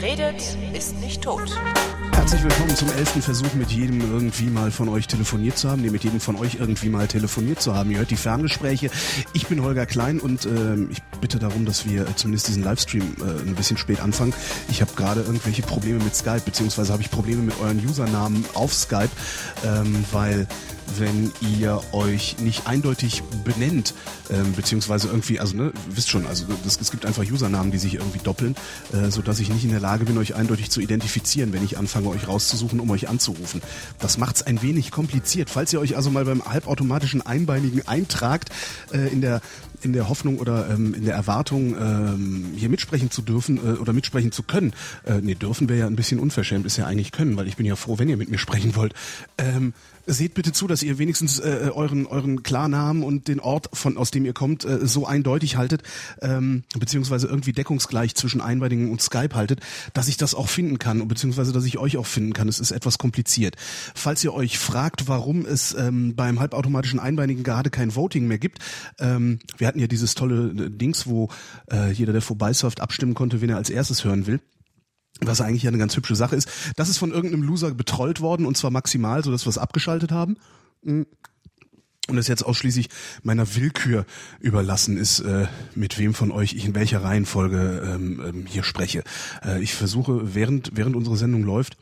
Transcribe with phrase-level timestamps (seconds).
[0.00, 1.50] Redet, ist nicht tot.
[2.12, 5.90] Herzlich willkommen zum elften Versuch, mit jedem irgendwie mal von euch telefoniert zu haben, nee,
[5.90, 7.90] mit jedem von euch irgendwie mal telefoniert zu haben.
[7.90, 8.90] Ihr hört die Ferngespräche.
[9.34, 13.02] Ich bin Holger Klein und äh, ich bitte darum, dass wir äh, zumindest diesen Livestream
[13.20, 14.32] äh, ein bisschen spät anfangen.
[14.70, 18.72] Ich habe gerade irgendwelche Probleme mit Skype, beziehungsweise habe ich Probleme mit euren Usernamen auf
[18.72, 19.10] Skype,
[19.66, 20.46] ähm, weil
[20.98, 23.94] wenn ihr euch nicht eindeutig benennt,
[24.30, 27.94] ähm, beziehungsweise irgendwie, also ne, wisst schon, also das, es gibt einfach Usernamen, die sich
[27.94, 28.56] irgendwie doppeln,
[28.92, 31.78] äh, so dass ich nicht in der Lage bin, euch eindeutig zu identifizieren, wenn ich
[31.78, 33.62] anfange, euch rauszusuchen, um euch anzurufen.
[33.98, 35.50] Das macht's ein wenig kompliziert.
[35.50, 38.50] Falls ihr euch also mal beim halbautomatischen Einbeinigen eintragt,
[38.92, 39.40] äh, in der
[39.82, 43.92] in der Hoffnung oder ähm, in der Erwartung, ähm, hier mitsprechen zu dürfen äh, oder
[43.92, 44.72] mitsprechen zu können.
[45.04, 47.66] Äh, nee, dürfen wir ja ein bisschen unverschämt, ist ja eigentlich können, weil ich bin
[47.66, 48.94] ja froh, wenn ihr mit mir sprechen wollt.
[49.38, 49.72] Ähm,
[50.06, 54.10] seht bitte zu, dass ihr wenigstens äh, euren euren Klarnamen und den Ort, von aus
[54.10, 55.82] dem ihr kommt, äh, so eindeutig haltet,
[56.20, 59.60] ähm, beziehungsweise irgendwie deckungsgleich zwischen Einbeinigen und Skype haltet,
[59.92, 62.48] dass ich das auch finden kann, beziehungsweise dass ich euch auch finden kann.
[62.48, 63.56] Es ist etwas kompliziert.
[63.94, 68.58] Falls ihr euch fragt, warum es ähm, beim halbautomatischen Einbeinigen gerade kein Voting mehr gibt,
[68.98, 71.28] ähm, wir hatten ja dieses tolle äh, Dings, wo
[71.70, 74.40] äh, jeder, der vorbeisurft, abstimmen konnte, wen er als erstes hören will
[75.22, 76.48] was eigentlich ja eine ganz hübsche Sache ist.
[76.76, 80.12] Das ist von irgendeinem Loser betrollt worden und zwar maximal, so dass wir es abgeschaltet
[80.12, 80.36] haben.
[80.82, 81.02] Mm.
[82.08, 82.88] Und es jetzt ausschließlich
[83.22, 84.04] meiner Willkür
[84.40, 89.04] überlassen ist, äh, mit wem von euch ich in welcher Reihenfolge ähm, ähm, hier spreche.
[89.44, 91.76] Äh, ich versuche, während, während unsere Sendung läuft,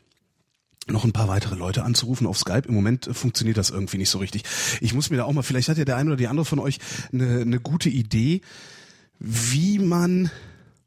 [0.91, 2.67] noch ein paar weitere Leute anzurufen auf Skype.
[2.67, 4.43] Im Moment äh, funktioniert das irgendwie nicht so richtig.
[4.81, 6.59] Ich muss mir da auch mal, vielleicht hat ja der eine oder die andere von
[6.59, 6.79] euch
[7.13, 8.41] eine, eine gute Idee,
[9.19, 10.31] wie man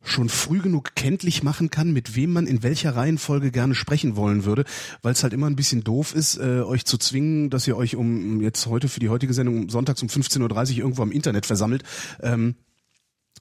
[0.04, 4.44] schon früh genug kenntlich machen kann, mit wem man in welcher Reihenfolge gerne sprechen wollen
[4.44, 4.64] würde,
[5.02, 7.94] weil es halt immer ein bisschen doof ist, äh, euch zu zwingen, dass ihr euch
[7.96, 11.84] um jetzt heute für die heutige Sendung sonntags um 15.30 Uhr irgendwo am Internet versammelt.
[12.20, 12.56] Ähm,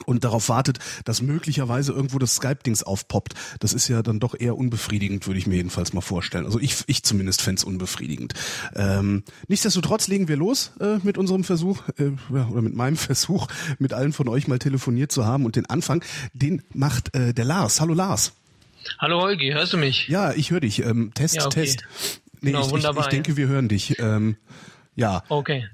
[0.05, 3.33] und darauf wartet, dass möglicherweise irgendwo das Skype-Dings aufpoppt.
[3.59, 6.45] Das ist ja dann doch eher unbefriedigend, würde ich mir jedenfalls mal vorstellen.
[6.45, 8.33] Also ich, ich zumindest fände unbefriedigend.
[8.75, 13.47] Ähm, nichtsdestotrotz legen wir los äh, mit unserem Versuch, äh, oder mit meinem Versuch,
[13.79, 15.45] mit allen von euch mal telefoniert zu haben.
[15.45, 17.81] Und den Anfang, den macht äh, der Lars.
[17.81, 18.33] Hallo Lars.
[18.99, 20.07] Hallo Holgi, hörst du mich?
[20.07, 20.79] Ja, ich höre dich.
[20.83, 21.65] Ähm, Test, ja, okay.
[21.65, 21.83] Test.
[22.41, 23.99] Nee, genau, ich, ich, ich denke, wir hören dich.
[23.99, 24.37] Ähm,
[24.95, 25.23] ja.
[25.29, 25.67] Okay.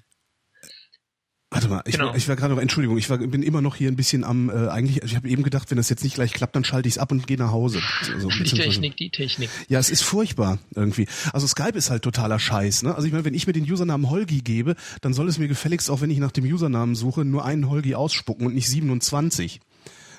[1.49, 2.09] Warte mal, ich, genau.
[2.09, 4.49] war, ich war gerade noch, Entschuldigung, ich war, bin immer noch hier ein bisschen am,
[4.49, 6.95] äh, eigentlich, ich habe eben gedacht, wenn das jetzt nicht gleich klappt, dann schalte ich
[6.95, 7.79] es ab und gehe nach Hause.
[8.13, 9.49] Also, die Technik, die Technik.
[9.69, 11.07] Ja, es ist furchtbar irgendwie.
[11.31, 12.83] Also Skype ist halt totaler Scheiß.
[12.83, 12.93] Ne?
[12.93, 15.89] Also ich meine, wenn ich mir den Usernamen Holgi gebe, dann soll es mir gefälligst,
[15.89, 19.61] auch wenn ich nach dem Usernamen suche, nur einen Holgi ausspucken und nicht 27.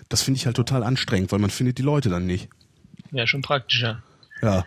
[0.08, 2.48] Das finde ich halt total anstrengend, weil man findet die Leute dann nicht.
[3.12, 4.02] Ja, schon praktischer.
[4.40, 4.64] Ja.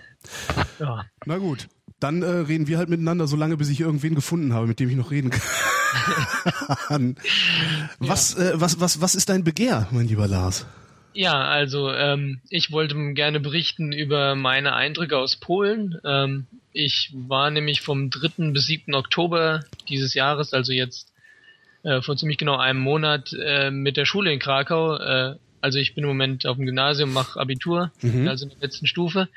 [0.79, 1.05] ja.
[1.25, 4.67] Na gut, dann äh, reden wir halt miteinander so lange, bis ich irgendwen gefunden habe,
[4.67, 5.41] mit dem ich noch reden kann.
[8.00, 8.52] Was, ja.
[8.52, 10.66] äh, was, was, was ist dein Begehr, mein lieber Lars?
[11.13, 15.97] Ja, also ähm, ich wollte gerne berichten über meine Eindrücke aus Polen.
[16.06, 18.52] Ähm, ich war nämlich vom 3.
[18.52, 18.96] bis 7.
[18.96, 21.12] Oktober dieses Jahres, also jetzt
[21.84, 24.97] äh, vor ziemlich genau einem Monat, äh, mit der Schule in Krakau.
[24.97, 28.28] Äh, also ich bin im Moment auf dem Gymnasium, mache Abitur, mhm.
[28.28, 29.28] also in der letzten Stufe.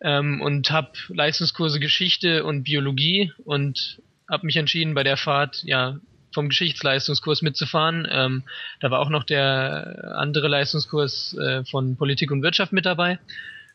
[0.00, 4.00] Ähm, und habe Leistungskurse Geschichte und Biologie und
[4.30, 5.98] habe mich entschieden, bei der Fahrt ja
[6.32, 8.06] vom Geschichtsleistungskurs mitzufahren.
[8.10, 8.44] Ähm,
[8.80, 13.18] da war auch noch der andere Leistungskurs äh, von Politik und Wirtschaft mit dabei.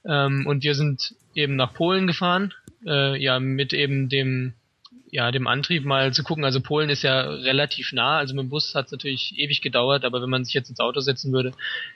[0.06, 2.54] Ähm, und wir sind eben nach Polen gefahren,
[2.86, 4.54] äh, ja, mit eben dem,
[5.12, 6.46] ja, dem Antrieb mal zu gucken.
[6.46, 10.06] Also Polen ist ja relativ nah, also mit dem Bus hat es natürlich ewig gedauert,
[10.06, 11.52] aber wenn man sich jetzt ins Auto setzen würde,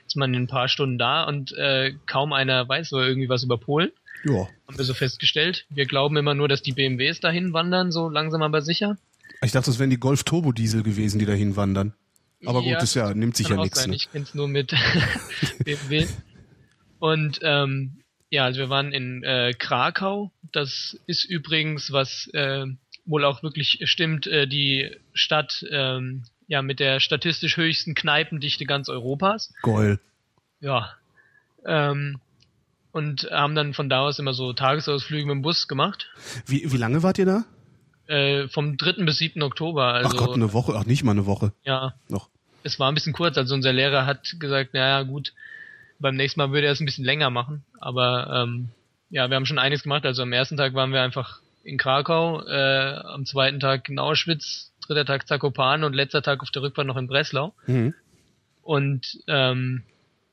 [0.06, 3.44] ist man in ein paar Stunden da und äh, kaum einer weiß so irgendwie was
[3.44, 3.92] über Polen.
[4.24, 4.48] Ja.
[4.66, 5.66] Haben wir so festgestellt.
[5.70, 8.98] Wir glauben immer nur, dass die BMWs dahin wandern, so langsam aber sicher.
[9.42, 11.94] Ich dachte, das wären die Golf Turbo Diesel gewesen, die dahin wandern.
[12.44, 13.86] Aber ja, gut, das ja, nimmt sich ja nichts.
[13.86, 13.94] Ne?
[13.94, 14.74] Ich kenn's nur mit
[15.64, 16.06] BMW.
[16.98, 20.30] Und ähm, ja, also wir waren in äh, Krakau.
[20.52, 22.66] Das ist übrigens, was äh,
[23.04, 28.88] wohl auch wirklich stimmt, äh, die Stadt ähm, ja mit der statistisch höchsten Kneipendichte ganz
[28.88, 29.52] Europas.
[29.62, 30.00] Goll.
[30.60, 30.94] Ja.
[31.64, 32.20] Ähm,
[32.92, 36.08] und haben dann von da aus immer so Tagesausflüge mit dem Bus gemacht.
[36.46, 37.44] Wie, wie lange wart ihr da?
[38.06, 39.04] Äh, vom 3.
[39.04, 39.42] bis 7.
[39.42, 39.94] Oktober.
[39.94, 41.52] Also, ach Gott, eine Woche, ach nicht mal eine Woche.
[41.62, 41.94] Ja.
[42.08, 42.28] Noch.
[42.62, 45.32] Es war ein bisschen kurz, also unser Lehrer hat gesagt, naja gut,
[45.98, 47.64] beim nächsten Mal würde er es ein bisschen länger machen.
[47.78, 48.70] Aber ähm,
[49.10, 50.04] ja, wir haben schon einiges gemacht.
[50.04, 54.72] Also am ersten Tag waren wir einfach in Krakau, äh, am zweiten Tag in Auschwitz,
[54.86, 57.54] dritter Tag Zakopane und letzter Tag auf der Rückfahrt noch in Breslau.
[57.66, 57.94] Mhm.
[58.62, 59.84] Und ähm,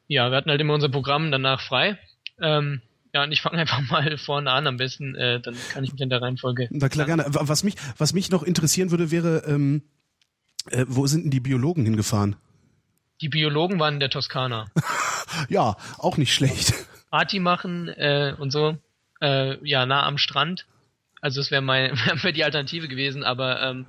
[0.07, 1.97] ja, wir hatten halt immer unser Programm danach frei
[2.41, 2.81] ähm,
[3.13, 6.01] ja, und ich fange einfach mal vorne an am besten, äh, dann kann ich mich
[6.01, 6.67] in der Reihenfolge.
[6.71, 7.25] Na klar, gerne.
[7.27, 9.83] Was mich, was mich noch interessieren würde, wäre, ähm,
[10.69, 12.35] äh, wo sind denn die Biologen hingefahren?
[13.21, 14.65] Die Biologen waren in der Toskana.
[15.49, 16.73] ja, auch nicht schlecht.
[17.09, 18.77] Party machen äh, und so.
[19.21, 20.67] Äh, ja, nah am Strand.
[21.21, 21.93] Also es wäre meine
[22.23, 23.87] wär die Alternative gewesen, aber ähm,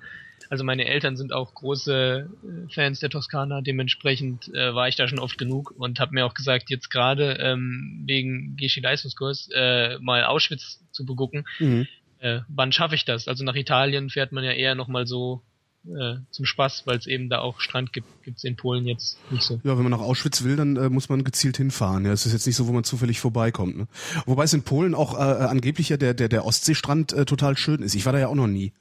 [0.51, 5.07] also meine Eltern sind auch große äh, Fans der Toskana, dementsprechend äh, war ich da
[5.09, 9.99] schon oft genug und habe mir auch gesagt, jetzt gerade ähm, wegen Geschi Leistungskurs äh,
[9.99, 11.47] mal Auschwitz zu begucken.
[11.59, 11.87] Mhm.
[12.21, 13.29] Äh, wann schaffe ich das?
[13.29, 15.43] Also nach Italien fährt man ja eher nochmal so
[15.87, 19.45] äh, zum Spaß, weil es eben da auch Strand gibt, gibt's in Polen jetzt nicht
[19.45, 19.61] so.
[19.65, 22.05] Ja, wenn man nach Auschwitz will, dann äh, muss man gezielt hinfahren.
[22.05, 23.77] Ja, es ist jetzt nicht so, wo man zufällig vorbeikommt.
[23.77, 23.87] Ne?
[24.27, 27.83] Wobei es in Polen auch äh, angeblich ja der der der Ostseestrand äh, total schön
[27.83, 27.95] ist.
[27.95, 28.73] Ich war da ja auch noch nie.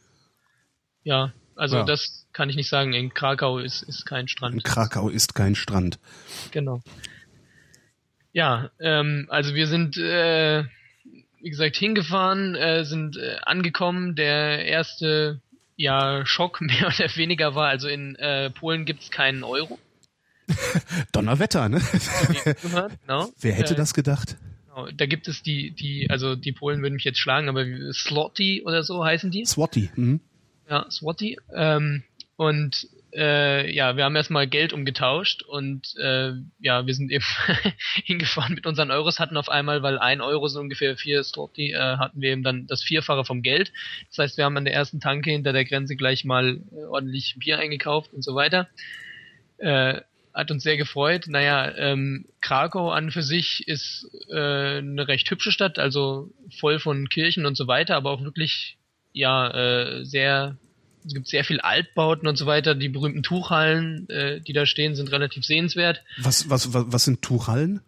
[1.04, 1.84] Ja, also ja.
[1.84, 2.94] das kann ich nicht sagen.
[2.94, 4.56] In Krakau ist, ist kein Strand.
[4.56, 6.00] In Krakau ist kein Strand.
[6.52, 6.82] Genau.
[8.32, 10.64] Ja, ähm, also wir sind, äh,
[11.42, 14.16] wie gesagt, hingefahren, äh, sind äh, angekommen.
[14.16, 15.42] Der erste
[15.76, 19.80] ja, Schock mehr oder weniger war, also in äh, Polen gibt's keinen Euro.
[21.12, 21.82] Donnerwetter, ne?
[22.62, 23.30] genau.
[23.40, 24.38] Wer hätte äh, das gedacht?
[24.68, 24.88] Genau.
[24.96, 28.84] Da gibt es die, die, also die Polen würden mich jetzt schlagen, aber Slotty oder
[28.84, 29.46] so heißen die.
[29.46, 29.90] Swati.
[29.96, 30.22] Mhm.
[30.70, 31.38] Ja, Swati.
[31.56, 32.04] Ähm,
[32.36, 37.24] und äh, ja, wir haben erstmal Geld umgetauscht und äh, ja, wir sind eben
[38.06, 41.98] hingefahren mit unseren Euros, hatten auf einmal, weil ein Euro so ungefähr vier Slotty, äh,
[41.98, 43.72] hatten wir eben dann das Vierfache vom Geld.
[44.10, 47.36] Das heißt, wir haben an der ersten Tanke hinter der Grenze gleich mal äh, ordentlich
[47.40, 48.68] Bier eingekauft und so weiter.
[49.58, 50.02] Äh,
[50.34, 51.26] hat uns sehr gefreut.
[51.28, 56.30] Naja, ähm, Krakau an für sich ist äh, eine recht hübsche Stadt, also
[56.60, 58.78] voll von Kirchen und so weiter, aber auch wirklich
[59.18, 60.58] ja äh, sehr
[61.06, 62.76] es gibt sehr viel Altbauten und so weiter.
[62.76, 66.04] Die berühmten Tuchhallen, äh, die da stehen, sind relativ sehenswert.
[66.18, 67.82] Was was was, was sind Tuchhallen?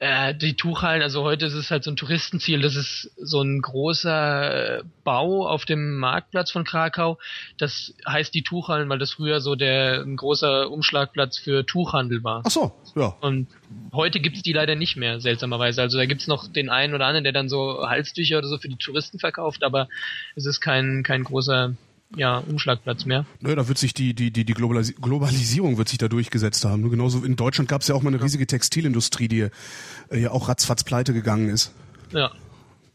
[0.00, 3.60] Äh, die Tuchhallen, also heute ist es halt so ein Touristenziel, das ist so ein
[3.60, 7.18] großer äh, Bau auf dem Marktplatz von Krakau.
[7.56, 12.42] Das heißt die Tuchhallen, weil das früher so der ein großer Umschlagplatz für Tuchhandel war.
[12.46, 13.16] Ach so, ja.
[13.20, 13.48] Und
[13.92, 15.82] heute gibt's die leider nicht mehr, seltsamerweise.
[15.82, 18.68] Also da gibt's noch den einen oder anderen, der dann so Halstücher oder so für
[18.68, 19.88] die Touristen verkauft, aber
[20.36, 21.74] es ist kein, kein großer
[22.16, 23.26] ja, Umschlagplatz mehr.
[23.40, 26.88] Nö, da wird sich die, die, die, die Globalis Globalisierung wird sich da durchgesetzt haben.
[26.90, 29.48] Genauso in Deutschland gab es ja auch mal eine riesige Textilindustrie, die
[30.10, 31.72] äh, ja auch ratzfatz pleite gegangen ist.
[32.12, 32.30] Ja.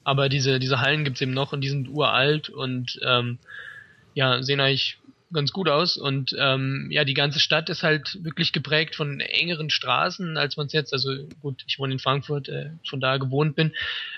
[0.04, 3.38] Aber diese, diese Hallen gibt's eben noch und die sind uralt und ähm,
[4.16, 4.98] ja, sehen eigentlich
[5.32, 5.98] ganz gut aus.
[5.98, 10.68] Und ähm, ja, die ganze Stadt ist halt wirklich geprägt von engeren Straßen, als man
[10.68, 11.12] es jetzt, also
[11.42, 13.74] gut, ich wohne in Frankfurt, äh, von da gewohnt bin.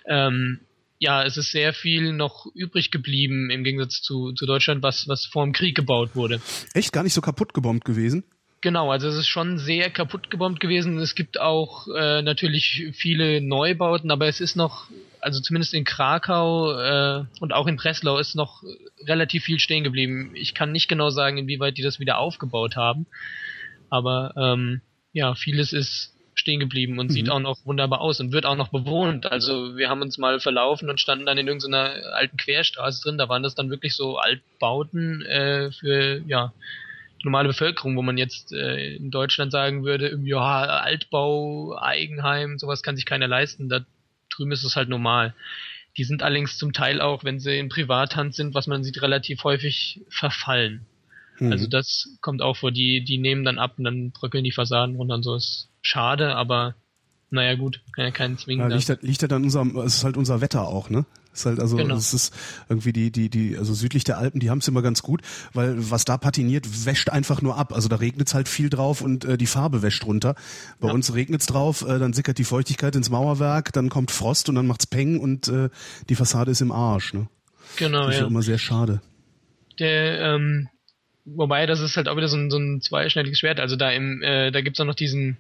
[0.08, 0.60] Ähm,
[1.00, 5.26] ja, es ist sehr viel noch übrig geblieben im Gegensatz zu, zu Deutschland, was, was
[5.26, 6.42] vor dem Krieg gebaut wurde.
[6.74, 8.24] Echt gar nicht so kaputt gebombt gewesen?
[8.62, 10.98] Genau, also es ist schon sehr kaputt gebombt gewesen.
[10.98, 14.90] Es gibt auch äh, natürlich viele Neubauten, aber es ist noch,
[15.22, 18.64] also zumindest in Krakau äh, und auch in Breslau ist noch
[19.06, 20.32] relativ viel stehen geblieben.
[20.34, 23.06] Ich kann nicht genau sagen, inwieweit die das wieder aufgebaut haben,
[23.92, 24.82] aber ähm,
[25.12, 27.14] ja, vieles ist stehen geblieben und mhm.
[27.14, 29.32] sieht auch noch wunderbar aus und wird auch noch bewohnt.
[29.32, 33.18] Also wir haben uns mal verlaufen und standen dann in irgendeiner alten Querstraße drin.
[33.18, 36.54] Da waren das dann wirklich so Altbauten äh, für ja
[37.24, 42.98] normale Bevölkerung, wo man jetzt äh, in Deutschland sagen würde, ja Altbau, Eigenheim, sowas kann
[42.98, 43.70] sich keiner leisten.
[43.70, 43.86] Da
[44.30, 45.34] drüben ist es halt normal.
[45.98, 49.44] Die sind allerdings zum Teil auch, wenn sie in Privathand sind, was man sieht, relativ
[49.46, 50.86] häufig verfallen.
[51.40, 51.52] Mhm.
[51.52, 52.72] Also das kommt auch vor.
[52.72, 55.36] Die, die nehmen dann ab und dann bröckeln die Fassaden runter und so.
[55.36, 56.76] Ist schade, aber
[57.30, 58.70] naja gut, kann ja keinen zwingen.
[58.70, 61.06] Ja, liegt, halt, liegt halt an unserem, es ist halt unser Wetter auch, ne?
[61.36, 61.96] ist halt also genau.
[61.96, 62.34] es ist
[62.70, 65.22] irgendwie die die die also südlich der Alpen die haben es immer ganz gut
[65.54, 69.02] weil was da patiniert wäscht einfach nur ab also da regnet es halt viel drauf
[69.02, 70.36] und äh, die Farbe wäscht runter
[70.80, 70.94] bei ja.
[70.94, 74.56] uns regnet es drauf äh, dann sickert die Feuchtigkeit ins Mauerwerk dann kommt Frost und
[74.56, 75.70] dann macht's Peng und äh,
[76.10, 77.28] die Fassade ist im Arsch ne
[77.76, 79.02] genau das ist ja immer sehr schade
[79.80, 80.70] der ähm,
[81.26, 84.22] wobei das ist halt auch wieder so ein, so ein zweischneidiges Schwert also da im
[84.22, 85.38] äh, da gibt's auch noch diesen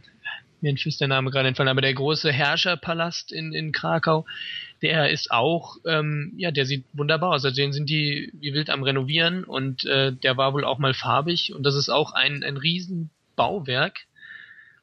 [0.65, 4.25] mir ist der Name gerade entfallen, aber der große Herrscherpalast in, in Krakau,
[4.81, 7.45] der ist auch, ähm, ja, der sieht wunderbar aus.
[7.45, 10.93] Also den sind die wie wild am Renovieren und äh, der war wohl auch mal
[10.93, 13.99] farbig und das ist auch ein, ein Riesenbauwerk.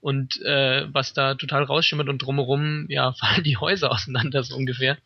[0.00, 4.98] Und äh, was da total rausschimmert und drumherum, ja, fallen die Häuser auseinander so ungefähr.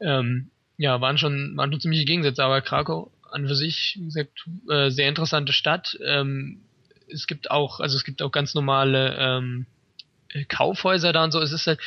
[0.00, 4.46] Ähm, ja, waren schon, waren schon ziemliche Gegensätze, aber Krakau an für sich, wie gesagt,
[4.70, 5.98] äh, sehr interessante Stadt.
[6.04, 6.60] Ähm,
[7.08, 9.66] es gibt auch, also es gibt auch ganz normale ähm,
[10.44, 11.40] Kaufhäuser da und so.
[11.40, 11.80] Es ist halt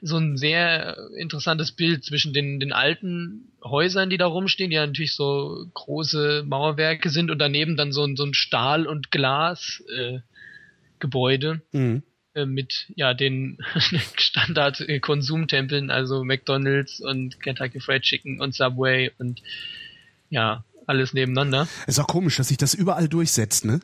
[0.00, 4.86] so ein sehr interessantes Bild zwischen den, den alten Häusern, die da rumstehen, die ja
[4.86, 11.62] natürlich so große Mauerwerke sind und daneben dann so ein, so ein Stahl- und Glas-Gebäude.
[11.72, 12.02] Äh, mhm.
[12.34, 13.58] äh, mit ja den
[14.16, 19.42] Standard-Konsumtempeln, also McDonalds und Kentucky Fried Chicken und Subway und
[20.30, 21.68] ja, alles nebeneinander.
[21.86, 23.80] Ist auch komisch, dass sich das überall durchsetzt, ne?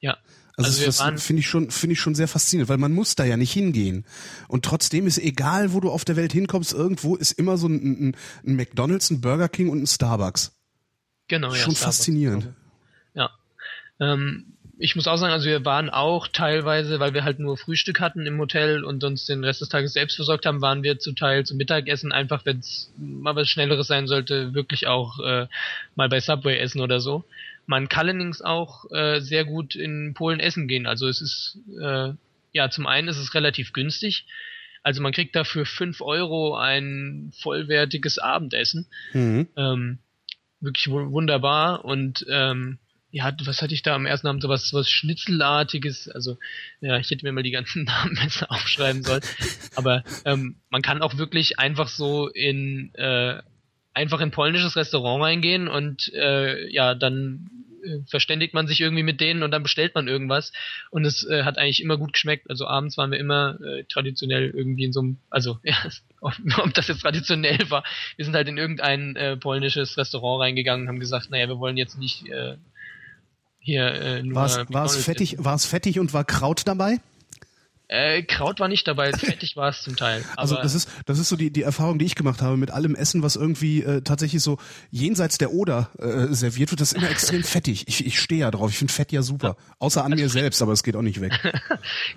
[0.00, 0.16] Ja.
[0.64, 3.24] Also, Also das finde ich schon, finde ich schon sehr faszinierend, weil man muss da
[3.24, 4.04] ja nicht hingehen.
[4.48, 8.08] Und trotzdem ist egal, wo du auf der Welt hinkommst, irgendwo ist immer so ein,
[8.08, 10.52] ein, ein McDonald's, ein Burger King und ein Starbucks.
[11.28, 11.54] Genau, ja.
[11.54, 12.48] schon faszinierend.
[13.14, 13.30] Ja.
[14.00, 18.00] Ähm, ich muss auch sagen, also wir waren auch teilweise, weil wir halt nur Frühstück
[18.00, 21.12] hatten im Hotel und uns den Rest des Tages selbst versorgt haben, waren wir zu
[21.12, 25.46] Teil zum Mittagessen einfach, wenn es mal was Schnelleres sein sollte, wirklich auch äh,
[25.96, 27.24] mal bei Subway essen oder so.
[27.70, 30.86] Man kann allerdings auch äh, sehr gut in Polen essen gehen.
[30.86, 32.12] Also es ist, äh,
[32.50, 34.26] ja, zum einen ist es relativ günstig.
[34.82, 39.46] Also man kriegt dafür fünf Euro ein vollwertiges Abendessen Mhm.
[39.56, 39.98] ähm,
[40.60, 42.78] wirklich wu- wunderbar und ähm,
[43.12, 46.38] ja, was hatte ich da am ersten Abend so was, was Schnitzelartiges, also
[46.80, 49.22] ja, ich hätte mir mal die ganzen Namen besser aufschreiben sollen,
[49.76, 53.42] aber ähm, man kann auch wirklich einfach so in äh,
[53.94, 57.50] einfach in ein polnisches Restaurant reingehen und äh, ja, dann
[57.84, 60.52] äh, verständigt man sich irgendwie mit denen und dann bestellt man irgendwas
[60.90, 62.48] und es äh, hat eigentlich immer gut geschmeckt.
[62.48, 65.76] Also abends waren wir immer äh, traditionell irgendwie in so einem, also ja,
[66.20, 67.84] ob, ob das jetzt traditionell war,
[68.16, 71.76] wir sind halt in irgendein äh, polnisches Restaurant reingegangen und haben gesagt, naja, wir wollen
[71.76, 72.56] jetzt nicht äh,
[73.58, 76.98] hier äh, nur War es, fettig, war es fettig und war Kraut dabei?
[77.92, 80.24] Äh, Kraut war nicht dabei, fettig war es zum Teil.
[80.36, 82.94] Also das ist das ist so die die Erfahrung, die ich gemacht habe mit allem
[82.94, 84.58] Essen, was irgendwie äh, tatsächlich so
[84.92, 87.88] jenseits der Oder äh, serviert wird, das ist immer extrem fettig.
[87.88, 88.70] Ich, ich stehe ja drauf.
[88.70, 91.20] Ich finde Fett ja super, außer Also an mir selbst, aber es geht auch nicht
[91.20, 91.32] weg.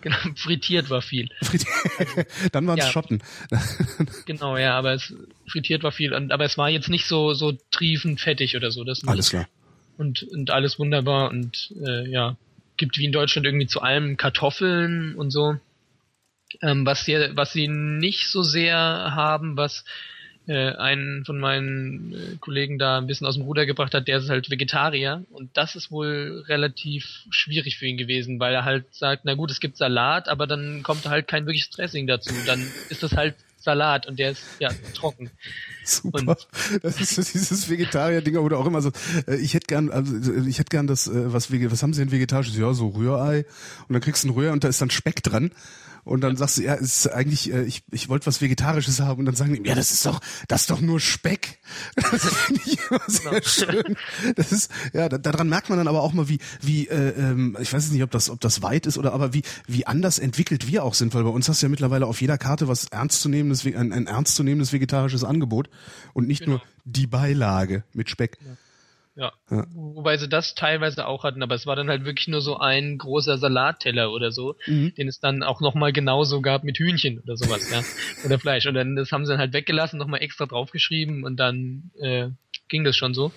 [0.01, 1.29] genau, frittiert war viel.
[2.51, 2.91] Dann waren es Ja.
[2.91, 3.23] Schotten.
[4.27, 5.11] Genau, ja, aber es
[5.47, 8.83] frittiert war viel, und, aber es war jetzt nicht so so triefend fettig oder so.
[8.83, 9.01] Das.
[9.07, 9.47] Alles klar.
[9.97, 12.37] und und alles wunderbar und äh, ja
[12.77, 15.57] gibt wie in Deutschland irgendwie zu allem Kartoffeln und so.
[16.61, 19.85] Ähm, was sie was sie nicht so sehr haben, was
[20.47, 24.17] äh, einen von meinen äh, Kollegen da ein bisschen aus dem Ruder gebracht hat, der
[24.17, 28.93] ist halt Vegetarier und das ist wohl relativ schwierig für ihn gewesen, weil er halt
[28.93, 32.61] sagt, na gut, es gibt Salat, aber dann kommt halt kein wirkliches Dressing dazu, dann
[32.89, 35.31] ist das halt Salat und der ist ja trocken.
[35.85, 36.37] Super.
[36.81, 38.91] Das ist dieses Vegetarier-Ding, wo du auch immer so,
[39.27, 42.01] äh, ich hätte gern, also äh, ich hätte gern das, äh, was, was haben sie
[42.01, 42.57] denn vegetarisches?
[42.57, 43.45] Ja, so Rührei.
[43.87, 45.51] Und dann kriegst du ein Rührei und da ist dann Speck dran.
[46.05, 49.19] Und dann sagst du, ja, es ist eigentlich, äh, ich, ich wollte was Vegetarisches haben.
[49.19, 51.59] Und dann sagen die, ja, das ist doch, das ist doch nur Speck.
[52.11, 53.95] Das finde ich immer sehr schön.
[54.35, 57.57] Das ist, ja, da, daran merkt man dann aber auch mal, wie, wie, äh, ähm,
[57.59, 60.67] ich weiß nicht, ob das, ob das weit ist oder aber wie, wie anders entwickelt
[60.67, 63.52] wir auch sind, weil bei uns hast du ja mittlerweile auf jeder Karte was ernstzunehmendes,
[63.61, 65.69] ve- ein, ein ernstzunehmendes vegetarisches Angebot
[66.13, 68.37] und nicht nur die Beilage mit Speck.
[69.15, 69.31] Ja.
[69.51, 69.65] Ja.
[69.75, 72.97] Wobei sie das teilweise auch hatten, aber es war dann halt wirklich nur so ein
[72.97, 74.95] großer Salatteller oder so, Mhm.
[74.95, 77.83] den es dann auch nochmal genauso gab mit Hühnchen oder sowas, ja.
[78.25, 78.65] Oder Fleisch.
[78.65, 82.29] Und dann das haben sie dann halt weggelassen, nochmal extra draufgeschrieben und dann äh,
[82.69, 83.31] ging das schon so.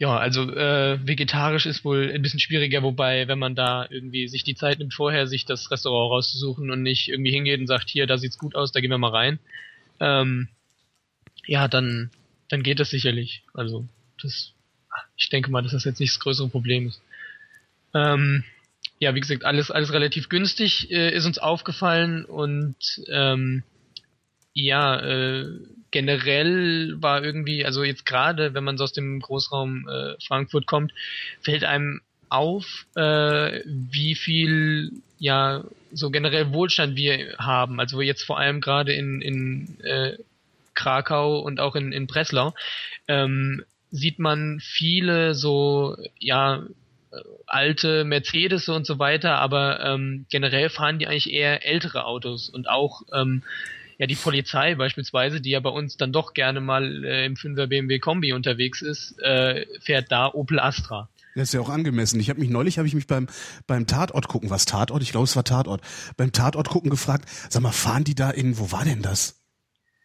[0.00, 4.44] Ja, also äh, vegetarisch ist wohl ein bisschen schwieriger, wobei, wenn man da irgendwie sich
[4.44, 8.06] die Zeit nimmt, vorher sich das Restaurant rauszusuchen und nicht irgendwie hingeht und sagt, hier,
[8.06, 9.38] da sieht's gut aus, da gehen wir mal rein,
[10.00, 10.48] ähm,
[11.44, 12.10] ja, dann,
[12.48, 13.42] dann geht das sicherlich.
[13.52, 13.86] Also,
[14.22, 14.54] das,
[15.18, 17.02] ich denke mal, dass das jetzt nicht das größere Problem ist.
[17.92, 18.42] Ähm,
[19.00, 22.74] ja, wie gesagt, alles, alles relativ günstig äh, ist uns aufgefallen und
[23.10, 23.64] ähm,
[24.54, 25.44] ja, äh,
[25.90, 30.92] generell war irgendwie, also jetzt gerade, wenn man so aus dem Großraum äh, Frankfurt kommt,
[31.42, 37.80] fällt einem auf, äh, wie viel ja so generell Wohlstand wir haben.
[37.80, 40.16] Also jetzt vor allem gerade in, in äh,
[40.74, 42.54] Krakau und auch in, in Breslau
[43.08, 46.62] ähm, sieht man viele so ja
[47.12, 47.16] äh,
[47.46, 52.68] alte Mercedes und so weiter, aber ähm, generell fahren die eigentlich eher ältere Autos und
[52.68, 53.42] auch ähm,
[54.00, 57.66] ja die Polizei beispielsweise, die ja bei uns dann doch gerne mal äh, im 5er
[57.66, 61.10] BMW Kombi unterwegs ist, äh, fährt da Opel Astra.
[61.34, 62.18] Das ist ja auch angemessen.
[62.18, 63.28] Ich habe mich neulich habe ich mich beim
[63.66, 65.02] beim Tatort gucken, was Tatort?
[65.02, 65.82] Ich glaube, es war Tatort.
[66.16, 69.36] Beim Tatort gucken gefragt, sag mal, fahren die da in wo war denn das?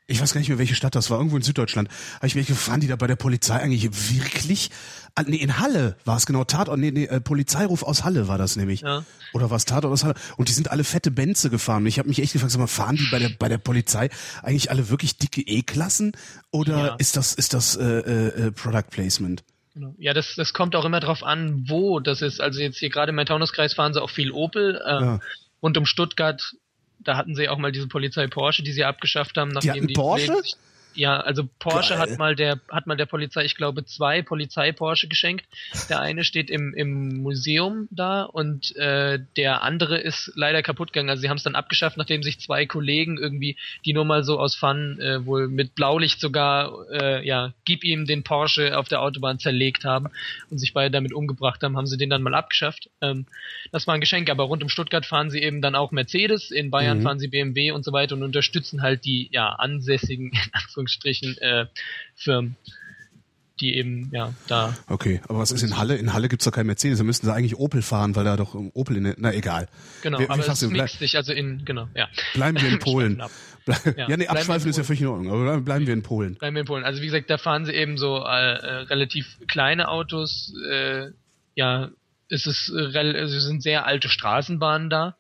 [0.08, 1.90] Ich weiß gar nicht mehr, welche Stadt das war, irgendwo in Süddeutschland.
[2.18, 4.70] Habe ich mich gefragt, die da bei der Polizei eigentlich wirklich?
[5.18, 8.38] Ah, nee, in Halle war es genau, Tatort, nee, nee, äh, Polizeiruf aus Halle war
[8.38, 8.82] das nämlich.
[8.82, 9.06] Ja.
[9.34, 10.16] Oder was Tatort aus Halle?
[10.36, 11.86] Und die sind alle fette Benze gefahren.
[11.86, 14.10] Ich habe mich echt gefragt, sag mal, fahren die bei der bei der Polizei
[14.44, 16.12] eigentlich alle wirklich dicke E-Klassen?
[16.52, 16.96] Oder Ja.
[16.96, 19.44] ist das ist das äh, äh, äh, Product Placement?
[19.74, 19.96] Genau.
[19.98, 22.42] Ja, das, das kommt auch immer drauf an, wo das ist.
[22.42, 24.82] Also jetzt hier gerade im Main-Taunus-Kreis fahren sie auch viel Opel.
[24.86, 25.20] Äh, Ja.
[25.62, 26.42] Und um Stuttgart,
[27.00, 29.94] da hatten sie auch mal diese Polizei Porsche, die sie abgeschafft haben, nachdem hatten die
[29.94, 30.36] Porsche?
[30.44, 30.56] Sich-
[30.96, 32.00] ja, also Porsche Geil.
[32.10, 35.46] hat mal der hat mal der Polizei, ich glaube, zwei Polizei Porsche geschenkt.
[35.90, 41.10] Der eine steht im, im Museum da und äh, der andere ist leider kaputt gegangen.
[41.10, 44.40] Also sie haben es dann abgeschafft, nachdem sich zwei Kollegen irgendwie, die nur mal so
[44.40, 49.02] aus Fun äh, wohl mit Blaulicht sogar, äh, ja, gib ihm den Porsche auf der
[49.02, 50.08] Autobahn zerlegt haben
[50.50, 52.90] und sich beide damit umgebracht haben, haben sie den dann mal abgeschafft.
[53.02, 53.26] Ähm,
[53.72, 56.72] das war ein Geschenk, aber rund um Stuttgart fahren sie eben dann auch Mercedes, in
[56.72, 57.02] Bayern Mhm.
[57.04, 60.32] fahren sie BMW und so weiter und unterstützen halt die ja ansässigen,
[60.86, 61.66] Anführungsstrichen, äh,
[62.16, 62.56] Firmen,
[63.60, 65.96] die eben ja da Okay, aber was ist in Halle?
[65.96, 66.98] In Halle gibt's doch kein Mercedes.
[66.98, 69.68] Da müssten sie eigentlich Opel fahren, weil da doch um Opel in der, na egal.
[70.02, 72.10] genau, Wir- aber es mixt sich also in genau, ja.
[72.34, 73.18] Bleiben wir in Polen.
[73.18, 76.36] Ja, Ja, nee, abschweifen ist ja völlig in Ordnung, aber bleiben wir in Polen.
[76.36, 76.84] Bleiben wir in Polen.
[76.84, 80.54] Also wie gesagt, da fahren sie eben so äh, äh, relativ kleine Autos.
[80.70, 81.12] Äh,
[81.56, 81.90] ja,
[82.30, 85.16] es ist äh, also es sind sehr alte Straßenbahnen da.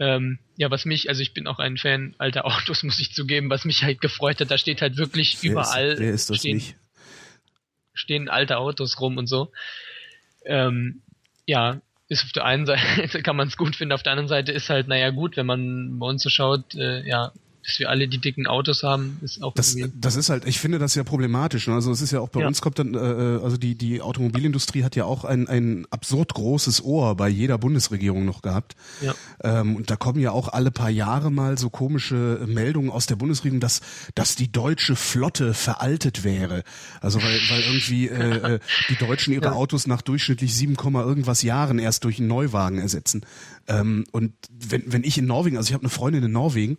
[0.00, 3.50] Ähm, ja, was mich, also ich bin auch ein Fan alter Autos, muss ich zugeben,
[3.50, 6.38] was mich halt gefreut hat, da steht halt wirklich Wer überall Ist, wer ist das
[6.38, 6.76] stehen, nicht?
[7.92, 9.52] stehen alte Autos rum und so.
[10.44, 11.02] Ähm,
[11.46, 14.52] ja, ist auf der einen Seite kann man es gut finden, auf der anderen Seite
[14.52, 17.32] ist halt, naja gut, wenn man bei uns so schaut, äh, ja,
[17.66, 20.78] dass wir alle die dicken Autos haben, ist auch Das, das ist halt, ich finde
[20.78, 21.66] das ja problematisch.
[21.66, 21.74] ne?
[21.74, 22.46] Also es ist ja auch bei Ja.
[22.46, 26.34] uns kommt dann, äh, äh, also die die Automobilindustrie hat ja auch ein ein absurd
[26.34, 28.76] großes Ohr bei jeder Bundesregierung noch gehabt.
[29.00, 29.14] Ja.
[29.42, 33.16] Ähm, und da kommen ja auch alle paar Jahre mal so komische Meldungen aus der
[33.16, 33.80] Bundesregierung, dass
[34.14, 36.64] dass die deutsche Flotte veraltet wäre.
[37.00, 41.42] Also weil weil irgendwie äh, äh, die Deutschen ihre Autos nach durchschnittlich 7, Komma irgendwas
[41.42, 43.24] Jahren erst durch einen Neuwagen ersetzen.
[43.68, 46.76] Ähm, und wenn wenn ich in Norwegen, also ich habe eine Freundin in Norwegen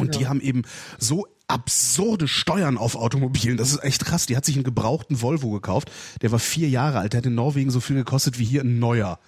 [0.00, 0.62] und die haben eben
[0.98, 3.56] so absurde Steuern auf Automobilen.
[3.56, 4.26] Das ist echt krass.
[4.26, 5.90] Die hat sich einen gebrauchten Volvo gekauft.
[6.20, 7.14] Der war vier Jahre alt.
[7.14, 9.18] Der hat in Norwegen so viel gekostet wie hier ein neuer.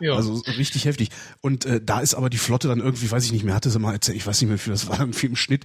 [0.00, 0.14] Ja.
[0.14, 1.10] Also richtig heftig.
[1.40, 3.78] Und äh, da ist aber die Flotte dann irgendwie, weiß ich nicht mehr, hatte sie
[3.78, 5.64] mal erzählt, ich weiß nicht mehr, wie viel das war irgendwie im Schnitt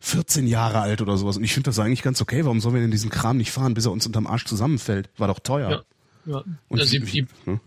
[0.00, 1.36] 14 Jahre alt oder sowas.
[1.36, 2.44] Und ich finde das eigentlich ganz okay.
[2.44, 5.08] Warum sollen wir denn diesen Kram nicht fahren, bis er uns unterm Arsch zusammenfällt?
[5.16, 5.70] War doch teuer.
[5.70, 5.82] Ja.
[6.26, 6.44] Ja.
[6.68, 7.60] Und also die, die, ne?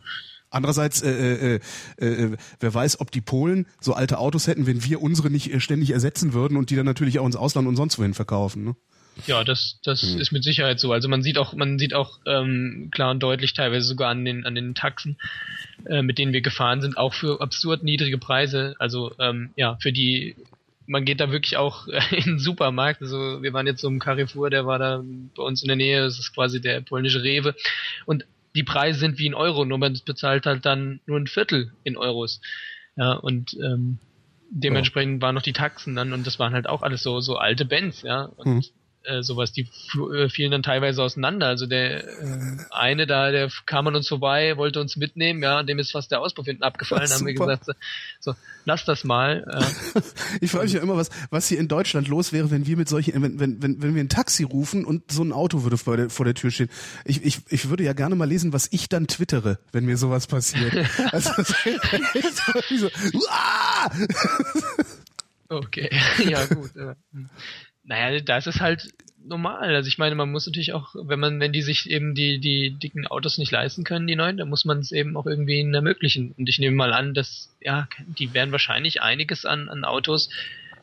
[0.58, 1.60] Andererseits, äh, äh,
[2.00, 5.54] äh, äh, wer weiß, ob die Polen so alte Autos hätten, wenn wir unsere nicht
[5.54, 8.64] äh, ständig ersetzen würden und die dann natürlich auch ins Ausland und sonst wohin verkaufen.
[8.64, 8.76] Ne?
[9.26, 10.20] ja, das, das Hm.
[10.20, 10.92] ist mit Sicherheit so.
[10.92, 14.46] Also man sieht auch, man sieht auch ähm, klar und deutlich teilweise sogar an den
[14.46, 15.18] an den Taxen,
[15.86, 18.76] äh, mit denen wir gefahren sind, auch für absurd niedrige Preise.
[18.80, 20.36] Also ähm, ja, für die
[20.86, 23.02] man geht da wirklich auch äh, in den Supermarkt.
[23.02, 25.04] Also wir waren jetzt so im Carrefour, der war da
[25.36, 26.02] bei uns in der Nähe.
[26.02, 27.56] Das ist quasi der polnische Rewe
[28.06, 28.26] und
[28.58, 31.96] die Preise sind wie in Euro, nur man bezahlt halt dann nur ein Viertel in
[31.96, 32.42] Euros.
[32.96, 34.00] Ja, und ähm,
[34.50, 37.66] dementsprechend waren noch die Taxen dann und das waren halt auch alles so, so alte
[37.66, 38.24] Bands, ja.
[38.24, 38.64] Und Mhm.
[39.08, 39.68] Äh, sowas, die
[40.14, 41.48] äh, fielen dann teilweise auseinander.
[41.48, 45.80] Also der äh, eine da, der kam an uns vorbei, wollte uns mitnehmen, ja, dem
[45.80, 47.66] ist fast der Auspuff hinten abgefallen, haben wir gesagt,
[48.20, 48.34] so,
[48.66, 49.46] lass das mal.
[49.50, 50.02] Äh,
[50.42, 52.90] Ich frage mich ja immer, was, was hier in Deutschland los wäre, wenn wir mit
[52.90, 55.98] solchen, wenn, wenn, wenn, wenn wir ein Taxi rufen und so ein Auto würde vor
[55.98, 56.70] der, vor der Tür stehen.
[57.06, 60.28] Ich, ich, ich würde ja gerne mal lesen, was ich dann twittere, wenn mir sowas
[60.28, 60.74] passiert.
[61.12, 63.92] Also, so, so, uah!
[65.50, 65.90] Okay,
[66.28, 66.72] ja gut.
[67.88, 68.94] Naja, das ist halt
[69.26, 69.76] normal.
[69.76, 72.72] Also ich meine, man muss natürlich auch, wenn man, wenn die sich eben die, die
[72.72, 75.74] dicken Autos nicht leisten können, die neuen, dann muss man es eben auch irgendwie ihnen
[75.74, 76.34] ermöglichen.
[76.38, 80.30] Und ich nehme mal an, dass, ja, die werden wahrscheinlich einiges an, an Autos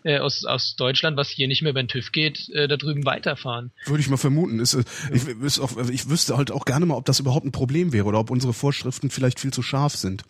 [0.03, 3.71] äh, aus, aus Deutschland, was hier nicht mehr beim TÜV geht, äh, da drüben weiterfahren.
[3.87, 4.61] Würde ich mal vermuten.
[4.61, 7.53] Ist, äh, ich, ist auch, ich wüsste halt auch gerne mal, ob das überhaupt ein
[7.53, 10.25] Problem wäre oder ob unsere Vorschriften vielleicht viel zu scharf sind.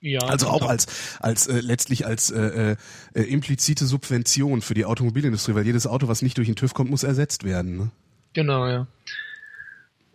[0.00, 0.86] Ja, Also auch als
[1.20, 2.76] als äh, letztlich als äh,
[3.14, 6.90] äh, implizite Subvention für die Automobilindustrie, weil jedes Auto, was nicht durch den TÜV kommt,
[6.90, 7.76] muss ersetzt werden.
[7.76, 7.90] Ne?
[8.32, 8.86] Genau, ja.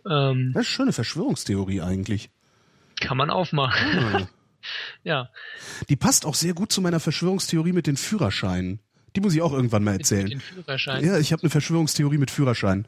[0.06, 2.30] Ähm, Das ist eine schöne Verschwörungstheorie eigentlich.
[3.00, 3.86] kann man aufmachen.
[3.94, 4.28] Ja.
[5.04, 5.30] ja.
[5.88, 8.80] Die passt auch sehr gut zu meiner Verschwörungstheorie mit den Führerscheinen.
[9.16, 10.24] Die muss ich auch irgendwann mal Mit, erzählen.
[10.24, 11.04] mit den Führerschein.
[11.04, 12.86] Ja, ich habe eine Verschwörungstheorie mit Führerschein.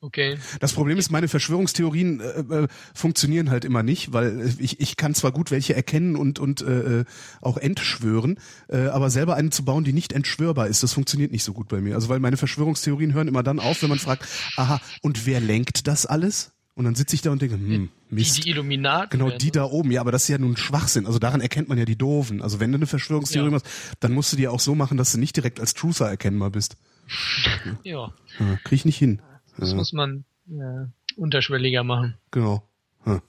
[0.00, 0.36] Okay.
[0.60, 5.14] Das Problem ist, meine Verschwörungstheorien äh, äh, funktionieren halt immer nicht, weil ich, ich kann
[5.14, 7.04] zwar gut welche erkennen und, und äh, äh,
[7.40, 11.42] auch entschwören, äh, aber selber eine zu bauen, die nicht entschwörbar ist, das funktioniert nicht
[11.42, 11.94] so gut bei mir.
[11.94, 15.86] Also weil meine Verschwörungstheorien hören immer dann auf, wenn man fragt, aha, und wer lenkt
[15.88, 16.53] das alles?
[16.76, 18.44] Und dann sitze ich da und denke, hm, Mist.
[18.44, 19.16] die Illuminaten.
[19.18, 19.92] Genau, die da oben.
[19.92, 21.06] Ja, aber das ist ja nun Schwachsinn.
[21.06, 22.42] Also daran erkennt man ja die Doofen.
[22.42, 23.52] Also wenn du eine Verschwörungstheorie Ja.
[23.52, 23.66] machst,
[24.00, 26.76] dann musst du die auch so machen, dass du nicht direkt als Truther erkennbar bist.
[27.84, 29.20] Ja, Ja, krieg ich nicht hin.
[29.56, 32.14] das Ja, muss man äh, unterschwelliger machen.
[32.30, 32.66] genau.
[33.06, 33.22] Ja.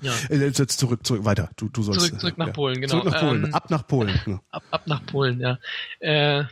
[0.00, 0.12] Ja.
[0.30, 1.50] Äh, Jetzt, jetzt zurück, zurück, weiter.
[1.56, 2.00] Du, du sollst.
[2.06, 2.52] Zurück- zurück nach ja.
[2.52, 3.00] Polen, genau.
[3.00, 4.20] Zurück nach Polen, Ähm, ab nach Polen.
[4.26, 4.40] Ja.
[4.50, 5.58] Ab, ab nach Polen, ja.
[6.00, 6.44] Äh,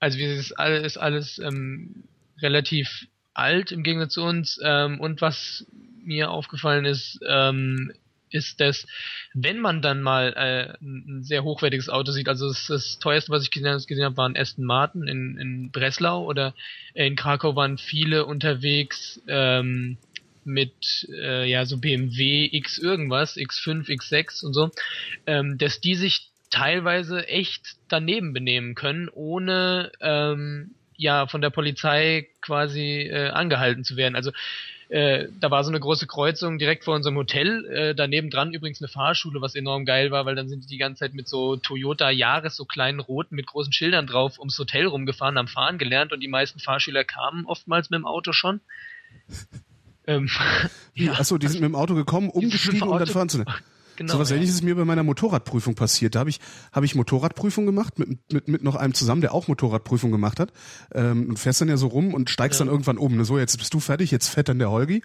[0.00, 2.02] also wie ist alles, ist alles ähm,
[2.40, 4.60] relativ alt im Gegensatz zu uns.
[4.62, 5.66] Ähm, und was
[6.04, 7.92] mir aufgefallen ist, ähm,
[8.30, 8.86] ist, dass
[9.34, 13.42] wenn man dann mal äh, ein sehr hochwertiges Auto sieht, also das, das teuerste, was
[13.42, 16.54] ich gesehen, gesehen habe, war ein Aston Martin in, in Breslau oder
[16.94, 19.98] in Krakau waren viele unterwegs ähm,
[20.44, 24.70] mit äh, ja so BMW X irgendwas, X5, X6 und so,
[25.26, 32.28] ähm, dass die sich teilweise echt daneben benehmen können, ohne ähm, ja von der Polizei
[32.40, 34.16] quasi äh, angehalten zu werden.
[34.16, 34.32] Also
[34.88, 38.80] äh, da war so eine große Kreuzung direkt vor unserem Hotel, äh, daneben dran übrigens
[38.80, 41.56] eine Fahrschule, was enorm geil war, weil dann sind die die ganze Zeit mit so
[41.56, 46.12] Toyota Jahres, so kleinen roten mit großen Schildern drauf ums Hotel rumgefahren, haben fahren gelernt
[46.12, 48.60] und die meisten Fahrschüler kamen oftmals mit dem Auto schon.
[50.06, 50.28] ähm,
[50.94, 51.12] ja.
[51.12, 53.54] Achso, die sind mit dem Auto gekommen, umgestiegen, um dann fahren zu lernen.
[53.96, 54.36] Genau, so was ja.
[54.36, 56.14] ähnliches ist mir bei meiner Motorradprüfung passiert.
[56.14, 56.40] Da habe ich,
[56.72, 60.52] hab ich Motorradprüfung gemacht mit, mit, mit noch einem zusammen, der auch Motorradprüfung gemacht hat.
[60.94, 62.64] Ähm, und fährst dann ja so rum und steigst ja.
[62.64, 63.16] dann irgendwann um.
[63.16, 63.24] Ne?
[63.24, 65.02] So, jetzt bist du fertig, jetzt fährt dann der Holgi.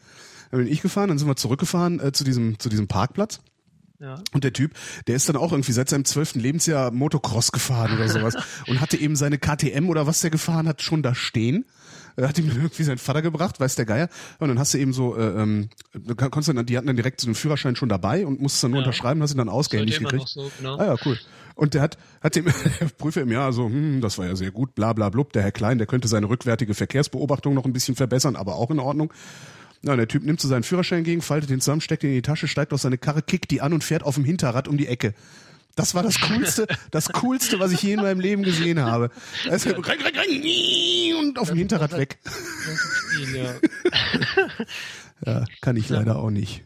[0.51, 3.39] Dann bin ich gefahren, dann sind wir zurückgefahren äh, zu diesem, zu diesem Parkplatz.
[3.99, 4.21] Ja.
[4.31, 4.73] Und der Typ,
[5.07, 8.35] der ist dann auch irgendwie seit seinem zwölften Lebensjahr Motocross gefahren oder sowas
[8.67, 11.65] und hatte eben seine KTM oder was der gefahren hat schon da stehen
[12.25, 14.09] hat ihm irgendwie sein Vater gebracht, weiß der Geier.
[14.39, 15.69] Und dann hast du eben so, äh, ähm,
[16.15, 18.81] konntest dann, die hatten dann direkt so einen Führerschein schon dabei und musstest dann nur
[18.81, 18.85] ja.
[18.85, 20.27] unterschreiben, hast ihn dann ausgehändigt gekriegt.
[20.27, 20.77] So, genau.
[20.77, 21.17] Ah ja, cool.
[21.55, 22.45] Und der hat, hat dem
[22.97, 25.51] Prüfer im Jahr so, hm, das war ja sehr gut, bla bla blub, der Herr
[25.51, 29.11] Klein, der könnte seine rückwärtige Verkehrsbeobachtung noch ein bisschen verbessern, aber auch in Ordnung.
[29.81, 32.21] Na, der Typ nimmt so seinen Führerschein gegen, faltet den zusammen, steckt ihn in die
[32.21, 34.87] Tasche, steigt auf seine Karre, kickt die an und fährt auf dem Hinterrad um die
[34.87, 35.13] Ecke.
[35.77, 39.11] Das war das coolste, das coolste, was ich je in meinem Leben gesehen habe.
[39.47, 42.17] Also, und auf dem Hinterrad weg.
[45.25, 46.63] ja, kann ich leider auch nicht.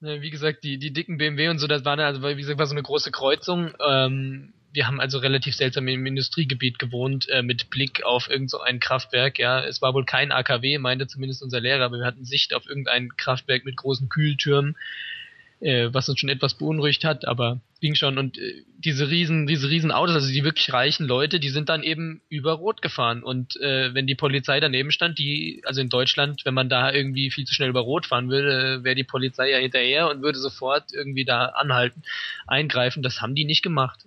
[0.00, 2.74] Wie gesagt, die, die dicken BMW und so, das war also, wie gesagt, war so
[2.74, 3.72] eine große Kreuzung.
[3.88, 8.60] Ähm, wir haben also relativ seltsam im Industriegebiet gewohnt, äh, mit Blick auf irgend so
[8.60, 9.64] ein Kraftwerk, ja.
[9.64, 13.16] Es war wohl kein AKW, meinte zumindest unser Lehrer, aber wir hatten Sicht auf irgendein
[13.16, 14.76] Kraftwerk mit großen Kühltürmen
[15.60, 18.18] äh, was uns schon etwas beunruhigt hat, aber ging schon.
[18.18, 21.82] Und äh, diese riesen, diese riesen Autos, also die wirklich reichen Leute, die sind dann
[21.82, 23.22] eben über Rot gefahren.
[23.22, 27.30] Und äh, wenn die Polizei daneben stand, die, also in Deutschland, wenn man da irgendwie
[27.30, 30.92] viel zu schnell über Rot fahren würde, wäre die Polizei ja hinterher und würde sofort
[30.92, 32.02] irgendwie da anhalten,
[32.46, 33.02] eingreifen.
[33.02, 34.06] Das haben die nicht gemacht.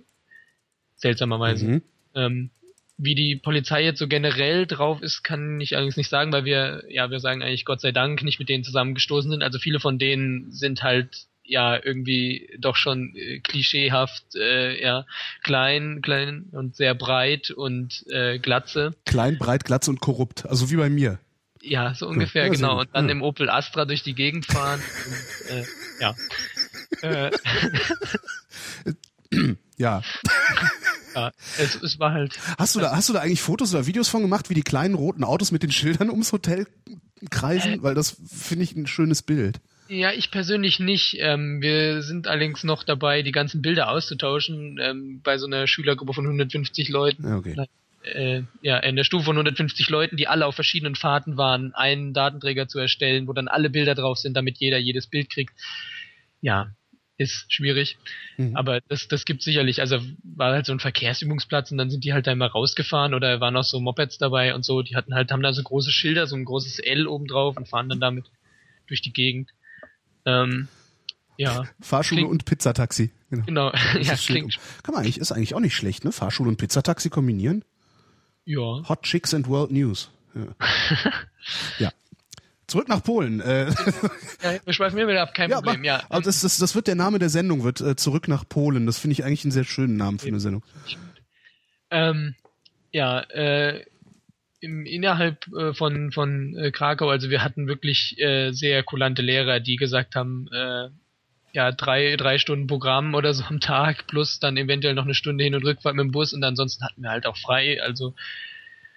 [0.96, 1.66] Seltsamerweise.
[1.66, 1.82] Mhm.
[2.16, 2.50] Ähm,
[2.98, 6.84] wie die Polizei jetzt so generell drauf ist, kann ich eigentlich nicht sagen, weil wir,
[6.88, 9.42] ja, wir sagen eigentlich Gott sei Dank nicht mit denen zusammengestoßen sind.
[9.42, 15.06] Also viele von denen sind halt ja irgendwie doch schon äh, klischeehaft äh, ja
[15.44, 20.78] klein klein und sehr breit und äh, glatze klein breit glatze und korrupt also wie
[20.78, 21.20] bei mir
[21.62, 23.12] ja so ungefähr ja, genau und dann ja.
[23.12, 25.66] im Opel Astra durch die Gegend fahren und, äh,
[26.00, 26.16] ja
[27.28, 27.32] äh.
[29.78, 30.02] ja
[31.16, 32.38] ja, es, es war halt.
[32.58, 34.96] Hast du da, hast du da eigentlich Fotos oder Videos von gemacht, wie die kleinen
[34.96, 36.68] roten Autos mit den Schildern ums Hotel
[37.30, 37.74] kreisen?
[37.74, 39.60] Äh, Weil das finde ich ein schönes Bild.
[39.92, 41.18] Ja, ich persönlich nicht.
[41.20, 46.14] Ähm, wir sind allerdings noch dabei, die ganzen Bilder auszutauschen ähm, bei so einer Schülergruppe
[46.14, 47.34] von 150 Leuten.
[47.34, 47.68] Okay.
[48.04, 52.14] Äh, ja, in der Stufe von 150 Leuten, die alle auf verschiedenen Fahrten waren, einen
[52.14, 55.54] Datenträger zu erstellen, wo dann alle Bilder drauf sind, damit jeder jedes Bild kriegt.
[56.40, 56.74] Ja,
[57.18, 57.98] ist schwierig.
[58.38, 58.56] Mhm.
[58.56, 59.82] Aber das, das gibt sicherlich.
[59.82, 63.42] Also war halt so ein Verkehrsübungsplatz und dann sind die halt da immer rausgefahren oder
[63.42, 64.84] waren auch so Mopeds dabei und so.
[64.84, 67.68] Die hatten halt, haben da so große Schilder, so ein großes L oben drauf und
[67.68, 68.26] fahren dann damit
[68.88, 69.50] durch die Gegend.
[70.26, 70.68] Ähm,
[71.38, 71.64] ja.
[71.80, 73.12] Fahrschule klingt, und Pizzataxi.
[73.30, 73.46] Genau.
[73.46, 73.72] genau.
[74.02, 74.58] ja, klingt.
[74.84, 76.12] Kann man eigentlich, ist eigentlich auch nicht schlecht, ne?
[76.12, 77.64] Fahrschule und Pizzataxi kombinieren.
[78.46, 78.82] Ja.
[78.88, 80.12] Hot Chicks and World News.
[80.36, 80.68] Ja.
[81.80, 81.92] ja.
[82.68, 83.42] Zurück nach Polen.
[83.42, 83.70] Äh,
[84.44, 85.76] ja, wir schweifen mir wieder ab, kein ja, Problem.
[85.76, 86.04] Aber, ja.
[86.08, 88.86] Aber das, das, das wird der Name der Sendung, wird äh, Zurück nach Polen.
[88.86, 90.64] Das finde ich eigentlich einen sehr schönen Namen für eine Sendung.
[91.90, 92.36] Ähm,
[92.92, 93.84] ja, äh,
[94.62, 99.60] im, innerhalb äh, von, von äh, Krakau, also wir hatten wirklich äh, sehr kulante Lehrer,
[99.60, 100.90] die gesagt haben, äh,
[101.54, 105.44] ja, drei, drei Stunden Programm oder so am Tag, plus dann eventuell noch eine Stunde
[105.44, 108.14] Hin- und Rückfahrt mit dem Bus und ansonsten hatten wir halt auch frei, also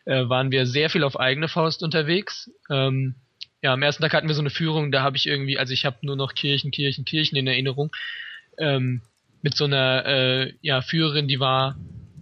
[0.04, 2.50] äh, waren wir sehr viel auf eigene Faust unterwegs.
[2.70, 3.14] Ähm,
[3.62, 5.86] ja, am ersten Tag hatten wir so eine Führung, da habe ich irgendwie, also ich
[5.86, 7.90] habe nur noch Kirchen, Kirchen, Kirchen in Erinnerung,
[8.58, 9.00] ähm,
[9.40, 11.76] mit so einer äh, ja, Führerin, die war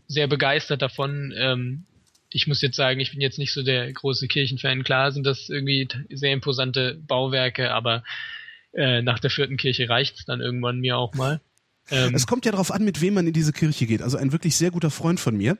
[0.06, 1.84] sehr begeistert davon, ähm,
[2.34, 4.84] ich muss jetzt sagen, ich bin jetzt nicht so der große Kirchenfan.
[4.84, 8.02] Klar sind das irgendwie sehr imposante Bauwerke, aber
[8.72, 11.40] äh, nach der vierten Kirche reicht's dann irgendwann mir auch mal.
[11.90, 14.02] Ähm, es kommt ja darauf an, mit wem man in diese Kirche geht.
[14.02, 15.58] Also ein wirklich sehr guter Freund von mir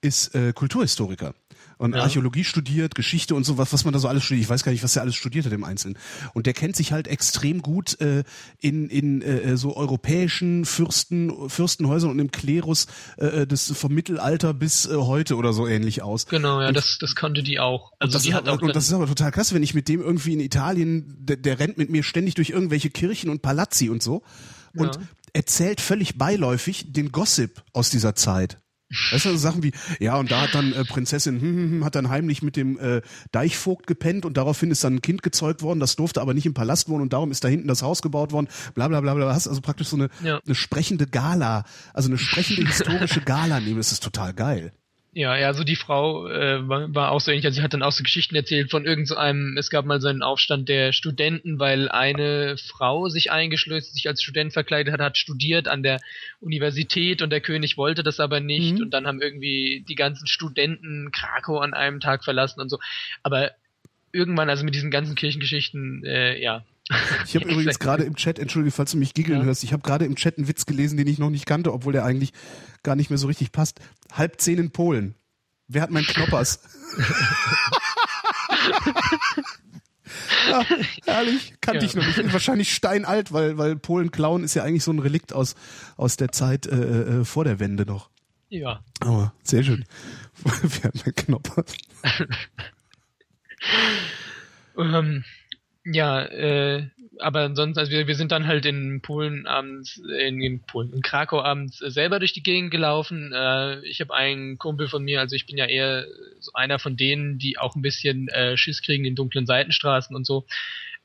[0.00, 1.34] ist äh, Kulturhistoriker
[1.78, 2.02] und ja.
[2.02, 4.44] Archäologie studiert, Geschichte und so was, was man da so alles studiert.
[4.44, 5.98] Ich weiß gar nicht, was er alles studiert hat im Einzelnen.
[6.32, 8.24] Und der kennt sich halt extrem gut äh,
[8.60, 14.86] in in äh, so europäischen Fürsten Fürstenhäusern und im Klerus äh, des vom Mittelalter bis
[14.86, 16.26] äh, heute oder so ähnlich aus.
[16.26, 17.92] Genau, ja, und, das das konnte die auch.
[17.98, 20.32] Also die hat auch und das ist aber total klasse, wenn ich mit dem irgendwie
[20.32, 24.22] in Italien, der, der rennt mit mir ständig durch irgendwelche Kirchen und Palazzi und so
[24.76, 25.02] und ja.
[25.32, 28.58] erzählt völlig beiläufig den Gossip aus dieser Zeit.
[29.10, 31.84] Weißt du, so Sachen wie, ja, und da hat dann äh, Prinzessin hm, hm, hm,
[31.84, 33.00] hat dann heimlich mit dem äh,
[33.32, 36.54] Deichvogt gepennt und daraufhin ist dann ein Kind gezeugt worden, das durfte aber nicht im
[36.54, 39.34] Palast wohnen und darum ist da hinten das Haus gebaut worden, bla bla bla bla.
[39.34, 40.40] Hast also praktisch so eine, ja.
[40.44, 44.72] eine sprechende Gala, also eine sprechende historische Gala nehmen, das ist total geil.
[45.16, 47.46] Ja, ja, also die Frau äh, war, war auch so ähnlich.
[47.46, 50.08] Also sie hat dann auch so Geschichten erzählt von irgendeinem, so es gab mal so
[50.08, 55.16] einen Aufstand der Studenten, weil eine Frau sich eingeschlossen, sich als Student verkleidet hat, hat
[55.16, 56.00] studiert an der
[56.40, 58.82] Universität und der König wollte das aber nicht mhm.
[58.82, 62.80] und dann haben irgendwie die ganzen Studenten Krakau an einem Tag verlassen und so.
[63.22, 63.52] Aber
[64.10, 66.64] irgendwann, also mit diesen ganzen Kirchengeschichten, äh, ja,
[67.26, 69.44] ich habe übrigens gerade im Chat, entschuldige, falls du mich giggeln ja.
[69.44, 71.92] hörst, ich habe gerade im Chat einen Witz gelesen, den ich noch nicht kannte, obwohl
[71.92, 72.32] der eigentlich
[72.82, 73.80] gar nicht mehr so richtig passt.
[74.12, 75.14] Halb zehn in Polen.
[75.66, 76.60] Wer hat meinen Knoppers?
[80.48, 80.64] ja,
[81.06, 81.86] herrlich, kannte ja.
[81.86, 82.32] ich noch nicht.
[82.32, 85.54] Wahrscheinlich steinalt, weil, weil Polen klauen ist ja eigentlich so ein Relikt aus,
[85.96, 88.10] aus der Zeit äh, äh, vor der Wende noch.
[88.50, 88.84] Ja.
[89.00, 89.84] Aber sehr schön.
[90.44, 91.74] Wer hat meinen Knoppers?
[94.76, 95.24] ähm,
[95.84, 100.60] ja, äh, aber ansonsten, also wir, wir sind dann halt in Polen abends, in, in
[100.60, 103.32] Polen, in Krakau abends selber durch die Gegend gelaufen.
[103.32, 106.06] Äh, ich habe einen Kumpel von mir, also ich bin ja eher
[106.40, 110.26] so einer von denen, die auch ein bisschen äh, Schiss kriegen in dunklen Seitenstraßen und
[110.26, 110.46] so.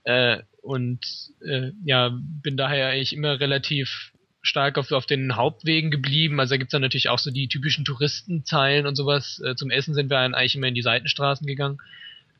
[0.03, 1.05] Äh, und
[1.45, 4.11] äh, ja, bin daher eigentlich immer relativ
[4.41, 6.39] stark auf, auf den Hauptwegen geblieben.
[6.39, 9.41] Also da gibt's dann natürlich auch so die typischen Touristenzeilen und sowas.
[9.45, 11.79] Äh, zum Essen sind wir eigentlich immer in die Seitenstraßen gegangen.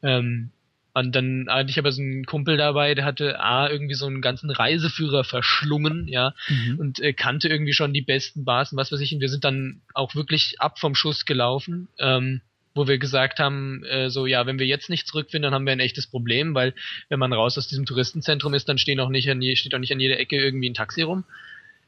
[0.02, 0.52] Ähm,
[0.94, 4.22] und dann hatte ich aber so einen Kumpel dabei, der hatte A, irgendwie so einen
[4.22, 6.80] ganzen Reiseführer verschlungen, ja, mhm.
[6.80, 9.14] und äh, kannte irgendwie schon die besten Bars und was weiß ich.
[9.14, 12.42] Und wir sind dann auch wirklich ab vom Schuss gelaufen, ähm,
[12.74, 15.74] wo wir gesagt haben, äh, so, ja, wenn wir jetzt nicht zurückfinden, dann haben wir
[15.74, 16.74] ein echtes Problem, weil
[17.10, 19.80] wenn man raus aus diesem Touristenzentrum ist, dann stehen auch nicht an je, steht auch
[19.80, 21.24] nicht an jeder Ecke irgendwie ein Taxi rum,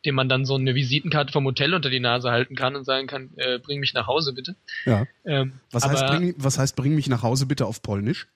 [0.05, 3.07] dem man dann so eine Visitenkarte vom Hotel unter die Nase halten kann und sagen
[3.07, 4.55] kann, äh, bring mich nach Hause bitte.
[4.85, 5.05] Ja.
[5.25, 8.27] Ähm, was, heißt, bring, was heißt bring mich nach Hause bitte auf Polnisch?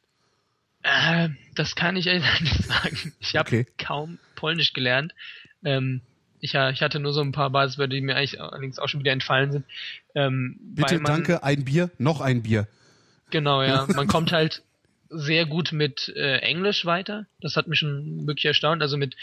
[0.86, 3.14] Äh, das kann ich ehrlich nicht sagen.
[3.20, 3.68] Ich habe okay.
[3.78, 5.14] kaum Polnisch gelernt.
[5.64, 6.02] Ähm,
[6.40, 9.12] ich, ich, hatte nur so ein paar Basiswörter, die mir eigentlich allerdings auch schon wieder
[9.12, 9.66] entfallen sind.
[10.14, 12.68] Ähm, Bitte, man, danke, ein Bier, noch ein Bier.
[13.32, 13.88] Genau, ja.
[13.96, 14.62] Man kommt halt
[15.10, 17.26] sehr gut mit äh, Englisch weiter.
[17.42, 18.84] Das hat mich schon wirklich erstaunt.
[18.84, 19.16] Also mit,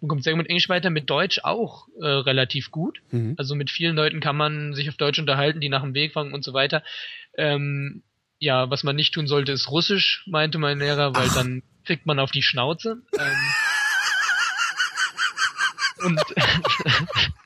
[0.00, 3.02] man kommt sehr gut mit Englisch weiter, mit Deutsch auch äh, relativ gut.
[3.12, 3.34] Mhm.
[3.36, 6.32] Also mit vielen Leuten kann man sich auf Deutsch unterhalten, die nach dem Weg fangen
[6.32, 6.82] und so weiter.
[7.36, 8.02] Ähm,
[8.38, 11.34] ja, was man nicht tun sollte, ist Russisch, meinte mein Lehrer, weil Ach.
[11.34, 13.02] dann kriegt man auf die Schnauze.
[13.18, 13.36] Ähm,
[16.06, 16.20] und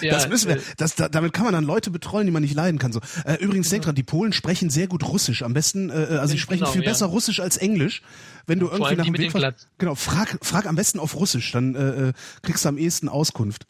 [0.00, 0.56] Ja, das müssen wir.
[0.56, 2.92] Äh, das, da, damit kann man dann Leute betreuen, die man nicht leiden kann.
[2.92, 3.00] So.
[3.24, 3.70] Äh, übrigens, genau.
[3.70, 5.42] denk dran, die Polen sprechen sehr gut Russisch.
[5.42, 6.90] Am besten, äh, äh also sie sprechen genau, viel ja.
[6.90, 8.02] besser Russisch als Englisch.
[8.46, 11.74] Wenn du irgendwie nach dem Weg fährst, genau, frag, frag am besten auf Russisch, dann
[11.74, 13.66] äh, äh, kriegst du am ehesten Auskunft.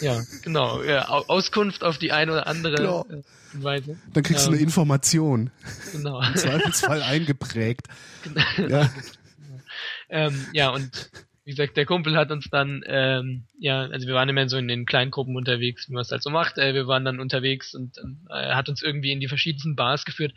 [0.00, 0.82] Ja, genau.
[0.82, 3.06] Ja, Auskunft auf die eine oder andere genau.
[3.52, 3.96] Weise.
[4.12, 5.50] Dann kriegst ähm, du eine Information.
[5.92, 6.22] Genau.
[6.22, 7.88] Im Zweifelsfall eingeprägt.
[8.56, 8.68] Genau.
[8.68, 8.90] Ja.
[10.08, 11.10] Ähm, ja, und
[11.44, 14.68] wie gesagt, der Kumpel hat uns dann, ähm, ja, also wir waren immer so in
[14.68, 16.56] den kleinen Gruppen unterwegs, wie man es halt so macht.
[16.58, 17.98] Äh, wir waren dann unterwegs und
[18.30, 20.32] äh, hat uns irgendwie in die verschiedensten Bars geführt.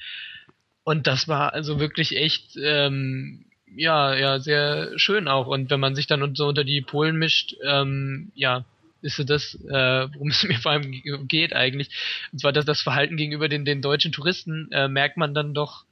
[0.84, 5.48] Und das war also wirklich echt, ähm, ja, ja, sehr schön auch.
[5.48, 8.65] Und wenn man sich dann so unter die Polen mischt, ähm, ja,
[9.02, 10.91] ist das, äh, worum es mir vor allem
[11.28, 11.89] geht eigentlich.
[12.32, 15.86] Und zwar dass das Verhalten gegenüber den, den deutschen Touristen, äh, merkt man dann doch,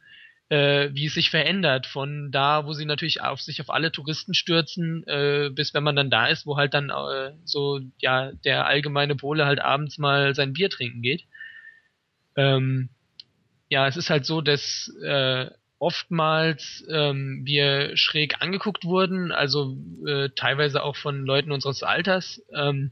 [0.50, 4.34] äh, wie es sich verändert von da, wo sie natürlich auf sich auf alle Touristen
[4.34, 8.68] stürzen, äh, bis wenn man dann da ist, wo halt dann äh, so ja der
[8.68, 11.26] allgemeine Pole halt abends mal sein Bier trinken geht.
[12.36, 12.90] Ähm,
[13.70, 19.78] ja, es ist halt so, dass äh, oftmals ähm, wir schräg angeguckt wurden, also
[20.08, 22.42] äh, teilweise auch von Leuten unseres Alters.
[22.54, 22.92] Ähm,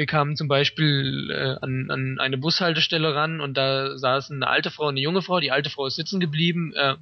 [0.00, 4.70] wir kamen zum Beispiel äh, an, an eine Bushaltestelle ran und da saßen eine alte
[4.70, 5.40] Frau und eine junge Frau.
[5.40, 6.72] Die alte Frau ist sitzen geblieben.
[6.74, 6.96] Äh,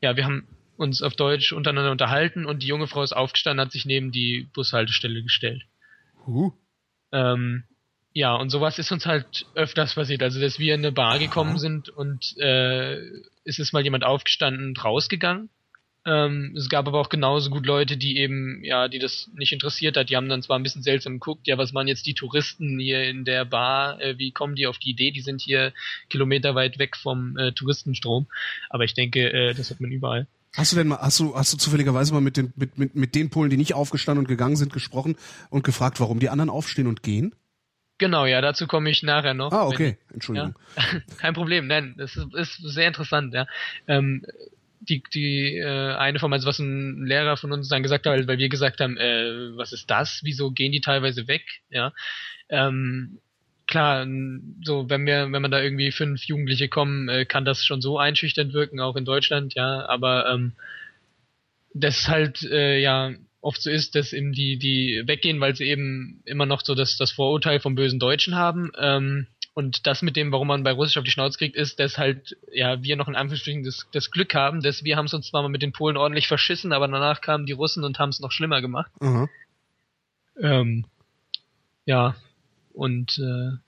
[0.00, 3.70] ja, wir haben uns auf Deutsch untereinander unterhalten und die junge Frau ist aufgestanden, hat
[3.70, 5.62] sich neben die Bushaltestelle gestellt.
[6.26, 6.50] Uh.
[7.12, 7.62] Ähm,
[8.12, 10.24] ja, und sowas ist uns halt öfters passiert.
[10.24, 13.00] Also, dass wir in eine Bar gekommen sind und äh,
[13.44, 15.50] ist es mal jemand aufgestanden und rausgegangen
[16.04, 19.96] Ähm, es gab aber auch genauso gut Leute, die eben, ja, die das nicht interessiert
[19.96, 20.10] hat.
[20.10, 23.04] Die haben dann zwar ein bisschen seltsam geguckt, ja, was machen jetzt die Touristen hier
[23.04, 24.00] in der Bar?
[24.00, 25.12] Äh, wie kommen die auf die Idee?
[25.12, 25.72] Die sind hier
[26.08, 28.26] kilometerweit weg vom äh, Touristenstrom.
[28.68, 30.26] Aber ich denke, äh, das hat man überall.
[30.56, 33.14] Hast du denn mal, hast du, hast du zufälligerweise mal mit den, mit, mit, mit
[33.14, 35.16] den Polen, die nicht aufgestanden und gegangen sind, gesprochen
[35.50, 37.34] und gefragt, warum die anderen aufstehen und gehen?
[37.98, 39.52] Genau, ja, dazu komme ich nachher noch.
[39.52, 40.56] Ah, okay, Entschuldigung.
[40.76, 43.46] Ja, kein Problem, nein, das ist, ist sehr interessant, ja.
[43.86, 44.26] Ähm,
[44.88, 48.38] die, die äh, eine von also was ein Lehrer von uns dann gesagt hat, weil
[48.38, 50.20] wir gesagt haben, äh, was ist das?
[50.22, 51.42] Wieso gehen die teilweise weg?
[51.70, 51.92] Ja.
[52.48, 53.18] Ähm,
[53.66, 54.06] klar,
[54.62, 57.98] so wenn wir, wenn man da irgendwie fünf Jugendliche kommen, äh, kann das schon so
[57.98, 60.52] einschüchternd wirken, auch in Deutschland, ja, aber ähm,
[61.74, 66.22] das halt äh, ja oft so ist, dass eben die, die weggehen, weil sie eben
[66.24, 68.70] immer noch so das, das Vorurteil vom bösen Deutschen haben.
[68.78, 71.98] Ähm, und das mit dem, warum man bei Russisch auf die Schnauze kriegt, ist, dass
[71.98, 75.28] halt, ja, wir noch in Anführungsstrichen das, das Glück haben, dass wir haben es uns
[75.28, 78.20] zwar mal mit den Polen ordentlich verschissen, aber danach kamen die Russen und haben es
[78.20, 78.90] noch schlimmer gemacht.
[79.00, 79.28] Mhm.
[80.40, 80.84] Ähm,
[81.84, 82.16] ja,
[82.72, 83.58] und äh,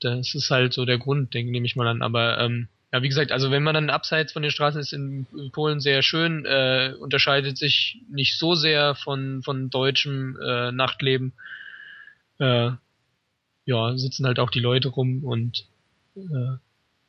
[0.00, 2.02] das ist halt so der Grund, denke nehme ich mal an.
[2.02, 5.26] Aber ähm, ja, wie gesagt, also wenn man dann abseits von den Straßen ist in,
[5.52, 11.32] Polen sehr schön, äh, unterscheidet sich nicht so sehr von, von deutschem äh, Nachtleben.
[12.38, 12.70] Äh,
[13.68, 15.66] ja, sitzen halt auch die Leute rum und
[16.16, 16.56] äh,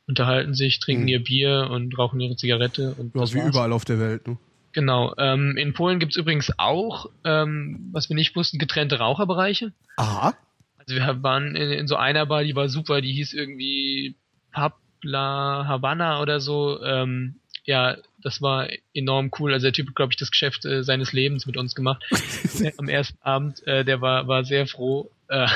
[0.07, 1.07] unterhalten sich, trinken hm.
[1.07, 2.95] ihr Bier und rauchen ihre Zigarette.
[2.95, 3.47] Und ja, wie war's.
[3.47, 4.37] überall auf der Welt, ne?
[4.73, 5.15] Genau.
[5.17, 9.71] Ähm, in Polen gibt's übrigens auch, ähm, was wir nicht wussten, getrennte Raucherbereiche.
[9.95, 10.35] Aha.
[10.77, 14.17] Also wir waren in, in so einer Bar, die war super, die hieß irgendwie
[14.51, 16.83] Pabla Havana oder so.
[16.83, 19.53] Ähm, ja, das war enorm cool.
[19.53, 22.03] Also der Typ hat, glaube ich, das Geschäft äh, seines Lebens mit uns gemacht.
[22.77, 25.09] Am ersten Abend, äh, der war, war sehr froh.
[25.29, 25.47] Äh,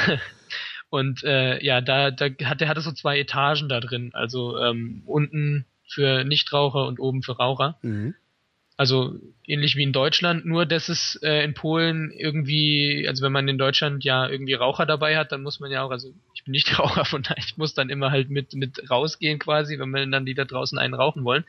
[0.93, 4.11] und äh, ja, da, da hat der hatte so zwei Etagen da drin.
[4.13, 7.79] Also ähm, unten für Nichtraucher und oben für Raucher.
[7.81, 8.13] Mhm.
[8.77, 9.15] Also
[9.47, 13.57] ähnlich wie in Deutschland, nur dass es äh, in Polen irgendwie, also wenn man in
[13.57, 16.67] Deutschland ja irgendwie Raucher dabei hat, dann muss man ja auch, also ich bin nicht
[16.77, 20.27] Raucher, von daher ich muss dann immer halt mit mit rausgehen quasi, wenn man dann
[20.27, 21.43] die da draußen einen rauchen wollen.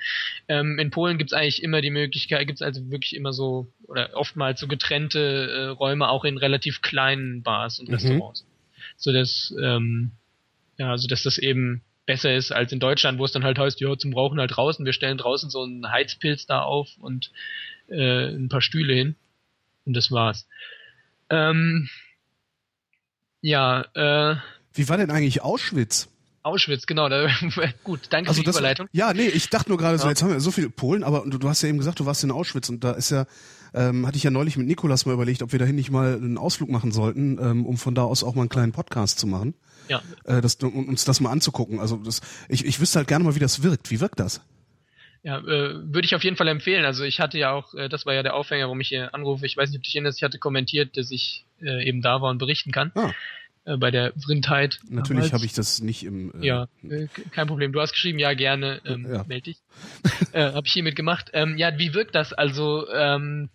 [0.48, 4.58] Ähm, in Polen gibt's eigentlich immer die Möglichkeit, gibt's also wirklich immer so oder oftmals
[4.58, 7.94] so getrennte äh, Räume auch in relativ kleinen Bars und mhm.
[7.94, 8.46] Restaurants
[8.96, 10.12] so dass ähm,
[10.78, 13.80] ja, also dass das eben besser ist als in Deutschland, wo es dann halt heißt,
[13.80, 17.30] ja, zum Rauchen halt draußen, wir stellen draußen so einen Heizpilz da auf und
[17.88, 19.14] äh, ein paar Stühle hin
[19.84, 20.46] und das war's.
[21.30, 21.88] Ähm,
[23.40, 24.36] ja, äh,
[24.74, 26.08] Wie war denn eigentlich Auschwitz?
[26.42, 27.08] Auschwitz, genau.
[27.08, 27.28] Da,
[27.84, 28.88] gut, danke also für die das, Überleitung.
[28.92, 31.38] Ja, nee, ich dachte nur gerade so, jetzt haben wir so viele Polen, aber du,
[31.38, 33.26] du hast ja eben gesagt, du warst in Auschwitz und da ist ja
[33.74, 36.38] ähm, hatte ich ja neulich mit Nikolas mal überlegt, ob wir dahin nicht mal einen
[36.38, 39.54] Ausflug machen sollten, ähm, um von da aus auch mal einen kleinen Podcast zu machen.
[39.88, 40.02] Ja.
[40.24, 41.80] Äh, das, um uns das mal anzugucken.
[41.80, 43.90] Also das, ich, ich wüsste halt gerne mal, wie das wirkt.
[43.90, 44.40] Wie wirkt das?
[45.22, 46.84] Ja, äh, würde ich auf jeden Fall empfehlen.
[46.84, 49.46] Also ich hatte ja auch, äh, das war ja der Aufhänger, warum ich hier anrufe.
[49.46, 52.20] Ich weiß nicht, ob du dich erinnerst, ich hatte kommentiert, dass ich äh, eben da
[52.20, 52.92] war und berichten kann.
[52.94, 53.10] Ah.
[53.64, 54.78] Äh, bei der Vrindheit.
[54.88, 56.32] Natürlich habe ich das nicht im.
[56.42, 57.72] Äh, ja, äh, kein Problem.
[57.72, 59.24] Du hast geschrieben, ja gerne, ähm, ja.
[59.26, 59.58] melde dich.
[60.32, 61.30] äh, habe ich hiermit gemacht.
[61.32, 62.34] Ähm, ja, wie wirkt das?
[62.34, 63.48] Also ähm,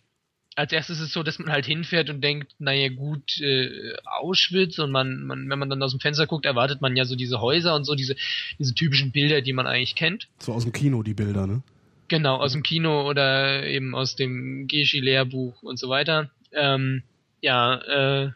[0.59, 4.77] als erstes ist es so, dass man halt hinfährt und denkt, naja gut, äh, Auschwitz
[4.77, 7.39] und man, man, wenn man dann aus dem Fenster guckt, erwartet man ja so diese
[7.39, 8.17] Häuser und so, diese,
[8.59, 10.27] diese typischen Bilder, die man eigentlich kennt.
[10.39, 11.63] So aus dem Kino, die Bilder, ne?
[12.09, 16.29] Genau, aus dem Kino oder eben aus dem Geschi-Lehrbuch und so weiter.
[16.51, 17.03] Ähm,
[17.39, 17.75] ja,
[18.25, 18.31] äh,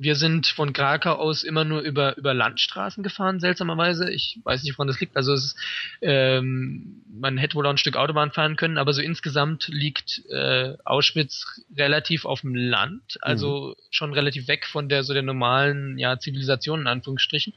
[0.00, 4.08] wir sind von Krakau aus immer nur über, über Landstraßen gefahren, seltsamerweise.
[4.10, 5.16] Ich weiß nicht, woran das liegt.
[5.16, 5.56] Also es ist,
[6.00, 10.74] ähm, man hätte wohl auch ein Stück Autobahn fahren können, aber so insgesamt liegt äh,
[10.84, 13.82] Auschwitz relativ auf dem Land, also mhm.
[13.90, 17.52] schon relativ weg von der so der normalen ja, Zivilisation in Anführungsstrichen.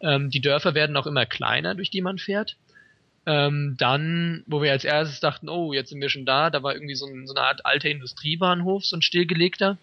[0.00, 2.54] Ähm, die Dörfer werden auch immer kleiner, durch die man fährt.
[3.26, 6.72] Ähm, dann, wo wir als erstes dachten, oh, jetzt sind wir schon da, da war
[6.72, 9.76] irgendwie so, ein, so eine Art alter Industriebahnhof, so ein stillgelegter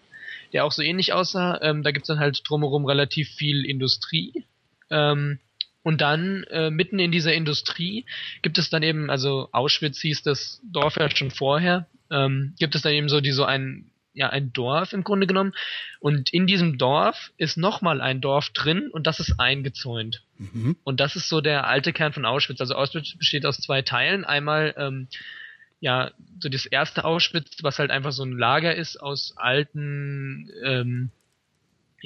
[0.52, 1.60] der auch so ähnlich aussah.
[1.62, 4.44] Ähm, da gibt's dann halt drumherum relativ viel Industrie.
[4.90, 5.38] Ähm,
[5.82, 8.04] und dann äh, mitten in dieser Industrie
[8.42, 12.82] gibt es dann eben, also Auschwitz hieß das Dorf ja schon vorher, ähm, gibt es
[12.82, 15.54] dann eben so die so ein ja ein Dorf im Grunde genommen
[16.00, 20.76] und in diesem Dorf ist nochmal ein Dorf drin und das ist eingezäunt mhm.
[20.82, 22.60] und das ist so der alte Kern von Auschwitz.
[22.60, 24.24] Also Auschwitz besteht aus zwei Teilen.
[24.24, 25.08] Einmal ähm,
[25.80, 26.10] ja,
[26.40, 31.10] so das erste Auschwitz, was halt einfach so ein Lager ist aus alten, ähm,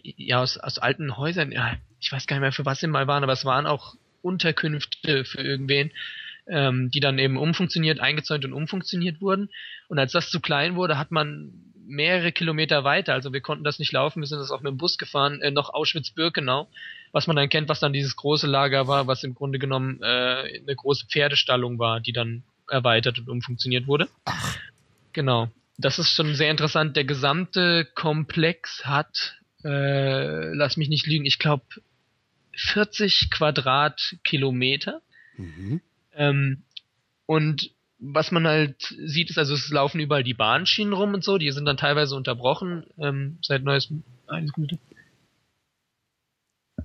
[0.02, 3.06] ja, aus, aus alten Häusern, ja, ich weiß gar nicht mehr, für was sie mal
[3.06, 5.90] waren, aber es waren auch Unterkünfte für irgendwen,
[6.46, 9.48] ähm, die dann eben umfunktioniert, eingezäunt und umfunktioniert wurden.
[9.88, 11.52] Und als das zu klein wurde, hat man
[11.84, 14.78] mehrere Kilometer weiter, also wir konnten das nicht laufen, wir sind das auch mit dem
[14.78, 16.68] Bus gefahren, äh, noch Auschwitz-Birkenau,
[17.10, 20.60] was man dann kennt, was dann dieses große Lager war, was im Grunde genommen äh,
[20.60, 24.08] eine große Pferdestallung war, die dann erweitert und umfunktioniert wurde.
[24.24, 24.58] Ach.
[25.12, 25.50] Genau.
[25.78, 26.96] Das ist schon sehr interessant.
[26.96, 31.64] Der gesamte Komplex hat, äh, lass mich nicht lügen, ich glaube
[32.56, 35.00] 40 Quadratkilometer.
[35.36, 35.80] Mhm.
[36.14, 36.62] Ähm,
[37.26, 41.38] und was man halt sieht, ist, also es laufen überall die Bahnschienen rum und so,
[41.38, 43.88] die sind dann teilweise unterbrochen, ähm, seit neues,
[44.26, 44.78] eine Sekunde.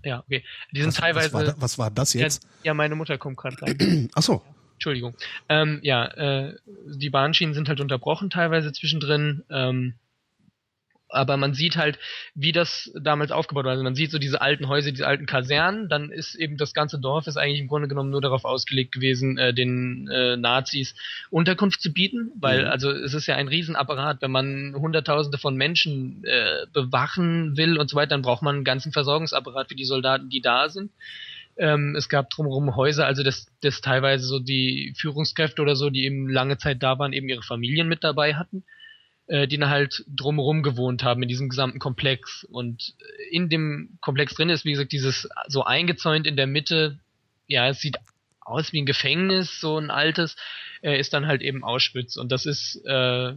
[0.03, 0.43] Ja, okay.
[0.71, 1.33] Die sind was, teilweise.
[1.33, 2.43] Was war, da, was war das jetzt?
[2.43, 4.09] Ja, ja meine Mutter kommt gerade rein.
[4.13, 4.43] Ach so.
[4.77, 5.15] Entschuldigung.
[5.49, 6.55] Ähm, ja, äh,
[6.85, 9.43] die Bahnschienen sind halt unterbrochen teilweise zwischendrin.
[9.49, 9.95] Ähm,
[11.09, 11.97] aber man sieht halt,
[12.35, 13.71] wie das damals aufgebaut war.
[13.71, 16.99] Also man sieht so diese alten Häuser, diese alten Kasernen, dann ist eben das ganze
[16.99, 20.95] Dorf ist eigentlich im Grunde genommen nur darauf ausgelegt gewesen, äh, den äh, Nazis
[21.29, 22.71] Unterkunft zu bieten, weil mhm.
[22.71, 27.89] also es ist ja ein Riesenapparat, wenn man Hunderttausende von Menschen äh, bewachen will und
[27.89, 30.91] so weiter, dann braucht man einen ganzen Versorgungsapparat für die Soldaten, die da sind.
[31.57, 36.05] Ähm, es gab drumherum Häuser, also dass, dass teilweise so die Führungskräfte oder so, die
[36.05, 38.63] eben lange Zeit da waren, eben ihre Familien mit dabei hatten
[39.27, 42.45] äh, die dann halt drumherum gewohnt haben in diesem gesamten Komplex.
[42.45, 42.93] Und
[43.29, 46.99] in dem Komplex drin ist, wie gesagt, dieses so eingezäunt in der Mitte,
[47.45, 47.97] ja, es sieht
[48.39, 50.37] aus wie ein Gefängnis, so ein altes,
[50.81, 52.15] äh, ist dann halt eben Auschwitz.
[52.15, 53.33] Und das ist, äh,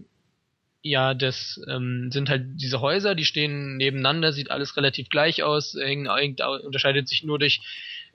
[0.82, 5.74] ja, das ähm, sind halt diese Häuser, die stehen nebeneinander, sieht alles relativ gleich aus,
[5.74, 6.06] hängen,
[6.64, 7.60] unterscheidet sich nur durch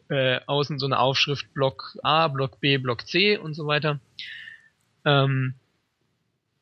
[0.09, 3.99] äh, außen so eine Aufschrift Block A, Block B, Block C und so weiter.
[5.03, 5.55] Ähm,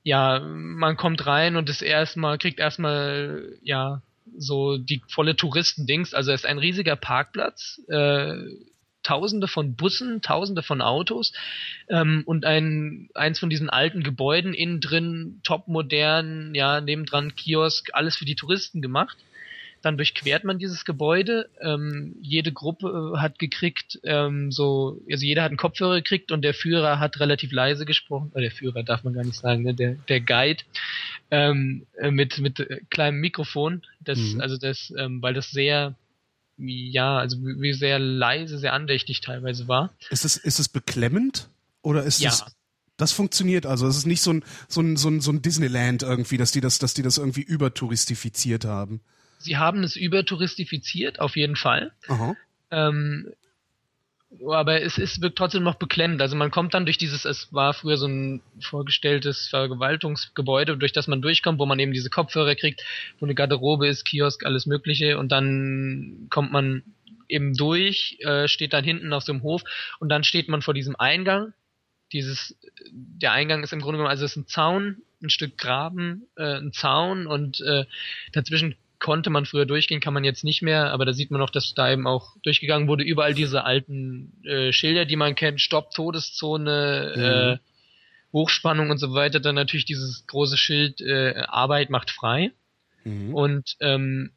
[0.03, 4.01] ja, man kommt rein und ist erstmal, kriegt erstmal, ja,
[4.37, 6.13] so die volle Touristendings.
[6.13, 8.35] Also es ist ein riesiger Parkplatz, äh,
[9.03, 11.33] Tausende von Bussen, Tausende von Autos
[11.89, 17.89] ähm, und ein eins von diesen alten Gebäuden innen drin, top modern, ja, nebendran Kiosk,
[17.93, 19.17] alles für die Touristen gemacht.
[19.83, 21.49] Dann durchquert man dieses Gebäude.
[21.59, 26.53] Ähm, jede Gruppe hat gekriegt, ähm, so, also jeder hat einen Kopfhörer gekriegt und der
[26.53, 28.31] Führer hat relativ leise gesprochen.
[28.31, 29.73] Oder der Führer darf man gar nicht sagen, ne?
[29.73, 30.63] der, der Guide
[31.31, 33.81] ähm, äh, mit mit äh, kleinem Mikrofon.
[33.99, 34.39] Das, mhm.
[34.39, 35.95] also das, ähm, weil das sehr
[36.55, 39.93] ja, also wie sehr leise, sehr andächtig teilweise war.
[40.11, 41.49] Ist es, ist es beklemmend?
[41.81, 42.29] Oder ist ja.
[42.29, 42.45] es.
[42.95, 43.85] Das funktioniert also.
[43.85, 46.61] Es ist nicht so ein, so ein, so ein, so ein Disneyland irgendwie, dass die
[46.61, 49.01] das, dass die das irgendwie übertouristifiziert haben
[49.43, 51.91] sie haben es übertouristifiziert, auf jeden Fall.
[52.71, 53.33] Ähm,
[54.49, 56.21] aber es ist, wirkt trotzdem noch beklemmend.
[56.21, 61.07] Also man kommt dann durch dieses, es war früher so ein vorgestelltes Vergewaltungsgebäude, durch das
[61.07, 62.81] man durchkommt, wo man eben diese Kopfhörer kriegt,
[63.19, 66.83] wo eine Garderobe ist, Kiosk, alles mögliche und dann kommt man
[67.29, 69.63] eben durch, äh, steht dann hinten auf so einem Hof
[69.99, 71.53] und dann steht man vor diesem Eingang.
[72.11, 72.57] Dieses,
[72.91, 76.57] der Eingang ist im Grunde genommen, also es ist ein Zaun, ein Stück Graben, äh,
[76.57, 77.85] ein Zaun und äh,
[78.33, 81.49] dazwischen konnte man früher durchgehen, kann man jetzt nicht mehr, aber da sieht man noch,
[81.49, 83.03] dass da eben auch durchgegangen wurde.
[83.03, 87.21] Überall diese alten äh, Schilder, die man kennt, Stopp, Todeszone, mhm.
[87.21, 87.57] äh,
[88.31, 89.41] Hochspannung und so weiter.
[89.41, 92.51] Dann natürlich dieses große Schild, äh, Arbeit macht frei.
[93.03, 93.35] Mhm.
[93.35, 94.31] Und ähm,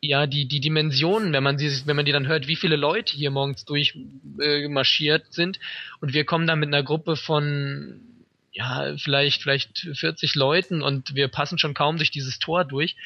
[0.00, 3.14] ja, die, die Dimensionen, wenn man sie, wenn man die dann hört, wie viele Leute
[3.14, 5.60] hier morgens durchmarschiert äh, sind
[6.00, 8.00] und wir kommen da mit einer Gruppe von
[8.52, 12.96] ja, vielleicht, vielleicht 40 Leuten und wir passen schon kaum durch dieses Tor durch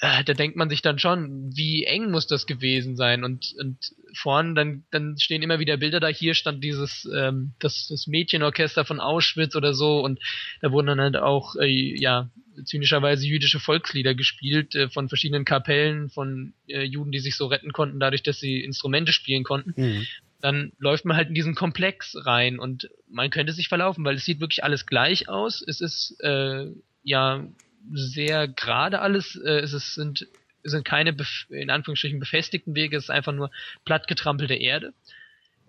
[0.00, 3.24] äh, da denkt man sich dann schon, wie eng muss das gewesen sein?
[3.24, 3.78] Und, und
[4.14, 8.84] vorn, dann, dann stehen immer wieder Bilder da, hier stand dieses, ähm, das, das Mädchenorchester
[8.84, 10.20] von Auschwitz oder so und
[10.60, 12.30] da wurden dann halt auch, äh, ja,
[12.64, 17.72] zynischerweise jüdische Volkslieder gespielt äh, von verschiedenen Kapellen von äh, Juden, die sich so retten
[17.72, 19.74] konnten, dadurch, dass sie Instrumente spielen konnten.
[19.76, 20.06] Mhm.
[20.40, 24.24] Dann läuft man halt in diesen Komplex rein und man könnte sich verlaufen, weil es
[24.24, 25.62] sieht wirklich alles gleich aus.
[25.66, 26.66] Es ist äh,
[27.02, 27.46] ja
[27.92, 29.36] sehr gerade alles.
[29.36, 30.26] Äh, es ist, sind,
[30.62, 31.16] sind keine
[31.48, 33.50] in Anführungsstrichen befestigten Wege, es ist einfach nur
[33.84, 34.92] plattgetrampelte Erde.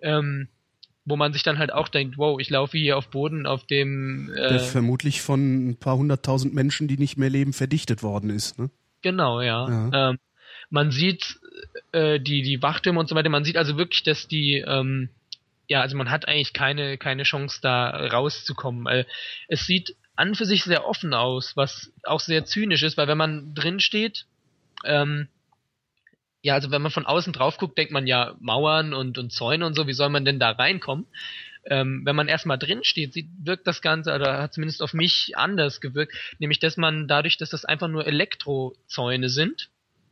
[0.01, 0.47] Ähm,
[1.07, 4.29] wo man sich dann halt auch denkt, wow, ich laufe hier auf Boden, auf dem
[4.35, 8.59] äh, der vermutlich von ein paar hunderttausend Menschen, die nicht mehr leben, verdichtet worden ist.
[8.59, 8.69] Ne?
[9.01, 9.69] Genau, ja.
[9.69, 10.09] ja.
[10.09, 10.19] Ähm,
[10.69, 11.39] man sieht
[11.93, 13.29] äh, die die Wachtürme und so weiter.
[13.29, 15.07] Man sieht also wirklich, dass die ähm,
[15.69, 18.85] ja, also man hat eigentlich keine keine Chance da rauszukommen.
[18.87, 19.05] Äh,
[19.47, 23.17] es sieht an für sich sehr offen aus, was auch sehr zynisch ist, weil wenn
[23.17, 24.25] man drin steht,
[24.83, 25.27] ähm,
[26.41, 29.65] ja, also wenn man von außen drauf guckt, denkt man ja Mauern und, und Zäune
[29.65, 31.05] und so, wie soll man denn da reinkommen?
[31.65, 35.81] Ähm, wenn man erstmal drin steht, wirkt das Ganze, oder hat zumindest auf mich anders
[35.81, 39.69] gewirkt, nämlich dass man dadurch, dass das einfach nur Elektrozäune sind,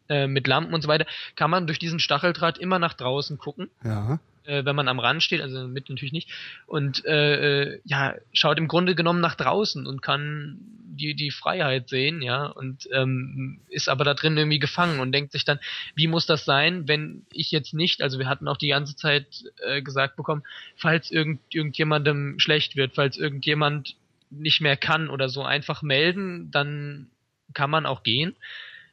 [0.09, 3.69] äh, mit Lampen und so weiter, kann man durch diesen Stacheldraht immer nach draußen gucken.
[3.83, 6.29] Ja äh, wenn man am Rand steht, also mit natürlich nicht,
[6.67, 10.57] und äh, äh, ja, schaut im Grunde genommen nach draußen und kann
[10.97, 15.31] die, die Freiheit sehen, ja, und ähm, ist aber da drin irgendwie gefangen und denkt
[15.33, 15.59] sich dann,
[15.93, 19.43] wie muss das sein, wenn ich jetzt nicht, also wir hatten auch die ganze Zeit
[19.65, 20.43] äh, gesagt bekommen,
[20.77, 23.95] falls irgend, irgendjemandem schlecht wird, falls irgendjemand
[24.29, 27.07] nicht mehr kann oder so, einfach melden, dann
[27.53, 28.35] kann man auch gehen.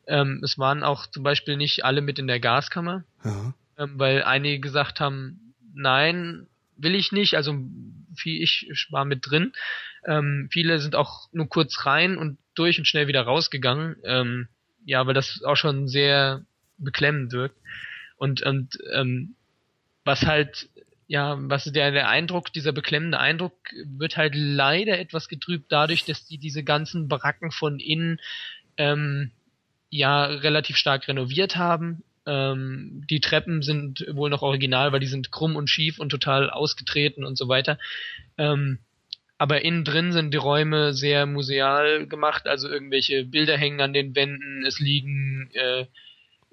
[0.06, 3.54] Ähm, es waren auch zum Beispiel nicht alle mit in der Gaskammer, Ja.
[3.78, 5.40] ähm, weil einige gesagt haben,
[5.74, 6.46] nein,
[6.76, 7.56] will ich nicht, also
[8.16, 9.52] viel, ich war mit drin.
[10.06, 13.96] Ähm, viele sind auch nur kurz rein und durch und schnell wieder rausgegangen.
[14.04, 14.48] Ähm,
[14.84, 16.44] ja, weil das auch schon sehr
[16.78, 17.56] beklemmend wirkt.
[18.16, 19.34] Und, und ähm,
[20.04, 20.68] was halt,
[21.06, 23.54] ja, was der, der Eindruck, dieser beklemmende Eindruck
[23.84, 28.20] wird halt leider etwas getrübt dadurch, dass die diese ganzen Baracken von innen
[28.76, 29.30] ähm,
[29.90, 32.02] ja relativ stark renoviert haben.
[32.26, 36.50] Ähm, die Treppen sind wohl noch original, weil die sind krumm und schief und total
[36.50, 37.78] ausgetreten und so weiter.
[38.38, 38.78] Ähm,
[39.38, 44.14] aber innen drin sind die Räume sehr museal gemacht, also irgendwelche Bilder hängen an den
[44.14, 45.86] Wänden, es liegen äh,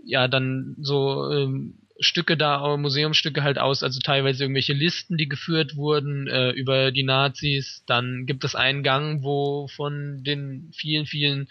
[0.03, 5.75] ja dann so ähm, Stücke da, Museumsstücke halt aus, also teilweise irgendwelche Listen, die geführt
[5.75, 7.83] wurden äh, über die Nazis.
[7.85, 11.49] Dann gibt es einen Gang, wo von den vielen, vielen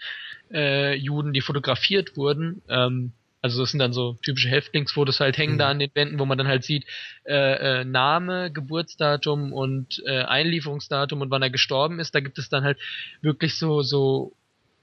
[0.51, 5.53] äh, Juden, die fotografiert wurden, ähm, also das sind dann so typische Häftlingsfotos halt hängen
[5.53, 5.59] Mhm.
[5.59, 6.85] da an den Wänden, wo man dann halt sieht
[7.25, 12.13] äh, äh, Name, Geburtsdatum und äh, Einlieferungsdatum und wann er gestorben ist.
[12.15, 12.77] Da gibt es dann halt
[13.21, 14.33] wirklich so so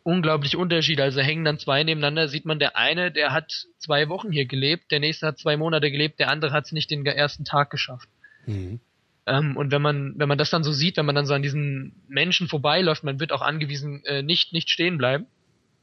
[0.04, 1.02] unglaublich Unterschiede.
[1.02, 4.92] Also hängen dann zwei nebeneinander, sieht man der eine, der hat zwei Wochen hier gelebt,
[4.92, 8.08] der nächste hat zwei Monate gelebt, der andere hat es nicht den ersten Tag geschafft.
[8.46, 8.78] Mhm.
[9.26, 11.42] Ähm, und wenn man, wenn man das dann so sieht, wenn man dann so an
[11.42, 15.26] diesen Menschen vorbeiläuft, man wird auch angewiesen, äh, nicht, nicht stehen bleiben,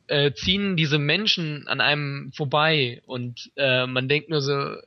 [0.07, 4.79] äh, ziehen diese Menschen an einem vorbei und äh, man denkt nur so, äh,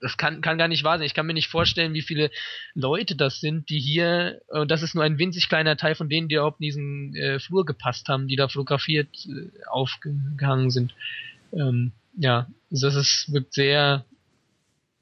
[0.00, 1.06] das kann, kann gar nicht wahr sein.
[1.06, 2.30] Ich kann mir nicht vorstellen, wie viele
[2.74, 6.28] Leute das sind, die hier, und das ist nur ein winzig kleiner Teil von denen,
[6.28, 10.94] die überhaupt in diesen äh, Flur gepasst haben, die da fotografiert äh, aufgehangen sind.
[11.52, 14.04] Ähm, ja, das ist, wirkt sehr,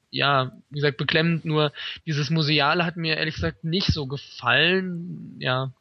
[0.09, 1.71] ja, wie gesagt, beklemmend, nur
[2.05, 5.37] dieses Museale hat mir ehrlich gesagt nicht so gefallen.
[5.39, 5.71] Ja.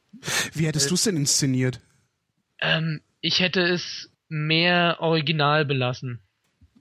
[0.52, 1.80] Wie hättest du es denn inszeniert?
[2.60, 6.20] Ähm, ich hätte es mehr original belassen,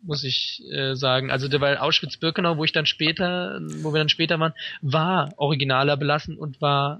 [0.02, 1.32] muss ich äh, sagen.
[1.32, 6.38] Also weil Auschwitz-Birkenau, wo ich dann später, wo wir dann später waren, war originaler belassen
[6.38, 7.00] und war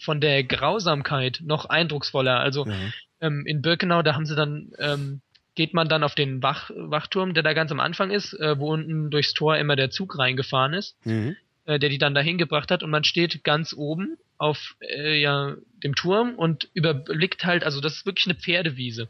[0.00, 2.40] von der Grausamkeit noch eindrucksvoller.
[2.40, 2.74] Also Ja.
[3.20, 5.20] ähm, in Birkenau, da haben sie dann, ähm,
[5.54, 8.72] geht man dann auf den Wach, Wachturm, der da ganz am Anfang ist, äh, wo
[8.72, 11.36] unten durchs Tor immer der Zug reingefahren ist, Mhm.
[11.66, 15.56] äh, der die dann dahin gebracht hat und man steht ganz oben auf äh, ja,
[15.82, 19.08] dem Turm und überblickt halt, also das ist wirklich eine Pferdewiese.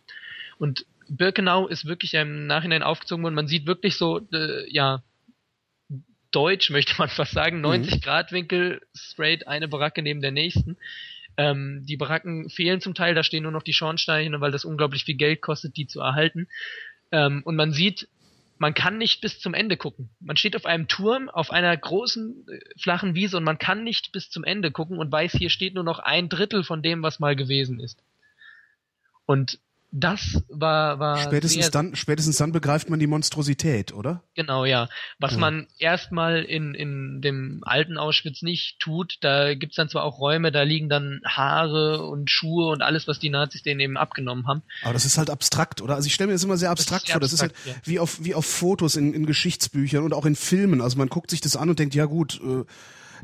[0.58, 3.34] Und Birkenau ist wirklich im Nachhinein aufgezogen worden.
[3.34, 5.02] Man sieht wirklich so, äh, ja,
[6.30, 10.76] deutsch möchte man fast sagen, 90 Grad Winkel, straight eine Baracke neben der nächsten.
[11.36, 15.04] Ähm, die Baracken fehlen zum Teil, da stehen nur noch die Schornsteine, weil das unglaublich
[15.04, 16.48] viel Geld kostet, die zu erhalten.
[17.10, 18.08] Ähm, und man sieht,
[18.62, 20.10] man kann nicht bis zum Ende gucken.
[20.20, 24.12] Man steht auf einem Turm auf einer großen äh, flachen Wiese und man kann nicht
[24.12, 27.18] bis zum Ende gucken und weiß, hier steht nur noch ein Drittel von dem, was
[27.18, 28.04] mal gewesen ist.
[29.26, 29.58] Und
[29.94, 34.22] das war, war Spätestens dann, spätestens dann begreift man die Monstrosität, oder?
[34.34, 34.88] Genau, ja.
[35.18, 35.38] Was Ja.
[35.38, 40.50] man erstmal in, in dem alten Auschwitz nicht tut, da gibt's dann zwar auch Räume,
[40.50, 44.62] da liegen dann Haare und Schuhe und alles, was die Nazis denen eben abgenommen haben.
[44.82, 45.94] Aber das ist halt abstrakt, oder?
[45.94, 47.20] Also ich stelle mir das immer sehr abstrakt sehr vor.
[47.20, 50.36] Das ist halt abstrakt, wie auf wie auf Fotos in, in Geschichtsbüchern und auch in
[50.36, 50.80] Filmen.
[50.80, 52.64] Also man guckt sich das an und denkt, ja gut, äh,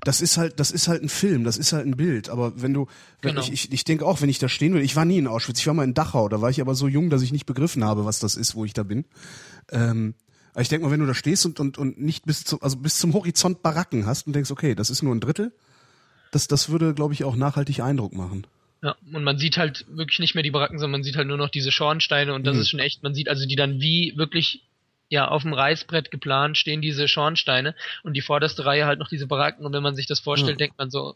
[0.04, 2.28] das ist halt, das ist halt ein Film, das ist halt ein Bild.
[2.28, 2.86] Aber wenn du,
[3.22, 3.42] wenn Genau.
[3.42, 5.58] ich, ich, ich denke auch, wenn ich da stehen will, ich war nie in Auschwitz,
[5.60, 7.84] ich war mal in Dachau, da war ich aber so jung, dass ich nicht begriffen
[7.84, 9.04] habe, was das ist, wo ich da bin.
[9.70, 10.14] Ähm,
[10.52, 12.76] aber ich denke mal, wenn du da stehst und, und, und nicht bis zum, also
[12.76, 15.52] bis zum Horizont Baracken hast und denkst, okay, das ist nur ein Drittel,
[16.32, 18.46] das, das würde, glaube ich, auch nachhaltig Eindruck machen.
[18.82, 21.36] Ja, und man sieht halt wirklich nicht mehr die Baracken, sondern man sieht halt nur
[21.36, 22.62] noch diese Schornsteine und das Mhm.
[22.62, 24.62] ist schon echt, man sieht also die dann wie wirklich
[25.08, 29.26] ja auf dem Reißbrett geplant stehen diese Schornsteine und die vorderste Reihe halt noch diese
[29.26, 30.66] Baracken und wenn man sich das vorstellt, Ja.
[30.66, 31.14] denkt man so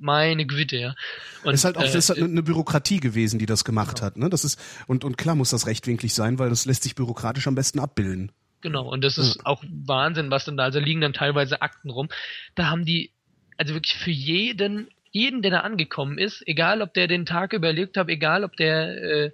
[0.00, 0.94] meine Güte, ja.
[1.42, 4.16] Und, ist halt auch äh, das ist halt eine Bürokratie gewesen, die das gemacht hat.
[4.16, 4.30] Ne?
[4.30, 7.56] Das ist und und klar muss das rechtwinklig sein, weil das lässt sich bürokratisch am
[7.56, 8.30] besten abbilden.
[8.60, 12.08] Genau, und das ist auch Wahnsinn, was denn da, also liegen dann teilweise Akten rum.
[12.56, 13.12] Da haben die,
[13.56, 17.96] also wirklich für jeden, jeden, der da angekommen ist, egal ob der den Tag überlebt
[17.96, 19.30] hat, egal ob der, äh,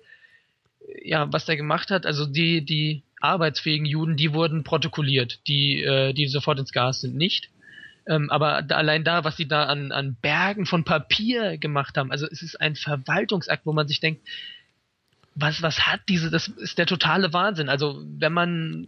[1.02, 6.12] ja, was der gemacht hat, also die, die arbeitsfähigen Juden, die wurden protokolliert, die, äh,
[6.12, 7.50] die sofort ins Gas sind, nicht.
[8.06, 12.12] Ähm, aber da, allein da, was sie da an, an Bergen von Papier gemacht haben,
[12.12, 14.26] also es ist ein Verwaltungsakt, wo man sich denkt,
[15.34, 17.68] was, was hat diese, das ist der totale Wahnsinn.
[17.68, 18.86] Also wenn man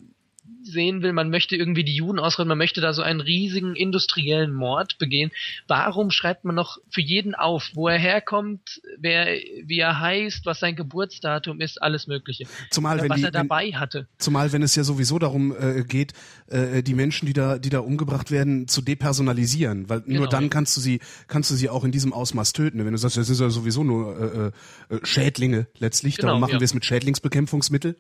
[0.67, 4.53] sehen will, man möchte irgendwie die Juden ausrotten, man möchte da so einen riesigen industriellen
[4.53, 5.31] Mord begehen.
[5.69, 9.27] Warum schreibt man noch für jeden auf, wo er herkommt, wer,
[9.65, 12.47] wie er heißt, was sein Geburtsdatum ist, alles Mögliche.
[12.71, 14.07] Zumal, wenn was die, er dabei wenn, hatte.
[14.19, 16.13] Zumal, wenn es ja sowieso darum äh, geht,
[16.49, 20.21] äh, die Menschen, die da, die da umgebracht werden, zu depersonalisieren, weil Genau.
[20.21, 22.85] nur dann kannst du sie, kannst du sie auch in diesem Ausmaß töten.
[22.85, 24.53] Wenn du sagst, das ist ja sowieso nur
[24.91, 26.61] äh, äh, Schädlinge letztlich, Genau, darum machen ja.
[26.61, 27.97] wir es mit Schädlingsbekämpfungsmittel.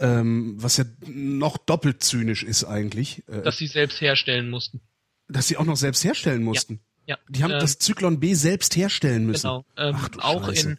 [0.00, 4.80] Ähm, was ja noch doppelt zynisch ist eigentlich, äh, dass sie selbst herstellen mussten.
[5.28, 6.80] dass sie auch noch selbst herstellen mussten.
[7.06, 7.18] Ja.
[7.28, 9.46] Die haben Ähm, das Zyklon B selbst herstellen müssen.
[9.48, 9.64] Genau.
[9.76, 10.70] Ähm, Ach auch Scheiße.
[10.70, 10.78] in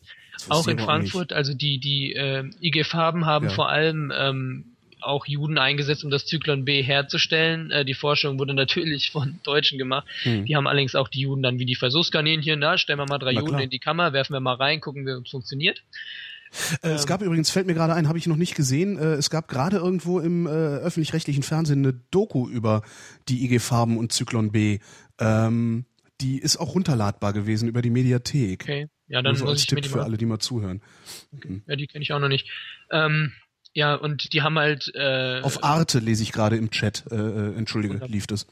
[0.49, 0.79] auch in.
[0.79, 3.53] Frankfurt, also die die äh, IG Farben haben Ja.
[3.53, 4.65] vor allem ähm,
[5.01, 7.69] auch Juden eingesetzt, um das Zyklon B herzustellen.
[7.71, 10.07] Äh, die Forschung wurde natürlich von Deutschen gemacht.
[10.23, 10.45] Hm.
[10.45, 13.33] Die haben allerdings auch die Juden dann wie die Versuchskaninchen, na, stellen wir mal drei
[13.33, 13.61] Na Juden klar.
[13.63, 15.81] in die Kammer, werfen wir mal rein, gucken, wie es funktioniert.
[16.81, 19.29] Äh, es gab übrigens, fällt mir gerade ein, habe ich noch nicht gesehen, äh, es
[19.29, 22.81] gab gerade irgendwo im äh, öffentlich-rechtlichen Fernsehen eine Doku über
[23.29, 24.79] die IG Farben und Zyklon B.
[25.19, 25.85] Ähm,
[26.19, 28.63] die ist auch runterladbar gewesen über die Mediathek.
[28.63, 28.87] Okay.
[29.07, 30.81] Ja, dann Nur so muss als ich Tipp für alle, die mal zuhören.
[31.67, 32.49] Ja, die kenne ich auch noch nicht.
[32.91, 33.33] Ähm,
[33.73, 37.03] ja, und die haben halt äh, Auf Arte lese ich gerade im Chat.
[37.11, 38.09] Äh, äh, entschuldige, Wunderbar.
[38.09, 38.47] lief das.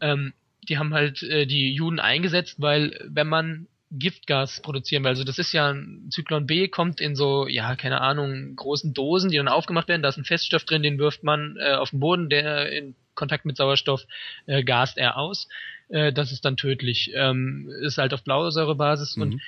[0.00, 0.32] ähm,
[0.68, 5.38] die haben halt äh, die Juden eingesetzt, weil wenn man Giftgas produzieren will, also das
[5.38, 9.48] ist ja ein Zyklon B, kommt in so, ja, keine Ahnung, großen Dosen, die dann
[9.48, 12.70] aufgemacht werden, da ist ein Feststoff drin, den wirft man äh, auf den Boden, der
[12.70, 14.04] in Kontakt mit Sauerstoff
[14.46, 15.48] äh, gast er aus.
[15.88, 17.10] Äh, das ist dann tödlich.
[17.14, 19.40] Ähm, ist halt auf Blausäurebasis und Mhm.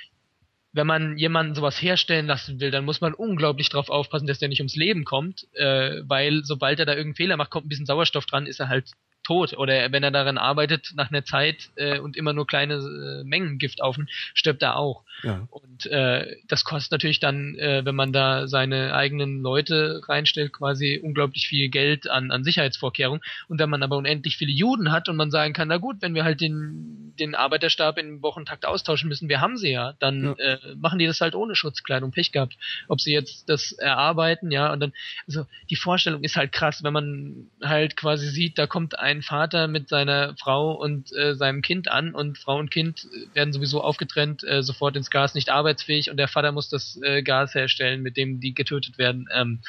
[0.73, 4.49] wenn man jemanden sowas herstellen lassen will, dann muss man unglaublich drauf aufpassen, dass der
[4.49, 7.85] nicht ums Leben kommt, äh, weil sobald er da irgendeinen Fehler macht, kommt ein bisschen
[7.85, 8.91] Sauerstoff dran, ist er halt
[9.31, 9.57] tot.
[9.57, 13.57] Oder wenn er daran arbeitet, nach einer Zeit äh, und immer nur kleine äh, Mengen
[13.59, 15.03] Gift aufnimmt, stirbt er auch.
[15.23, 15.47] Ja.
[15.49, 20.99] Und äh, das kostet natürlich dann, äh, wenn man da seine eigenen Leute reinstellt, quasi
[21.01, 23.21] unglaublich viel Geld an, an Sicherheitsvorkehrungen.
[23.47, 26.15] Und wenn man aber unendlich viele Juden hat und man sagen kann, na gut, wenn
[26.15, 30.33] wir halt den, den Arbeiterstab im Wochentakt austauschen müssen, wir haben sie ja, dann Ja.
[30.33, 32.57] Äh, machen die das halt ohne Schutzkleidung, Pech gehabt.
[32.87, 34.93] Ob sie jetzt das erarbeiten, ja, und dann,
[35.27, 39.67] also die Vorstellung ist halt krass, wenn man halt quasi sieht, da kommt ein Vater
[39.67, 44.43] mit seiner Frau und äh, seinem Kind an und Frau und Kind werden sowieso aufgetrennt,
[44.43, 48.17] äh, sofort ins Gas, nicht arbeitsfähig und der Vater muss das äh, Gas herstellen, mit
[48.17, 49.27] dem die getötet werden.
[49.33, 49.61] Ähm,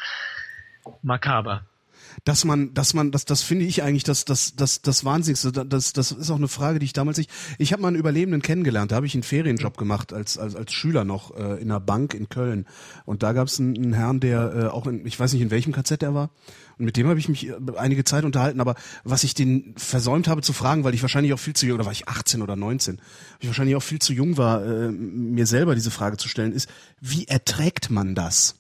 [1.03, 1.65] makaber.
[2.25, 5.53] Dass man, dass man, das, das finde ich eigentlich das, das, das, das Wahnsinnigste.
[5.53, 7.31] Das, das ist auch eine Frage, die ich damals nicht.
[7.59, 8.93] Ich habe mal einen Überlebenden kennengelernt.
[8.93, 12.15] Da habe ich einen Ferienjob gemacht als als als Schüler noch äh, in einer Bank
[12.15, 12.67] in Köln.
[13.05, 15.51] Und da gab es einen, einen Herrn, der äh, auch in, ich weiß nicht in
[15.51, 16.31] welchem KZ er war.
[16.79, 18.61] Und mit dem habe ich mich äh, einige Zeit unterhalten.
[18.61, 21.77] Aber was ich den versäumt habe zu fragen, weil ich wahrscheinlich auch viel zu jung,
[21.77, 23.05] oder war ich 18 oder 19, weil
[23.41, 26.69] ich wahrscheinlich auch viel zu jung war, äh, mir selber diese Frage zu stellen, ist,
[27.01, 28.57] wie erträgt man das?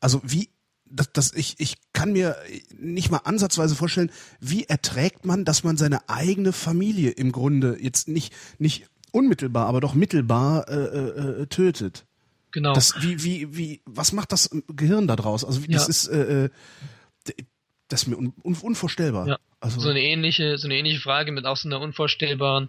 [0.00, 0.50] Also wie
[0.90, 2.36] das, das, ich, ich kann mir
[2.78, 4.10] nicht mal ansatzweise vorstellen,
[4.40, 9.80] wie erträgt man, dass man seine eigene Familie im Grunde jetzt nicht, nicht unmittelbar, aber
[9.80, 12.06] doch mittelbar äh, äh, äh, tötet.
[12.52, 12.72] Genau.
[12.74, 15.44] Das, wie, wie, wie, was macht das Gehirn da draus?
[15.44, 15.88] Also wie, das Ja.
[15.90, 16.50] ist, äh, äh,
[17.88, 19.26] das ist mir un, un, unvorstellbar.
[19.26, 19.38] Ja.
[19.60, 22.68] Also, so eine ähnliche, so eine ähnliche Frage mit auch so einer unvorstellbaren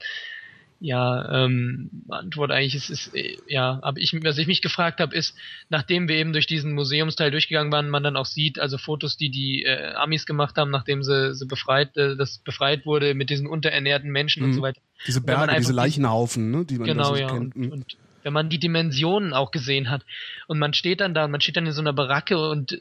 [0.79, 5.15] ja, ähm, Antwort eigentlich ist, ist äh, ja, aber ich, was ich mich gefragt habe,
[5.15, 5.35] ist,
[5.69, 9.29] nachdem wir eben durch diesen Museumsteil durchgegangen waren, man dann auch sieht, also Fotos, die
[9.29, 13.47] die äh, Amis gemacht haben, nachdem sie, sie befreit, äh, das befreit wurde mit diesen
[13.47, 14.53] unterernährten Menschen und Mhm.
[14.55, 14.81] so weiter.
[15.07, 17.27] diese Berge, diese Leichenhaufen, ne, die man Genau, so ja.
[17.27, 17.55] kennt.
[17.55, 17.71] Und, Mhm.
[17.71, 20.03] und wenn man die Dimensionen auch gesehen hat
[20.47, 22.79] und man steht dann da und man steht dann in so einer Baracke und äh,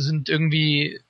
[0.00, 1.00] sind irgendwie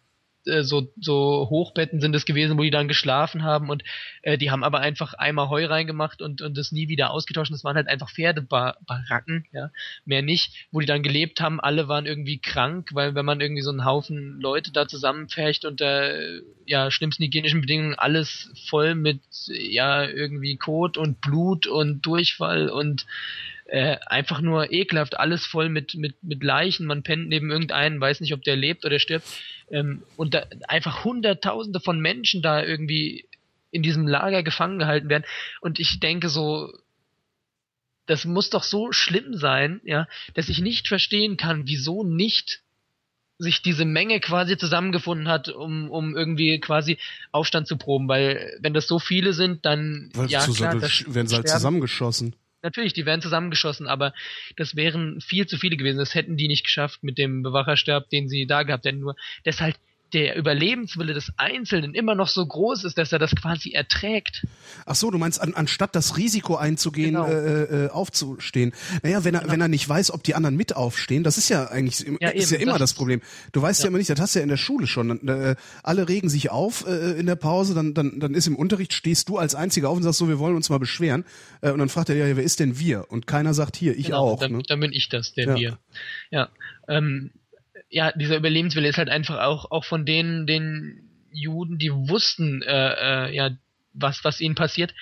[0.47, 3.83] äh, so, so Hochbetten sind es gewesen, wo die dann geschlafen haben und
[4.23, 7.53] äh, die haben aber einfach einmal Heu reingemacht und, und das nie wieder ausgetauscht.
[7.53, 9.71] Das waren halt einfach Pferdebaracken, ja,
[10.05, 11.61] mehr nicht, wo die dann gelebt haben.
[11.61, 16.15] Alle waren irgendwie krank, weil wenn man irgendwie so einen Haufen Leute da zusammenfärcht unter
[16.15, 22.69] äh, ja, schlimmsten hygienischen Bedingungen, alles voll mit ja irgendwie Kot und Blut und Durchfall
[22.69, 23.07] und
[23.69, 28.21] äh, einfach nur ekelhaft, alles voll mit, mit, mit Leichen, man pennt neben irgendeinen, weiß
[28.21, 29.27] nicht, ob der lebt oder stirbt.
[29.71, 33.27] Ähm, und da einfach hunderttausende von Menschen da irgendwie
[33.71, 35.25] in diesem Lager gefangen gehalten werden.
[35.61, 36.73] Und ich denke so,
[38.07, 42.63] das muss doch so schlimm sein, ja, dass ich nicht verstehen kann, wieso nicht
[43.39, 46.99] sich diese Menge quasi zusammengefunden hat, um, um irgendwie quasi
[47.33, 51.27] Aufstand zu proben, weil wenn das so viele sind, dann Weil ja klar, das werden
[51.27, 52.35] sie halt zusammengeschossen.
[52.63, 54.13] Natürlich, die wären zusammengeschossen, aber
[54.57, 55.99] das wären viel zu viele gewesen.
[55.99, 59.01] Das hätten die nicht geschafft mit dem Bewacherstab, den sie da gehabt hätten.
[59.01, 59.77] Nur deshalb
[60.13, 64.47] der Überlebenswille des Einzelnen immer noch so groß ist, dass er das quasi erträgt.
[64.85, 67.27] Ach so, du meinst, an, anstatt das Risiko einzugehen, genau.
[67.27, 68.73] äh, äh, aufzustehen.
[69.03, 69.53] Naja, wenn er, genau.
[69.53, 72.51] wenn er nicht weiß, ob die anderen mit aufstehen, das ist ja eigentlich ja, ist
[72.51, 73.21] ja immer das, das, Problem.
[73.53, 73.85] Du weißt ja.
[73.85, 75.27] ja immer nicht, das hast du ja in der Schule schon.
[75.29, 78.93] Äh, alle regen sich auf äh, in der Pause, dann, dann, dann ist im Unterricht,
[78.93, 81.25] stehst du als Einziger auf und sagst so, wir wollen uns mal beschweren.
[81.63, 83.11] Äh, und dann fragt er, ja, wer ist denn wir?
[83.11, 84.41] Und keiner sagt hier, ich genau, auch.
[84.41, 84.63] Dann, ne?
[84.67, 85.57] dann bin ich das, der ja.
[85.57, 85.79] wir.
[86.31, 86.49] Ja.
[86.89, 87.33] Ähm,
[87.89, 93.29] ja, dieser Überlebenswille ist halt einfach auch, auch von denen, den Juden, die wussten, äh,
[93.29, 93.51] äh, ja,
[93.93, 94.95] was, was ihnen passiert,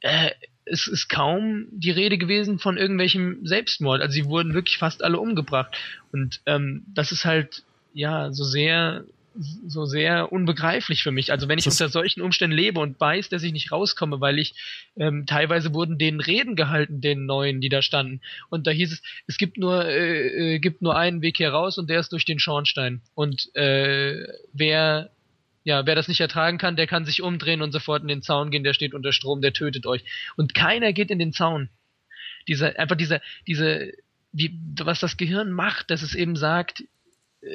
[0.00, 0.30] äh,
[0.64, 4.02] es ist kaum die Rede gewesen von irgendwelchem Selbstmord.
[4.02, 5.76] Also sie wurden wirklich fast alle umgebracht.
[6.12, 7.62] Und ähm, das ist halt,
[7.94, 9.04] ja, so sehr
[9.38, 11.30] so sehr unbegreiflich für mich.
[11.30, 14.38] Also wenn ich das unter solchen Umständen lebe und weiß, dass ich nicht rauskomme, weil
[14.38, 14.54] ich
[14.96, 18.20] ähm, teilweise wurden denen Reden gehalten, den neuen, die da standen.
[18.50, 21.78] Und da hieß es, es gibt nur äh, äh, gibt nur einen Weg hier raus
[21.78, 23.00] und der ist durch den Schornstein.
[23.14, 25.10] Und äh, wer
[25.64, 28.50] ja, wer das nicht ertragen kann, der kann sich umdrehen und sofort in den Zaun
[28.50, 30.02] gehen, der steht unter Strom, der tötet euch.
[30.36, 31.68] Und keiner geht in den Zaun.
[32.48, 33.92] Dieser, einfach dieser, diese,
[34.32, 36.84] wie, was das Gehirn macht, dass es eben sagt,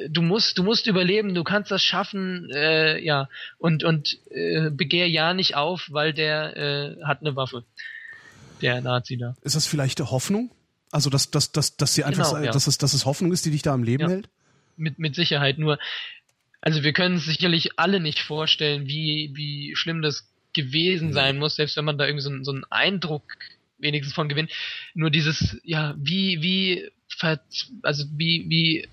[0.08, 3.28] du musst, du musst überleben, du kannst das schaffen, äh, ja,
[3.58, 7.64] und, und äh, begehr ja nicht auf, weil der äh, hat eine Waffe.
[8.62, 9.34] Der Nazi da.
[9.42, 10.50] Ist das vielleicht Hoffnung?
[10.90, 12.52] Also, dass, dass, dass, dass sie einfach, genau, ja.
[12.52, 14.08] dass, es, dass es Hoffnung ist, die dich da am Leben ja.
[14.08, 14.28] hält?
[14.76, 15.58] Mit, mit Sicherheit.
[15.58, 15.78] Nur,
[16.60, 21.56] also wir können es sicherlich alle nicht vorstellen, wie, wie schlimm das gewesen sein muss,
[21.56, 23.24] selbst wenn man da irgendwie so, so einen Eindruck
[23.78, 24.50] wenigstens von gewinnt.
[24.94, 26.90] Nur dieses, ja, wie, wie,
[27.82, 28.88] also wie, wie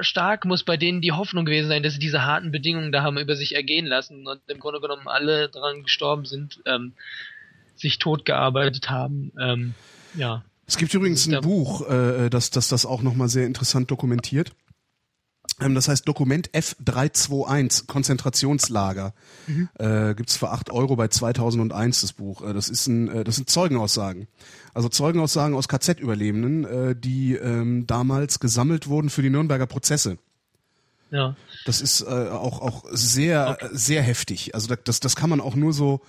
[0.00, 3.18] stark muss bei denen die Hoffnung gewesen sein, dass sie diese harten Bedingungen da haben
[3.18, 6.92] über sich ergehen lassen und im Grunde genommen alle dran gestorben sind, ähm,
[7.76, 9.32] sich totgearbeitet haben.
[9.40, 9.74] Ähm,
[10.14, 10.44] ja.
[10.66, 14.52] Es gibt übrigens ein Buch, äh, das, das das auch nochmal sehr interessant dokumentiert.
[15.60, 19.14] Ähm, das heißt Dokument F321, Konzentrationslager.
[19.46, 19.68] Mhm.
[19.78, 22.42] Äh, Gibt für acht Euro bei 2001 das Buch.
[22.42, 24.28] Äh, das, ist ein, äh, das sind Zeugenaussagen.
[24.74, 30.18] Also Zeugenaussagen aus KZ-Überlebenden, äh, die ähm, damals gesammelt wurden für die Nürnberger Prozesse.
[31.10, 31.36] Ja.
[31.64, 33.68] Das ist äh, auch, auch sehr, okay.
[33.72, 34.54] sehr heftig.
[34.54, 36.00] Also das, das kann man auch nur so...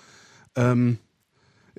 [0.56, 1.00] Ähm,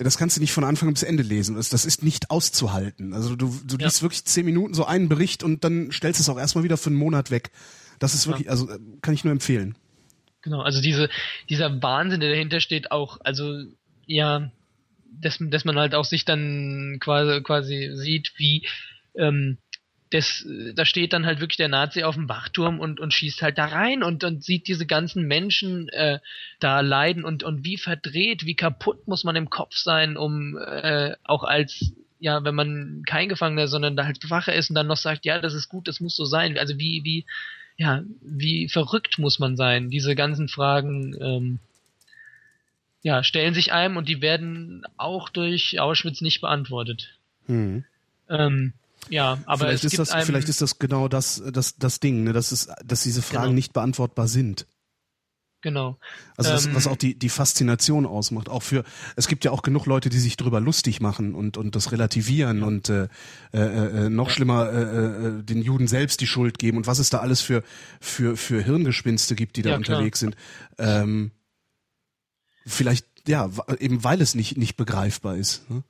[0.04, 1.56] das kannst du nicht von Anfang bis Ende lesen.
[1.56, 3.12] Das, das ist nicht auszuhalten.
[3.12, 3.86] Also du, du ja.
[3.86, 6.76] liest wirklich zehn Minuten so einen Bericht und dann stellst du es auch erstmal wieder
[6.76, 7.50] für einen Monat weg.
[7.98, 8.52] Das ist wirklich, ja.
[8.52, 8.66] also
[9.02, 9.76] kann ich nur empfehlen.
[10.42, 11.10] Genau, also diese,
[11.50, 13.62] dieser Wahnsinn, der dahinter steht, auch, also
[14.06, 14.50] ja,
[15.20, 18.66] dass, dass man halt auch sich dann quasi, quasi sieht, wie
[19.16, 19.58] ähm,
[20.10, 20.44] das,
[20.74, 23.66] da steht dann halt wirklich der Nazi auf dem Wachturm und, und schießt halt da
[23.66, 26.18] rein und, und sieht diese ganzen Menschen äh,
[26.58, 31.14] da leiden und, und wie verdreht, wie kaputt muss man im Kopf sein, um äh,
[31.22, 34.96] auch als, ja, wenn man kein Gefangener, sondern da halt Wache ist und dann noch
[34.96, 36.58] sagt, ja, das ist gut, das muss so sein.
[36.58, 37.24] Also wie, wie,
[37.76, 39.90] ja, wie verrückt muss man sein?
[39.90, 41.58] Diese ganzen Fragen, ähm,
[43.02, 47.16] ja, stellen sich einem und die werden auch durch Auschwitz nicht beantwortet.
[47.46, 47.84] Hm.
[48.28, 48.74] Ähm,
[49.10, 52.52] ja, aber vielleicht ist das, vielleicht ist das genau das, das, das Ding, ne, dass
[52.52, 53.54] es, dass diese Fragen genau.
[53.54, 54.66] nicht beantwortbar sind.
[55.62, 55.98] Genau.
[56.36, 58.48] Also was, ähm, was auch die, die Faszination ausmacht.
[58.48, 58.82] Auch für,
[59.16, 62.62] es gibt ja auch genug Leute, die sich drüber lustig machen und, und das relativieren
[62.62, 63.08] und äh,
[63.52, 67.10] äh, äh, noch schlimmer äh, äh, den Juden selbst die Schuld geben und was es
[67.10, 67.62] da alles für,
[68.00, 70.32] für, für Hirngespinste gibt, die da ja, unterwegs klar.
[70.32, 70.36] sind.
[70.78, 71.30] Ähm,
[72.64, 75.68] vielleicht, ja, eben weil es nicht, nicht begreifbar ist.
[75.70, 75.82] Ne?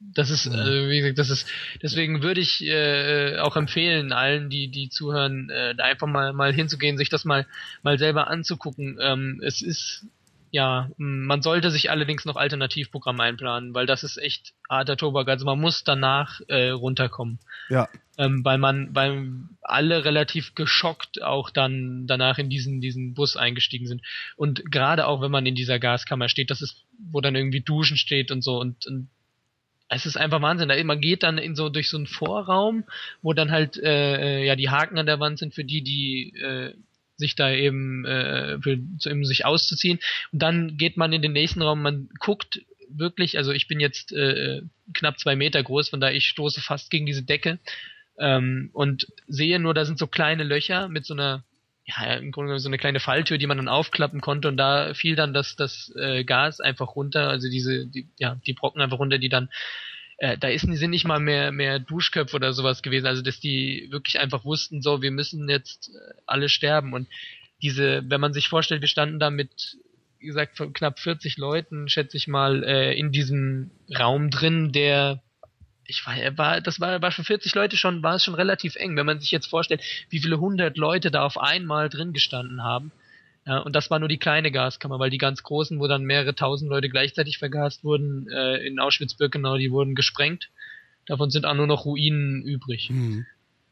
[0.00, 1.48] Das ist, äh, wie gesagt, das ist,
[1.82, 6.52] deswegen würde ich äh, auch empfehlen, allen, die, die zuhören, äh, da einfach mal, mal
[6.52, 7.46] hinzugehen, sich das mal,
[7.82, 8.98] mal selber anzugucken.
[9.00, 10.06] Ähm, es ist,
[10.50, 15.28] ja, man sollte sich allerdings noch Alternativprogramm einplanen, weil das ist echt harter Tobak.
[15.28, 17.38] Also man muss danach äh, runterkommen.
[17.68, 17.88] Ja.
[18.18, 19.32] Ähm, weil man, weil
[19.62, 24.02] alle relativ geschockt auch dann danach in diesen, diesen Bus eingestiegen sind.
[24.36, 27.96] Und gerade auch wenn man in dieser Gaskammer steht, das ist, wo dann irgendwie Duschen
[27.96, 29.08] steht und so und, und
[29.94, 30.86] es ist einfach Wahnsinn.
[30.86, 32.84] Man geht dann in so durch so einen Vorraum,
[33.22, 36.34] wo dann halt äh, äh, ja die Haken an der Wand sind für die, die
[36.38, 36.74] äh,
[37.16, 38.78] sich da eben äh, für
[39.10, 39.98] um sich auszuziehen.
[40.32, 44.12] Und dann geht man in den nächsten Raum, man guckt wirklich, also ich bin jetzt
[44.12, 47.58] äh, knapp zwei Meter groß, von daher ich stoße fast gegen diese Decke
[48.18, 51.44] ähm, und sehe nur, da sind so kleine Löcher mit so einer
[51.86, 55.16] ja, im Grunde so eine kleine Falltür, die man dann aufklappen konnte und da fiel
[55.16, 59.18] dann das, das äh, Gas einfach runter, also diese, die, ja, die Brocken einfach runter,
[59.18, 59.50] die dann,
[60.16, 63.88] äh, da ist, sind nicht mal mehr, mehr Duschköpfe oder sowas gewesen, also dass die
[63.90, 66.94] wirklich einfach wussten, so, wir müssen jetzt äh, alle sterben.
[66.94, 67.06] Und
[67.60, 69.76] diese, wenn man sich vorstellt, wir standen da mit,
[70.18, 75.22] wie gesagt, knapp 40 Leuten, schätze ich mal, äh, in diesem Raum drin, der
[75.86, 78.96] ich war, war, das war, war für 40 Leute schon, war es schon relativ eng,
[78.96, 82.92] wenn man sich jetzt vorstellt, wie viele hundert Leute da auf einmal drin gestanden haben.
[83.46, 86.34] Ja, und das war nur die kleine Gaskammer, weil die ganz großen, wo dann mehrere
[86.34, 90.48] tausend Leute gleichzeitig vergast wurden, äh, in Auschwitz-Birkenau, die wurden gesprengt.
[91.06, 92.88] Davon sind auch nur noch Ruinen übrig.
[92.90, 93.26] Mhm.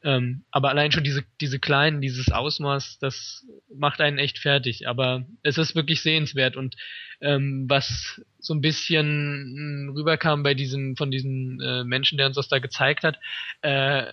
[0.05, 4.88] Ähm, aber allein schon diese, diese kleinen, dieses Ausmaß, das macht einen echt fertig.
[4.88, 6.76] Aber es ist wirklich sehenswert und
[7.20, 12.36] ähm, was so ein bisschen hm, rüberkam bei diesem, von diesen äh, Menschen, der uns
[12.36, 13.18] das da gezeigt hat,
[13.62, 14.12] äh,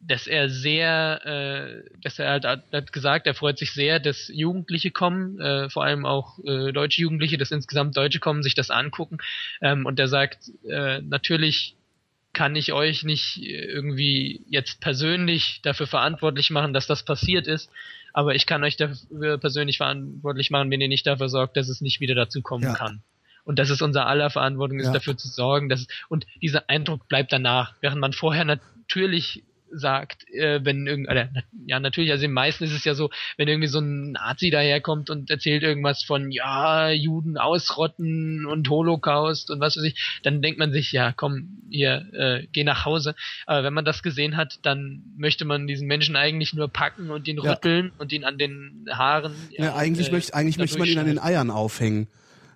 [0.00, 4.92] dass er sehr, äh, dass er halt hat gesagt, er freut sich sehr, dass Jugendliche
[4.92, 9.18] kommen, äh, vor allem auch äh, deutsche Jugendliche, dass insgesamt Deutsche kommen, sich das angucken.
[9.60, 11.74] Ähm, und er sagt, äh, natürlich
[12.32, 17.70] kann ich euch nicht irgendwie jetzt persönlich dafür verantwortlich machen, dass das passiert ist,
[18.12, 21.80] aber ich kann euch dafür persönlich verantwortlich machen, wenn ihr nicht dafür sorgt, dass es
[21.80, 22.74] nicht wieder dazu kommen ja.
[22.74, 23.02] kann.
[23.44, 24.92] Und dass es unser aller Verantwortung ist, ja.
[24.92, 30.64] dafür zu sorgen, dass und dieser Eindruck bleibt danach, während man vorher natürlich sagt, äh,
[30.64, 31.28] wenn irgendeiner,
[31.66, 35.10] ja natürlich, also im meisten ist es ja so, wenn irgendwie so ein Nazi daherkommt
[35.10, 40.58] und erzählt irgendwas von, ja, Juden ausrotten und Holocaust und was weiß ich, dann denkt
[40.58, 43.14] man sich, ja, komm, hier, äh, geh nach Hause.
[43.46, 47.28] Aber wenn man das gesehen hat, dann möchte man diesen Menschen eigentlich nur packen und
[47.28, 47.92] ihn rütteln ja.
[47.98, 49.34] und ihn an den Haaren.
[49.50, 52.08] Ja, ja eigentlich äh, möchte, eigentlich möchte man ihn an den Eiern aufhängen,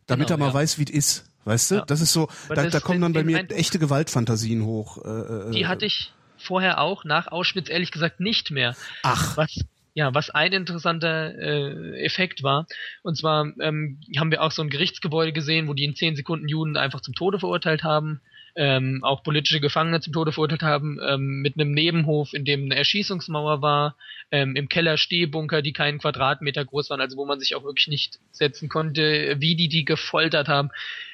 [0.06, 0.54] damit genau, er mal ja.
[0.54, 1.28] weiß, wie es ist.
[1.44, 1.74] Weißt du?
[1.76, 1.84] Ja.
[1.84, 4.98] Das ist so, da, da kommen dann bei mir echte Gewaltfantasien hoch.
[5.04, 6.12] Äh, die hatte ich
[6.42, 8.76] vorher auch, nach Auschwitz ehrlich gesagt nicht mehr.
[9.02, 9.36] Ach.
[9.36, 9.64] Was,
[9.94, 12.66] ja, was ein interessanter äh, Effekt war.
[13.02, 16.48] Und zwar ähm, haben wir auch so ein Gerichtsgebäude gesehen, wo die in zehn Sekunden
[16.48, 18.20] Juden einfach zum Tode verurteilt haben.
[18.54, 22.76] Ähm, auch politische Gefangene zum Tode verurteilt haben, ähm, mit einem Nebenhof, in dem eine
[22.76, 23.96] Erschießungsmauer war,
[24.30, 27.88] ähm, im Keller Stehbunker, die keinen Quadratmeter groß waren, also wo man sich auch wirklich
[27.88, 30.68] nicht setzen konnte, wie die die gefoltert haben,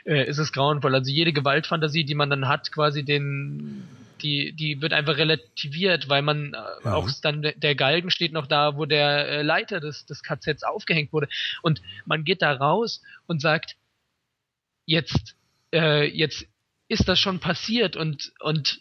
[0.04, 0.96] äh, ist es grauenvoll.
[0.96, 3.84] Also jede Gewaltfantasie, die man dann hat, quasi den
[4.22, 6.94] die, die wird einfach relativiert, weil man äh, ja.
[6.94, 11.12] auch dann der Galgen steht noch da, wo der äh, Leiter des, des KZs aufgehängt
[11.12, 11.28] wurde.
[11.62, 13.76] Und man geht da raus und sagt,
[14.86, 15.36] jetzt,
[15.72, 16.46] äh, jetzt
[16.88, 18.80] ist das schon passiert und, und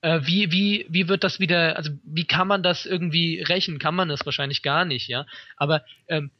[0.00, 3.78] äh, wie, wie, wie wird das wieder, also wie kann man das irgendwie rächen?
[3.78, 5.26] Kann man das wahrscheinlich gar nicht, ja.
[5.56, 6.30] Aber ähm,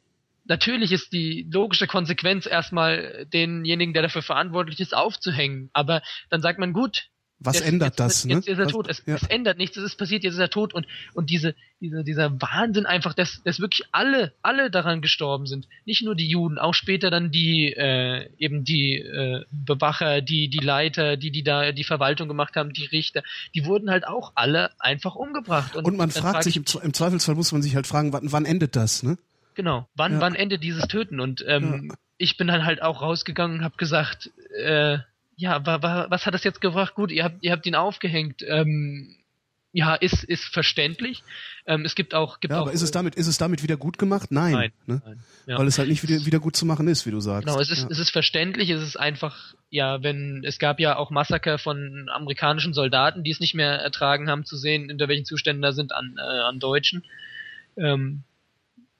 [0.45, 5.69] natürlich ist die logische Konsequenz erstmal denjenigen, der dafür verantwortlich ist, aufzuhängen.
[5.73, 7.07] Aber dann sagt man, gut,
[7.39, 8.23] was jetzt, ändert jetzt, das?
[8.23, 8.53] Jetzt ne?
[8.53, 8.87] ist er tot.
[8.89, 9.15] Es, ja.
[9.15, 9.77] es, ändert nichts.
[9.77, 10.23] Es ist passiert.
[10.23, 10.73] Jetzt ist er tot.
[10.73, 15.67] Und und diese diese dieser Wahnsinn einfach, dass dass wirklich alle alle daran gestorben sind.
[15.85, 20.59] Nicht nur die Juden, auch später dann die äh, eben die äh, Bewacher, die die
[20.59, 23.21] Leiter, die die da die Verwaltung gemacht haben, die Richter.
[23.53, 25.75] Die wurden halt auch alle einfach umgebracht.
[25.75, 28.45] Und, und man fragt sich im, im, Zweifelsfall muss man sich halt fragen, wann, wann
[28.45, 29.03] endet das?
[29.03, 29.17] Ne?
[29.53, 29.87] Genau.
[29.95, 30.21] Wann ja.
[30.21, 31.19] wann endet dieses Töten?
[31.19, 31.95] Und ähm, ja.
[32.17, 34.31] ich bin dann halt auch rausgegangen und habe gesagt.
[34.55, 34.99] Äh,
[35.37, 36.95] ja, wa, wa, was hat das jetzt gebracht?
[36.95, 38.41] Gut, ihr habt, ihr habt ihn aufgehängt.
[38.45, 39.15] Ähm,
[39.71, 41.23] ja, ist, ist verständlich.
[41.67, 42.63] Ähm, es gibt auch, gibt ja, auch.
[42.63, 44.31] Aber ist es damit, ist es damit wieder gut gemacht?
[44.31, 44.53] Nein.
[44.53, 44.71] Nein.
[44.87, 45.01] Ne?
[45.05, 45.59] nein ja.
[45.59, 47.45] Weil es halt nicht wieder, wieder gut zu machen ist, wie du sagst.
[47.45, 47.89] Genau, es ist, ja.
[47.91, 48.71] es ist verständlich.
[48.71, 53.39] Es ist einfach, ja, wenn, es gab ja auch Massaker von amerikanischen Soldaten, die es
[53.39, 57.05] nicht mehr ertragen haben zu sehen, in welchen Zuständen da sind an, äh, an Deutschen.
[57.77, 58.23] Ähm,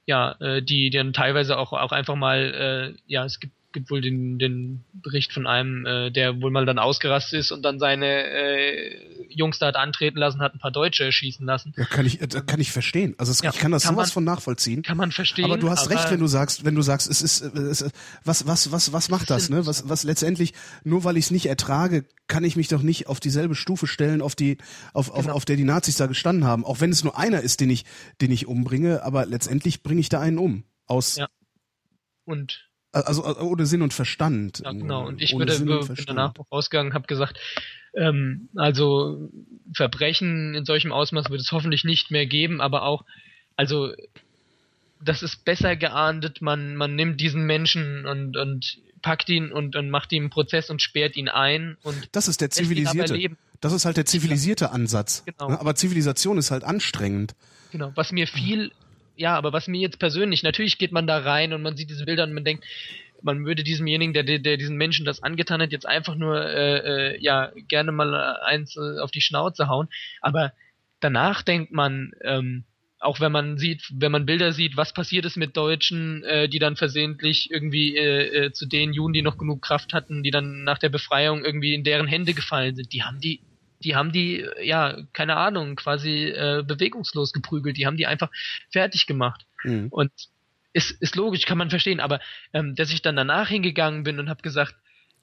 [0.06, 3.92] ja, äh, die, die dann teilweise auch, auch einfach mal, äh, ja, es gibt gibt
[3.92, 7.80] wohl den, den Bericht von einem, äh, der wohl mal dann ausgerastet ist und dann
[7.80, 11.74] seine äh, Jungs da hat antreten lassen, hat ein paar Deutsche erschießen lassen.
[11.78, 13.14] Ja, kann ich, äh, kann ich verstehen.
[13.18, 14.84] Also es, ja, ich kann das kann sowas man, von nachvollziehen.
[14.84, 15.46] Kann man verstehen.
[15.46, 17.92] Aber du hast recht, wenn du sagst, wenn du sagst, es ist, es ist
[18.24, 19.66] was, was, was, was macht das, ne?
[19.66, 20.54] Was, was letztendlich,
[20.84, 24.22] nur weil ich es nicht ertrage, kann ich mich doch nicht auf dieselbe Stufe stellen,
[24.22, 24.58] auf die,
[24.94, 25.20] auf, genau.
[25.20, 26.66] auf, auf der die Nazis da gestanden haben.
[26.66, 27.86] Auch wenn es nur einer ist, den ich,
[28.22, 30.64] den ich umbringe, aber letztendlich bringe ich da einen um.
[30.86, 31.18] Aus.
[31.18, 31.28] Ja.
[32.24, 32.67] Und
[33.02, 34.62] also, also ohne Sinn und Verstand.
[34.64, 35.08] Ja, genau.
[35.08, 37.38] Und ich ohne würde, bin danach rausgegangen, habe gesagt,
[37.94, 39.30] ähm, also
[39.74, 43.04] Verbrechen in solchem Ausmaß wird es hoffentlich nicht mehr geben, aber auch,
[43.56, 43.92] also
[45.04, 49.90] das ist besser geahndet, man, man nimmt diesen Menschen und, und packt ihn und, und
[49.90, 53.86] macht ihm einen Prozess und sperrt ihn ein und das ist der zivilisierte das ist
[53.86, 55.52] halt der zivilisierte Ansatz genau.
[55.52, 55.60] Ne?
[55.60, 57.36] aber Zivilisation ist halt anstrengend
[57.72, 58.72] genau was mir viel
[59.18, 62.06] ja, aber was mir jetzt persönlich, natürlich geht man da rein und man sieht diese
[62.06, 62.66] Bilder und man denkt,
[63.22, 67.20] man würde diesemjenigen, der, der, diesen Menschen das angetan hat, jetzt einfach nur äh, äh,
[67.20, 69.90] ja gerne mal eins äh, auf die Schnauze hauen.
[70.22, 70.54] Aber
[71.00, 72.66] danach denkt man, ähm,
[73.00, 76.60] auch wenn man sieht, wenn man Bilder sieht, was passiert ist mit Deutschen, äh, die
[76.60, 80.64] dann versehentlich irgendwie äh, äh, zu den Juden, die noch genug Kraft hatten, die dann
[80.64, 83.42] nach der Befreiung irgendwie in deren Hände gefallen sind, die haben die
[83.80, 87.78] die haben die, ja, keine Ahnung, quasi äh, bewegungslos geprügelt.
[87.78, 88.30] Die haben die einfach
[88.72, 89.46] fertig gemacht.
[89.64, 89.88] Mhm.
[89.90, 90.12] Und
[90.74, 92.00] ist, ist logisch, kann man verstehen.
[92.00, 92.20] Aber
[92.54, 94.76] ähm, dass ich dann danach hingegangen bin und habe gesagt,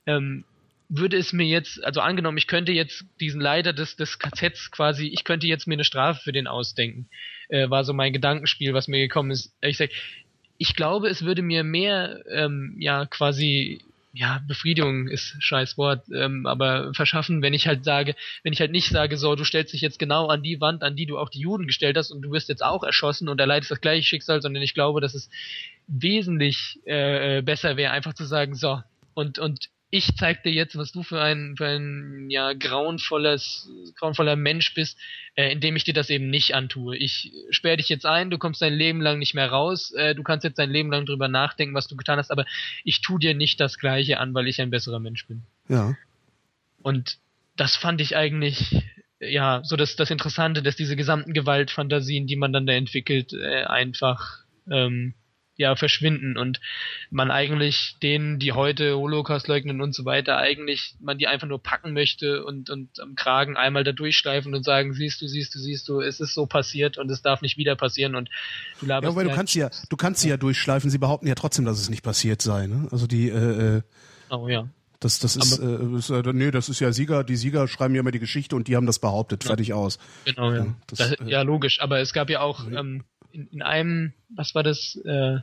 [0.07, 0.45] ähm,
[0.89, 5.09] würde es mir jetzt, also angenommen, ich könnte jetzt diesen Leiter des, des KZs quasi,
[5.09, 7.09] ich könnte jetzt mir eine Strafe für den ausdenken,
[7.49, 9.55] äh, war so mein Gedankenspiel, was mir gekommen ist.
[9.61, 9.91] Ich sag,
[10.59, 13.81] ich glaube, es würde mir mehr, ähm, ja, quasi
[14.15, 18.71] ja, Befriedigung ist scheiß Wort, ähm, aber verschaffen, wenn ich halt sage, wenn ich halt
[18.71, 21.29] nicht sage, so, du stellst dich jetzt genau an die Wand, an die du auch
[21.29, 24.41] die Juden gestellt hast und du wirst jetzt auch erschossen und erleidest das gleiche Schicksal,
[24.41, 25.31] sondern ich glaube, dass es
[25.89, 28.81] wesentlich äh, besser wäre, einfach zu sagen, so,
[29.15, 34.35] und, und ich zeig dir jetzt, was du für ein, für ein ja, grauenvolles, grauenvoller
[34.35, 34.99] Mensch bist,
[35.37, 36.97] äh, indem ich dir das eben nicht antue.
[36.97, 40.25] Ich sperre dich jetzt ein, du kommst dein Leben lang nicht mehr raus, äh, du
[40.25, 42.45] kannst jetzt dein Leben lang drüber nachdenken, was du getan hast, aber
[42.83, 45.45] ich tu dir nicht das Gleiche an, weil ich ein besserer Mensch bin.
[45.69, 45.95] Ja.
[46.83, 47.19] Und
[47.55, 48.83] das fand ich eigentlich,
[49.21, 53.63] ja, so das, das Interessante, dass diese gesamten Gewaltfantasien, die man dann da entwickelt, äh,
[53.63, 54.39] einfach
[54.69, 55.15] ähm,
[55.57, 56.61] ja verschwinden und
[57.11, 61.63] man eigentlich denen, die heute Holocaust leugnen und so weiter, eigentlich man die einfach nur
[61.63, 65.59] packen möchte und und am Kragen einmal da durchschleifen und sagen, siehst du, siehst du,
[65.59, 68.31] siehst du, es ist so passiert und es darf nicht wieder passieren und
[68.81, 71.27] du laberst Ja, weil du kannst sie ja, du kannst sie ja durchschleifen, sie behaupten
[71.27, 72.89] ja trotzdem, dass es nicht passiert sei, ne?
[72.91, 73.83] Also die äh, äh
[74.31, 74.69] Oh ja.
[75.01, 78.01] Das, das ist, äh, ist äh, nee, das ist ja Sieger, die Sieger schreiben ja
[78.01, 79.49] immer die Geschichte und die haben das behauptet, ja.
[79.49, 79.99] fertig aus.
[80.25, 80.65] Genau, ja.
[80.65, 83.05] Ja, das, das, äh, ja logisch, aber es gab ja auch ähm,
[83.35, 84.99] in, in einem, was war das?
[85.05, 85.39] Äh,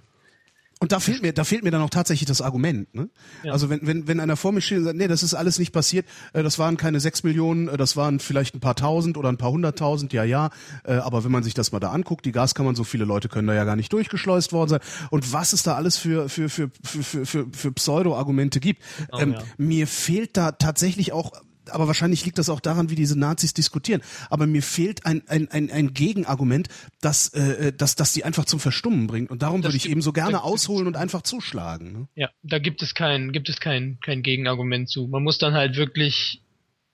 [0.79, 2.91] und da fehlt mir, da fehlt mir dann auch tatsächlich das Argument.
[2.95, 3.07] Ne?
[3.43, 3.53] Ja.
[3.53, 5.71] Also wenn, wenn, wenn einer vor mir steht und sagt, nee, das ist alles nicht
[5.71, 9.29] passiert, äh, das waren keine sechs Millionen, äh, das waren vielleicht ein paar tausend oder
[9.29, 10.49] ein paar hunderttausend, ja, ja.
[10.83, 13.47] Äh, aber wenn man sich das mal da anguckt, die Gaskammern, so viele Leute können
[13.47, 14.79] da ja gar nicht durchgeschleust worden sein.
[15.11, 18.81] Und was es da alles für, für, für, für, für, für, für Pseudo-Argumente gibt.
[19.11, 19.43] Oh, ähm, ja.
[19.59, 21.31] Mir fehlt da tatsächlich auch
[21.71, 24.01] aber wahrscheinlich liegt das auch daran, wie diese Nazis diskutieren.
[24.29, 26.67] Aber mir fehlt ein, ein, ein, ein Gegenargument,
[27.01, 29.31] das, äh, äh das, das die einfach zum Verstummen bringt.
[29.31, 31.91] Und darum das würde ich eben so gerne ausholen und einfach zuschlagen.
[31.93, 32.07] Ne?
[32.15, 35.07] Ja, da gibt es kein, gibt es kein, kein Gegenargument zu.
[35.07, 36.41] Man muss dann halt wirklich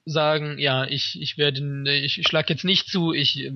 [0.06, 1.62] sagen, ja, ich, ich werde,
[1.92, 3.52] ich schlag jetzt nicht zu, ich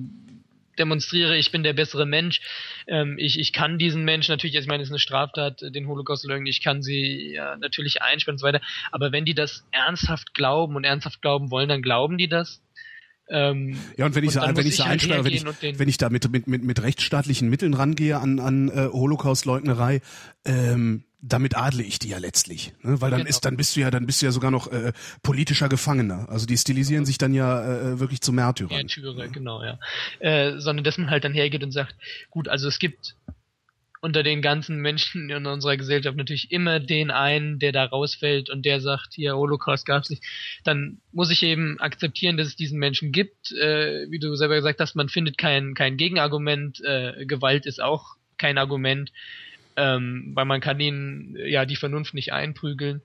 [0.78, 2.40] demonstriere, ich bin der bessere Mensch.
[2.86, 6.24] Ähm, ich, ich kann diesen Menschen natürlich, ich meine, es ist eine Straftat, den Holocaust
[6.24, 8.60] leugnen, ich kann sie ja, natürlich einsperren und so weiter.
[8.90, 12.62] Aber wenn die das ernsthaft glauben und ernsthaft glauben wollen, dann glauben die das.
[13.32, 15.44] Ähm, ja, und wenn ich, und wenn ich, ich halt einsperre, wenn ich,
[15.78, 20.02] wenn ich da mit, mit, mit, mit rechtsstaatlichen Mitteln rangehe an, an äh, Holocaust-Leugnerei,
[20.44, 23.00] ähm, damit adle ich die ja letztlich, ne?
[23.00, 23.30] weil dann genau.
[23.30, 26.28] ist, dann bist du ja, dann bist du ja sogar noch äh, politischer Gefangener.
[26.28, 28.76] Also die stilisieren sich dann ja äh, wirklich zu Märtyrern.
[28.76, 29.26] Märtyrer, ja.
[29.28, 29.78] genau, ja.
[30.18, 31.94] Äh, sondern dass man halt dann hergeht und sagt,
[32.28, 33.16] gut, also es gibt
[34.02, 38.66] unter den ganzen Menschen in unserer Gesellschaft natürlich immer den einen, der da rausfällt und
[38.66, 40.22] der sagt, hier Holocaust gab's nicht,
[40.64, 43.52] dann muss ich eben akzeptieren, dass es diesen Menschen gibt.
[43.52, 48.16] Äh, wie du selber gesagt hast, man findet kein, kein Gegenargument, äh, Gewalt ist auch
[48.36, 49.10] kein Argument
[49.76, 53.02] ähm, weil man kann ihnen ja die Vernunft nicht einprügeln,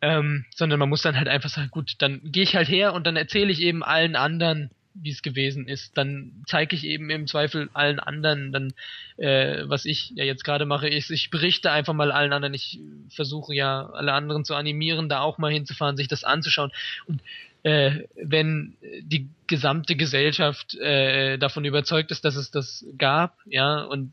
[0.00, 3.06] ähm, sondern man muss dann halt einfach sagen, gut, dann gehe ich halt her und
[3.06, 4.70] dann erzähle ich eben allen anderen,
[5.00, 5.96] wie es gewesen ist.
[5.96, 8.72] Dann zeige ich eben im Zweifel allen anderen, dann
[9.16, 12.54] äh, was ich ja jetzt gerade mache, ist, ich berichte einfach mal allen anderen.
[12.54, 12.80] Ich
[13.10, 16.72] versuche ja alle anderen zu animieren, da auch mal hinzufahren, sich das anzuschauen
[17.06, 17.22] und
[17.64, 24.12] äh, wenn die gesamte Gesellschaft äh, davon überzeugt ist, dass es das gab, ja, und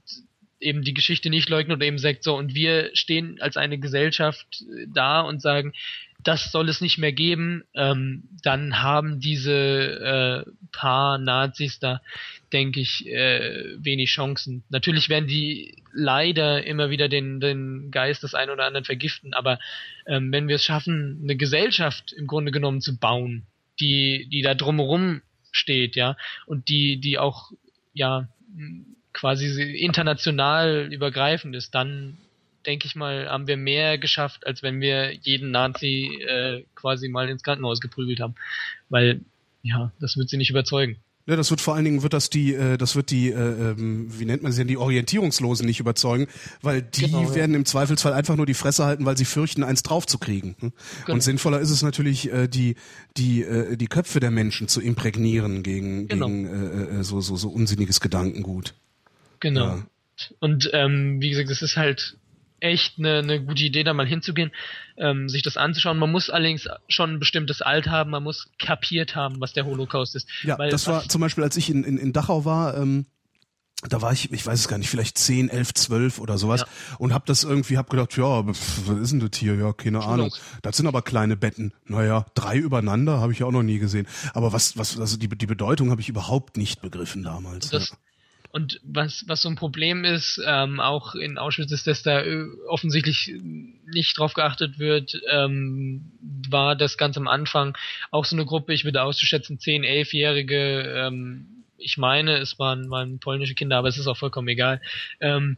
[0.59, 4.63] eben die Geschichte nicht leugnet oder eben sagt, so, und wir stehen als eine Gesellschaft
[4.87, 5.73] da und sagen,
[6.25, 12.01] das soll es nicht mehr geben, ähm, dann haben diese äh, paar Nazis da,
[12.51, 14.63] denke ich, äh, wenig Chancen.
[14.69, 19.59] Natürlich werden die leider immer wieder den, den Geist des einen oder anderen vergiften, aber
[20.07, 23.45] ähm, wenn wir es schaffen, eine Gesellschaft im Grunde genommen zu bauen,
[23.79, 25.21] die, die da drumherum
[25.51, 26.17] steht, ja,
[26.47, 27.51] und die, die auch,
[27.93, 28.27] ja,
[29.13, 32.17] quasi international übergreifend ist, dann
[32.65, 37.29] denke ich mal, haben wir mehr geschafft, als wenn wir jeden Nazi äh, quasi mal
[37.29, 38.35] ins Krankenhaus geprügelt haben.
[38.89, 39.21] Weil,
[39.63, 40.97] ja, das wird sie nicht überzeugen.
[41.27, 44.07] Ja, das wird vor allen Dingen wird das die, äh, das wird die, äh, ähm,
[44.19, 46.27] wie nennt man sie denn, die Orientierungslosen nicht überzeugen,
[46.61, 47.35] weil die genau, ja.
[47.35, 50.55] werden im Zweifelsfall einfach nur die Fresse halten, weil sie fürchten, eins draufzukriegen.
[50.59, 50.71] Hm?
[51.05, 51.13] Genau.
[51.15, 52.75] Und sinnvoller ist es natürlich, äh, die,
[53.17, 56.27] die, äh, die Köpfe der Menschen zu imprägnieren gegen, genau.
[56.27, 58.75] gegen äh, äh, so, so, so unsinniges Gedankengut.
[59.39, 59.65] Genau.
[59.65, 59.87] Ja.
[60.39, 62.17] Und ähm, wie gesagt, es ist halt
[62.59, 64.51] echt eine, eine gute Idee, da mal hinzugehen,
[64.97, 65.97] ähm, sich das anzuschauen.
[65.97, 70.15] Man muss allerdings schon ein bestimmtes Alt haben, man muss kapiert haben, was der Holocaust
[70.15, 70.27] ist.
[70.43, 73.05] Ja, Weil, das war zum Beispiel, als ich in, in, in Dachau war, ähm,
[73.89, 76.67] da war ich, ich weiß es gar nicht, vielleicht 10, 11, 12 oder sowas ja.
[76.97, 79.55] und hab das irgendwie, hab gedacht, ja, was ist denn das hier?
[79.55, 80.33] Ja, keine Ahnung.
[80.61, 81.73] Das sind aber kleine Betten.
[81.85, 84.07] Naja, drei übereinander habe ich ja auch noch nie gesehen.
[84.33, 87.69] Aber was, was, also die, die Bedeutung habe ich überhaupt nicht begriffen damals.
[87.69, 87.97] Das, ja.
[88.55, 92.45] Und was, was so ein Problem ist, ähm, auch in Auschwitz ist, dass da äh,
[92.69, 93.33] offensichtlich
[93.85, 96.13] nicht drauf geachtet wird, ähm,
[96.49, 97.77] war das ganz am Anfang
[98.11, 103.19] auch so eine Gruppe, ich würde auszuschätzen, 10, 11-Jährige, ähm, ich meine, es waren, waren
[103.19, 104.79] polnische Kinder, aber es ist auch vollkommen egal,
[105.19, 105.57] ähm,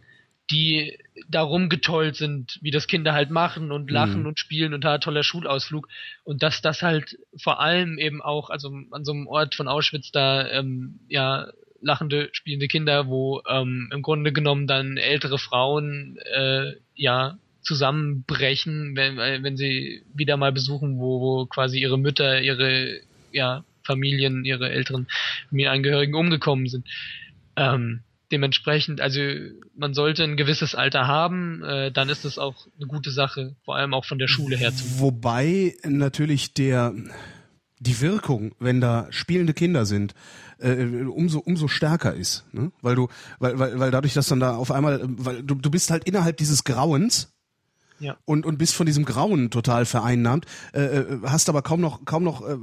[0.50, 0.98] die
[1.30, 4.30] darum getollt sind, wie das Kinder halt machen und lachen mhm.
[4.30, 5.88] und spielen und da toller Schulausflug
[6.24, 10.12] und dass das halt vor allem eben auch, also an so einem Ort von Auschwitz
[10.12, 16.74] da, ähm, ja, lachende, spielende Kinder, wo ähm, im Grunde genommen dann ältere Frauen äh,
[16.96, 23.02] ja zusammenbrechen, wenn, wenn sie wieder mal besuchen, wo, wo quasi ihre Mütter, ihre
[23.32, 25.08] ja, Familien, ihre älteren
[25.50, 26.88] Familienangehörigen umgekommen sind.
[27.56, 28.02] Ähm,
[28.32, 29.20] dementsprechend, also
[29.76, 33.76] man sollte ein gewisses Alter haben, äh, dann ist das auch eine gute Sache, vor
[33.76, 34.72] allem auch von der Schule her.
[34.98, 36.94] Wobei natürlich der
[37.80, 40.14] die Wirkung, wenn da spielende Kinder sind,
[40.60, 42.72] äh, umso umso stärker ist, ne?
[42.82, 43.08] weil du
[43.40, 46.38] weil, weil weil dadurch, dass dann da auf einmal, weil du du bist halt innerhalb
[46.38, 47.34] dieses Grauens
[48.00, 48.18] ja.
[48.26, 52.24] und und bist von diesem Grauen total vereinnahmt, äh, äh, hast aber kaum noch kaum
[52.24, 52.58] noch, äh,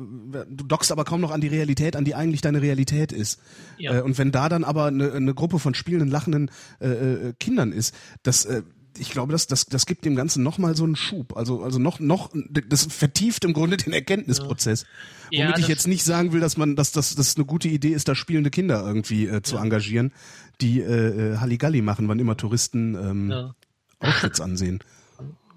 [0.49, 3.41] du dockst aber kaum noch an die Realität, an die eigentlich deine Realität ist.
[3.79, 3.99] Ja.
[3.99, 7.73] Äh, und wenn da dann aber eine, eine Gruppe von spielenden, lachenden äh, äh, Kindern
[7.73, 8.63] ist, das äh,
[8.99, 11.37] ich glaube, das, das, das gibt dem Ganzen nochmal so einen Schub.
[11.37, 12.31] Also, also noch, noch,
[12.69, 14.87] das vertieft im Grunde den Erkenntnisprozess.
[15.31, 15.45] Ja.
[15.45, 18.09] Womit ja, ich jetzt nicht sagen will, dass man, dass das, eine gute Idee ist,
[18.09, 19.63] da spielende Kinder irgendwie äh, zu ja.
[19.63, 20.13] engagieren,
[20.61, 23.55] die äh, äh Halligalli machen, wann immer Touristen ähm, ja.
[23.99, 24.81] Auschwitz ansehen.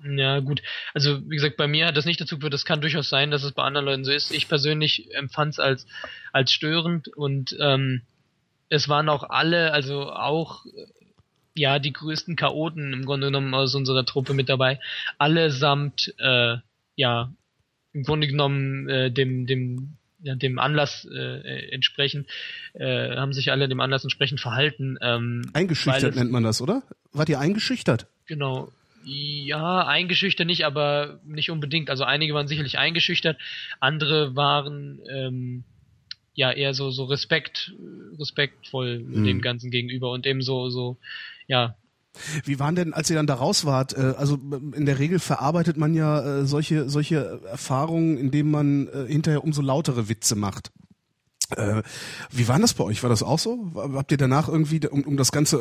[0.04, 0.62] Ja, gut.
[0.94, 3.44] Also, wie gesagt, bei mir hat das nicht dazu geführt, das kann durchaus sein, dass
[3.44, 4.32] es bei anderen Leuten so ist.
[4.32, 5.86] Ich persönlich empfand es als,
[6.32, 8.04] als störend und ähm,
[8.70, 10.66] es waren auch alle, also auch
[11.58, 14.80] ja die größten Chaoten im Grunde genommen aus unserer Truppe mit dabei,
[15.18, 16.58] allesamt äh,
[16.96, 17.32] ja
[17.94, 22.28] im Grunde genommen äh, dem dem ja, dem Anlass äh, entsprechend
[22.74, 24.98] äh, haben sich alle dem Anlass entsprechend verhalten.
[25.02, 26.84] Ähm, eingeschüchtert nennt man das, oder?
[27.14, 28.08] Wart ihr eingeschüchtert?
[28.26, 28.72] Genau.
[29.04, 31.90] Ja, eingeschüchtert nicht, aber nicht unbedingt.
[31.90, 33.38] Also einige waren sicherlich eingeschüchtert,
[33.80, 35.64] andere waren ähm,
[36.34, 37.74] ja eher so so Respekt
[38.20, 39.24] respektvoll hm.
[39.24, 40.98] dem Ganzen gegenüber und eben so so
[41.48, 41.76] ja.
[42.46, 43.96] Wie waren denn, als ihr dann da raus wart?
[43.96, 49.06] Äh, also in der Regel verarbeitet man ja äh, solche solche Erfahrungen, indem man äh,
[49.08, 50.72] hinterher umso lautere Witze macht.
[52.30, 53.04] Wie war das bei euch?
[53.04, 53.72] War das auch so?
[53.74, 55.58] Habt ihr danach irgendwie, um, um das Ganze,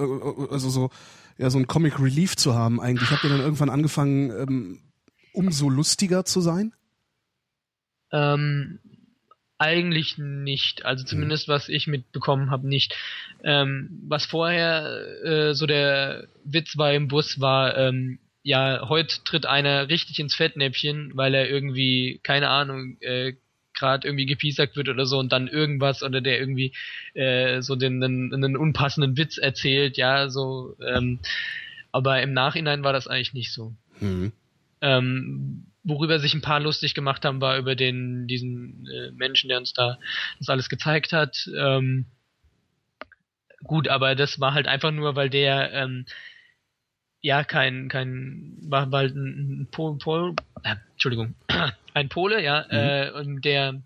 [0.51, 0.91] also so,
[1.39, 4.80] ja, so ein Comic Relief zu haben eigentlich, habt ihr dann irgendwann angefangen, ähm,
[5.32, 6.74] umso lustiger zu sein?
[8.11, 8.80] Ähm,
[9.59, 11.07] eigentlich nicht, also mhm.
[11.07, 12.94] zumindest was ich mitbekommen habe, nicht.
[13.42, 19.46] Ähm, was vorher äh, so der Witz war im Bus war, ähm, ja, heute tritt
[19.46, 23.32] einer richtig ins Fettnäpfchen, weil er irgendwie, keine Ahnung, äh,
[23.74, 26.72] gerade irgendwie gepiesackt wird oder so und dann irgendwas oder der irgendwie
[27.14, 30.76] äh, so den einen, einen unpassenden Witz erzählt, ja, so.
[30.84, 31.18] Ähm,
[31.92, 33.74] aber im Nachhinein war das eigentlich nicht so.
[34.00, 34.32] Mhm.
[34.80, 39.59] Ähm, worüber sich ein paar lustig gemacht haben, war über den diesen äh, Menschen, der
[39.59, 39.99] uns da
[40.39, 41.49] das alles gezeigt hat.
[41.57, 42.07] Ähm,
[43.64, 46.07] gut, aber das war halt einfach nur, weil der ähm,
[47.20, 50.34] ja kein kein war halt ein, ein Pol, Pol
[50.64, 51.34] äh, Entschuldigung
[51.95, 52.76] ein Pole, ja, mhm.
[52.76, 53.82] äh, und der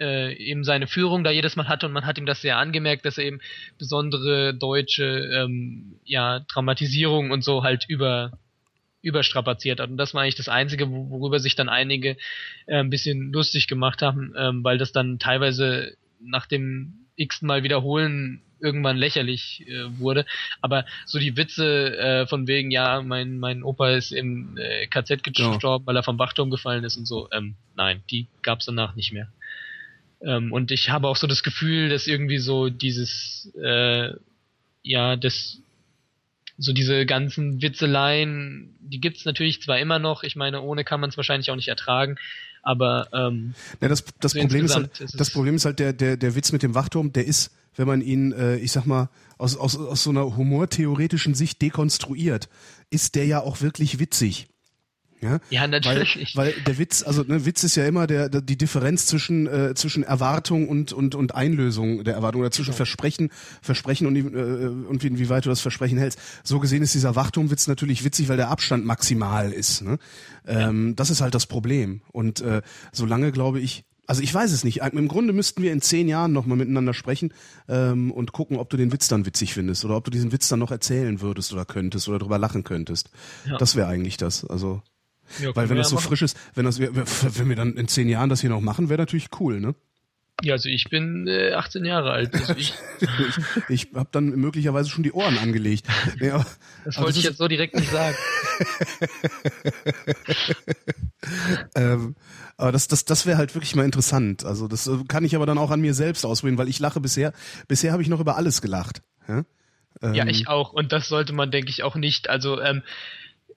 [0.00, 3.04] äh, eben seine Führung da jedes Mal hatte und man hat ihm das sehr angemerkt,
[3.04, 3.40] dass er eben
[3.78, 8.32] besondere deutsche ähm, ja Dramatisierung und so halt über
[9.02, 9.90] überstrapaziert hat.
[9.90, 12.16] Und das war eigentlich das Einzige, worüber sich dann einige
[12.66, 17.62] äh, ein bisschen lustig gemacht haben, ähm, weil das dann teilweise nach dem x Mal
[17.62, 20.24] wiederholen irgendwann lächerlich äh, wurde.
[20.60, 25.22] Aber so die Witze äh, von wegen, ja, mein, mein Opa ist im äh, KZ
[25.24, 25.86] gestorben, ja.
[25.86, 29.32] weil er vom Wachturm gefallen ist und so, ähm, nein, die gab's danach nicht mehr.
[30.20, 34.12] Ähm, und ich habe auch so das Gefühl, dass irgendwie so dieses, äh,
[34.82, 35.61] ja, das
[36.58, 41.10] so diese ganzen Witzeleien, die gibt's natürlich zwar immer noch, ich meine, ohne kann man
[41.10, 42.16] es wahrscheinlich auch nicht ertragen,
[42.62, 45.92] aber ähm, ja, das, das so Problem ist halt, ist das Problem ist halt der,
[45.92, 49.08] der, der Witz mit dem Wachturm, der ist, wenn man ihn, äh, ich sag mal,
[49.38, 52.48] aus, aus, aus so einer humortheoretischen Sicht dekonstruiert,
[52.90, 54.48] ist der ja auch wirklich witzig.
[55.22, 56.36] Ja, ja natürlich.
[56.36, 59.46] Weil, weil der Witz, also ne, Witz ist ja immer der, der die Differenz zwischen
[59.46, 62.78] äh, zwischen Erwartung und und und Einlösung der Erwartung oder zwischen genau.
[62.78, 63.30] Versprechen,
[63.62, 66.18] Versprechen und äh, und wie, wie weit du das Versprechen hältst.
[66.42, 69.82] So gesehen ist dieser Wachturmwitz natürlich witzig, weil der Abstand maximal ist.
[69.82, 69.98] Ne?
[70.46, 70.94] Ähm, ja.
[70.94, 72.02] Das ist halt das Problem.
[72.10, 74.78] Und äh, solange glaube ich, also ich weiß es nicht.
[74.78, 77.32] Im Grunde müssten wir in zehn Jahren nochmal miteinander sprechen
[77.68, 80.48] ähm, und gucken, ob du den Witz dann witzig findest oder ob du diesen Witz
[80.48, 83.10] dann noch erzählen würdest oder könntest oder drüber lachen könntest.
[83.46, 83.56] Ja.
[83.58, 84.44] Das wäre eigentlich das.
[84.44, 84.82] Also
[85.40, 86.08] ja, Weil wenn das so machen.
[86.08, 89.00] frisch ist, wenn das wenn wir dann in zehn Jahren das hier noch machen, wäre
[89.00, 89.74] natürlich cool, ne?
[90.42, 92.34] Ja, also ich bin äh, 18 Jahre alt.
[92.34, 92.74] Also ich
[93.68, 95.86] ich ich habe dann möglicherweise schon die Ohren angelegt.
[96.20, 96.44] Ja,
[96.84, 98.16] das wollte ich jetzt so direkt nicht sagen.
[101.76, 102.16] ähm,
[102.56, 104.44] aber das, das, das wäre halt wirklich mal interessant.
[104.44, 107.00] Also das äh, kann ich aber dann auch an mir selbst ausprobieren, weil ich lache
[107.00, 107.32] bisher.
[107.68, 109.02] Bisher habe ich noch über alles gelacht.
[109.28, 109.44] Ja,
[110.02, 110.72] ähm, ja ich auch.
[110.72, 112.28] Und das sollte man, denke ich, auch nicht.
[112.28, 112.82] Also ähm,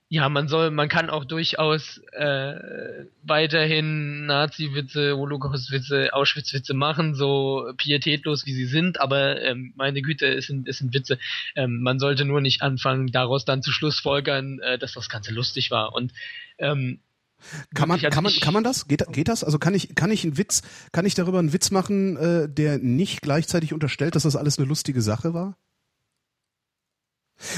[0.07, 8.45] ja, man soll, man kann auch durchaus äh, weiterhin Nazi-Witze, Holocaust-Witze, Auschwitz-Witze machen, so pietätlos
[8.45, 11.17] wie sie sind, aber ähm, meine Güte, es sind, es sind Witze.
[11.55, 15.71] Ähm, man sollte nur nicht anfangen, daraus dann zu Schlussfolgern, äh, dass das Ganze lustig
[15.71, 15.93] war.
[15.93, 16.13] Und
[16.59, 16.99] ähm,
[17.73, 18.87] kann man, kann man, kann man das?
[18.87, 19.43] Geht, geht das?
[19.43, 20.61] Also kann ich, kann ich einen Witz,
[20.91, 24.67] kann ich darüber einen Witz machen, äh, der nicht gleichzeitig unterstellt, dass das alles eine
[24.67, 25.57] lustige Sache war?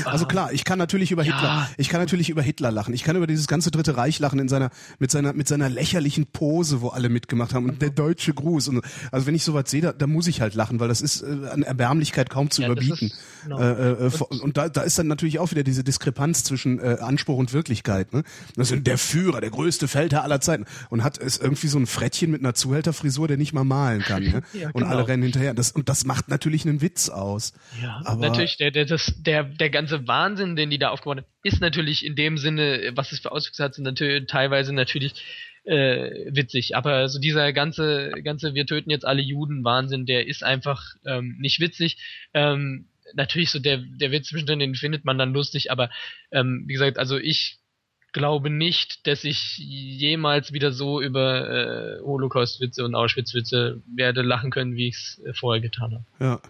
[0.06, 0.28] Also ah.
[0.28, 1.70] klar, ich kann natürlich über Hitler, ja.
[1.78, 2.94] ich kann natürlich über Hitler lachen.
[2.94, 6.26] Ich kann über dieses ganze Dritte Reich lachen in seiner mit seiner mit seiner lächerlichen
[6.26, 8.70] Pose, wo alle mitgemacht haben und der deutsche Gruß.
[8.70, 8.82] Und
[9.12, 11.48] also wenn ich sowas sehe, da, da muss ich halt lachen, weil das ist äh,
[11.52, 13.08] an Erbärmlichkeit kaum zu ja, überbieten.
[13.08, 13.60] Ist, genau.
[13.60, 16.98] äh, äh, und, und da, da ist dann natürlich auch wieder diese Diskrepanz zwischen äh,
[17.00, 18.14] Anspruch und Wirklichkeit.
[18.14, 18.24] Ne?
[18.56, 21.88] Das ist der Führer, der größte Feldherr aller Zeiten und hat ist irgendwie so ein
[21.88, 24.24] Frettchen mit einer Zuhälterfrisur, der nicht mal malen kann.
[24.24, 24.42] Ne?
[24.54, 24.88] ja, und genau.
[24.88, 25.54] alle rennen hinterher.
[25.54, 27.54] Das, und das macht natürlich einen Witz aus.
[27.82, 28.58] Ja, Aber, natürlich.
[28.58, 32.16] Der, der, das, der, der ganze Wahnsinn, den die da aufgebaut haben, ist natürlich in
[32.16, 35.14] dem Sinne, was es für Auswüchse hat, sind natürlich teilweise natürlich
[35.64, 36.76] äh, witzig.
[36.76, 41.38] Aber so dieser ganze, ganze Wir töten jetzt alle Juden Wahnsinn, der ist einfach ähm,
[41.40, 41.98] nicht witzig.
[42.34, 45.90] Ähm, natürlich so der, der Witz zwischendrin, den findet man dann lustig, aber
[46.32, 47.60] ähm, wie gesagt, also ich
[48.14, 54.76] glaube nicht, dass ich jemals wieder so über äh, Holocaust-Witze und Auschwitz-Witze werde lachen können,
[54.76, 56.06] wie ich es äh, vorher getan habe.
[56.20, 56.42] Ja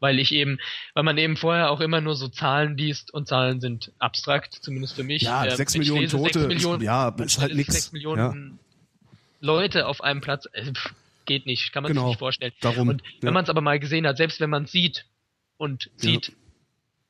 [0.00, 0.58] weil ich eben,
[0.94, 4.96] weil man eben vorher auch immer nur so Zahlen liest und Zahlen sind abstrakt, zumindest
[4.96, 5.22] für mich.
[5.22, 7.74] Ja, äh, sechs Millionen Tote, sechs Millionen, ja, ist halt nichts.
[7.74, 9.06] Sechs Millionen ja.
[9.40, 10.72] Leute auf einem Platz, äh,
[11.26, 12.52] geht nicht, kann man genau, sich nicht vorstellen.
[12.60, 13.32] Darum, und wenn ja.
[13.32, 15.04] man es aber mal gesehen hat, selbst wenn man es sieht
[15.58, 16.34] und sieht, ja.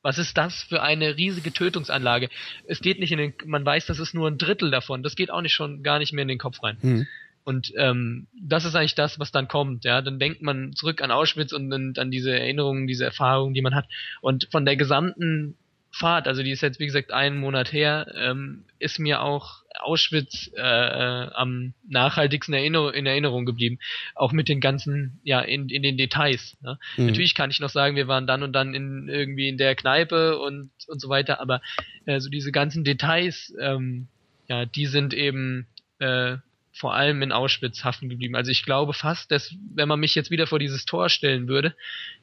[0.03, 2.29] was ist das für eine riesige Tötungsanlage?
[2.67, 5.01] Es geht nicht in den, man weiß, das ist nur ein Drittel davon.
[5.01, 6.77] Das geht auch nicht schon gar nicht mehr in den Kopf rein.
[6.81, 7.07] Mhm.
[7.43, 9.83] Und ähm, das ist eigentlich das, was dann kommt.
[9.83, 13.61] Ja, dann denkt man zurück an Auschwitz und, und an diese Erinnerungen, diese Erfahrungen, die
[13.61, 13.87] man hat.
[14.21, 15.55] Und von der gesamten
[15.91, 20.49] Fahrt, also die ist jetzt wie gesagt einen Monat her, ähm, ist mir auch Auschwitz
[20.55, 23.77] äh, äh, am nachhaltigsten Erinner in Erinnerung geblieben,
[24.15, 26.55] auch mit den ganzen, ja, in, in den Details.
[26.61, 26.79] Ne?
[26.95, 27.07] Mhm.
[27.07, 30.39] Natürlich kann ich noch sagen, wir waren dann und dann in irgendwie in der Kneipe
[30.39, 31.61] und und so weiter, aber
[32.05, 34.07] äh, so diese ganzen Details, ähm,
[34.47, 35.67] ja, die sind eben
[35.99, 36.37] äh,
[36.73, 38.35] vor allem in Auschwitz haften geblieben.
[38.35, 41.75] Also ich glaube fast, dass wenn man mich jetzt wieder vor dieses Tor stellen würde,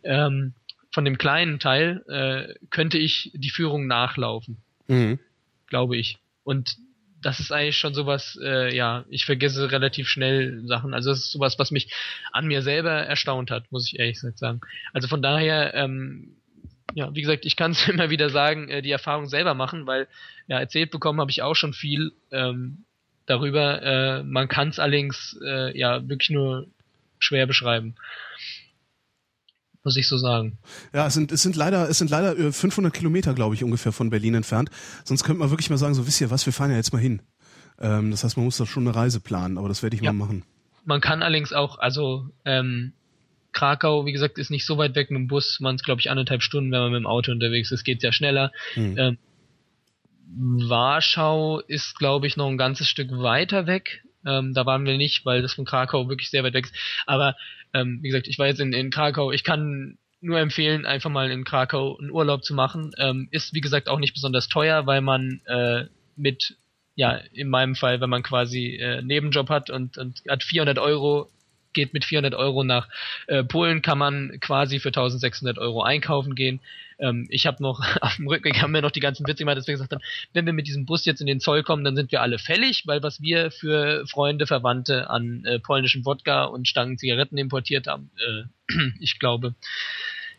[0.02, 0.54] ähm,
[0.90, 4.58] von dem kleinen Teil, äh, könnte ich die Führung nachlaufen.
[4.86, 5.18] Mhm.
[5.66, 6.18] Glaube ich.
[6.44, 6.76] Und
[7.20, 10.94] das ist eigentlich schon sowas, äh, ja, ich vergesse relativ schnell Sachen.
[10.94, 11.92] Also das ist sowas, was mich
[12.32, 14.60] an mir selber erstaunt hat, muss ich ehrlich sagen.
[14.92, 16.36] Also von daher, ähm,
[16.94, 20.08] ja, wie gesagt, ich kann es immer wieder sagen, äh, die Erfahrung selber machen, weil
[20.46, 22.12] ja, erzählt bekommen habe ich auch schon viel.
[22.30, 22.84] Ähm,
[23.28, 23.82] darüber.
[23.82, 26.66] Äh, man kann es allerdings äh, ja wirklich nur
[27.18, 27.94] schwer beschreiben.
[29.84, 30.58] Muss ich so sagen.
[30.92, 33.92] Ja, es sind, es sind leider, es sind leider 500 äh, Kilometer, glaube ich, ungefähr
[33.92, 34.70] von Berlin entfernt.
[35.04, 37.00] Sonst könnte man wirklich mal sagen, so wisst ihr was, wir fahren ja jetzt mal
[37.00, 37.22] hin.
[37.80, 40.12] Ähm, das heißt, man muss da schon eine Reise planen, aber das werde ich ja.
[40.12, 40.44] mal machen.
[40.84, 42.92] Man kann allerdings auch, also ähm,
[43.52, 46.10] Krakau, wie gesagt, ist nicht so weit weg mit dem Bus, man es glaube ich
[46.10, 48.52] anderthalb Stunden, wenn man mit dem Auto unterwegs ist, geht ja schneller.
[48.74, 48.98] Hm.
[48.98, 49.18] Ähm,
[50.36, 54.02] Warschau ist, glaube ich, noch ein ganzes Stück weiter weg.
[54.26, 56.74] Ähm, da waren wir nicht, weil das von Krakau wirklich sehr weit weg ist.
[57.06, 57.36] Aber
[57.72, 59.32] ähm, wie gesagt, ich war jetzt in, in Krakau.
[59.32, 62.92] Ich kann nur empfehlen, einfach mal in Krakau einen Urlaub zu machen.
[62.98, 65.84] Ähm, ist, wie gesagt, auch nicht besonders teuer, weil man äh,
[66.16, 66.56] mit,
[66.94, 71.30] ja, in meinem Fall, wenn man quasi äh, Nebenjob hat und, und hat 400 Euro
[71.78, 72.88] geht mit 400 Euro nach
[73.28, 76.58] äh, Polen, kann man quasi für 1600 Euro einkaufen gehen.
[76.98, 79.68] Ähm, ich habe noch auf dem Rückweg haben wir noch die ganzen Witze gemacht, dass
[79.68, 80.02] wir gesagt haben,
[80.32, 82.82] wenn wir mit diesem Bus jetzt in den Zoll kommen, dann sind wir alle fällig,
[82.86, 88.10] weil was wir für Freunde, Verwandte an äh, polnischem Wodka und Stangen Zigaretten importiert haben,
[88.18, 89.54] äh, ich glaube,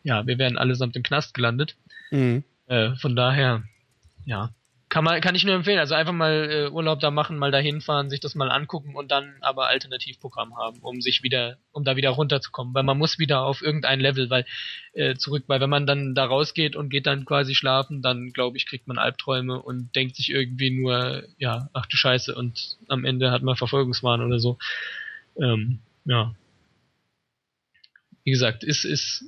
[0.04, 1.78] ja, wir wären allesamt im Knast gelandet.
[2.12, 2.44] Mhm.
[2.68, 3.64] Äh, von daher,
[4.26, 4.52] ja,
[4.90, 5.78] kann man, kann ich nur empfehlen.
[5.78, 9.12] Also einfach mal äh, Urlaub da machen, mal dahin fahren, sich das mal angucken und
[9.12, 12.74] dann aber Alternativprogramm haben, um sich wieder, um da wieder runterzukommen.
[12.74, 14.46] Weil man muss wieder auf irgendein Level, weil
[14.94, 18.58] äh, zurück, weil wenn man dann da rausgeht und geht dann quasi schlafen, dann glaube
[18.58, 23.06] ich, kriegt man Albträume und denkt sich irgendwie nur, ja, ach du Scheiße, und am
[23.06, 24.58] Ende hat man Verfolgungswahn oder so.
[25.40, 26.34] Ähm, ja.
[28.24, 29.24] Wie gesagt, ist, ist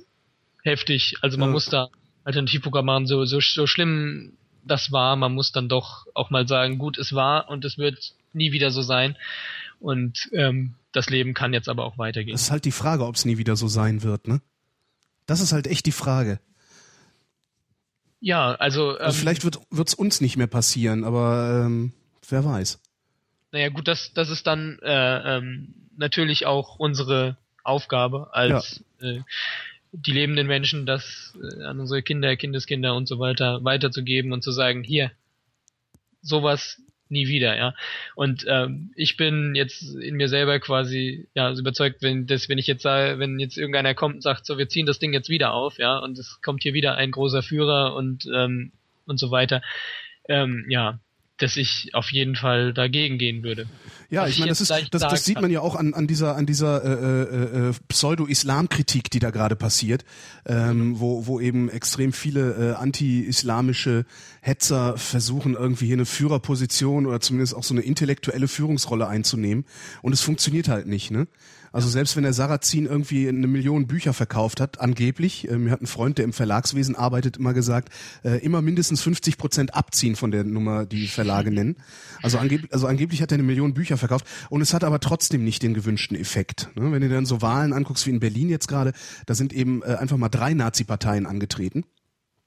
[0.64, 1.14] heftig.
[1.20, 1.52] Also man ja.
[1.52, 1.88] muss da
[2.24, 5.16] Alternativprogramm machen, so, so, so schlimm das war.
[5.16, 8.70] Man muss dann doch auch mal sagen, gut, es war und es wird nie wieder
[8.70, 9.16] so sein.
[9.80, 12.34] Und ähm, das Leben kann jetzt aber auch weitergehen.
[12.34, 14.40] Das ist halt die Frage, ob es nie wieder so sein wird, ne?
[15.26, 16.40] Das ist halt echt die Frage.
[18.20, 18.98] Ja, also.
[18.98, 21.92] Ähm, also vielleicht wird es uns nicht mehr passieren, aber ähm,
[22.28, 22.78] wer weiß.
[23.50, 29.08] Naja, gut, das, das ist dann äh, ähm, natürlich auch unsere Aufgabe als ja.
[29.08, 29.22] äh,
[29.92, 34.50] die lebenden Menschen, das äh, an unsere Kinder, Kindeskinder und so weiter weiterzugeben und zu
[34.50, 35.12] sagen, hier,
[36.22, 37.74] sowas nie wieder, ja.
[38.14, 42.66] Und ähm, ich bin jetzt in mir selber quasi ja überzeugt, wenn das, wenn ich
[42.66, 45.52] jetzt sage, wenn jetzt irgendeiner kommt und sagt, so wir ziehen das Ding jetzt wieder
[45.52, 48.72] auf, ja, und es kommt hier wieder ein großer Führer und ähm,
[49.04, 49.62] und so weiter,
[50.28, 51.00] ähm, ja,
[51.38, 53.66] dass ich auf jeden Fall dagegen gehen würde.
[54.10, 56.36] Ja, ich, ich meine, das ist das, das sieht man ja auch an, an dieser
[56.36, 60.04] an dieser äh, äh, äh, Pseudo-Islam-Kritik, die da gerade passiert,
[60.46, 64.04] ähm, wo wo eben extrem viele äh, anti-islamische
[64.40, 69.64] Hetzer versuchen irgendwie hier eine Führerposition oder zumindest auch so eine intellektuelle Führungsrolle einzunehmen
[70.02, 71.26] und es funktioniert halt nicht, ne?
[71.72, 75.80] Also selbst wenn der Sarrazin irgendwie eine Million Bücher verkauft hat, angeblich, äh, mir hat
[75.80, 77.90] ein Freund, der im Verlagswesen arbeitet, immer gesagt,
[78.24, 81.76] äh, immer mindestens 50 Prozent abziehen von der Nummer, die Verlage nennen.
[82.22, 85.44] Also, angeb also angeblich hat er eine Million Bücher verkauft und es hat aber trotzdem
[85.44, 86.68] nicht den gewünschten Effekt.
[86.74, 86.92] Ne?
[86.92, 88.92] Wenn du dann so Wahlen anguckst wie in Berlin jetzt gerade,
[89.26, 91.84] da sind eben äh, einfach mal drei Nazi-Parteien angetreten.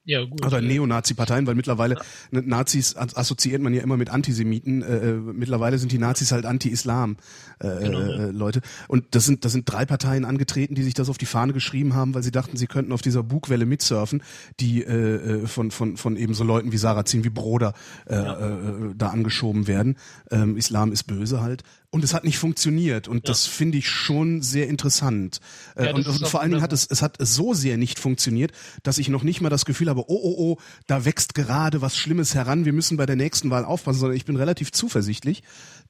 [0.06, 0.46] Ja, gut.
[0.46, 1.96] Oder Neonazi-Parteien, weil mittlerweile
[2.30, 2.40] ja.
[2.40, 4.82] Nazis assoziiert man ja immer mit Antisemiten.
[4.82, 7.16] Äh, äh, mittlerweile sind die Nazis halt Anti-Islam
[7.58, 8.60] äh, genau, äh, Leute.
[8.86, 11.94] Und das sind das sind drei Parteien angetreten, die sich das auf die Fahne geschrieben
[11.94, 14.22] haben, weil sie dachten, sie könnten auf dieser Bugwelle mitsurfen,
[14.60, 17.74] die äh, äh von von von eben so Leuten wie Sarrazin, wie Broder
[18.06, 18.58] äh, ja.
[18.58, 19.96] äh, da angeschoben werden.
[20.30, 21.64] Ähm, Islam ist böse halt.
[21.96, 23.08] Und es hat nicht funktioniert.
[23.08, 23.32] Und ja.
[23.32, 25.40] das finde ich schon sehr interessant.
[25.76, 28.52] Äh, ja, und, und vor allen Dingen hat es, es hat so sehr nicht funktioniert,
[28.82, 30.56] dass ich noch nicht mal das Gefühl habe, oh, oh, oh,
[30.86, 34.26] da wächst gerade was Schlimmes heran, wir müssen bei der nächsten Wahl aufpassen, sondern ich
[34.26, 35.42] bin relativ zuversichtlich,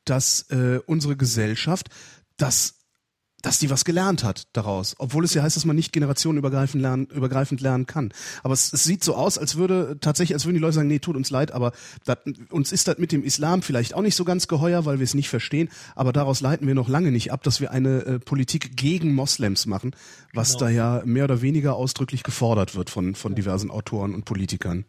[0.04, 1.88] dass äh, unsere Gesellschaft
[2.36, 2.75] das
[3.46, 7.06] dass die was gelernt hat daraus, obwohl es ja heißt, dass man nicht generationenübergreifend lernen,
[7.06, 8.12] übergreifend lernen kann.
[8.42, 10.98] Aber es, es sieht so aus, als würde tatsächlich, als würden die Leute sagen, nee,
[10.98, 11.70] tut uns leid, aber
[12.04, 15.04] dat, uns ist das mit dem Islam vielleicht auch nicht so ganz geheuer, weil wir
[15.04, 18.18] es nicht verstehen, aber daraus leiten wir noch lange nicht ab, dass wir eine äh,
[18.18, 19.94] Politik gegen Moslems machen,
[20.34, 20.64] was genau.
[20.64, 24.86] da ja mehr oder weniger ausdrücklich gefordert wird von, von diversen Autoren und Politikern.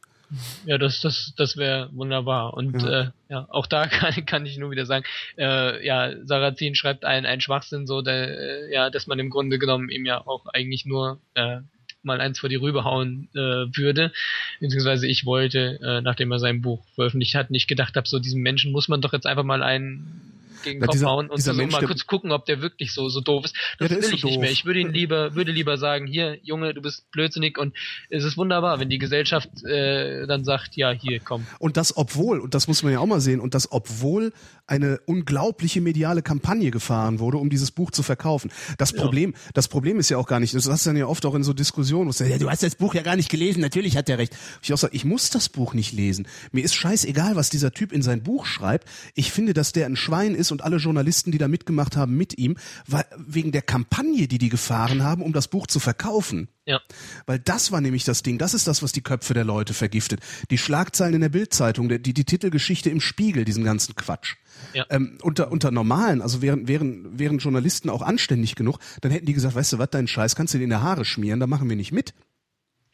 [0.65, 2.53] Ja, das, das, das wäre wunderbar.
[2.53, 3.01] Und ja.
[3.01, 5.05] Äh, ja, auch da kann, kann ich nur wieder sagen,
[5.37, 9.59] äh, ja, Sarrazin schreibt ein, ein Schwachsinn so, der, äh, ja, dass man im Grunde
[9.59, 11.59] genommen ihm ja auch eigentlich nur äh,
[12.03, 14.11] mal eins vor die Rübe hauen äh, würde.
[14.59, 18.41] Beziehungsweise ich wollte, äh, nachdem er sein Buch veröffentlicht hat, nicht gedacht habe, so diesem
[18.41, 21.53] Menschen muss man doch jetzt einfach mal einen gegen den Kopf dieser, hauen und so
[21.53, 23.55] Mensch, mal kurz gucken, ob der wirklich so so doof ist.
[23.79, 24.41] Das ja, will ich so nicht doof.
[24.41, 24.51] mehr.
[24.51, 27.75] Ich würde ihn lieber würde lieber sagen, hier Junge, du bist blödsinnig und
[28.09, 31.45] es ist wunderbar, wenn die Gesellschaft äh, dann sagt, ja hier komm.
[31.59, 34.33] Und das obwohl und das muss man ja auch mal sehen und das obwohl
[34.67, 38.51] eine unglaubliche mediale Kampagne gefahren wurde, um dieses Buch zu verkaufen.
[38.77, 39.51] Das Problem, ja.
[39.53, 41.43] das Problem ist ja auch gar nicht, das hast du dann ja oft auch in
[41.43, 44.09] so Diskussionen, wo du, ja, du hast das Buch ja gar nicht gelesen, natürlich hat
[44.09, 44.35] der recht.
[44.61, 46.27] Ich auch sage, ich muss das Buch nicht lesen.
[46.51, 48.87] Mir ist scheißegal, was dieser Typ in sein Buch schreibt.
[49.15, 52.37] Ich finde, dass der ein Schwein ist und alle Journalisten, die da mitgemacht haben, mit
[52.37, 52.57] ihm,
[52.87, 56.47] weil, wegen der Kampagne, die die gefahren haben, um das Buch zu verkaufen.
[56.65, 56.81] Ja.
[57.25, 60.19] Weil das war nämlich das Ding, das ist das, was die Köpfe der Leute vergiftet.
[60.49, 64.35] Die Schlagzeilen in der Bildzeitung, die, die Titelgeschichte im Spiegel, diesen ganzen Quatsch.
[64.73, 64.85] Ja.
[64.89, 69.33] Ähm, unter, unter normalen, also wären, wären, wären Journalisten auch anständig genug, dann hätten die
[69.33, 71.69] gesagt, weißt du was, deinen Scheiß kannst du dir in der Haare schmieren, da machen
[71.69, 72.13] wir nicht mit.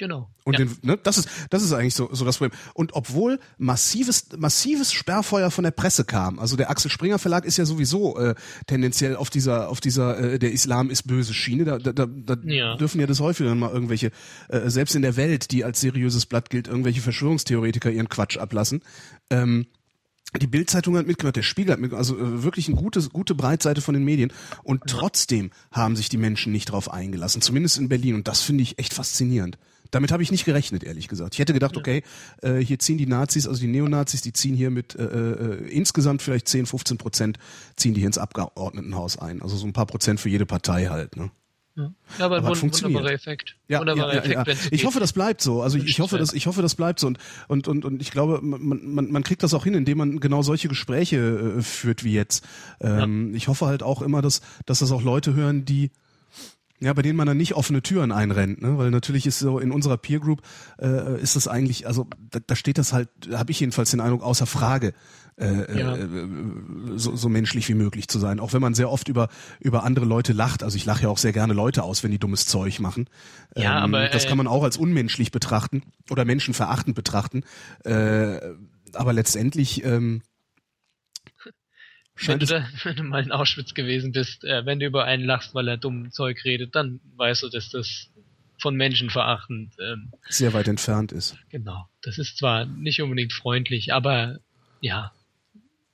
[0.04, 0.30] Genau.
[0.44, 0.66] Und ja.
[0.66, 2.60] den, ne, das ist das ist eigentlich so, so das Problem.
[2.74, 7.56] Und obwohl massives massives Sperrfeuer von der Presse kam, also der Axel Springer Verlag ist
[7.56, 8.36] ja sowieso äh,
[8.68, 11.64] tendenziell auf dieser auf dieser äh, der Islam ist böse Schiene.
[11.64, 12.76] Da, da, da ja.
[12.76, 14.12] dürfen ja das häufiger mal irgendwelche
[14.50, 18.82] äh, selbst in der Welt, die als seriöses Blatt gilt, irgendwelche Verschwörungstheoretiker ihren Quatsch ablassen.
[19.30, 19.68] Ähm,
[20.42, 23.82] die Bildzeitung hat mitgemacht, der Spiegel hat mitgemacht, also äh, wirklich eine gute, gute Breitseite
[23.82, 24.34] von den Medien.
[24.64, 28.16] Und trotzdem haben sich die Menschen nicht drauf eingelassen, zumindest in Berlin.
[28.16, 29.58] Und das finde ich echt faszinierend.
[29.94, 31.36] Damit habe ich nicht gerechnet, ehrlich gesagt.
[31.36, 32.02] Ich hätte gedacht, okay,
[32.42, 36.24] äh, hier ziehen die Nazis, also die Neonazis, die ziehen hier mit äh, äh, insgesamt
[36.24, 37.38] vielleicht 10, 15 Prozent,
[37.76, 39.44] ziehen die hier ins Abgeordnetenhaus ein.
[39.44, 41.16] Also so ein paar Prozent für jede Partei halt.
[41.16, 41.30] Ne?
[41.76, 43.56] Ja, aber, aber ein wunderbarer Effekt.
[43.68, 44.70] Ja, wunderbarer ja, ja, Effekt, ja.
[44.72, 45.62] Ich hoffe, das bleibt so.
[45.62, 48.10] Also ich, ich hoffe, dass ich hoffe, das bleibt so und und und, und ich
[48.10, 52.04] glaube, man, man, man kriegt das auch hin, indem man genau solche Gespräche äh, führt
[52.04, 52.44] wie jetzt.
[52.80, 53.36] Ähm.
[53.36, 55.92] Ich hoffe halt auch immer, dass dass das auch Leute hören, die
[56.84, 58.78] ja, bei denen man dann nicht offene Türen einrennt, ne?
[58.78, 60.42] weil natürlich ist so in unserer Peer Group
[60.82, 64.24] äh, ist das eigentlich, also da, da steht das halt, habe ich jedenfalls den Eindruck
[64.24, 64.94] außer Frage,
[65.40, 65.96] äh, ja.
[65.96, 66.08] äh,
[66.96, 68.40] so, so menschlich wie möglich zu sein.
[68.40, 69.30] Auch wenn man sehr oft über
[69.60, 70.64] über andere Leute lacht.
[70.64, 73.08] Also ich lache ja auch sehr gerne Leute aus, wenn die dummes Zeug machen.
[73.56, 77.44] Ja, ähm, aber, das kann man auch als unmenschlich betrachten oder menschenverachtend betrachten.
[77.84, 78.40] Äh,
[78.94, 80.22] aber letztendlich ähm,
[82.16, 85.26] wenn du, da, wenn du mal in Auschwitz gewesen bist, äh, wenn du über einen
[85.26, 88.10] lachst, weil er dumm Zeug redet, dann weißt du, dass das
[88.60, 91.38] von Menschen verachtend ähm, sehr weit entfernt ist.
[91.50, 91.88] Genau.
[92.02, 94.40] Das ist zwar nicht unbedingt freundlich, aber
[94.80, 95.12] ja,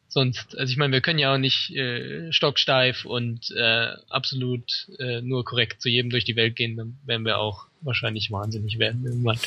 [0.08, 5.22] sonst, also ich meine, wir können ja auch nicht äh, stocksteif und äh, absolut äh,
[5.22, 9.06] nur korrekt zu jedem durch die Welt gehen, dann werden wir auch wahrscheinlich wahnsinnig werden
[9.06, 9.40] irgendwann.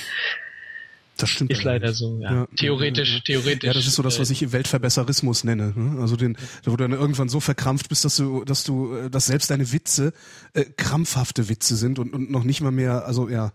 [1.23, 1.53] Das stimmt.
[1.53, 2.33] Ist leider so, ja.
[2.33, 3.69] ja theoretisch, ja, theoretisch.
[3.69, 5.73] Ja, das ist so das, was äh, ich Weltverbesserismus nenne.
[5.77, 6.01] Ne?
[6.01, 9.27] Also den, wo du dann irgendwann so verkrampft bist, dass du, dass du, äh, dass
[9.27, 10.13] selbst deine Witze
[10.53, 13.53] äh, krampfhafte Witze sind und, und noch nicht mal mehr, also ja,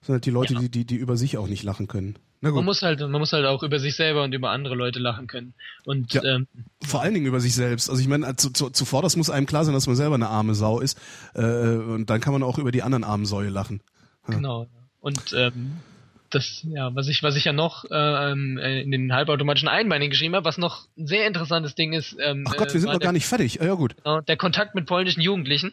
[0.00, 0.60] sind halt die Leute, ja.
[0.60, 2.18] die, die, die über sich auch nicht lachen können.
[2.40, 5.26] Man muss halt, man muss halt auch über sich selber und über andere Leute lachen
[5.26, 5.52] können.
[5.84, 6.46] Und ja, ähm,
[6.82, 7.90] vor allen Dingen über sich selbst.
[7.90, 10.30] Also ich meine, zu, zu, zuvor das muss einem klar sein, dass man selber eine
[10.30, 10.98] arme Sau ist.
[11.34, 13.82] Äh, und dann kann man auch über die anderen armen Säue lachen.
[14.26, 14.36] Ja.
[14.36, 14.66] Genau.
[15.00, 15.72] Und ähm,
[16.30, 20.34] das, ja, was ich, was ich ja noch ähm, äh, in den halbautomatischen Einbeinigen geschrieben
[20.34, 22.16] habe, was noch ein sehr interessantes Ding ist.
[22.20, 23.56] Ähm, Ach Gott, wir sind äh, noch der, gar nicht fertig.
[23.56, 23.96] Ja, gut.
[23.96, 25.72] Genau, der Kontakt mit polnischen Jugendlichen.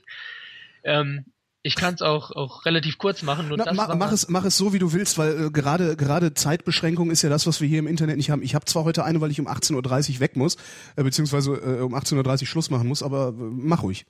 [0.83, 1.25] Ähm,
[1.63, 3.49] ich kann es auch, auch relativ kurz machen.
[3.49, 6.33] Nur Na, mach, mach, es, mach es so, wie du willst, weil äh, gerade gerade
[6.33, 8.41] Zeitbeschränkung ist ja das, was wir hier im Internet nicht haben.
[8.41, 10.55] Ich habe zwar heute eine, weil ich um 18.30 Uhr weg muss,
[10.95, 14.05] äh, beziehungsweise äh, um 18.30 Uhr Schluss machen muss, aber äh, mach ruhig.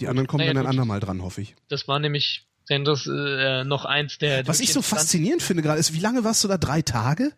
[0.00, 1.54] Die anderen kommen naja, dann ein andermal dran, hoffe ich.
[1.68, 4.46] Das war nämlich denn das äh, noch eins der.
[4.46, 6.58] Was ich so faszinierend finde gerade ist, wie lange warst du da?
[6.58, 7.32] Drei Tage?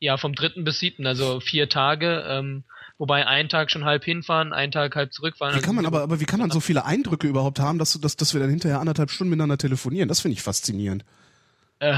[0.00, 2.24] Ja, vom dritten bis siebten, also vier Tage.
[2.28, 2.64] Ähm,
[2.98, 5.56] wobei ein Tag schon halb hinfahren, ein Tag halb zurückfahren.
[5.56, 8.16] Wie kann man aber, aber wie kann man so viele Eindrücke überhaupt haben, dass, dass,
[8.16, 10.08] dass wir dann hinterher anderthalb Stunden miteinander telefonieren?
[10.08, 11.04] Das finde ich faszinierend.
[11.78, 11.94] Äh,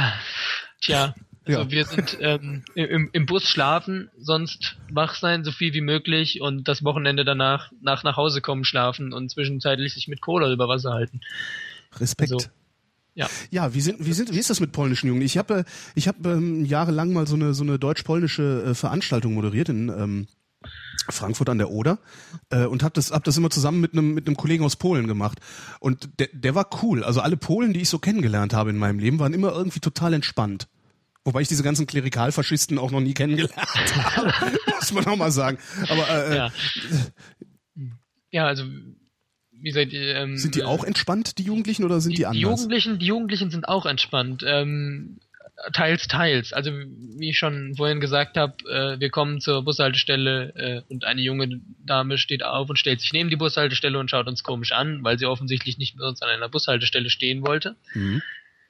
[0.80, 1.14] tja,
[1.46, 1.70] also ja.
[1.70, 6.66] wir sind ähm, im, im Bus schlafen, sonst wach sein, so viel wie möglich und
[6.66, 10.92] das Wochenende danach nach nach Hause kommen schlafen und zwischenzeitlich sich mit Cola über Wasser
[10.92, 11.20] halten.
[12.00, 12.32] Respekt.
[12.32, 12.46] Also,
[13.14, 13.28] ja.
[13.50, 15.22] Ja, wie sind wie sind wie ist das mit polnischen Jungen?
[15.22, 15.64] Ich habe
[15.94, 20.26] ich habe ähm, jahrelang mal so eine so eine deutsch-polnische äh, Veranstaltung moderiert in ähm,
[21.08, 21.98] Frankfurt an der Oder
[22.50, 25.06] äh, und habe das hab das immer zusammen mit einem mit einem Kollegen aus Polen
[25.06, 25.40] gemacht
[25.80, 27.04] und der der war cool.
[27.04, 30.12] Also alle Polen, die ich so kennengelernt habe in meinem Leben, waren immer irgendwie total
[30.12, 30.68] entspannt.
[31.24, 33.56] Wobei ich diese ganzen Klerikalfaschisten auch noch nie kennengelernt
[34.16, 34.32] habe,
[34.78, 35.58] muss man auch mal sagen.
[35.88, 36.52] Aber äh, ja.
[38.30, 38.64] ja, also
[39.66, 42.38] wie gesagt, ähm, sind die auch entspannt, die Jugendlichen, oder sind die, die anders?
[42.38, 44.44] Die Jugendlichen, die Jugendlichen sind auch entspannt.
[44.46, 45.18] Ähm,
[45.72, 46.52] teils, teils.
[46.52, 51.20] Also wie ich schon vorhin gesagt habe, äh, wir kommen zur Bushaltestelle äh, und eine
[51.20, 55.02] junge Dame steht auf und stellt sich neben die Bushaltestelle und schaut uns komisch an,
[55.02, 57.74] weil sie offensichtlich nicht mit uns an einer Bushaltestelle stehen wollte.
[57.92, 58.22] Mhm.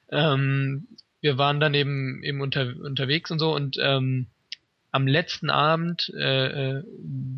[0.09, 0.87] Ähm,
[1.21, 4.29] wir waren dann eben, eben unter, unterwegs und so und ähm,
[4.97, 6.83] am letzten Abend äh, äh,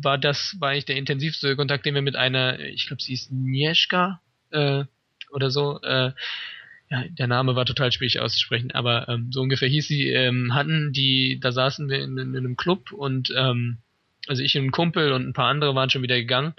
[0.02, 3.30] war das war eigentlich der intensivste Kontakt, den wir mit einer, ich glaube, sie ist
[3.30, 4.84] Nieschka äh,
[5.30, 5.78] oder so.
[5.82, 6.12] Äh,
[6.88, 10.92] ja, der Name war total schwierig auszusprechen, aber ähm, so ungefähr hieß sie, ähm, hatten
[10.94, 13.76] die, da saßen wir in, in, in einem Club und ähm,
[14.30, 16.54] also ich und ein Kumpel und ein paar andere waren schon wieder gegangen.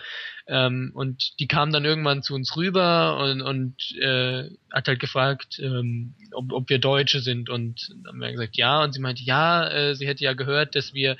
[0.45, 5.57] Ähm, und die kamen dann irgendwann zu uns rüber und, und äh, hat halt gefragt,
[5.63, 7.49] ähm, ob, ob wir Deutsche sind.
[7.49, 8.83] Und dann haben wir gesagt ja.
[8.83, 11.15] Und sie meinte ja, äh, sie hätte ja gehört, dass wir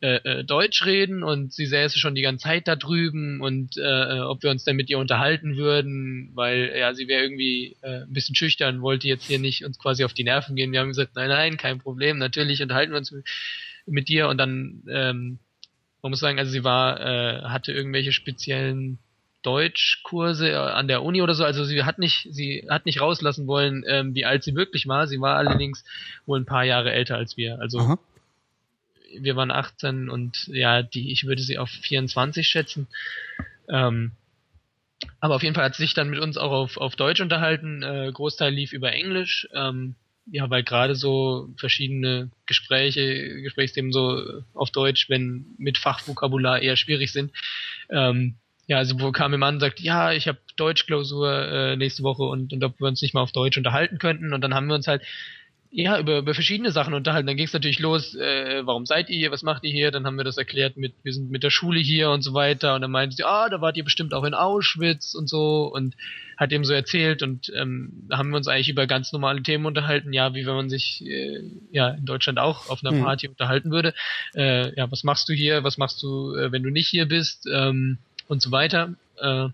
[0.00, 1.22] äh, äh, Deutsch reden.
[1.22, 3.40] Und sie säße schon die ganze Zeit da drüben.
[3.40, 7.76] Und äh, ob wir uns denn mit ihr unterhalten würden, weil ja sie wäre irgendwie
[7.82, 10.72] äh, ein bisschen schüchtern, wollte jetzt hier nicht uns quasi auf die Nerven gehen.
[10.72, 13.24] Wir haben gesagt, nein, nein, kein Problem, natürlich unterhalten wir uns mit,
[13.86, 15.38] mit dir und dann ähm,
[16.02, 18.98] man muss sagen, also sie war, äh, hatte irgendwelche speziellen
[19.42, 21.44] Deutschkurse äh, an der Uni oder so.
[21.44, 25.06] Also sie hat nicht, sie hat nicht rauslassen wollen, ähm, wie alt sie wirklich war.
[25.06, 25.84] Sie war allerdings
[26.26, 27.60] wohl ein paar Jahre älter als wir.
[27.60, 27.98] Also Aha.
[29.16, 32.88] wir waren 18 und ja, die, ich würde sie auf 24 schätzen.
[33.68, 34.12] Ähm,
[35.20, 37.82] aber auf jeden Fall hat sie sich dann mit uns auch auf, auf Deutsch unterhalten.
[37.82, 39.48] Äh, Großteil lief über Englisch.
[39.52, 39.94] Ähm,
[40.26, 47.12] ja, weil gerade so verschiedene Gespräche, Gesprächsthemen so auf Deutsch, wenn mit Fachvokabular eher schwierig
[47.12, 47.32] sind.
[47.90, 48.36] Ähm,
[48.66, 52.52] ja, also wo kam jemand und sagt, ja, ich habe Deutschklausur äh, nächste Woche und,
[52.52, 54.32] und ob wir uns nicht mal auf Deutsch unterhalten könnten.
[54.32, 55.02] Und dann haben wir uns halt
[55.74, 57.26] ja, über, über verschiedene Sachen unterhalten.
[57.26, 59.90] Dann ging es natürlich los, äh, warum seid ihr hier, was macht ihr hier?
[59.90, 62.74] Dann haben wir das erklärt mit, wir sind mit der Schule hier und so weiter.
[62.74, 65.96] Und dann meinte sie, ah, da wart ihr bestimmt auch in Auschwitz und so und
[66.36, 69.64] hat eben so erzählt und ähm, da haben wir uns eigentlich über ganz normale Themen
[69.64, 71.40] unterhalten, ja, wie wenn man sich äh,
[71.70, 73.04] ja in Deutschland auch auf einer mhm.
[73.04, 73.32] Party mhm.
[73.32, 73.94] unterhalten würde.
[74.34, 77.46] Äh, ja, was machst du hier, was machst du, äh, wenn du nicht hier bist
[77.50, 78.94] ähm, und so weiter.
[79.18, 79.48] Äh,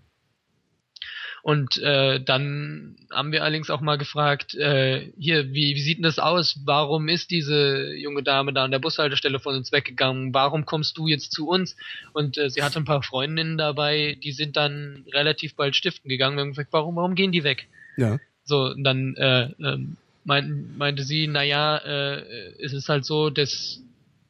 [1.41, 6.03] und äh, dann haben wir allerdings auch mal gefragt, äh, hier, wie, wie sieht denn
[6.03, 6.59] das aus?
[6.65, 10.33] Warum ist diese junge Dame da an der Bushaltestelle von uns weggegangen?
[10.33, 11.75] Warum kommst du jetzt zu uns?
[12.13, 16.35] Und äh, sie hatte ein paar Freundinnen dabei, die sind dann relativ bald stiften gegangen.
[16.37, 17.67] Wir haben gefragt, warum, warum gehen die weg?
[17.97, 18.19] Ja.
[18.43, 19.77] So, und dann äh, äh,
[20.25, 22.23] meint, meinte sie, naja, äh,
[22.59, 23.81] es ist halt so, dass,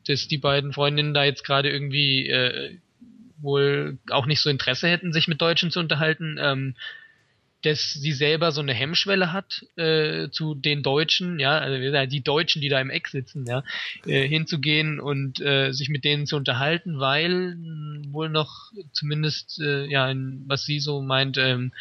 [0.07, 2.77] dass die beiden Freundinnen da jetzt gerade irgendwie äh,
[3.41, 6.37] wohl auch nicht so Interesse hätten, sich mit Deutschen zu unterhalten.
[6.39, 6.75] Ähm,
[7.61, 12.61] dass sie selber so eine Hemmschwelle hat äh, zu den Deutschen, ja, also die Deutschen,
[12.61, 13.63] die da im Eck sitzen, ja,
[14.05, 19.85] äh, hinzugehen und äh, sich mit denen zu unterhalten, weil mh, wohl noch zumindest, äh,
[19.87, 21.73] ja, in, was sie so meint, ähm,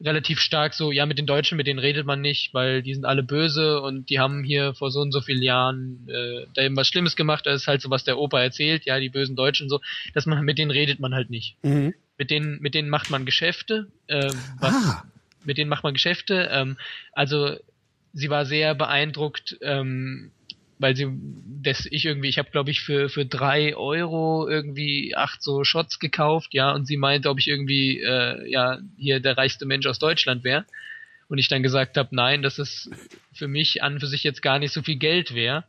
[0.00, 3.04] relativ stark so, ja, mit den Deutschen, mit denen redet man nicht, weil die sind
[3.04, 6.76] alle böse und die haben hier vor so und so vielen Jahren äh, da eben
[6.76, 9.68] was Schlimmes gemacht, das ist halt so, was der Opa erzählt, ja, die bösen Deutschen
[9.68, 9.80] so,
[10.14, 11.56] dass man mit denen redet man halt nicht.
[11.62, 11.94] Mhm.
[12.18, 15.04] Mit denen, mit denen macht man Geschäfte, äh, was, ah
[15.44, 16.48] mit denen macht man Geschäfte.
[16.50, 16.76] Ähm,
[17.12, 17.56] also
[18.12, 20.30] sie war sehr beeindruckt, ähm,
[20.78, 21.08] weil sie,
[21.62, 25.98] dass ich irgendwie, ich habe glaube ich für für drei Euro irgendwie acht so Shots
[25.98, 29.98] gekauft, ja, und sie meinte, ob ich irgendwie äh, ja hier der reichste Mensch aus
[29.98, 30.64] Deutschland wäre.
[31.28, 32.90] Und ich dann gesagt habe, nein, dass es
[33.32, 35.62] für mich an für sich jetzt gar nicht so viel Geld wäre,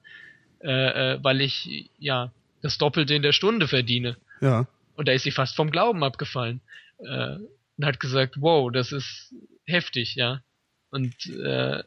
[0.64, 2.32] äh, äh, weil ich ja
[2.64, 4.18] das Doppelte in der Stunde verdiene.
[4.40, 4.66] Ja.
[4.96, 6.62] Und da ist sie fast vom Glauben abgefallen.
[7.00, 7.38] Äh,
[7.78, 9.34] und hat gesagt, wow, das ist
[9.72, 10.42] heftig, ja.
[10.90, 11.84] Und äh,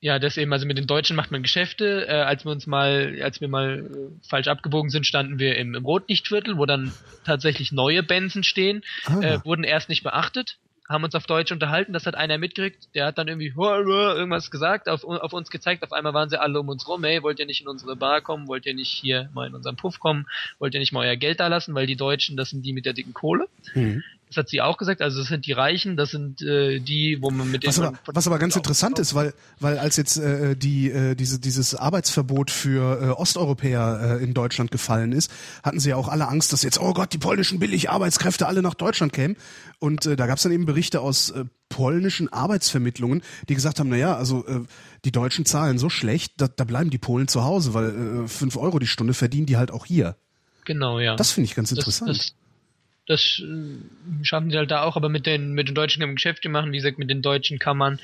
[0.00, 2.06] ja, das eben, also mit den Deutschen macht man Geschäfte.
[2.06, 5.74] Äh, als wir uns mal, als wir mal äh, falsch abgebogen sind, standen wir im,
[5.74, 6.92] im Rotlichtviertel, wo dann
[7.24, 9.20] tatsächlich neue Benzen stehen, ah.
[9.20, 10.58] äh, wurden erst nicht beachtet,
[10.88, 14.88] haben uns auf Deutsch unterhalten, das hat einer mitgekriegt, der hat dann irgendwie irgendwas gesagt,
[14.88, 17.46] auf, auf uns gezeigt, auf einmal waren sie alle um uns rum, hey, wollt ihr
[17.46, 20.26] nicht in unsere Bar kommen, wollt ihr nicht hier mal in unseren Puff kommen,
[20.58, 22.86] wollt ihr nicht mal euer Geld da lassen, weil die Deutschen, das sind die mit
[22.86, 23.48] der dicken Kohle.
[23.74, 24.04] Mhm.
[24.36, 25.00] Das hat sie auch gesagt.
[25.00, 27.68] Also das sind die Reichen, das sind äh, die, wo man mit denen.
[27.68, 31.40] Was aber, was aber ganz interessant ist, weil weil als jetzt äh, die äh, diese
[31.40, 35.30] dieses Arbeitsverbot für äh, Osteuropäer äh, in Deutschland gefallen ist,
[35.62, 38.74] hatten sie ja auch alle Angst, dass jetzt oh Gott die polnischen Billigarbeitskräfte alle nach
[38.74, 39.36] Deutschland kämen.
[39.78, 43.88] Und äh, da gab es dann eben Berichte aus äh, polnischen Arbeitsvermittlungen, die gesagt haben,
[43.88, 44.64] na ja, also äh,
[45.06, 48.58] die Deutschen zahlen so schlecht, da, da bleiben die Polen zu Hause, weil äh, fünf
[48.58, 50.16] Euro die Stunde verdienen die halt auch hier.
[50.66, 51.16] Genau, ja.
[51.16, 52.10] Das finde ich ganz interessant.
[52.10, 52.34] Das, das
[53.06, 56.16] das äh, schaffen sie halt da auch, aber mit den, mit den Deutschen kann man
[56.16, 56.72] Geschäfte machen.
[56.72, 58.00] Wie gesagt, mit den Deutschen kann man,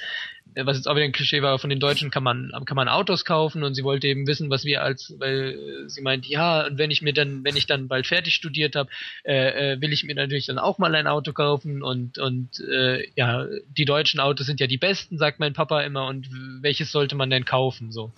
[0.54, 2.88] äh, was jetzt auch wieder ein Klischee war, von den Deutschen kann man, kann man
[2.88, 5.58] Autos kaufen und sie wollte eben wissen, was wir als, weil
[5.88, 8.90] sie meint, ja, und wenn ich mir dann, wenn ich dann bald fertig studiert habe,
[9.24, 13.08] äh, äh, will ich mir natürlich dann auch mal ein Auto kaufen und, und äh,
[13.16, 13.46] ja,
[13.76, 16.28] die deutschen Autos sind ja die besten, sagt mein Papa immer, und
[16.60, 17.90] welches sollte man denn kaufen?
[17.90, 18.12] So.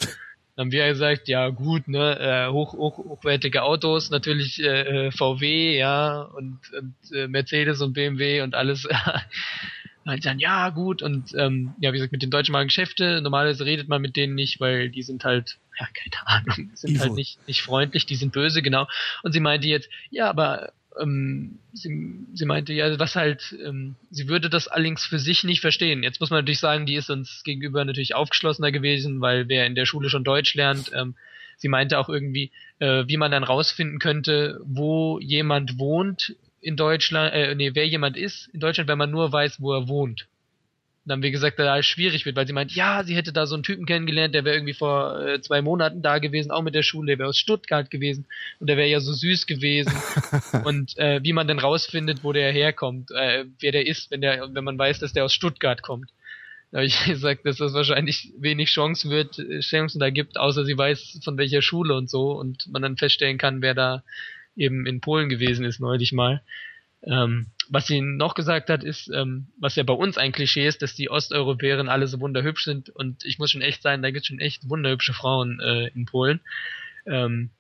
[0.57, 5.11] Dann haben wir gesagt, ja gut, ne, äh, hoch, hoch, hochwertige Autos, natürlich äh, äh
[5.11, 8.87] VW, ja, und, und äh, Mercedes und BMW und alles.
[10.05, 13.21] und dann, ja, gut, und ähm, ja, wie gesagt, mit den Deutschen machen Geschäfte.
[13.21, 17.01] Normalerweise redet man mit denen nicht, weil die sind halt, ja, keine Ahnung, sind Ivo.
[17.01, 18.87] halt nicht, nicht freundlich, die sind böse, genau.
[19.25, 24.29] Und sie meinte jetzt, ja, aber ähm, sie, sie meinte ja, was halt, ähm, sie
[24.29, 26.03] würde das allerdings für sich nicht verstehen.
[26.03, 29.75] Jetzt muss man natürlich sagen, die ist uns gegenüber natürlich aufgeschlossener gewesen, weil wer in
[29.75, 31.15] der Schule schon Deutsch lernt, ähm,
[31.57, 37.33] sie meinte auch irgendwie, äh, wie man dann rausfinden könnte, wo jemand wohnt in Deutschland,
[37.35, 40.27] äh, nee, wer jemand ist in Deutschland, wenn man nur weiß, wo er wohnt
[41.07, 43.63] dann wie gesagt da schwierig wird, weil sie meint, ja, sie hätte da so einen
[43.63, 47.09] Typen kennengelernt, der wäre irgendwie vor äh, zwei Monaten da gewesen, auch mit der Schule,
[47.09, 48.27] der wäre aus Stuttgart gewesen
[48.59, 49.93] und der wäre ja so süß gewesen
[50.65, 54.49] und äh, wie man denn rausfindet, wo der herkommt, äh, wer der ist, wenn der,
[54.55, 56.11] wenn man weiß, dass der aus Stuttgart kommt.
[56.71, 60.65] Da habe ich gesagt, dass das wahrscheinlich wenig Chance wird, äh, Chancen da gibt, außer
[60.65, 64.03] sie weiß von welcher Schule und so und man dann feststellen kann, wer da
[64.57, 66.43] eben in Polen gewesen ist neulich mal.
[67.03, 70.83] Ähm, was sie noch gesagt hat, ist, ähm, was ja bei uns ein Klischee ist,
[70.83, 74.23] dass die Osteuropäerinnen alle so wunderhübsch sind und ich muss schon echt sein, da gibt
[74.23, 76.41] es schon echt wunderhübsche Frauen äh, in Polen.
[77.07, 77.51] Ähm,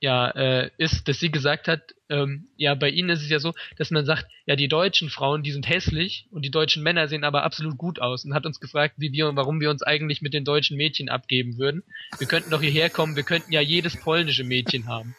[0.00, 3.52] ja, äh, ist, dass sie gesagt hat, ähm, ja, bei ihnen ist es ja so,
[3.76, 7.22] dass man sagt, ja, die deutschen Frauen, die sind hässlich und die deutschen Männer sehen
[7.22, 10.22] aber absolut gut aus und hat uns gefragt, wie wir und warum wir uns eigentlich
[10.22, 11.82] mit den deutschen Mädchen abgeben würden.
[12.18, 15.14] Wir könnten doch hierher kommen, wir könnten ja jedes polnische Mädchen haben.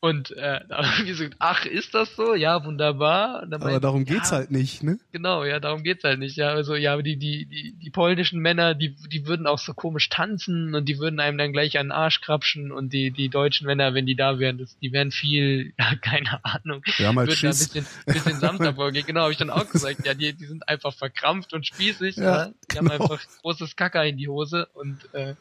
[0.00, 2.34] Und äh, da wir gesagt, ach, ist das so?
[2.34, 3.42] Ja, wunderbar.
[3.42, 4.98] aber meinte, darum geht's ja, halt nicht, ne?
[5.12, 6.36] Genau, ja, darum geht's halt nicht.
[6.36, 10.08] Ja, also ja, die die die die polnischen Männer, die die würden auch so komisch
[10.08, 13.66] tanzen und die würden einem dann gleich an den Arsch krapschen und die die deutschen
[13.66, 16.82] Männer, wenn die da wären, das, die wären viel, ja, keine Ahnung.
[16.96, 17.74] Wir haben halt würden Schiss.
[17.74, 19.06] ein bisschen bisschen sanfter vorgehen.
[19.06, 20.04] Genau, habe ich dann auch gesagt.
[20.06, 22.16] Ja, die die sind einfach verkrampft und spießig.
[22.16, 22.46] Ja, ja.
[22.46, 22.90] Die genau.
[22.90, 25.34] haben einfach großes Kacker in die Hose und äh,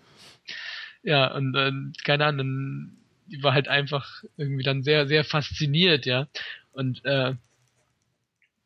[1.04, 1.72] ja und äh,
[2.04, 2.94] keine Ahnung
[3.34, 6.28] die war halt einfach irgendwie dann sehr, sehr fasziniert, ja.
[6.72, 7.34] Und äh,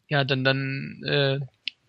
[0.10, 1.40] ja, dann, dann äh,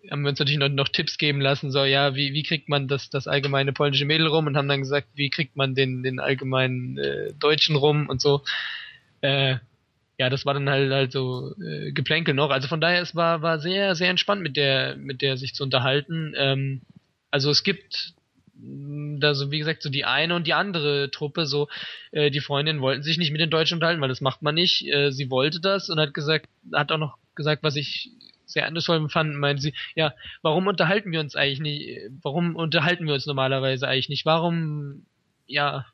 [0.09, 2.87] haben wir uns natürlich noch, noch Tipps geben lassen, so ja, wie, wie kriegt man
[2.87, 6.21] das, das allgemeine polnische Mädel rum und haben dann gesagt, wie kriegt man den, den
[6.21, 8.43] allgemeinen äh, Deutschen rum und so.
[9.19, 9.57] Äh,
[10.17, 12.49] ja, das war dann halt halt so äh, Geplänkel noch.
[12.49, 15.63] Also von daher, es war, war sehr, sehr entspannt mit der, mit der sich zu
[15.63, 16.33] unterhalten.
[16.37, 16.81] Ähm,
[17.29, 18.13] also es gibt
[18.61, 21.67] da so, wie gesagt, so die eine und die andere Truppe, so
[22.11, 24.85] äh, die Freundinnen wollten sich nicht mit den Deutschen unterhalten, weil das macht man nicht.
[24.87, 28.11] Äh, sie wollte das und hat gesagt, hat auch noch gesagt, was ich
[28.45, 33.13] sehr eindrucksvoll fand, meinte sie, ja, warum unterhalten wir uns eigentlich nicht, warum unterhalten wir
[33.13, 34.25] uns normalerweise eigentlich nicht?
[34.25, 35.05] Warum,
[35.45, 35.85] ja,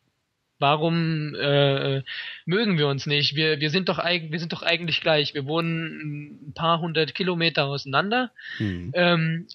[0.58, 2.02] warum äh,
[2.46, 3.36] mögen wir uns nicht?
[3.36, 5.34] Wir, wir sind doch eigentlich, wir sind doch eigentlich gleich.
[5.34, 8.32] Wir wohnen ein paar hundert Kilometer auseinander.
[8.58, 8.92] Mhm.
[8.96, 9.48] Ähm,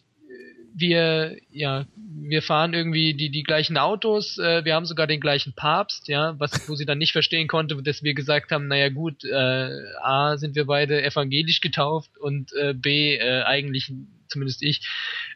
[0.81, 5.53] wir, ja, wir fahren irgendwie die, die gleichen Autos, äh, wir haben sogar den gleichen
[5.55, 9.25] Papst, ja, was, wo sie dann nicht verstehen konnte, dass wir gesagt haben, naja gut,
[9.25, 9.69] äh,
[10.03, 13.93] A, sind wir beide evangelisch getauft und äh, B, äh, eigentlich
[14.31, 14.89] zumindest ich,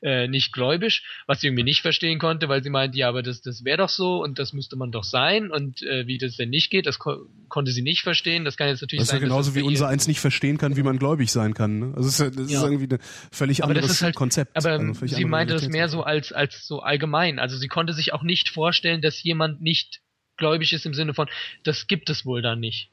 [0.03, 3.43] äh, nicht gläubisch, was sie irgendwie nicht verstehen konnte, weil sie meinte, ja, aber das,
[3.43, 6.51] das wäre doch so und das müsste man doch sein und äh, wie das denn
[6.51, 8.45] nicht geht, das ko konnte sie nicht verstehen.
[8.45, 9.21] Das kann jetzt natürlich das ist sein.
[9.21, 11.79] Ja genauso wie unser eins nicht verstehen kann, wie man gläubig sein kann.
[11.79, 11.93] Ne?
[11.97, 12.59] Also es ist, das ja.
[12.59, 12.99] ist irgendwie ein
[13.31, 14.57] völlig aber anderes halt, Konzept.
[14.57, 17.39] Aber also sie meinte das mehr so als, als so allgemein.
[17.39, 20.01] Also sie konnte sich auch nicht vorstellen, dass jemand nicht
[20.37, 21.29] gläubig ist im Sinne von,
[21.63, 22.91] das gibt es wohl da nicht.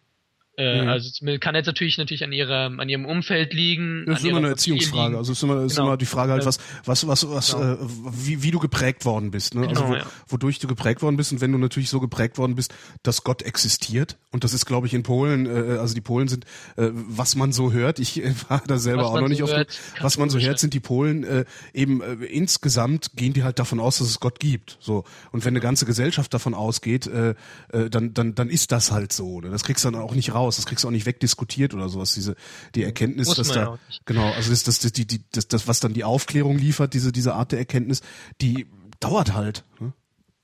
[0.58, 0.90] Äh, mhm.
[0.90, 1.10] Also
[1.40, 4.04] kann jetzt natürlich natürlich an ihrer an ihrem Umfeld liegen.
[4.06, 5.16] Das ist immer eine Erziehungsfrage.
[5.18, 5.88] Also es ist immer, ist genau.
[5.88, 7.74] immer die Frage halt, was was was was genau.
[7.74, 9.56] äh, wie, wie du geprägt worden bist.
[9.56, 9.62] Ne?
[9.62, 10.12] Also genau, also wo, ja.
[10.28, 13.44] wodurch du geprägt worden bist und wenn du natürlich so geprägt worden bist, dass Gott
[13.44, 15.46] existiert und das ist glaube ich in Polen.
[15.46, 16.44] Äh, also die Polen sind,
[16.76, 18.00] äh, was man so hört.
[18.00, 19.52] Ich äh, war da selber was auch noch nicht so auf.
[19.52, 23.58] Hört, was man so hört, sind die Polen äh, eben äh, insgesamt gehen die halt
[23.58, 24.78] davon aus, dass es Gott gibt.
[24.82, 27.36] So und wenn eine ganze Gesellschaft davon ausgeht, äh,
[27.72, 29.40] äh, dann dann dann ist das halt so.
[29.40, 29.50] Ne?
[29.50, 30.56] Das kriegst du dann auch nicht raus raus.
[30.58, 32.14] Das kriegst du auch nicht wegdiskutiert oder sowas.
[32.14, 32.36] Diese
[32.76, 35.80] die Erkenntnis, Muss dass da genau, also das, das, das, die, die, das, das, was
[35.80, 38.02] dann die Aufklärung liefert, diese diese Art der Erkenntnis,
[38.42, 38.68] die
[39.00, 39.64] dauert halt.
[39.80, 39.94] Ne?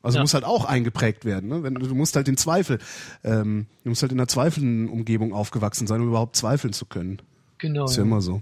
[0.01, 0.21] Also ja.
[0.21, 1.49] muss halt auch eingeprägt werden.
[1.49, 1.63] Ne?
[1.63, 2.79] Wenn, du musst halt den Zweifel,
[3.23, 7.21] ähm, du musst halt in einer zweifelnden Umgebung aufgewachsen sein, um überhaupt zweifeln zu können.
[7.57, 7.85] Genau.
[7.85, 8.41] ist ja, ja immer so.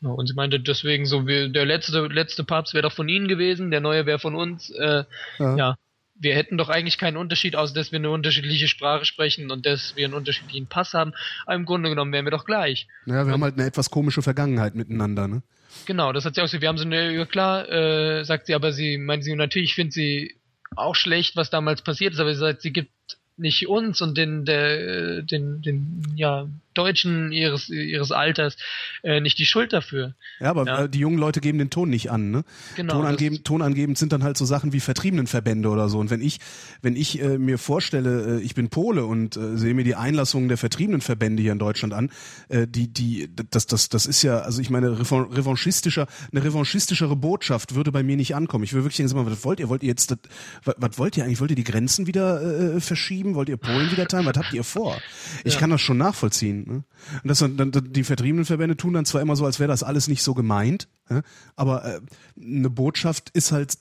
[0.00, 3.28] Ja, und sie meinte deswegen so, wie, der letzte letzte Papst wäre doch von ihnen
[3.28, 4.70] gewesen, der neue wäre von uns.
[4.70, 5.04] Äh,
[5.38, 5.76] ja.
[6.18, 9.96] Wir hätten doch eigentlich keinen Unterschied, außer dass wir eine unterschiedliche Sprache sprechen und dass
[9.96, 11.12] wir einen unterschiedlichen Pass haben.
[11.44, 12.86] Aber im Grunde genommen wären wir doch gleich.
[13.04, 15.42] Naja, wir haben halt eine etwas komische Vergangenheit miteinander, ne?
[15.84, 16.60] Genau, das hat sie auch so.
[16.60, 19.92] Wir haben so eine, ja klar, äh, sagt sie, aber sie, meint sie, natürlich findet
[19.92, 20.36] sie
[20.74, 22.90] auch schlecht, was damals passiert ist, aber sie sagt, sie gibt
[23.36, 28.56] nicht uns und den, der, den, den, ja, Deutschen ihres, ihres Alters
[29.02, 30.14] äh, nicht die Schuld dafür.
[30.40, 30.84] Ja, aber ja.
[30.84, 32.44] Äh, die jungen Leute geben den Ton nicht an, ne?
[32.76, 32.94] Genau.
[32.94, 35.98] Tonangebend, Tonangebend sind dann halt so Sachen wie Vertriebenenverbände oder so.
[35.98, 36.38] Und wenn ich,
[36.82, 40.48] wenn ich äh, mir vorstelle, äh, ich bin Pole und äh, sehe mir die Einlassungen
[40.48, 42.10] der Vertriebenenverbände hier in Deutschland an,
[42.48, 47.74] äh, die, die, das, das, das ist ja, also ich meine, revanchistischer, eine revanchistischere Botschaft
[47.74, 48.64] würde bei mir nicht ankommen.
[48.64, 49.68] Ich würde wirklich sagen, was wollt ihr?
[49.68, 50.18] Wollt ihr jetzt, das,
[50.64, 51.40] was, was wollt ihr eigentlich?
[51.40, 53.34] Wollt ihr die Grenzen wieder äh, verschieben?
[53.34, 54.26] Wollt ihr Polen wieder teilen?
[54.26, 54.98] Was habt ihr vor?
[55.44, 55.60] Ich ja.
[55.60, 56.65] kann das schon nachvollziehen.
[56.66, 56.84] Ne?
[57.22, 60.08] Und das, dann, die vertriebenen Verbände tun dann zwar immer so, als wäre das alles
[60.08, 61.22] nicht so gemeint, ja?
[61.54, 62.00] aber äh,
[62.40, 63.78] eine Botschaft ist halt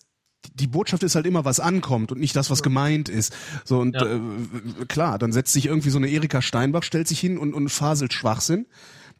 [0.53, 3.35] die Botschaft ist halt immer, was ankommt und nicht das, was gemeint ist.
[3.63, 4.05] So und ja.
[4.05, 4.19] äh,
[4.87, 8.13] klar, dann setzt sich irgendwie so eine Erika Steinbach, stellt sich hin und, und faselt
[8.13, 8.67] Schwachsinn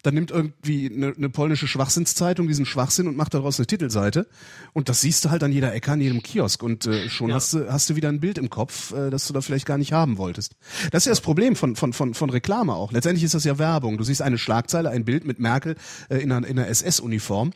[0.06, 4.28] dann nimmt irgendwie eine, eine polnische Schwachsinnszeitung diesen Schwachsinn und macht daraus eine Titelseite.
[4.72, 6.62] Und das siehst du halt an jeder Ecke, an jedem Kiosk.
[6.62, 7.34] Und äh, schon ja.
[7.34, 9.78] hast, du, hast du wieder ein Bild im Kopf, äh, das du da vielleicht gar
[9.78, 10.54] nicht haben wolltest.
[10.92, 12.92] Das ist ja das Problem von, von, von, von Reklame auch.
[12.92, 13.98] Letztendlich ist das ja Werbung.
[13.98, 15.74] Du siehst eine Schlagzeile, ein Bild mit Merkel
[16.08, 17.50] äh, in einer, in einer SS-Uniform.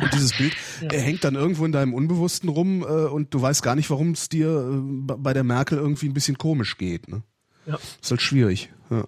[0.00, 0.92] Und dieses Bild ja.
[0.92, 4.12] äh, hängt dann irgendwo in deinem Unbewussten rum äh, und du weißt gar nicht, warum
[4.12, 7.08] es dir äh, bei der Merkel irgendwie ein bisschen komisch geht.
[7.08, 7.22] Ne?
[7.66, 7.78] Ja.
[8.00, 8.70] Ist halt schwierig.
[8.90, 9.04] Ja.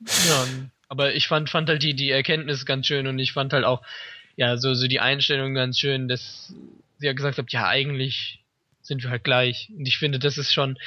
[0.00, 0.46] Ja,
[0.88, 3.82] aber ich fand, fand halt die, die Erkenntnis ganz schön und ich fand halt auch,
[4.36, 6.54] ja, so, so die Einstellung ganz schön, dass
[6.98, 8.40] sie ja gesagt hat, ja, eigentlich
[8.82, 9.68] sind wir halt gleich.
[9.76, 10.78] Und ich finde, das ist schon,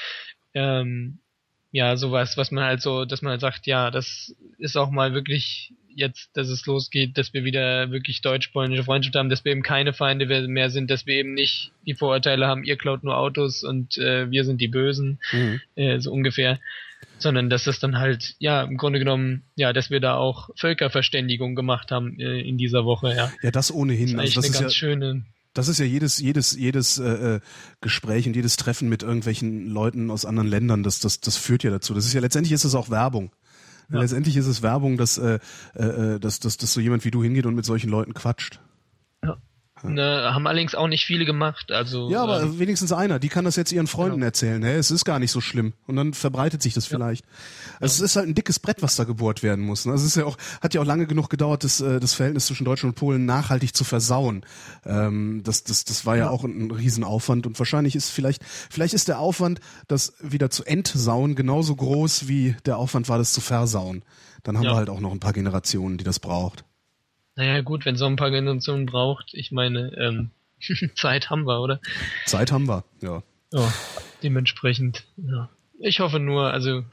[0.54, 1.20] ähm,
[1.72, 5.14] ja, sowas, was man halt so, dass man halt sagt, ja, das ist auch mal
[5.14, 9.64] wirklich jetzt, dass es losgeht, dass wir wieder wirklich deutsch-polnische Freundschaft haben, dass wir eben
[9.64, 13.64] keine Feinde mehr sind, dass wir eben nicht die Vorurteile haben, ihr klaut nur Autos
[13.64, 15.62] und äh, wir sind die Bösen, mhm.
[15.76, 16.60] äh, so ungefähr
[17.20, 21.56] sondern dass das dann halt, ja, im Grunde genommen, ja, dass wir da auch Völkerverständigung
[21.56, 23.32] gemacht haben äh, in dieser Woche, ja.
[23.42, 24.18] Ja, das ohnehin.
[24.18, 25.26] Das ist, also das ist ja, schöne.
[25.54, 27.40] Das ist ja jedes, jedes, jedes äh, äh,
[27.82, 31.72] Gespräch und jedes Treffen mit irgendwelchen Leuten aus anderen Ländern, das, das, das führt ja
[31.72, 31.94] dazu.
[31.94, 33.32] Das ist ja letztendlich ist es auch Werbung.
[33.92, 34.00] Ja.
[34.00, 35.40] Letztendlich ist es Werbung, dass, äh,
[35.74, 38.62] äh, dass, dass, dass so jemand wie du hingeht und mit solchen Leuten quatscht.
[39.84, 41.72] Ne, haben allerdings auch nicht viele gemacht.
[41.72, 43.20] Also ja, aber ähm, wenigstens einer.
[43.20, 44.28] Die kann das jetzt ihren Freunden genau.
[44.28, 44.62] erzählen.
[44.64, 45.74] Hey, es ist gar nicht so schlimm.
[45.88, 46.98] Und dann verbreitet sich das ja.
[46.98, 47.26] vielleicht.
[47.80, 48.06] Also ja.
[48.06, 49.86] es ist halt ein dickes Brett, was da gebohrt werden muss.
[49.86, 49.94] Ne?
[49.94, 52.46] Also es ist ja auch, hat ja auch lange genug gedauert, das, äh, das Verhältnis
[52.46, 54.46] zwischen Deutschland und Polen nachhaltig zu versauen.
[54.86, 57.48] Ähm, das, das, das war ja, ja auch ein, ein Riesenaufwand.
[57.48, 62.56] Und wahrscheinlich ist vielleicht, vielleicht ist der Aufwand, das wieder zu entsauen, genauso groß wie
[62.66, 64.04] der Aufwand war, das zu versauen.
[64.44, 66.66] Dann haben wir halt auch noch ein paar Generationen, die das braucht.
[67.36, 70.32] Naja, gut, wenn so ein paar Generationen braucht, ich meine, ähm,
[70.96, 71.80] Zeit haben wir, oder?
[72.26, 73.24] Zeit haben wir, ja.
[73.54, 73.74] Ja,
[74.24, 75.50] dementsprechend, ja.
[75.80, 76.84] Ich hoffe nur, also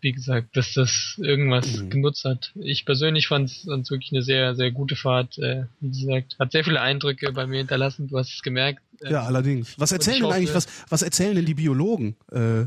[0.00, 1.90] wie gesagt, dass das irgendwas mhm.
[1.90, 2.52] genutzt hat.
[2.56, 5.38] Ich persönlich fand es wirklich eine sehr, sehr gute Fahrt.
[5.38, 8.08] Äh, wie gesagt, hat sehr viele Eindrücke bei mir hinterlassen.
[8.08, 8.82] Du hast es gemerkt.
[9.00, 9.78] Äh, ja, allerdings.
[9.78, 12.64] Was erzählen denn eigentlich, was, was erzählen denn die Biologen, äh,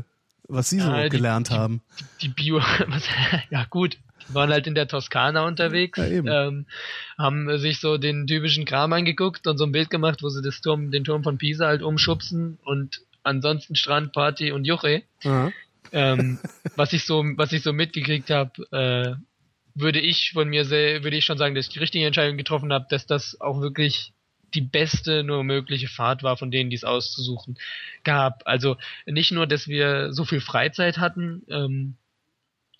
[0.48, 1.82] was sie so ja, gelernt die, haben?
[1.98, 2.60] Die, die Bio,
[3.50, 3.98] ja gut, die
[4.28, 6.66] waren halt in der Toskana unterwegs, ja, ähm,
[7.18, 10.60] haben sich so den typischen Kram angeguckt und so ein Bild gemacht, wo sie das
[10.60, 15.02] Turm, den Turm von Pisa halt umschubsen und ansonsten Strandparty und Juche.
[15.92, 16.38] Ähm,
[16.76, 19.14] was ich so, was ich so mitgekriegt habe, äh,
[19.74, 22.72] würde ich von mir sehr, würde ich schon sagen, dass ich die richtige Entscheidung getroffen
[22.72, 24.12] habe, dass das auch wirklich
[24.54, 27.58] die beste nur mögliche Fahrt war von denen, die es auszusuchen
[28.04, 28.42] gab.
[28.44, 31.96] Also nicht nur, dass wir so viel Freizeit hatten, ähm,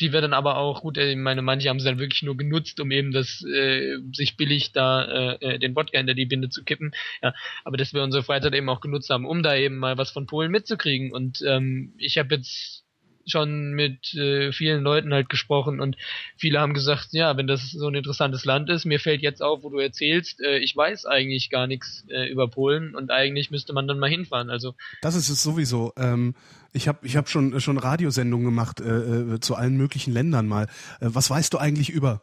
[0.01, 2.37] die wir dann aber auch, gut, äh, ich meine, manche haben sie dann wirklich nur
[2.37, 6.49] genutzt, um eben das äh, sich billig da äh, äh den Wodka hinter die Binde
[6.49, 6.93] zu kippen.
[7.23, 7.35] Ja,
[7.65, 10.27] aber dass wir unsere Freizeit eben auch genutzt haben, um da eben mal was von
[10.27, 11.13] Polen mitzukriegen.
[11.13, 12.84] Und ähm, ich habe jetzt
[13.27, 15.97] schon mit äh, vielen Leuten halt gesprochen und
[16.37, 19.63] viele haben gesagt, ja, wenn das so ein interessantes Land ist, mir fällt jetzt auf,
[19.63, 23.73] wo du erzählst, äh, ich weiß eigentlich gar nichts äh, über Polen und eigentlich müsste
[23.73, 24.51] man dann mal hinfahren.
[24.51, 25.93] Also das ist es sowieso.
[25.97, 26.35] Ähm,
[26.73, 30.65] ich habe ich hab schon schon Radiosendungen gemacht äh, äh, zu allen möglichen Ländern mal.
[31.01, 32.23] Äh, was weißt du eigentlich über?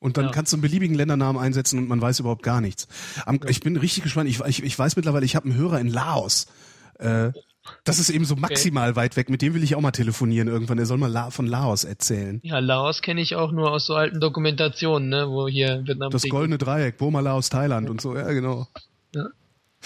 [0.00, 0.30] Und dann ja.
[0.30, 2.86] kannst du einen beliebigen Ländernamen einsetzen und man weiß überhaupt gar nichts.
[3.26, 4.28] Am, ich bin richtig gespannt.
[4.28, 6.46] Ich, ich, ich weiß mittlerweile, ich habe einen Hörer in Laos.
[6.98, 7.32] Äh,
[7.84, 8.96] das ist eben so maximal okay.
[8.96, 9.30] weit weg.
[9.30, 10.78] Mit dem will ich auch mal telefonieren irgendwann.
[10.78, 12.40] Er soll mal La von Laos erzählen.
[12.42, 16.10] Ja, Laos kenne ich auch nur aus so alten Dokumentationen, ne, wo hier Vietnam.
[16.10, 18.16] Das goldene Dreieck, Burma, Laos, Thailand und so.
[18.16, 18.66] Ja, genau.
[19.14, 19.26] Ja.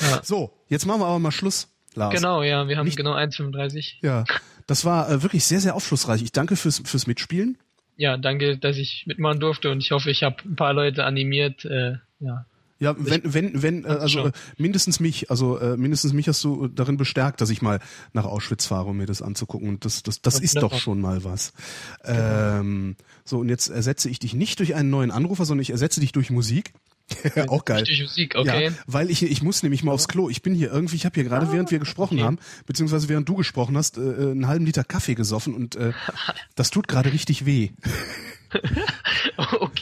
[0.01, 0.21] ja.
[0.23, 2.15] So, jetzt machen wir aber mal Schluss, Lars.
[2.15, 3.95] Genau, ja, wir haben Nicht, genau 1,35.
[4.03, 4.25] Ja,
[4.67, 6.23] das war äh, wirklich sehr, sehr aufschlussreich.
[6.23, 7.59] Ich danke fürs, fürs Mitspielen.
[7.97, 11.65] Ja, danke, dass ich mitmachen durfte und ich hoffe, ich habe ein paar Leute animiert,
[11.65, 12.47] äh, ja,
[12.83, 16.67] ja, wenn, wenn, wenn, äh, also äh, mindestens mich, also äh, mindestens mich hast du
[16.67, 17.79] darin bestärkt, dass ich mal
[18.13, 19.69] nach Auschwitz fahre, um mir das anzugucken.
[19.69, 21.53] Und das, das, das ist doch schon mal was.
[22.03, 22.59] Genau.
[22.59, 26.01] Ähm, so, und jetzt ersetze ich dich nicht durch einen neuen Anrufer, sondern ich ersetze
[26.01, 26.73] dich durch Musik.
[27.47, 27.85] auch geil.
[27.85, 28.67] Durch Musik, okay.
[28.67, 30.29] Ja, weil ich ich muss nämlich mal aufs Klo.
[30.29, 32.25] Ich bin hier irgendwie, ich habe hier gerade, ah, während wir gesprochen okay.
[32.25, 35.93] haben, beziehungsweise während du gesprochen hast, äh, einen halben Liter Kaffee gesoffen und äh,
[36.57, 37.71] das tut gerade richtig weh.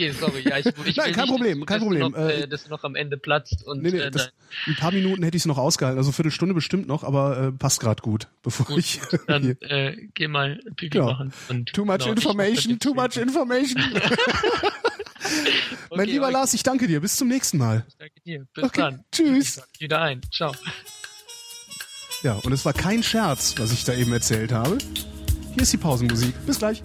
[0.00, 0.48] okay, sorry.
[0.48, 2.12] Ja, ich, ich Nein, kein nicht, Problem, kein Problem.
[2.12, 4.32] Noch, äh, dass du noch am Ende platzt und nee, nee, äh, das,
[4.66, 7.80] ein paar Minuten hätte ich es noch ausgehalten, also Viertelstunde bestimmt noch, aber äh, passt
[7.80, 11.12] gerade gut, bevor gut, ich dann äh, geh mal Pipi genau.
[11.12, 11.32] machen.
[11.48, 13.82] Und too much genau, information, too much information.
[15.90, 16.32] mein lieber okay.
[16.32, 17.00] Lars, ich danke dir.
[17.00, 17.84] Bis zum nächsten Mal.
[17.88, 18.46] Ich danke dir.
[18.54, 18.80] Bis okay.
[18.80, 19.04] dann.
[19.12, 19.62] Tschüss.
[19.78, 20.20] Wieder ein.
[20.32, 20.52] Ciao.
[22.22, 24.78] Ja, und es war kein Scherz, was ich da eben erzählt habe.
[25.54, 26.34] Hier ist die Pausenmusik.
[26.46, 26.82] Bis gleich.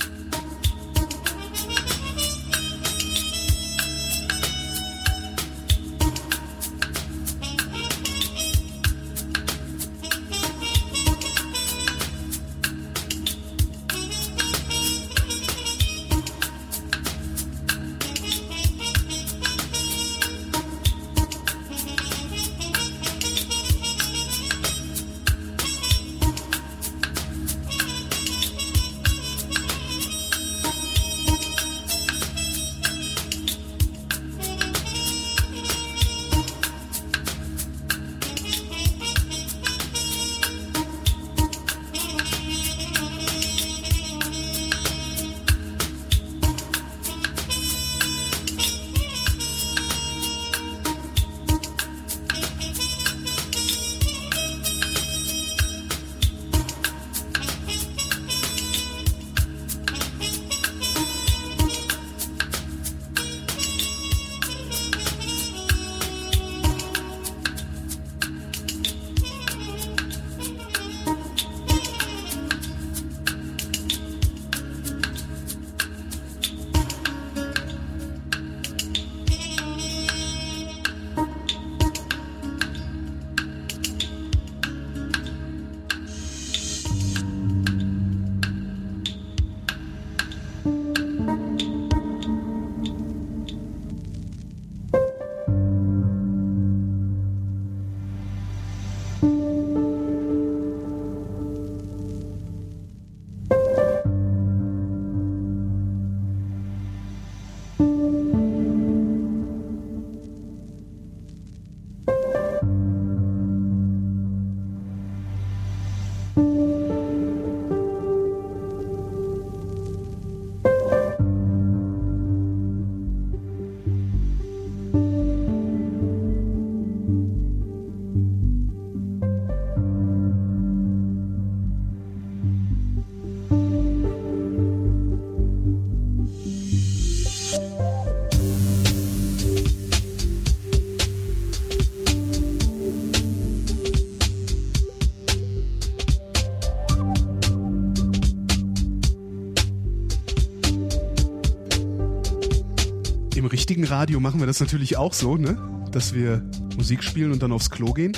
[153.85, 155.57] Richtigen Radio machen wir das natürlich auch so, ne?
[155.91, 156.43] Dass wir
[156.75, 158.13] Musik spielen und dann aufs Klo gehen.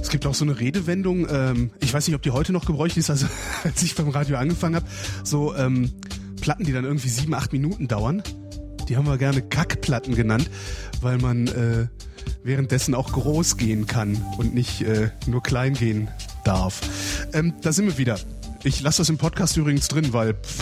[0.00, 2.98] Es gibt auch so eine Redewendung, ähm, ich weiß nicht, ob die heute noch gebräuchlich
[2.98, 3.26] ist, also
[3.64, 4.86] als ich beim Radio angefangen habe,
[5.22, 5.92] so ähm,
[6.40, 8.22] Platten, die dann irgendwie sieben, acht Minuten dauern.
[8.88, 10.50] Die haben wir gerne Kackplatten genannt,
[11.02, 11.88] weil man äh,
[12.42, 16.08] währenddessen auch groß gehen kann und nicht äh, nur klein gehen
[16.44, 16.80] darf.
[17.34, 18.18] Ähm, da sind wir wieder.
[18.64, 20.61] Ich lasse das im Podcast übrigens drin, weil pff,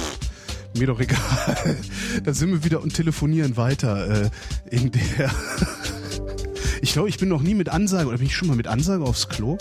[0.78, 1.76] mir doch egal.
[2.24, 4.30] da sind wir wieder und telefonieren weiter äh,
[4.70, 5.30] in der.
[6.82, 9.04] ich glaube, ich bin noch nie mit Ansage oder bin ich schon mal mit Ansage
[9.04, 9.58] aufs Klo?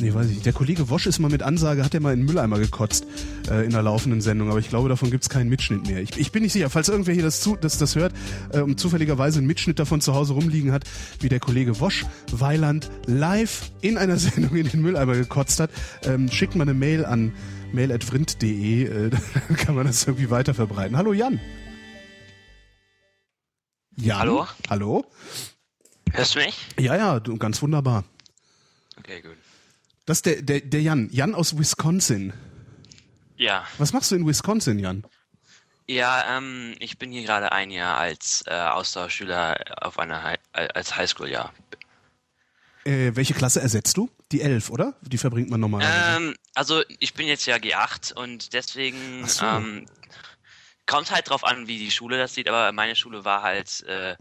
[0.00, 0.46] Nee, weiß ich nicht.
[0.46, 3.06] Der Kollege Wosch ist mal mit Ansage, hat er mal in den Mülleimer gekotzt
[3.50, 6.02] äh, in der laufenden Sendung, aber ich glaube, davon gibt's keinen Mitschnitt mehr.
[6.02, 8.12] Ich, ich bin nicht sicher, falls irgendwer hier das, zu, das, das hört
[8.52, 10.84] äh, und zufälligerweise einen Mitschnitt davon zu Hause rumliegen hat,
[11.20, 15.70] wie der Kollege Wosch Weiland live in einer Sendung in den Mülleimer gekotzt hat,
[16.04, 17.32] ähm, schickt mal eine Mail an
[17.72, 19.10] mail.vrind.de, äh,
[19.56, 20.96] kann man das irgendwie weiter verbreiten.
[20.96, 21.40] Hallo Jan.
[23.96, 24.18] Jan.
[24.18, 24.46] Hallo?
[24.68, 25.06] Hallo?
[26.12, 26.56] Hörst du mich?
[26.78, 28.04] Ja, ja, du, ganz wunderbar.
[28.98, 29.36] Okay, gut.
[30.04, 31.08] Das ist der, der, der Jan.
[31.10, 32.32] Jan aus Wisconsin.
[33.36, 33.66] Ja.
[33.78, 35.04] Was machst du in Wisconsin, Jan?
[35.88, 40.96] Ja, ähm, ich bin hier gerade ein Jahr als äh, Austauschschüler auf einer Hi als
[40.96, 41.52] Highschool-Jahr.
[42.84, 44.10] Äh, welche Klasse ersetzt du?
[44.32, 44.94] Die 11, oder?
[45.02, 46.16] Die verbringt man normalerweise.
[46.16, 49.44] Ähm, also ich bin jetzt ja G8 und deswegen so.
[49.44, 49.86] ähm,
[50.86, 54.16] kommt halt drauf an, wie die Schule das sieht, aber meine Schule war halt äh,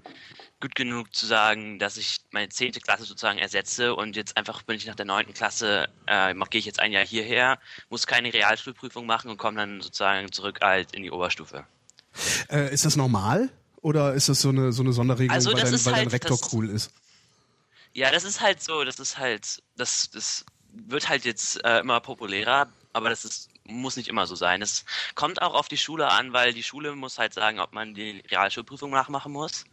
[0.62, 4.78] gut genug zu sagen, dass ich meine zehnte Klasse sozusagen ersetze und jetzt einfach bin
[4.78, 7.58] ich nach der neunten Klasse, äh, gehe ich jetzt ein Jahr hierher,
[7.90, 11.66] muss keine Realschulprüfung machen und komme dann sozusagen zurück halt in die Oberstufe.
[12.50, 13.50] Äh, ist das normal?
[13.82, 16.38] Oder ist das so eine, so eine Sonderregelung, Also weil, dein, weil dein halt Rektor
[16.38, 16.92] das- cool ist?
[17.96, 22.02] Ja, das ist halt so, das ist halt, das, das wird halt jetzt äh, immer
[22.02, 24.62] populärer, aber das ist, muss nicht immer so sein.
[24.62, 24.84] Es
[25.16, 28.22] kommt auch auf die Schule an, weil die Schule muss halt sagen, ob man die
[28.30, 29.64] Realschulprüfung nachmachen muss.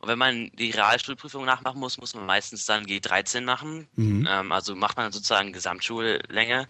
[0.00, 3.86] Und wenn man die Realschulprüfung nachmachen muss, muss man meistens dann G13 machen.
[3.94, 4.26] Mhm.
[4.28, 6.68] Ähm, also macht man sozusagen Gesamtschullänge.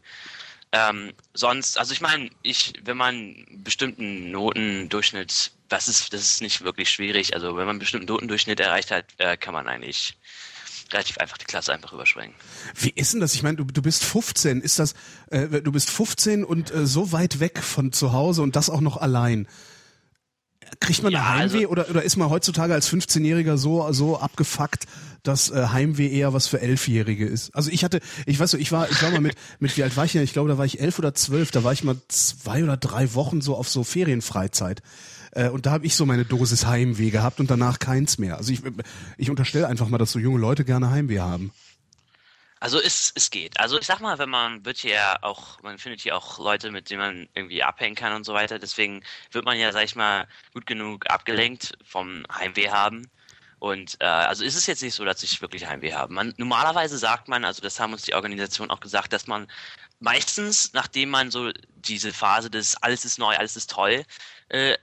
[0.72, 6.43] Ähm, sonst, also ich meine, ich, wenn man einen bestimmten Notendurchschnitt, das ist, das ist
[6.43, 7.32] nicht wirklich schwierig.
[7.32, 10.18] Also wenn man einen bestimmten Notendurchschnitt erreicht hat, äh, kann man eigentlich
[10.92, 12.34] relativ einfach die Klasse einfach überspringen.
[12.74, 13.34] Wie ist denn das?
[13.34, 14.60] Ich meine, du, du bist 15.
[14.60, 14.94] Ist das,
[15.30, 18.80] äh, du bist 15 und äh, so weit weg von zu Hause und das auch
[18.80, 19.46] noch allein?
[20.78, 24.18] Kriegt man da Ja, Heimweh also- oder, oder ist man heutzutage als 15-Jähriger so, so
[24.18, 24.84] abgefuckt,
[25.22, 27.54] dass äh, Heimweh eher was für Elfjährige ist?
[27.54, 29.96] Also ich hatte, ich weiß so, ich war, ich war mal mit, mit wie alt
[29.96, 30.22] war ich denn?
[30.22, 33.14] Ich glaube, da war ich elf oder zwölf, da war ich mal zwei oder drei
[33.14, 34.82] Wochen so auf so Ferienfreizeit.
[35.32, 38.36] Äh, und da habe ich so meine Dosis Heimweh gehabt und danach keins mehr.
[38.36, 38.61] Also ich,
[39.16, 41.52] ich unterstelle einfach mal, dass so junge Leute gerne Heimweh haben.
[42.62, 43.59] Also es, es geht.
[43.59, 46.90] Also ich sag mal, wenn man wird hier auch, man findet hier auch Leute, mit
[46.90, 48.59] denen man irgendwie abhängen kann und so weiter.
[48.59, 49.02] Deswegen
[49.32, 53.11] wird man ja, sag ich mal, gut genug abgelenkt vom Heimweh haben.
[53.61, 56.12] Und äh, also ist es jetzt nicht so, dass ich wirklich Heimweh habe.
[56.12, 59.47] Man, normalerweise sagt man, also das haben uns die Organisation auch gesagt, dass man
[59.98, 64.05] meistens, nachdem man so diese Phase des alles ist neu, alles ist toll,
[64.48, 64.77] äh,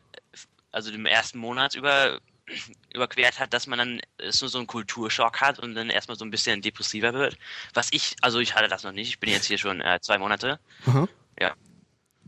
[0.78, 2.20] also dem ersten Monat über
[2.94, 6.32] überquert hat, dass man dann nur so einen Kulturschock hat und dann erstmal so ein
[6.32, 7.38] bisschen depressiver wird.
[7.74, 9.10] Was ich, also ich hatte das noch nicht.
[9.10, 10.60] Ich bin jetzt hier schon äh, zwei Monate.
[10.86, 11.08] Aha.
[11.40, 11.56] Ja.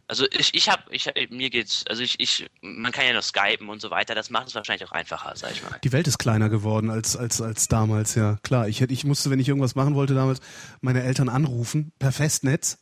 [0.08, 3.70] Also ich, ich habe, ich, mir geht's, also ich, ich, man kann ja noch skypen
[3.70, 4.16] und so weiter.
[4.16, 5.78] Das macht es wahrscheinlich auch einfacher, sag ich mal.
[5.84, 8.40] Die Welt ist kleiner geworden als, als, als damals, ja.
[8.42, 10.40] Klar, ich, hätte, ich musste, wenn ich irgendwas machen wollte damals,
[10.82, 12.80] meine Eltern anrufen, per Festnetz.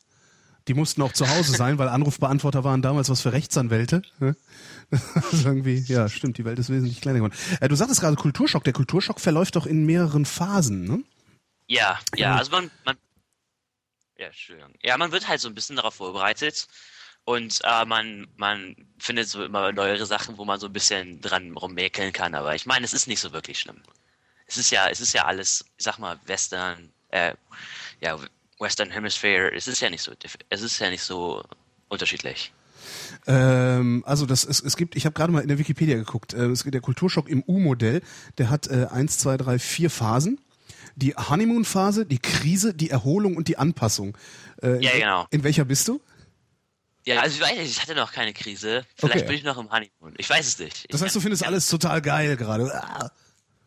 [0.68, 4.02] Die mussten auch zu Hause sein, weil Anrufbeantworter waren damals was für Rechtsanwälte.
[4.89, 7.35] Also irgendwie, ja, stimmt, die Welt ist wesentlich kleiner geworden.
[7.60, 8.64] Äh, du sagtest gerade Kulturschock.
[8.64, 11.03] Der Kulturschock verläuft doch in mehreren Phasen, ne?
[11.68, 12.30] Ja, Ja.
[12.30, 12.95] ja, also man, man,
[14.18, 14.73] ja, Entschuldigung.
[14.81, 16.68] Ja, man wird halt so ein bisschen darauf vorbereitet
[17.26, 21.52] und äh, man, man findet so immer neuere Sachen, wo man so ein bisschen dran
[21.52, 22.34] rummäkeln kann.
[22.34, 23.81] Aber ich meine, es ist nicht so wirklich schlimm.
[24.45, 27.34] Es ist ja, es ist ja alles, ich sag mal, Western, äh,
[27.99, 28.18] ja,
[28.59, 29.53] Western Hemisphere.
[29.55, 30.11] Es ist ja nicht so,
[30.49, 31.43] es ist ja nicht so
[31.89, 32.51] unterschiedlich.
[33.25, 36.45] Ähm, also das, es, es gibt, ich habe gerade mal in der Wikipedia geguckt, äh,
[36.47, 38.01] es gibt der Kulturschock im U-Modell,
[38.38, 40.39] der hat äh, eins, zwei, drei, vier Phasen.
[40.95, 44.17] Die Honeymoon-Phase, die Krise, die Erholung und die Anpassung.
[44.63, 45.27] Äh, in, Ja, genau.
[45.29, 46.01] In welcher bist du?
[47.05, 48.84] Ja, also ich weiß nicht, ich hatte noch keine Krise.
[48.95, 49.27] Vielleicht Okay.
[49.27, 50.15] bin ich noch im Honeymoon.
[50.17, 50.91] Ich weiß es nicht.
[50.91, 52.73] Das heißt, du findest alles total geil gerade.
[52.73, 53.11] Ah.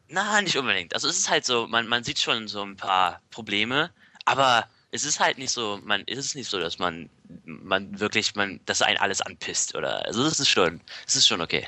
[0.08, 0.92] Na, nicht unbedingt.
[0.92, 3.90] Also es ist halt so, man, man sieht schon so ein paar Probleme,
[4.24, 7.08] aber es ist halt nicht so, man es ist nicht so, dass man
[7.44, 11.40] man wirklich, man, dass einen alles anpisst oder also das ist schon, es ist schon
[11.40, 11.66] okay.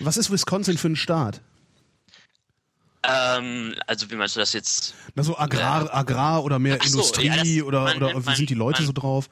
[0.00, 1.40] Was ist Wisconsin für ein Staat?
[3.04, 4.94] Ähm, also wie meinst du das jetzt?
[5.14, 8.26] Na so Agrar, Agrar oder mehr so, Industrie ja, das- oder, man oder nennt- wie
[8.26, 9.30] man- sind die Leute man- so drauf?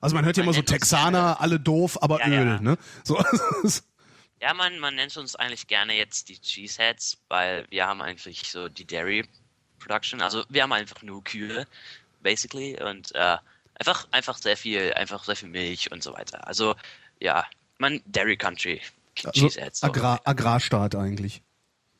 [0.00, 2.60] Also man hört ja man immer so Texaner, alle doof, aber Ja, Öl, ja.
[2.60, 2.78] ne?
[3.04, 3.18] So,
[4.40, 8.68] Ja, man, man nennt uns eigentlich gerne jetzt die Cheeseheads, weil wir haben eigentlich so
[8.68, 9.26] die Dairy
[9.80, 10.22] Production.
[10.22, 11.66] Also wir haben einfach nur Kühe,
[12.20, 13.36] basically, und äh,
[13.74, 16.46] einfach, einfach sehr viel, einfach sehr viel Milch und so weiter.
[16.46, 16.74] Also
[17.20, 17.44] ja,
[17.78, 18.80] man Dairy Country.
[19.24, 19.82] Also Cheeseheads.
[19.82, 21.42] Agrar, Agrarstaat eigentlich.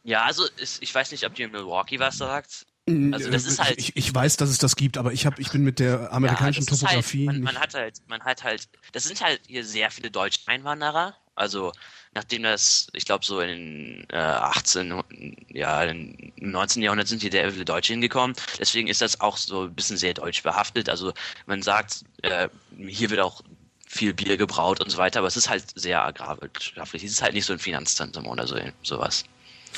[0.05, 2.67] Ja, also ist, ich weiß nicht, ob dir Milwaukee was sagt.
[3.13, 3.79] Also das ist halt.
[3.79, 6.65] Ich, ich weiß, dass es das gibt, aber ich habe, ich bin mit der amerikanischen
[6.65, 7.29] ja, Topografie.
[7.29, 10.41] Halt, man, man, hat halt, man hat halt, das sind halt hier sehr viele deutsche
[10.47, 11.15] Einwanderer.
[11.35, 11.73] Also
[12.15, 15.03] nachdem das, ich glaube so in äh, 18,
[15.51, 16.83] ja, im 19.
[16.83, 18.37] Jahrhundert sind hier sehr viele Deutsche hingekommen.
[18.59, 20.89] Deswegen ist das auch so ein bisschen sehr deutsch behaftet.
[20.89, 21.13] Also
[21.47, 23.43] man sagt, äh, hier wird auch
[23.87, 27.05] viel Bier gebraut und so weiter, aber es ist halt sehr agrarwirtschaftlich.
[27.05, 29.25] Es ist halt nicht so ein Finanzzentrum oder so sowas.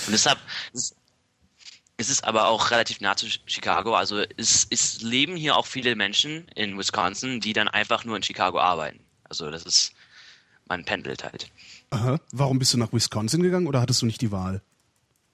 [0.06, 0.38] Und deshalb
[2.00, 3.94] es ist aber auch relativ nah zu Chicago.
[3.94, 8.22] Also es, es leben hier auch viele Menschen in Wisconsin, die dann einfach nur in
[8.22, 9.00] Chicago arbeiten.
[9.24, 9.92] Also das ist,
[10.66, 11.50] man pendelt halt.
[11.90, 12.18] Aha.
[12.32, 14.62] Warum bist du nach Wisconsin gegangen oder hattest du nicht die Wahl?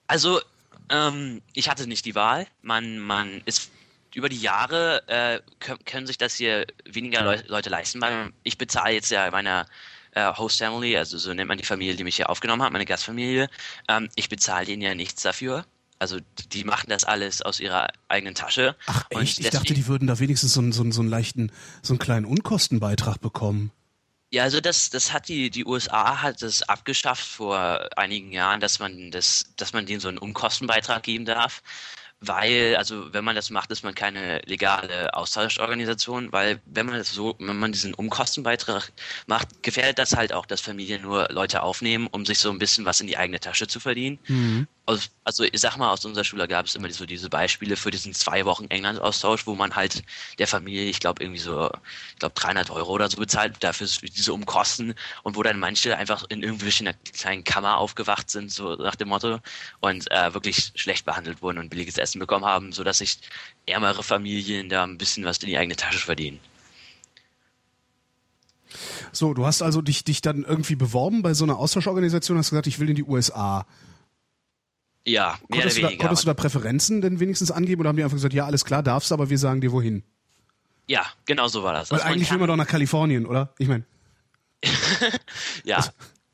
[0.07, 0.41] Also
[0.89, 2.47] ähm, ich hatte nicht die Wahl.
[2.61, 3.71] Man, man ist
[4.13, 5.41] über die Jahre äh,
[5.85, 9.67] können sich das hier weniger Le Leute leisten, weil ich bezahle jetzt ja meiner
[10.11, 12.85] äh, Host Family, also so nennt man die Familie, die mich hier aufgenommen hat, meine
[12.85, 13.49] Gastfamilie.
[13.87, 15.65] Ähm, ich bezahle denen ja nichts dafür.
[15.99, 16.19] Also
[16.51, 18.75] die machen das alles aus ihrer eigenen Tasche.
[18.85, 19.39] Ach echt?
[19.39, 21.51] ich dachte, die würden da wenigstens so einen, so, einen, so einen leichten,
[21.81, 23.71] so einen kleinen Unkostenbeitrag bekommen.
[24.29, 28.79] Ja, also das, das hat die, die USA hat das abgeschafft vor einigen Jahren, dass
[28.79, 31.61] man das, dass man denen so einen Unkostenbeitrag geben darf
[32.19, 37.13] weil, also wenn man das macht, ist man keine legale Austauschorganisation, weil wenn man das
[37.13, 38.91] so, wenn man diesen Umkostenbeitrag
[39.27, 42.85] macht, gefährdet das halt auch, dass Familien nur Leute aufnehmen, um sich so ein bisschen
[42.85, 44.19] was in die eigene Tasche zu verdienen.
[44.27, 47.75] Mhm aus, also ich sag mal, aus unserer Schule gab es immer so diese Beispiele
[47.75, 50.03] für diesen zwei Wochen England-Austausch, wo man halt
[50.39, 51.69] der Familie, ich glaube, irgendwie so,
[52.13, 56.25] ich glaube, 300 Euro oder so bezahlt dafür diese Umkosten und wo dann manche einfach
[56.29, 59.39] in irgendwelchen kleinen Kammer aufgewacht sind, so nach dem Motto,
[59.81, 63.19] und äh, wirklich schlecht behandelt wurden und billiges Essen bekommen haben, sodass sich
[63.65, 66.39] ärmere Familien da ein bisschen was in die eigene Tasche verdienen.
[69.11, 72.67] So, du hast also dich, dich dann irgendwie beworben bei so einer Austauschorganisation, hast gesagt,
[72.67, 73.65] ich will in die USA.
[75.07, 75.97] Ja, mehr konntest, oder weniger.
[75.97, 78.65] Da, konntest du da Präferenzen denn wenigstens angeben oder haben die einfach gesagt, ja, alles
[78.65, 80.03] klar, darfst, aber wir sagen dir wohin?
[80.87, 81.91] Ja, genau so war das.
[81.91, 83.53] Weil also eigentlich will man doch nach Kalifornien, oder?
[83.57, 83.85] Ich meine.
[85.63, 85.91] ja, also.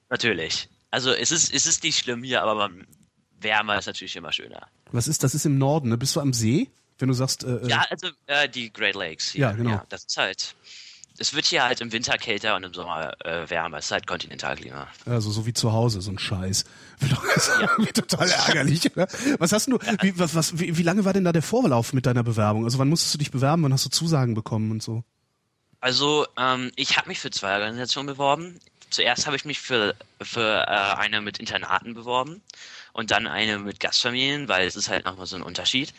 [0.09, 0.69] natürlich.
[0.89, 2.71] Also es ist, es ist nicht schlimm hier, aber
[3.39, 4.67] wärmer ist natürlich immer schöner.
[4.91, 5.97] Was ist, das ist im Norden, ne?
[5.97, 6.71] Bist du am See?
[6.97, 7.43] Wenn du sagst.
[7.43, 9.41] Äh, äh ja, also äh, die Great Lakes hier.
[9.41, 9.69] Ja, genau.
[9.71, 10.55] Ja, das ist halt
[11.23, 13.77] es wird hier halt im Winter kälter und im Sommer äh, wärmer.
[13.77, 14.87] Es ist halt Kontinentalklima.
[15.05, 16.65] Also so wie zu Hause, so ein Scheiß.
[17.59, 17.67] Ja.
[17.93, 18.91] total ärgerlich.
[18.95, 19.07] Oder?
[19.39, 19.77] Was hast du?
[20.01, 22.65] Wie, was, was, wie, wie lange war denn da der Vorlauf mit deiner Bewerbung?
[22.65, 23.63] Also wann musstest du dich bewerben?
[23.63, 25.03] Wann hast du Zusagen bekommen und so?
[25.79, 28.59] Also ähm, ich habe mich für zwei Organisationen beworben.
[28.89, 32.41] Zuerst habe ich mich für, für äh, eine mit Internaten beworben
[32.93, 35.93] und dann eine mit Gastfamilien, weil es ist halt nochmal so ein Unterschied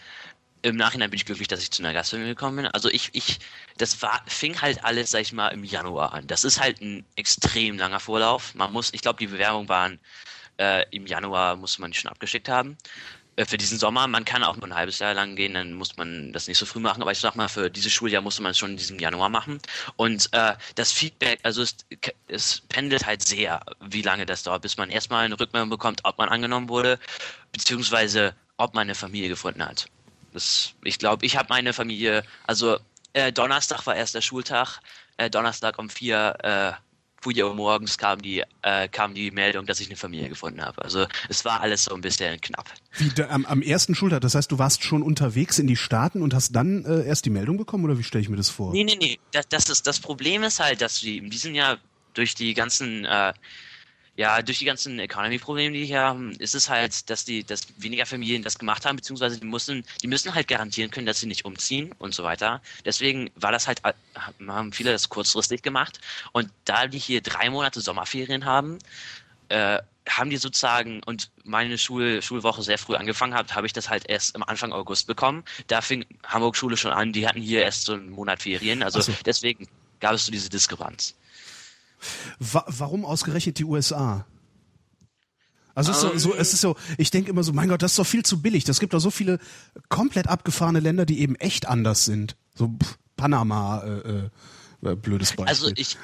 [0.64, 2.66] im Nachhinein bin ich glücklich, dass ich zu einer Gastfamilie gekommen bin.
[2.68, 3.38] Also ich, ich,
[3.76, 6.26] das war, fing halt alles, sag ich mal, im Januar an.
[6.26, 8.54] Das ist halt ein extrem langer Vorlauf.
[8.54, 10.00] Man muss, ich glaube, die Bewerbungen waren
[10.58, 12.78] äh, im Januar, musste man die schon abgeschickt haben.
[13.36, 15.98] Äh, für diesen Sommer, man kann auch nur ein halbes Jahr lang gehen, dann muss
[15.98, 18.52] man das nicht so früh machen, aber ich sag mal, für dieses Schuljahr musste man
[18.52, 19.58] es schon in diesem Januar machen.
[19.96, 21.76] Und äh, das Feedback, also es,
[22.28, 26.16] es pendelt halt sehr, wie lange das dauert, bis man erstmal eine Rückmeldung bekommt, ob
[26.16, 26.98] man angenommen wurde,
[27.52, 29.88] beziehungsweise ob man eine Familie gefunden hat.
[30.34, 32.78] Das, ich glaube, ich habe meine Familie, also
[33.14, 34.80] äh, Donnerstag war erst der Schultag,
[35.16, 36.72] äh, Donnerstag um vier, äh,
[37.22, 40.82] vier Uhr morgens kam die, äh, kam die Meldung, dass ich eine Familie gefunden habe.
[40.82, 42.68] Also es war alles so ein bisschen knapp.
[42.98, 46.20] Wie, da, am, am ersten Schultag, das heißt, du warst schon unterwegs in die Staaten
[46.20, 48.72] und hast dann äh, erst die Meldung bekommen oder wie stelle ich mir das vor?
[48.72, 49.18] Nee, nee, nee.
[49.30, 51.78] Das, das, ist, das Problem ist halt, dass die in diesem Jahr
[52.12, 53.32] durch die ganzen äh,
[54.16, 58.06] ja, durch die ganzen Economy-Probleme, die wir haben, ist es halt, dass die, dass weniger
[58.06, 61.44] Familien das gemacht haben, beziehungsweise die müssen, die müssen halt garantieren können, dass sie nicht
[61.44, 62.62] umziehen und so weiter.
[62.84, 63.82] Deswegen war das halt,
[64.46, 66.00] haben viele das kurzfristig gemacht.
[66.32, 68.78] Und da die hier drei Monate Sommerferien haben,
[69.48, 73.88] äh, haben die sozusagen und meine Schul Schulwoche sehr früh angefangen hat, habe ich das
[73.88, 75.44] halt erst am Anfang August bekommen.
[75.66, 78.82] Da fing Hamburg Schule schon an, die hatten hier erst so einen Monat Ferien.
[78.82, 79.12] Also so.
[79.24, 79.66] deswegen
[80.00, 81.14] gab es so diese Diskrepanz.
[82.38, 84.26] Wa warum ausgerechnet die USA?
[85.74, 87.92] Also es ist, so, so, es ist so, ich denke immer so, mein Gott, das
[87.92, 88.68] ist doch viel zu billig.
[88.68, 89.40] Es gibt doch so viele
[89.88, 92.36] komplett abgefahrene Länder, die eben echt anders sind.
[92.54, 94.30] So pff, Panama, äh,
[94.84, 95.48] äh, blödes Beispiel.
[95.48, 95.96] Also ich,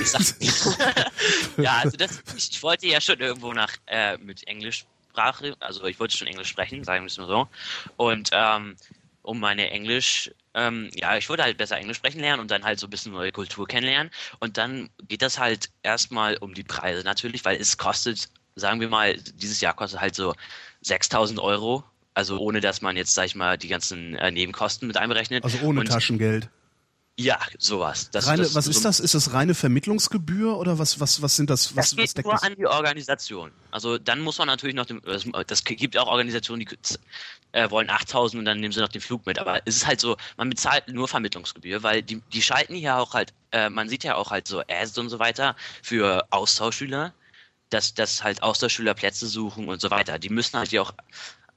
[0.00, 0.22] ich sag,
[1.58, 6.00] ja, also das, ich, ich, wollte ja schon irgendwo nach äh, mit Englischsprache, also ich
[6.00, 7.48] wollte schon Englisch sprechen, sagen wir es mal so.
[7.96, 8.76] Und ähm,
[9.22, 12.78] um meine Englisch, ähm, ja, ich wollte halt besser Englisch sprechen lernen und dann halt
[12.80, 14.10] so ein bisschen neue Kultur kennenlernen.
[14.40, 18.88] Und dann geht das halt erstmal um die Preise natürlich, weil es kostet sagen wir
[18.88, 20.34] mal, dieses Jahr kostet halt so
[20.82, 21.84] 6000 Euro.
[22.14, 25.44] Also ohne, dass man jetzt, sag ich mal, die ganzen äh, Nebenkosten mit einberechnet.
[25.44, 26.48] Also ohne Und- Taschengeld.
[27.20, 28.10] Ja, sowas.
[28.12, 29.00] Das, Reine, das, was so- ist das?
[29.00, 31.74] Ist das reine Vermittlungsgebühr oder was, was, was sind das?
[31.76, 32.42] Was, Das geht was nur das?
[32.44, 33.50] an die Organisation.
[33.72, 36.76] Also dann muss man natürlich noch, den, das, das gibt auch Organisationen, die
[37.52, 39.38] äh, wollen 8000 und dann nehmen sie noch den Flug mit.
[39.38, 43.14] Aber es ist halt so, man bezahlt nur Vermittlungsgebühr, weil die, die schalten hier auch
[43.14, 47.12] halt, äh, man sieht ja auch halt so Ads und so weiter für Austauschschüler,
[47.70, 50.18] dass, dass halt Austauschschüler Plätze suchen und so weiter.
[50.18, 50.92] Die müssen halt hier auch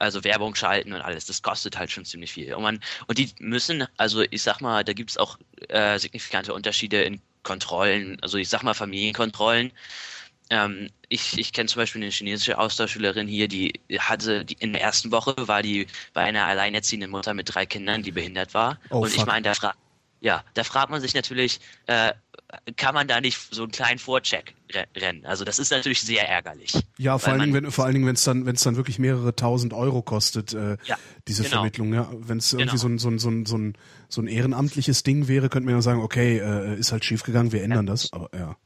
[0.02, 1.26] also Werbung schalten und alles.
[1.26, 2.54] Das kostet halt schon ziemlich viel.
[2.54, 5.38] Und, man, und die müssen, also ich sag mal, da gibt es auch
[5.68, 9.72] äh, signifikante Unterschiede in Kontrollen, also ich sag mal Familienkontrollen.
[10.52, 14.82] Ähm, ich ich kenne zum Beispiel eine chinesische Austauschschülerin hier, die hatte, die in der
[14.82, 18.78] ersten Woche war die bei einer alleinerziehenden Mutter mit drei Kindern, die behindert war.
[18.90, 19.26] Oh, und ich fuck.
[19.28, 19.78] meine, da fragt
[20.20, 22.12] ja, da fragt man sich natürlich, äh,
[22.76, 25.24] kann man da nicht so einen kleinen Vorcheck re- rennen?
[25.26, 26.74] Also das ist natürlich sehr ärgerlich.
[26.98, 28.98] Ja, vor allen Dingen, wenn, vor allen Dingen, wenn es dann, wenn es dann wirklich
[29.00, 30.96] mehrere tausend Euro kostet, äh, Ja,
[31.26, 31.56] diese genau.
[31.56, 31.92] Vermittlung.
[31.94, 32.80] Ja, wenn es irgendwie Genau.
[32.82, 33.72] so ein, so ein, so ein, so ein,
[34.08, 37.64] so ein ehrenamtliches Ding wäre, könnte man ja sagen, okay, äh, ist halt schiefgegangen, wir
[37.64, 38.12] ändern das.
[38.12, 38.56] Aber ja.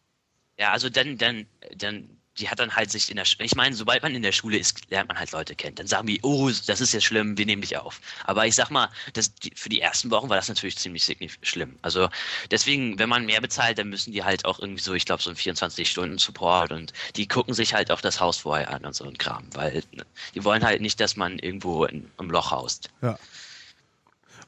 [0.58, 1.46] Ja, also dann, dann,
[1.76, 2.08] dann,
[2.38, 4.90] die hat dann halt sich in der, ich meine, sobald man in der Schule ist,
[4.90, 5.74] lernt man halt Leute kennen.
[5.74, 8.00] Dann sagen die, oh, das ist jetzt schlimm, wir nehmen dich auf.
[8.24, 11.78] Aber ich sag mal, das, die, für die ersten Wochen war das natürlich ziemlich schlimm.
[11.82, 12.08] Also
[12.50, 15.30] deswegen, wenn man mehr bezahlt, dann müssen die halt auch irgendwie so, ich glaube, so
[15.30, 19.16] ein 24-Stunden-Support und die gucken sich halt auch das Haus vorher an und so ein
[19.18, 20.04] Kram, weil ne,
[20.34, 22.90] die wollen halt nicht, dass man irgendwo in, im Loch haust.
[23.02, 23.18] Ja.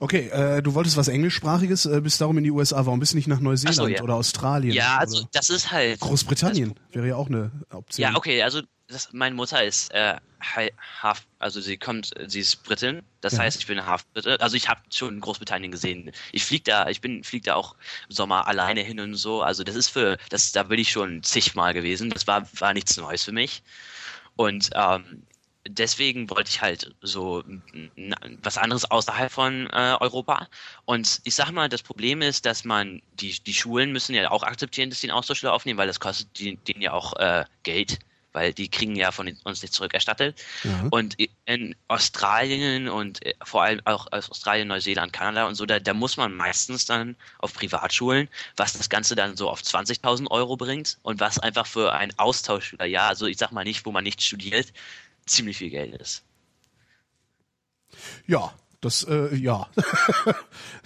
[0.01, 2.87] Okay, äh, du wolltest was Englischsprachiges, äh, bist darum in die USA.
[2.87, 4.03] Warum bist du nicht nach Neuseeland so, ja.
[4.03, 4.73] oder Australien?
[4.73, 5.99] Ja, also das ist halt.
[6.01, 8.03] Großbritannien wäre ja auch eine Option.
[8.03, 13.03] Ja, okay, also das, meine Mutter ist äh, half, also sie kommt, sie ist Britin,
[13.21, 13.41] das Ja.
[13.41, 14.41] heißt, ich bin half Brite.
[14.41, 16.13] Also ich habe schon Großbritannien gesehen.
[16.33, 17.75] Ich flieg da, ich bin flieg da auch
[18.09, 19.43] im Sommer alleine hin und so.
[19.43, 22.11] Also das ist für, das da bin ich schon zigmal gewesen.
[22.11, 23.63] Das war war nichts Neues für mich.
[24.37, 25.25] Und ähm,
[25.69, 27.43] deswegen wollte ich halt so
[28.43, 30.49] was anderes außerhalb von äh, Europa.
[30.85, 34.43] Und ich sag mal, das Problem ist, dass man, die, die Schulen müssen ja auch
[34.43, 37.99] akzeptieren, dass die einen Austauschschüler aufnehmen, weil das kostet die- denen ja auch äh, Geld,
[38.33, 40.41] weil die kriegen ja von uns nicht zurückerstattet.
[40.63, 40.87] Ja.
[40.91, 41.17] Und
[41.47, 45.95] in Australien und äh, vor allem auch aus Australien, Neuseeland, Kanada und so, da, da
[45.95, 50.99] muss man meistens dann auf Privatschulen, was das Ganze dann so auf 20.000 Euro bringt
[51.03, 54.23] und was einfach für ein Austauschschüler, ja, also ich sag mal nicht, wo man nicht
[54.23, 54.73] studiert,
[55.29, 56.25] ziemlich viel Geld ist.
[58.27, 59.69] Ja, das, äh, ja.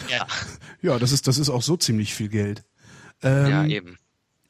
[0.08, 0.26] Ja,
[0.82, 2.64] ja, das ist, das ist auch so ziemlich viel Geld.
[3.22, 3.98] Ähm, ja eben.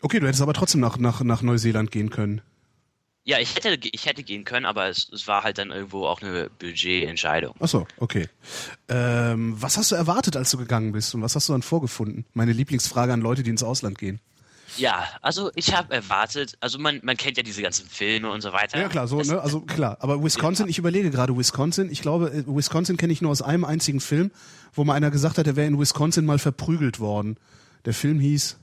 [0.00, 2.40] Okay, du hättest aber trotzdem nach, nach, nach Neuseeland gehen können.
[3.24, 6.22] Ja, ich hätte, ich hätte gehen können, aber es, es war halt dann irgendwo auch
[6.22, 7.54] eine Budgetentscheidung.
[7.60, 8.28] Ach so, okay.
[8.88, 12.24] Ähm, was hast du erwartet, als du gegangen bist und was hast du dann vorgefunden?
[12.32, 14.20] Meine Lieblingsfrage an Leute, die ins Ausland gehen.
[14.76, 18.52] Ja, also ich habe erwartet, also man, man kennt ja diese ganzen Filme und so
[18.52, 18.78] weiter.
[18.80, 19.40] Ja klar, so, Das- ne?
[19.40, 19.96] Also klar.
[20.00, 21.90] Aber Wisconsin, ich überlege gerade Wisconsin.
[21.90, 24.30] Ich glaube, äh, Wisconsin kenne ich nur aus einem einzigen Film,
[24.72, 27.36] wo mal einer gesagt hat, er wäre in Wisconsin mal verprügelt worden.
[27.84, 28.56] Der Film hieß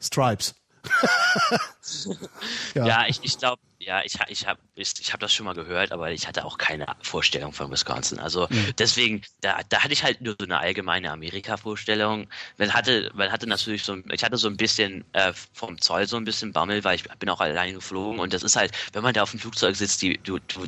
[0.00, 0.54] Stripes.
[2.74, 2.86] ja.
[2.86, 5.90] Ja, ich, ich glaube, ja, ich, ich habe ich, ich hab das schon mal gehört,
[5.92, 8.18] aber ich hatte auch keine Vorstellung von Wisconsin.
[8.20, 8.48] Also
[8.78, 12.28] deswegen, da, da hatte ich halt nur so eine allgemeine Amerika-Vorstellung.
[12.58, 16.06] Man hatte, man hatte natürlich so, ein- ich hatte so ein bisschen äh, vom Zoll
[16.06, 19.02] so ein bisschen Bammel, weil ich bin auch alleine geflogen und das ist halt, wenn
[19.02, 20.66] man da auf dem Flugzeug sitzt, die, du, du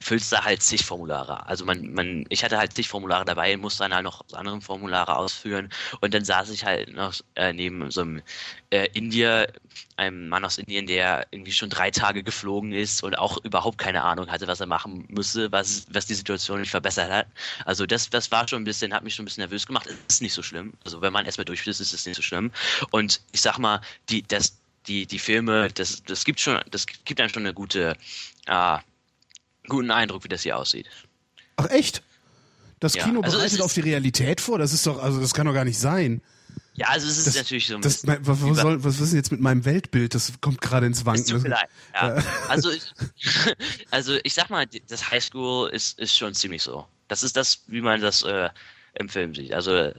[0.00, 1.46] füllst da halt zig Formulare.
[1.46, 5.16] Also man, man, ich hatte halt zig Formulare dabei, musste dann halt noch andere Formulare
[5.16, 5.70] ausführen
[6.00, 8.22] und dann saß ich halt noch äh, neben so einem
[8.70, 9.52] äh, Indier,
[9.96, 14.02] einem Mann aus Indien, der irgendwie schon drei Tage geflogen ist und auch überhaupt keine
[14.02, 17.26] Ahnung hatte, was er machen müsste, was, was die Situation nicht verbessert hat.
[17.64, 19.88] Also das, das war schon ein bisschen, hat mich schon ein bisschen nervös gemacht.
[20.08, 20.72] Ist nicht so schlimm.
[20.84, 22.50] Also wenn man erstmal durch ist, ist es nicht so schlimm.
[22.90, 27.20] Und ich sag mal, die, das, die, die Filme, das, das gibt schon, das gibt
[27.20, 27.96] einem schon eine gute,
[28.46, 28.78] äh,
[29.68, 30.88] guten Eindruck, wie das hier aussieht.
[31.56, 32.02] Ach echt?
[32.80, 34.58] Das Ja, Kino also bereitet ist- auf die Realität vor?
[34.58, 36.20] Das ist doch, also das kann doch gar nicht sein.
[36.74, 38.26] Ja, also es ist Das- natürlich so ein Das, bisschen.
[38.26, 40.14] was, was, soll, was ist denn jetzt mit meinem Weltbild?
[40.14, 41.24] Das kommt gerade ins Wanken.
[41.24, 41.68] tut mir leid.
[41.94, 42.22] Ja.
[42.48, 42.82] Also, ich,
[43.90, 46.86] also ich sag mal, das Highschool ist, ist schon ziemlich so.
[47.08, 48.50] Das ist das, wie man das äh,
[48.98, 49.52] im Film sieht.
[49.52, 49.92] Also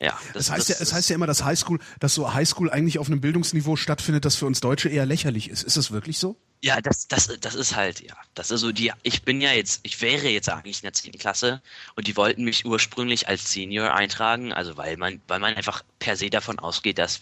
[0.00, 0.18] ja.
[0.34, 3.20] Das heißt ja, es heißt ja immer, dass Highschool, dass so Highschool eigentlich auf einem
[3.20, 5.62] Bildungsniveau stattfindet, das für uns Deutsche eher lächerlich ist.
[5.62, 6.36] Ist das wirklich so?
[6.62, 8.16] Ja, das, das, das ist halt, ja.
[8.34, 11.12] Das ist so die, ich bin ja jetzt, ich wäre jetzt eigentlich in der 10.
[11.12, 11.62] Klasse
[11.94, 16.16] und die wollten mich ursprünglich als Senior eintragen, also weil man, weil man einfach per
[16.16, 17.20] se davon ausgeht, dass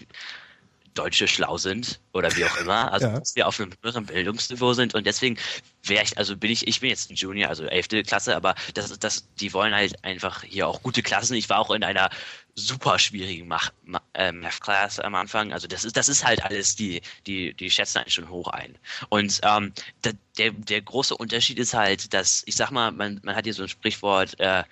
[0.95, 3.19] Deutsche schlau sind oder wie auch immer, also Ja.
[3.19, 5.37] dass wir auf einem höheren Bildungsniveau sind und deswegen
[5.85, 8.07] wäre ich, also bin ich, ich bin jetzt ein Junior, also 11.
[8.07, 11.35] Klasse, aber das, das, die wollen halt einfach hier auch gute Klassen.
[11.35, 12.09] Ich war auch in einer
[12.57, 15.53] super schwierigen Mach, Ma- äh, Math-Class am Anfang.
[15.53, 18.75] Also das ist, das ist halt alles, die, die, die schätzen eigentlich schon hoch ein.
[19.11, 19.73] Und ähm,
[20.03, 23.55] da, der, der große Unterschied ist halt, dass, ich sag mal, man, man hat hier
[23.55, 24.65] so ein Sprichwort, äh,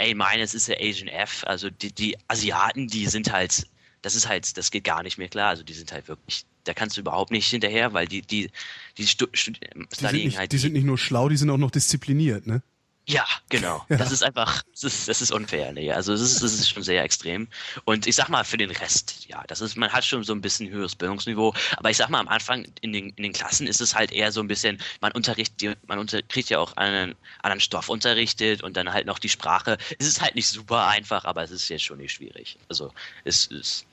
[0.00, 1.44] A-minus ist der Asian F.
[1.44, 3.66] Also die, die Asiaten, die sind halt,
[4.02, 5.48] das ist halt, das geht gar nicht mehr klar.
[5.50, 8.50] Also die sind halt wirklich, da kannst du überhaupt nicht hinterher, weil die, die,
[8.98, 9.42] die stu, Die
[9.90, 12.62] sind, nicht, halt die sind nicht nur schlau, die sind auch noch diszipliniert, ne?
[13.06, 13.84] Ja, genau.
[13.88, 13.96] Ja.
[13.96, 15.72] Das ist einfach, das ist, das ist unfair.
[15.72, 15.90] Nee.
[15.90, 17.48] Also das ist, das ist schon sehr extrem.
[17.84, 20.40] Und ich sag mal, für den Rest, ja, das ist, man hat schon so ein
[20.40, 21.52] bisschen höheres Bildungsniveau.
[21.76, 24.30] Aber ich sag mal, am Anfang in den, in den Klassen ist es halt eher
[24.30, 28.92] so ein bisschen, man unterrichtet, man unterrichtet ja auch einen anderen Stoff unterrichtet und dann
[28.92, 29.78] halt noch die Sprache.
[29.98, 32.56] Es ist halt nicht super einfach, aber es ist jetzt schon nicht schwierig.
[32.68, 32.92] Also
[33.24, 33.84] es ist.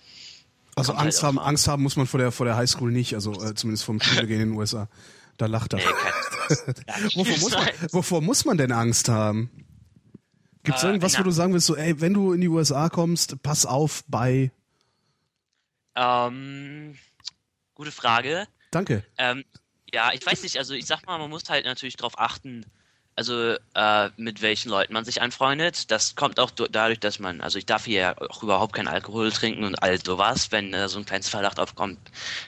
[0.75, 1.39] Also halt Angst auch haben.
[1.39, 4.27] Angst haben muss man vor der, vor der Highschool nicht, also äh, zumindest vom Schule
[4.27, 4.87] gehen in den USA.
[5.39, 5.77] Da lacht er.
[5.77, 9.49] Nee, kein, ja, Wovor muss, man, wovor muss man denn Angst haben?
[10.63, 12.89] Gibt es Äh, irgendwas, wo du sagen willst, so, ey, wenn du in die USA
[12.89, 14.51] kommst, pass auf bei.
[15.95, 16.95] Ähm,
[17.73, 18.47] gute Frage.
[18.71, 19.05] Danke.
[19.17, 19.45] Ähm,
[19.93, 22.65] ja, ich weiß nicht, also ich sag mal, man muss halt natürlich darauf achten,
[23.19, 25.91] also äh, mit welchen Leuten man sich anfreundet.
[25.91, 29.29] Das kommt auch du- dadurch, dass man, also ich darf hier auch überhaupt keinen Alkohol
[29.29, 30.53] trinken und all sowas.
[30.53, 31.99] Wenn äh, so ein kleines Verdacht aufkommt,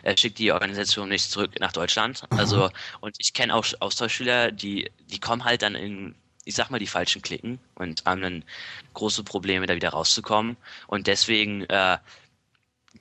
[0.03, 2.23] äh, schickt die Organisation mich zurück nach Deutschland.
[2.37, 2.69] Also,
[3.01, 6.15] und ich kenne auch Austauschschüler, die, die kommen halt dann in,
[6.45, 8.43] ich sag mal, die falschen Klicken und haben dann
[8.93, 10.55] große Probleme, da wieder rauszukommen.
[10.87, 11.97] Und deswegen, äh,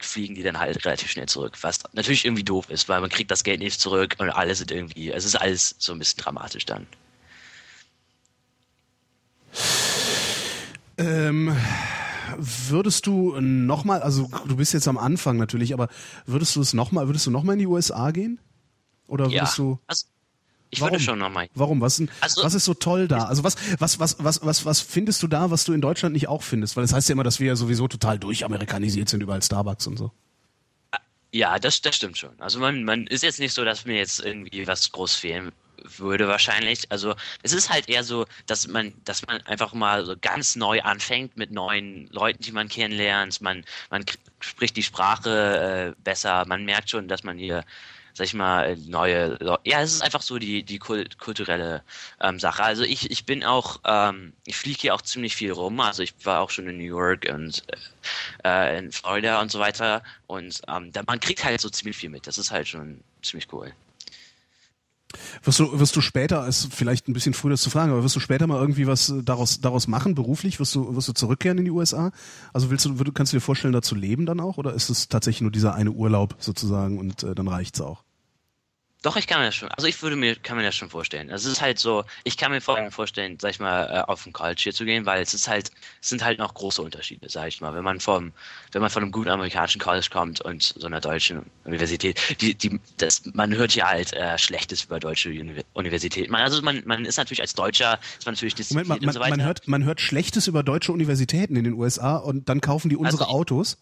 [0.01, 3.31] fliegen die dann halt relativ schnell zurück, was natürlich irgendwie doof ist, weil man kriegt
[3.31, 6.65] das Geld nicht zurück und alle sind irgendwie, es ist alles so ein bisschen dramatisch
[6.67, 6.87] dann.
[10.99, 11.57] Ähm,
[12.37, 15.89] würdest du nochmal, also du bist jetzt am Anfang natürlich, aber
[16.27, 18.39] würdest du es nochmal, würdest du nochmal in die USA gehen?
[19.07, 19.79] Oder Ja, würdest du.
[19.87, 20.07] also
[20.73, 20.93] ich Warum?
[20.93, 21.49] würde schon nochmal.
[21.55, 21.81] Warum?
[21.81, 23.25] Was, Also- was ist so toll da?
[23.25, 26.29] Also was, was, was, was, was, was findest du da, was du in Deutschland nicht
[26.29, 26.77] auch findest?
[26.77, 29.97] Weil das heißt ja immer, dass wir ja sowieso total durchamerikanisiert sind, überall Starbucks und
[29.97, 30.13] so.
[31.33, 32.39] Ja, das, das stimmt schon.
[32.39, 35.51] Also man, man ist jetzt nicht so, dass mir jetzt irgendwie was groß fehlen
[35.85, 36.91] würde wahrscheinlich.
[36.91, 40.81] Also es ist halt eher so, dass man, dass man einfach mal so ganz neu
[40.83, 43.41] anfängt mit neuen Leuten, die man kennenlernt.
[43.41, 44.05] Man, man
[44.41, 46.45] spricht die Sprache äh, besser.
[46.47, 47.65] Man merkt schon, dass man hier,
[48.15, 49.37] sag ich mal, neue.
[49.41, 51.83] Leu- Ja, es ist einfach so die die kult kulturelle
[52.21, 52.63] ähm, Sache.
[52.63, 55.81] Also ich ich bin auch, ähm, ich fliege hier auch ziemlich viel rum.
[55.81, 57.63] Also ich war auch schon in New York und
[58.45, 60.03] äh, in Florida und so weiter.
[60.27, 62.27] Und ähm, da, man kriegt halt so ziemlich viel mit.
[62.27, 63.73] Das ist halt schon ziemlich cool.
[65.43, 68.17] Wirst du, wirst du später, ist vielleicht ein bisschen früh das zu fragen, aber wirst
[68.17, 70.61] du später mal irgendwie was äh, daraus, daraus machen, beruflich?
[70.61, 72.13] Wirst du, wirst du zurückkehren in die USA?
[72.53, 74.59] Also willst du, kannst du dir vorstellen, da zu leben dann auch?
[74.59, 78.05] Oder ist es tatsächlich nur dieser eine Urlaub sozusagen und äh, dann reicht's auch?
[79.03, 81.31] Doch, ich kann mir das schon, also ich würde mir, kann mir das schon vorstellen.
[81.31, 84.27] Es ist halt so, ich kann mir vor allem vorstellen, sag ich mal, äh, auf
[84.27, 85.71] ein College hier zu gehen, weil es ist halt,
[86.03, 87.75] es sind halt noch große Unterschiede, sag ich mal.
[87.75, 88.33] Wenn man vom,
[88.73, 92.79] wenn man von einem guten amerikanischen College kommt und so einer deutschen Universität, die, die,
[92.99, 96.31] das, man hört hier halt äh, Schlechtes über deutsche Uni Universitäten.
[96.31, 99.07] Man, also man, man ist natürlich als Deutscher, ist man natürlich Moment, man, diszipliniert und
[99.07, 99.37] man, so weiter.
[99.37, 102.97] man, hört, man hört Schlechtes über deutsche Universitäten in den USA und dann kaufen die
[102.97, 103.79] unsere Also Autos.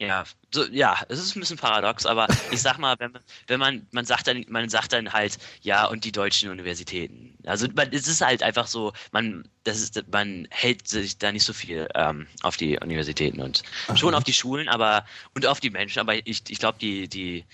[0.00, 3.60] Ja, so, ja, es ist ein bisschen paradox, aber ich sag mal, wenn man, wenn
[3.60, 7.36] man, man sagt dann, man sagt dann halt, ja, und die deutschen Universitäten.
[7.44, 11.44] Also man, es ist halt einfach so, man, das ist, man hält sich da nicht
[11.44, 13.62] so viel ähm, auf die Universitäten und
[13.94, 15.04] schon auf die Schulen, aber
[15.34, 17.44] und auf die Menschen, aber ich, ich glaube, die, die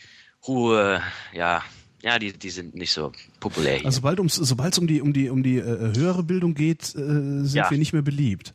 [0.46, 1.02] hohe,
[1.32, 1.64] ja,
[2.02, 3.10] ja, die, die sind nicht so
[3.40, 3.86] populär hier.
[3.86, 7.54] Also sobald es um die, um die, um die äh, höhere Bildung geht, äh, sind
[7.54, 7.68] Ja.
[7.68, 8.54] wir nicht mehr beliebt.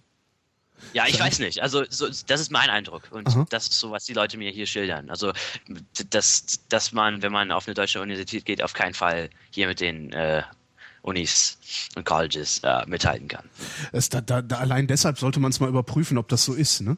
[0.93, 1.61] Ja, ich weiß nicht.
[1.61, 3.45] Also so, das ist mein Eindruck und Aha.
[3.49, 5.09] das ist so, was die Leute mir hier schildern.
[5.09, 5.31] Also
[6.09, 9.79] dass, dass man, wenn man auf eine deutsche Universität geht, auf keinen Fall hier mit
[9.79, 10.43] den äh,
[11.01, 11.57] Unis
[11.95, 13.45] und Colleges äh, mithalten kann.
[13.91, 16.97] Es, da, da, allein deshalb sollte man es mal überprüfen, ob das so ist, ne?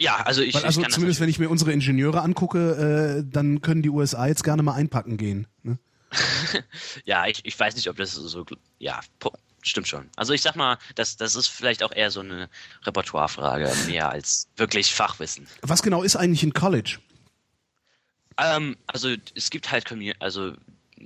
[0.00, 3.62] Ja, also ich, Weil also ich zumindest wenn ich mir unsere Ingenieure angucke, äh, dann
[3.62, 5.48] können die USA jetzt gerne mal einpacken gehen.
[5.64, 5.78] Ne?
[6.10, 6.62] das,
[7.04, 8.44] ja, ich, ich weiß nicht, ob das so,
[8.78, 9.00] ja,
[9.62, 10.08] stimmt schon.
[10.16, 12.48] Also ich sag mal, das, das ist vielleicht auch eher so eine
[12.84, 15.46] Repertoirefrage mehr als wirklich Fachwissen.
[15.62, 16.98] Was genau ist eigentlich ein College?
[18.38, 20.54] Ähm, also es gibt halt also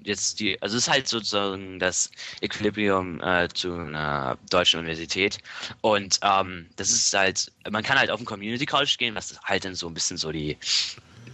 [0.05, 2.11] jetzt die, also es ist halt sozusagen das
[2.41, 5.39] Equilibrium äh, zu einer deutschen Universität
[5.81, 9.65] und ähm, das ist halt, man kann halt auf ein Community College gehen, was halt
[9.65, 10.57] dann so ein bisschen so die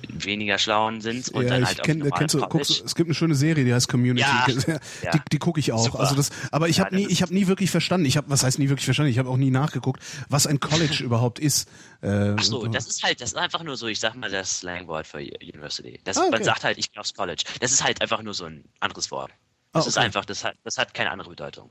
[0.09, 3.09] weniger schlauen sind und ja, dann ich halt kenn, auf kennst du, guckst, es gibt
[3.09, 4.27] eine schöne Serie, die heißt Community.
[4.67, 5.11] Ja, ja.
[5.13, 5.85] Die, die gucke ich auch.
[5.85, 6.01] Super.
[6.01, 8.07] Also das, aber ich habe nie, ich habe nie wirklich verstanden.
[8.07, 9.11] Ich habe, was heißt nie wirklich verstanden?
[9.11, 11.69] Ich habe auch nie nachgeguckt, was ein College überhaupt ist.
[12.03, 14.59] Äh, Ach so, das ist halt, das ist einfach nur so, ich sag mal, das
[14.61, 16.01] Slangwort für University.
[16.05, 16.31] Das, Ah, okay.
[16.33, 17.43] Man sagt halt, ich bin aufs College.
[17.61, 19.31] Das ist halt einfach nur so ein anderes Wort.
[19.73, 20.07] Das Ah, ist okay.
[20.07, 21.71] einfach, das hat, das hat keine andere Bedeutung.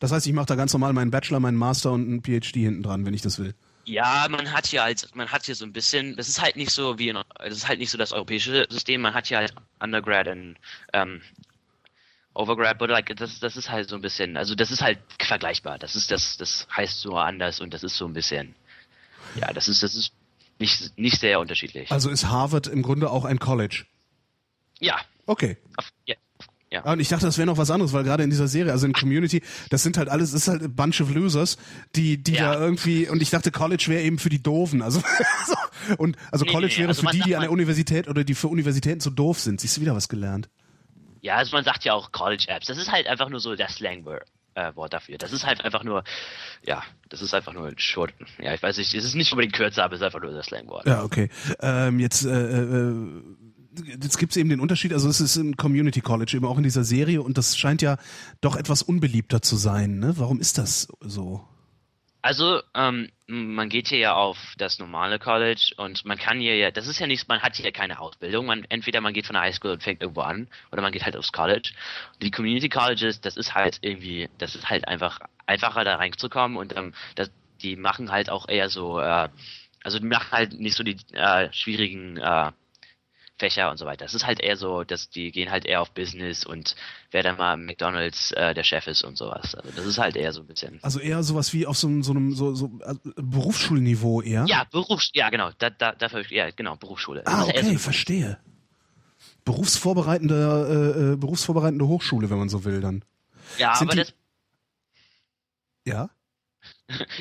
[0.00, 2.82] das heißt, ich mache da ganz normal meinen Bachelor, meinen Master und einen PhD hinten
[2.82, 3.54] dran, wenn ich das will.
[3.88, 6.70] Ja, man hat hier halt, man hat hier so ein bisschen, das ist halt nicht
[6.70, 9.54] so wie, in, das ist halt nicht so das europäische System, man hat hier halt
[9.80, 10.56] Undergrad und
[10.92, 11.22] ähm,
[12.34, 15.78] Overgrad, but like, das, das ist halt so ein bisschen, also das ist halt vergleichbar.
[15.78, 18.54] Das ist, das, das heißt so anders und das ist so ein bisschen,
[19.34, 20.12] ja, das ist, das ist
[20.58, 21.90] nicht, nicht sehr unterschiedlich.
[21.90, 23.86] Also ist Harvard im Grunde auch ein College.
[24.80, 25.58] Ja, Okay.
[25.76, 26.16] auf, ja,
[26.70, 26.84] ja.
[26.84, 28.86] Ah, Und ich dachte, das wäre noch was anderes, weil gerade in dieser Serie, also
[28.86, 31.56] in Community, das sind halt alles, das ist halt a bunch of losers,
[31.96, 32.54] die, die Ja.
[32.54, 34.82] da irgendwie, und ich dachte, College wäre eben für die Doofen.
[34.82, 35.00] Also,
[35.46, 38.24] so, und, also Nee, College nee, wäre also für die, die an der Universität oder
[38.24, 39.60] die für Universitäten zu doof sind.
[39.60, 40.48] Siehst du wieder was gelernt?
[41.20, 42.66] Ja, also man sagt ja auch College Apps.
[42.66, 44.22] Das ist halt einfach nur so das Slangwort
[44.54, 45.18] äh, Wort dafür.
[45.18, 46.04] Das ist halt einfach nur,
[46.64, 48.12] ja, das ist einfach nur ein Short.
[48.40, 50.46] Ja, ich weiß nicht, es ist nicht unbedingt kürzer, aber es ist einfach nur das
[50.46, 50.86] Slangwort.
[50.86, 51.30] Ja, okay.
[51.60, 52.92] Ähm, jetzt, äh, äh,
[53.84, 56.84] jetzt gibt's eben den Unterschied, also es ist ein Community College, eben auch in dieser
[56.84, 57.96] Serie, und das scheint ja
[58.40, 59.98] doch etwas unbeliebter zu sein.
[59.98, 60.14] Ne?
[60.16, 61.46] Warum ist das so?
[62.20, 66.70] Also, ähm, man geht hier ja auf das normale College und man kann hier ja,
[66.70, 68.46] das ist ja nichts, man hat hier keine Ausbildung.
[68.46, 71.16] Man, entweder man geht von der Highschool und fängt irgendwo an oder man geht halt
[71.16, 71.70] aufs College.
[72.20, 76.76] Die Community Colleges, das ist halt irgendwie, das ist halt einfach einfacher da reinzukommen und
[76.76, 77.30] ähm, das,
[77.62, 79.28] die machen halt auch eher so, äh,
[79.84, 82.50] also die machen halt nicht so die äh, schwierigen äh,
[83.38, 84.04] Fächer und so weiter.
[84.04, 86.74] Das ist halt eher so, dass die gehen halt eher auf Business und
[87.10, 89.54] wer dann mal McDonalds äh, der Chef ist und sowas.
[89.54, 90.78] Also das ist halt eher so ein bisschen.
[90.82, 94.44] Also eher sowas wie auf so, einem- so einem so, so also Berufsschulniveau eher?
[94.48, 97.22] Ja, Berufs, ja genau, da, da, dafür, ja genau, Berufsschule.
[97.26, 98.38] Ah, eher okay, so- verstehe.
[99.44, 103.04] Berufsvorbereitende, äh, äh, berufsvorbereitende Hochschule, wenn man so will, dann.
[103.58, 104.14] ja, sind aber die- das,
[105.86, 106.10] Ja?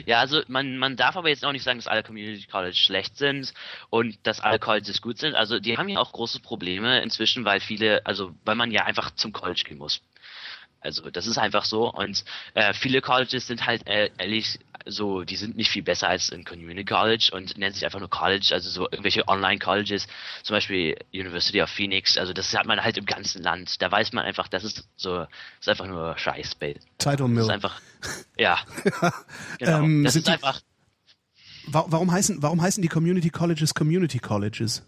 [0.05, 3.17] Ja, also man, man darf aber jetzt auch nicht sagen, dass alle Community College schlecht
[3.17, 3.53] sind
[3.89, 5.35] und dass alle Colleges gut sind.
[5.35, 9.11] Also die haben ja auch große Probleme inzwischen, weil viele, also weil man ja einfach
[9.11, 10.01] zum College gehen muss.
[10.87, 12.23] Also das ist einfach so und
[12.55, 16.45] äh, viele Colleges sind halt äh, ehrlich so, die sind nicht viel besser als ein
[16.45, 20.07] Community College und nennen sich einfach nur College, also so irgendwelche Online-Colleges,
[20.43, 23.81] zum Beispiel University of Phoenix, also das hat man halt im ganzen Land.
[23.81, 25.27] Da weiß man einfach, das ist so, das
[25.59, 26.55] ist einfach nur Scheiß.
[26.59, 27.51] Das Title ist Mill.
[27.51, 27.81] einfach,
[28.37, 28.59] ja,
[29.59, 29.79] genau.
[29.83, 30.61] Ähm, das ist einfach,
[31.65, 34.83] Wa- Warum heißen, warum heißen die Community Colleges Community Colleges?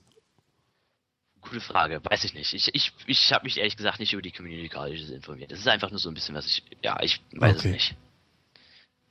[1.50, 2.54] Gute Frage, weiß ich nicht.
[2.54, 5.52] Ich, ich, ich habe mich ehrlich gesagt nicht über die Community Colleges informiert.
[5.52, 7.68] Das ist einfach nur so ein bisschen, was ich, ja, ich weiß Okay.
[7.70, 7.96] es nicht.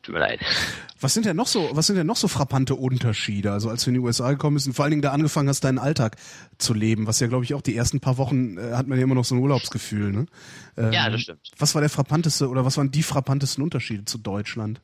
[0.03, 0.41] Tut mir leid.
[1.01, 3.53] Was sind denn noch so, was sind denn noch so frappante Unterschiede?
[3.53, 5.63] Also als du in die USA gekommen bist und vor allen Dingen da angefangen hast,
[5.63, 6.17] deinen Alltag
[6.59, 9.05] zu leben, was ja glaube ich auch die ersten paar Wochen äh, hat man ja
[9.05, 10.27] immer noch so ein Urlaubsgefühl, ne?
[10.77, 11.51] Ähm, Ja, das stimmt.
[11.59, 14.81] Was war der frappanteste oder was waren die frappantesten Unterschiede zu Deutschland?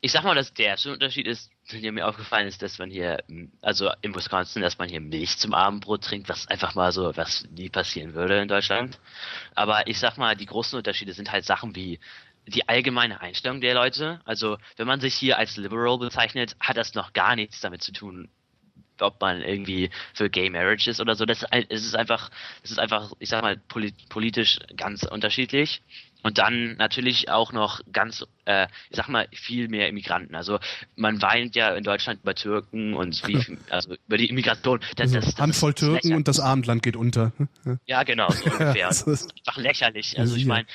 [0.00, 3.18] Ich sag mal, dass der erste Unterschied ist, der mir aufgefallen ist, dass man hier,
[3.28, 7.16] m, also in Wisconsin, dass man hier Milch zum Abendbrot trinkt, was einfach mal so,
[7.16, 9.00] was nie passieren würde in Deutschland.
[9.56, 11.98] Aber ich sag mal, die großen Unterschiede sind halt Sachen wie
[12.46, 14.20] die allgemeine Einstellung der Leute.
[14.24, 17.92] Also, wenn man sich hier als liberal bezeichnet, hat das noch gar nichts damit zu
[17.92, 18.30] tun,
[19.00, 21.24] ob man irgendwie für Gay Marriage ist oder so.
[21.26, 22.30] Das ist, einfach,
[22.62, 25.82] es ist einfach, ich sag mal, polit politisch ganz unterschiedlich.
[26.22, 30.34] Und dann natürlich auch noch ganz, äh, ich sag mal, viel mehr Immigranten.
[30.34, 30.58] Also
[30.96, 33.38] man weint ja in Deutschland über Türken und wie,
[33.70, 34.80] also über die Immigration.
[34.96, 36.16] Das, das, das Also Handvoll ist Türken lächerlich.
[36.16, 37.32] und das Abendland geht unter.
[37.86, 38.88] Ja, genau, so ungefähr.
[38.88, 40.18] Das ist- einfach lächerlich.
[40.18, 40.66] Also ich meine,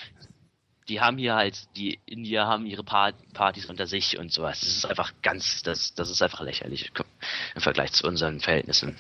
[0.90, 4.60] die haben hier halt, die Indier haben ihre Par- Partys unter sich und sowas.
[4.62, 6.92] Das ist einfach ganz, das, das ist einfach lächerlich
[7.56, 8.96] im Vergleich zu unseren Verhältnissen.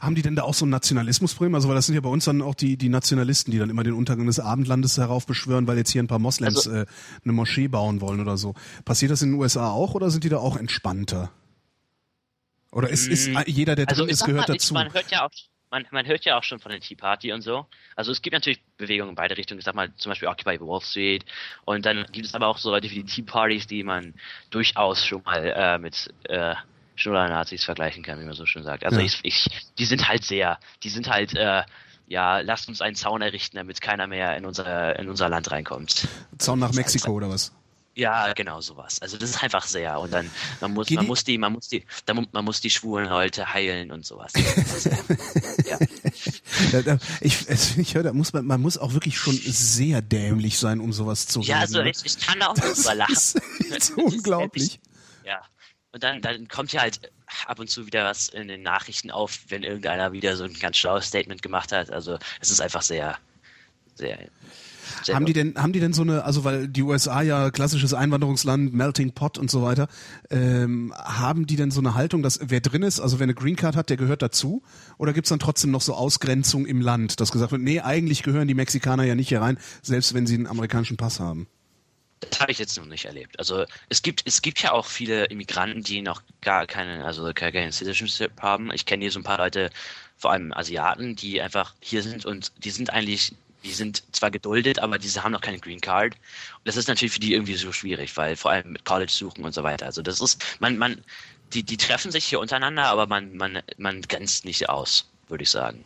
[0.00, 1.54] Haben die denn da auch so ein Nationalismusproblem?
[1.54, 3.82] Also weil das sind ja bei uns dann auch die, die Nationalisten, die dann immer
[3.84, 6.86] den Untergang des Abendlandes heraufbeschwören, weil jetzt hier ein paar Moslems Also- äh,
[7.24, 8.54] eine Moschee bauen wollen oder so.
[8.84, 11.30] Passiert das in den USA auch oder sind die da auch entspannter?
[12.70, 14.72] Oder ist, ist Mm, jeder, der Also drin ist, gehört mal, dazu?
[14.74, 15.30] man hört ja auch,
[15.72, 17.66] man, man hört ja auch schon von der Tea Party und so.
[17.96, 19.58] Also es gibt natürlich Bewegungen in beide Richtungen.
[19.58, 21.24] Ich sag mal zum Beispiel Occupy Wall Street
[21.64, 24.14] und dann gibt es aber auch so Leute wie die Tea Parties, die man
[24.50, 26.54] durchaus schon mal äh, mit äh,
[26.94, 28.84] Schnuller-Nazis vergleichen kann, wie man so schön sagt.
[28.84, 29.06] Also Ja.
[29.06, 31.62] ich, ich, die sind halt sehr, die sind halt äh,
[32.06, 36.06] ja, lasst uns einen Zaun errichten, damit keiner mehr in unser in unser Land reinkommt.
[36.36, 37.52] Zaun nach Mexiko oder was?
[37.94, 39.00] Ja, genau sowas.
[39.02, 40.30] Also das ist einfach sehr und dann
[40.62, 43.08] man muss Geht man die- muss die man muss die mu- man muss die schwulen
[43.08, 44.32] Leute heilen und sowas.
[44.72, 44.90] Also,
[46.88, 46.98] ja.
[47.20, 50.80] Ich, es, ich höre, da muss man, man muss auch wirklich schon sehr dämlich sein,
[50.80, 51.62] um sowas zu Ja, reden.
[51.62, 51.90] also ne?
[51.90, 53.12] ich, ich kann da auch das drüber lachen.
[53.12, 53.34] ist
[53.76, 54.78] ist unglaublich.
[55.24, 55.42] Ja.
[55.92, 57.10] Und dann, dann kommt ja halt,
[57.46, 60.76] ab und zu wieder was in den Nachrichten auf, wenn irgendeiner wieder so ein ganz
[60.76, 61.90] schlaues Statement gemacht hat.
[61.90, 63.18] Also es ist einfach sehr,
[63.94, 64.18] sehr
[65.02, 67.94] sehr haben die denn, haben die denn so eine, also weil die USA ja klassisches
[67.94, 69.88] Einwanderungsland, Melting Pot und so weiter,
[70.30, 73.56] ähm, haben die denn so eine Haltung, dass wer drin ist, also wer eine Green
[73.56, 74.62] Card hat, der gehört dazu?
[74.98, 78.48] Oder gibt's dann trotzdem noch so Ausgrenzung im Land, dass gesagt wird, nee, eigentlich gehören
[78.48, 81.46] die Mexikaner ja nicht hier rein, selbst wenn sie einen amerikanischen Pass haben?
[82.30, 83.38] Das habe ich jetzt noch nicht erlebt.
[83.38, 87.50] Also es gibt, es gibt ja auch viele Immigranten, die noch gar keine, also gar
[87.50, 88.70] keinen Citizenship haben.
[88.72, 89.70] Ich kenne hier so ein paar Leute,
[90.16, 94.78] vor allem Asiaten, die einfach hier sind und die sind eigentlich die sind zwar geduldet,
[94.78, 96.14] aber diese haben noch keine Green Card.
[96.14, 99.44] Und das ist natürlich für die irgendwie so schwierig, weil vor allem mit College suchen
[99.44, 99.86] und so weiter.
[99.86, 101.02] Also das ist, man, man,
[101.52, 105.50] die, die treffen sich hier untereinander, aber man, man, man grenzt nicht aus, würde ich
[105.50, 105.84] sagen.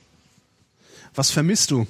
[1.14, 1.86] Was vermisst du?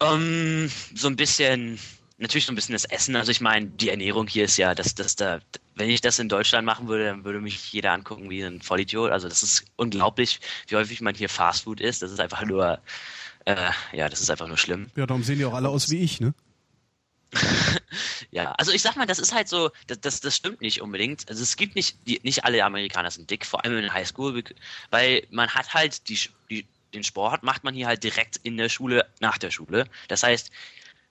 [0.00, 1.78] Um, ähm, so ein bisschen,
[2.18, 3.14] natürlich so ein bisschen das Essen.
[3.14, 5.40] Also ich meine, die Ernährung hier ist ja, dass das da,
[5.76, 9.12] wenn ich das in Deutschland machen würde, dann würde mich jeder angucken wie ein Vollidiot.
[9.12, 12.02] Also das ist unglaublich, wie häufig man hier Fastfood isst.
[12.02, 12.80] Das ist einfach nur
[13.44, 14.90] äh, ja, das ist einfach nur schlimm.
[14.96, 16.34] Ja, darum sehen die auch alle aus wie ich, ne?
[18.30, 21.28] ja, also ich sag mal, das ist halt so, das, das, das stimmt nicht unbedingt.
[21.28, 24.42] Also es gibt nicht, die, nicht alle Amerikaner sind dick, vor allem in der Highschool,
[24.90, 26.18] weil man hat halt die,
[26.50, 29.86] die, den Sport macht man hier halt direkt in der Schule nach der Schule.
[30.08, 30.50] Das heißt,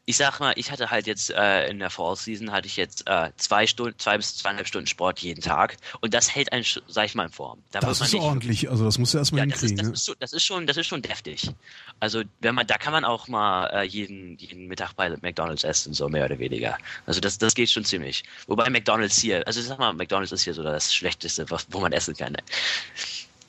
[0.05, 3.07] ich sag mal, ich hatte halt jetzt äh, in der Fall Season hatte ich jetzt
[3.07, 7.05] äh, zwei Stunden, zwei bis zweieinhalb Stunden Sport jeden Tag und das hält einen, sag
[7.05, 7.59] ich mal, in Form.
[7.71, 9.77] Da das ist nicht, ordentlich, also das musst du erstmal ja, hinkriegen.
[9.77, 10.13] Das ist, das, ne?
[10.13, 11.51] ist, das, ist schon, das ist schon deftig.
[11.99, 15.93] Also wenn man, da kann man auch mal äh, jeden, jeden Mittag bei McDonalds essen,
[15.93, 16.77] so mehr oder weniger.
[17.05, 18.23] Also das, das geht schon ziemlich.
[18.47, 21.79] Wobei McDonalds hier, also ich sag mal, McDonalds ist hier so das Schlechteste, was, wo
[21.79, 22.35] man essen kann.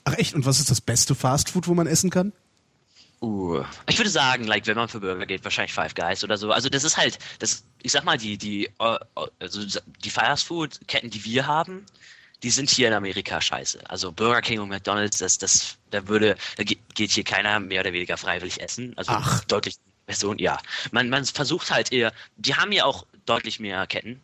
[0.05, 0.35] Ach echt?
[0.35, 2.33] Und was ist das beste Fastfood, wo man essen kann?
[3.23, 6.51] Uh, ich würde sagen, like, wenn man für Burger geht, wahrscheinlich Five Guys oder so.
[6.51, 8.99] Also das ist halt, das, ich sag mal, die, die, äh,
[9.39, 11.87] also die Fast Food Ketten, die wir haben,
[12.43, 13.79] die sind hier in Amerika scheiße.
[13.89, 17.93] Also Burger King und McDonald's, das, das, da würde, da geht hier keiner mehr oder
[17.93, 18.93] weniger freiwillig essen.
[18.97, 19.45] Also Ach.
[19.45, 19.77] deutlich
[20.07, 20.59] Person, ja.
[20.91, 24.21] Man, man versucht halt eher, die haben ja auch deutlich mehr Ketten.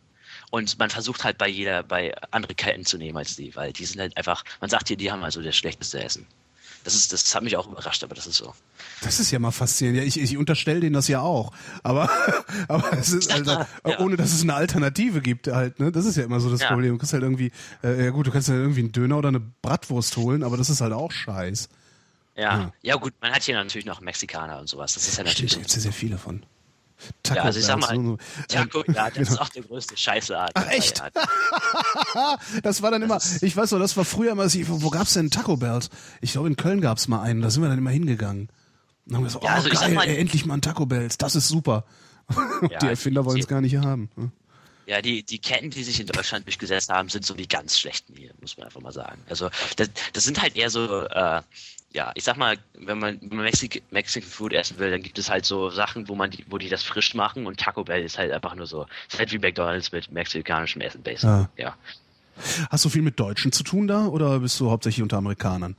[0.51, 3.85] Und man versucht halt bei jeder, bei andere Ketten zu nehmen als die, weil die
[3.85, 6.27] sind halt einfach, man sagt hier, die haben also das schlechteste Essen.
[6.83, 8.53] Das, ist, das hat mich auch überrascht, aber das ist so.
[9.01, 9.99] Das ist ja mal faszinierend.
[9.99, 11.51] Ja, ich, ich unterstelle denen das ja auch.
[11.83, 12.09] Aber,
[12.67, 13.99] aber es ist also, ja.
[13.99, 15.91] ohne dass es eine Alternative gibt halt, ne?
[15.91, 16.67] Das ist ja immer so das ja.
[16.67, 16.93] Problem.
[16.93, 17.51] Du kannst halt irgendwie,
[17.83, 20.69] äh, ja gut, du kannst halt irgendwie einen Döner oder eine Bratwurst holen, aber das
[20.69, 21.69] ist halt auch scheiß.
[22.35, 22.41] Ja.
[22.41, 24.93] ja, ja gut, man hat hier natürlich noch Mexikaner und sowas.
[24.93, 25.51] Das ist ja natürlich.
[25.51, 26.43] Da gibt es ja sehr viele von.
[27.23, 28.17] Taco ja, also ich sag mal,
[28.47, 29.31] Taco, ja, das genau.
[29.31, 30.51] ist auch der größte Scheißladen.
[30.55, 31.01] Ach, echt?
[32.63, 35.57] das war dann immer, ich weiß noch, das war früher immer, wo gab's denn Taco
[35.57, 35.89] Bells?
[36.21, 38.49] Ich glaube, in Köln gab's mal einen, da sind wir dann immer hingegangen.
[39.07, 41.35] Und haben gesagt, oh, ja, also geil, mal, ey, endlich mal ein Taco Bells, das
[41.35, 41.85] ist super.
[42.69, 44.09] Ja, die Erfinder wollen es gar nicht haben.
[44.15, 44.31] Ne?
[44.89, 48.15] Ja, die, die Ketten, die sich in Deutschland durchgesetzt haben, sind so die ganz schlechten
[48.15, 49.21] hier, muss man einfach mal sagen.
[49.29, 51.41] Also das, das sind halt eher so äh,
[51.91, 55.45] ja, ich sag mal, wenn man, Mexik Mexican Food essen will, dann gibt es halt
[55.45, 58.31] so Sachen, wo man die, wo die das frisch machen und Taco Bell ist halt
[58.31, 61.29] einfach nur so, ist halt wie McDonalds mit mexikanischem Essen, basic.
[61.29, 61.49] Ah.
[61.57, 61.75] Ja.
[62.69, 65.75] Hast du viel mit Deutschen zu tun da oder bist du hauptsächlich unter Amerikanern?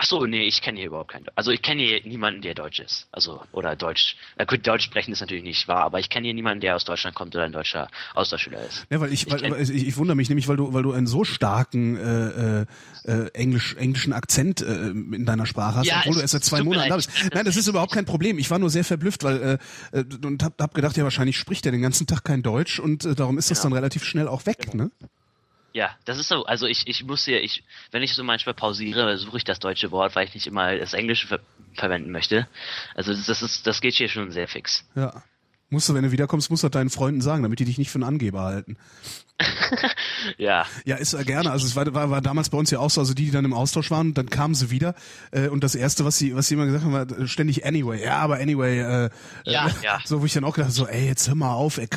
[0.00, 1.26] Ach so, nee, ich kenne hier überhaupt keinen.
[1.34, 3.08] Also ich kenne hier niemanden, der Deutsch ist.
[3.10, 4.14] Also oder Deutsch.
[4.36, 6.84] Na gut, Deutsch sprechen ist natürlich nicht wahr, aber ich kenne hier niemanden, der aus
[6.84, 8.86] Deutschland kommt oder ein deutscher Austauschschüler ist.
[8.90, 11.08] Ja, weil ich, ich, weil, ich, ich wundere mich nämlich, weil du, weil du einen
[11.08, 12.60] so starken äh,
[13.10, 16.62] äh, Englisch, englischen Akzent äh, in deiner Sprache hast, ja, obwohl du erst seit zwei
[16.62, 17.10] Monaten da bist.
[17.34, 18.38] Nein, das ist überhaupt kein Problem.
[18.38, 19.58] Ich war nur sehr verblüfft, weil
[19.92, 22.78] äh, äh und hab, hab gedacht, ja wahrscheinlich spricht er den ganzen Tag kein Deutsch
[22.78, 23.70] und äh, darum ist das genau.
[23.70, 24.84] dann relativ schnell auch weg, genau.
[24.84, 24.90] ne?
[25.78, 26.44] Ja, das ist so.
[26.44, 29.92] Also ich, ich muss hier, ich, wenn ich so manchmal pausiere, suche ich das deutsche
[29.92, 31.38] Wort, weil ich nicht immer das Englische ver
[31.74, 32.48] verwenden möchte.
[32.96, 34.84] Also das ist, das geht hier schon sehr fix.
[34.96, 35.22] Ja.
[35.70, 37.98] Musst du, wenn du wiederkommst, musst du deinen Freunden sagen, damit die dich nicht für
[37.98, 38.76] einen Angeber halten.
[40.38, 40.66] ja.
[40.84, 41.50] Ja, ist er gerne.
[41.50, 43.44] Also es war, war, war damals bei uns ja auch so, also die, die dann
[43.44, 44.94] im Austausch waren, dann kamen sie wieder
[45.30, 48.02] äh, und das erste, was sie, was sie immer gesagt haben, war äh, ständig anyway.
[48.02, 48.80] Ja, aber anyway.
[48.80, 49.10] Äh,
[49.44, 49.98] ja, äh, ja.
[50.04, 51.88] So, wo ich dann auch gedacht so, ey, jetzt hör mal auf, ey,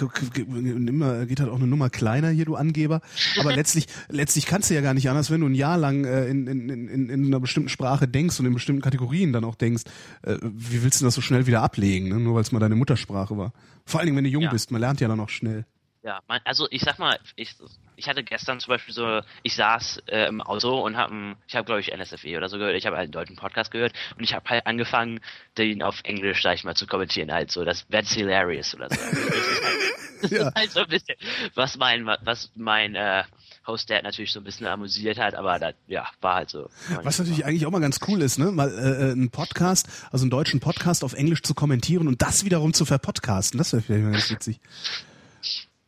[0.48, 3.02] immer geht halt auch eine Nummer kleiner hier, du Angeber.
[3.40, 6.28] Aber letztlich, letztlich kannst du ja gar nicht anders, wenn du ein Jahr lang äh,
[6.28, 9.84] in, in, in, in einer bestimmten Sprache denkst und in bestimmten Kategorien dann auch denkst,
[10.24, 12.20] äh, wie willst du das so schnell wieder ablegen, ne?
[12.20, 13.54] nur weil es mal deine Muttersprache war.
[13.86, 14.52] Vor allen Dingen, wenn du jung ja.
[14.52, 15.66] bist, man lernt ja dann auch schnell.
[16.04, 17.56] Ja, man, also ich sag mal, ich,
[17.96, 21.66] ich hatte gestern zum Beispiel so, ich saß äh, im Auto und habe, ich habe
[21.66, 24.50] glaube ich NSFE oder so gehört, ich habe einen deutschen Podcast gehört und ich habe
[24.50, 25.20] halt angefangen,
[25.60, 29.00] den auf Englisch, sag ich mal, zu kommentieren, halt so, das that's hilarious oder so.
[29.00, 30.48] Also, das, halt, ja.
[30.48, 31.16] ist halt so ein bisschen,
[31.54, 33.24] was mein, was mein äh,
[33.68, 36.68] Host Dad natürlich so ein bisschen amüsiert hat, aber das, ja, war halt so.
[37.04, 40.24] Was natürlich eigentlich auch mal ganz cool ist, ne, mal äh, äh einen Podcast, also
[40.24, 44.04] einen deutschen Podcast auf Englisch zu kommentieren und das wiederum zu verpodcasten, das wäre vielleicht
[44.04, 44.60] mal ganz witzig.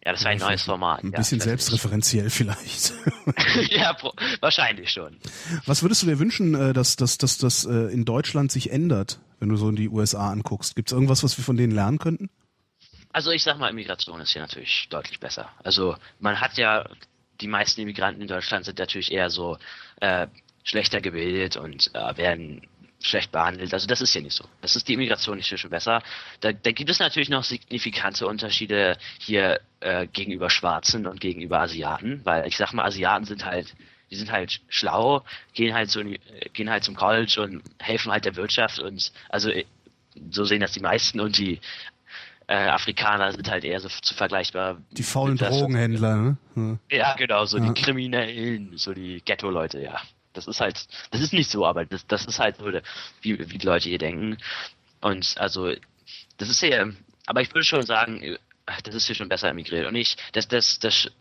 [0.06, 1.04] Ja, das wäre ein neues Format.
[1.04, 1.62] Ein ja, bisschen weiß nicht.
[1.62, 2.94] selbstreferenziell vielleicht.
[3.72, 3.96] ja,
[4.42, 5.18] wahrscheinlich schon.
[5.66, 9.20] Was würdest du dir wünschen, äh, dass dass dass das äh, in Deutschland sich ändert,
[9.40, 10.76] wenn du so in die USA anguckst?
[10.76, 12.30] Gibt es irgendwas, was wir von denen lernen könnten?
[13.14, 15.48] Also ich sag mal, Immigration ist hier natürlich deutlich besser.
[15.64, 16.90] Also man hat ja,
[17.40, 19.58] die meisten Immigranten in Deutschland sind natürlich eher so
[20.02, 20.28] äh,
[20.64, 22.68] schlechter gebildet und äh, werden
[23.04, 23.74] schlecht behandelt.
[23.74, 24.46] Also das ist hier nicht so.
[24.62, 26.02] Das ist die Immigration nicht schon besser.
[26.40, 32.22] Da, da gibt es natürlich noch signifikante Unterschiede hier äh, gegenüber Schwarzen und gegenüber Asiaten,
[32.24, 33.76] weil ich sag mal, Asiaten sind halt
[34.10, 35.24] die sind halt schlau,
[35.54, 36.02] gehen halt so
[36.54, 39.66] gehen halt zum College und helfen halt der Wirtschaft und also äh,
[40.30, 41.60] so sehen das die meisten und die
[42.48, 44.78] äh, Afrikaner sind halt eher so zu vergleichbar.
[44.92, 46.80] Die faulen Drogenhändler, ne?
[46.92, 47.72] Ja, genau, so Ja.
[47.72, 50.00] die Kriminellen, so die Ghetto-Leute, ja.
[50.34, 52.66] Das ist halt, das ist nicht so, aber das, das ist halt so,
[53.22, 54.38] wie, wie die Leute hier denken.
[55.02, 55.72] Und also,
[56.38, 56.88] das ist ja,
[57.26, 58.38] aber ich würde schon sagen, äh,
[58.84, 59.88] das ist hier schon besser emigriert.
[59.88, 61.12] Und ich, das, das, das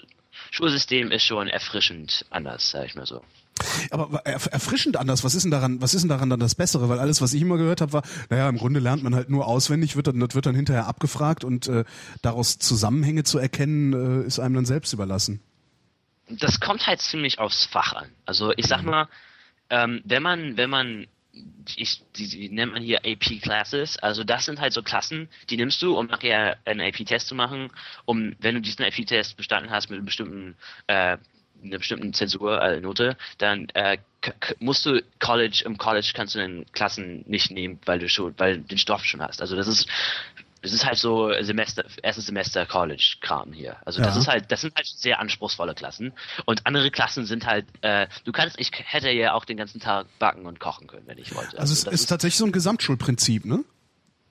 [0.51, 3.22] Schulsystem ist schon erfrischend anders, sag ich mal so.
[3.90, 5.24] Aber erf- erfrischend anders.
[5.24, 5.80] Was ist denn daran?
[5.80, 6.89] Was ist denn daran dann das Bessere?
[6.89, 9.47] Weil alles, was ich immer gehört habe, war, naja, im Grunde lernt man halt nur
[9.47, 11.84] auswendig, wird dann, wird dann hinterher abgefragt und äh,
[12.22, 15.40] daraus Zusammenhänge zu erkennen, äh, ist einem dann selbst überlassen.
[16.38, 18.10] Das kommt halt ziemlich aufs Fach an.
[18.26, 19.09] Also ich sag mal,
[19.70, 21.06] ähm, wenn man, wenn man,
[21.76, 25.56] ich, die, die nennt man hier AP Classes, also das sind halt so Klassen, die
[25.56, 27.70] nimmst du, um nachher einen AP-Test zu machen,
[28.04, 30.56] um, wenn du diesen AP-Test bestanden hast mit einem bestimmten,
[30.88, 31.16] äh,
[31.64, 33.98] einer bestimmten Zensur, äh, Note, dann äh,
[34.59, 38.59] musst du College, im College kannst du den Klassen nicht nehmen, weil du schon, weil
[38.59, 39.40] du den Stoff schon hast.
[39.40, 39.88] Also das ist
[40.62, 43.76] es ist halt so Semester, erstes Semester College-Kram hier.
[43.84, 44.20] Also das Ja.
[44.20, 46.12] ist halt, das sind halt sehr anspruchsvolle Klassen.
[46.44, 50.06] Und andere Klassen sind halt, äh, du kannst, ich hätte ja auch den ganzen Tag
[50.18, 51.59] backen und kochen können, wenn ich wollte.
[51.59, 53.64] Also es das ist tatsächlich so ein Gesamtschulprinzip, ne?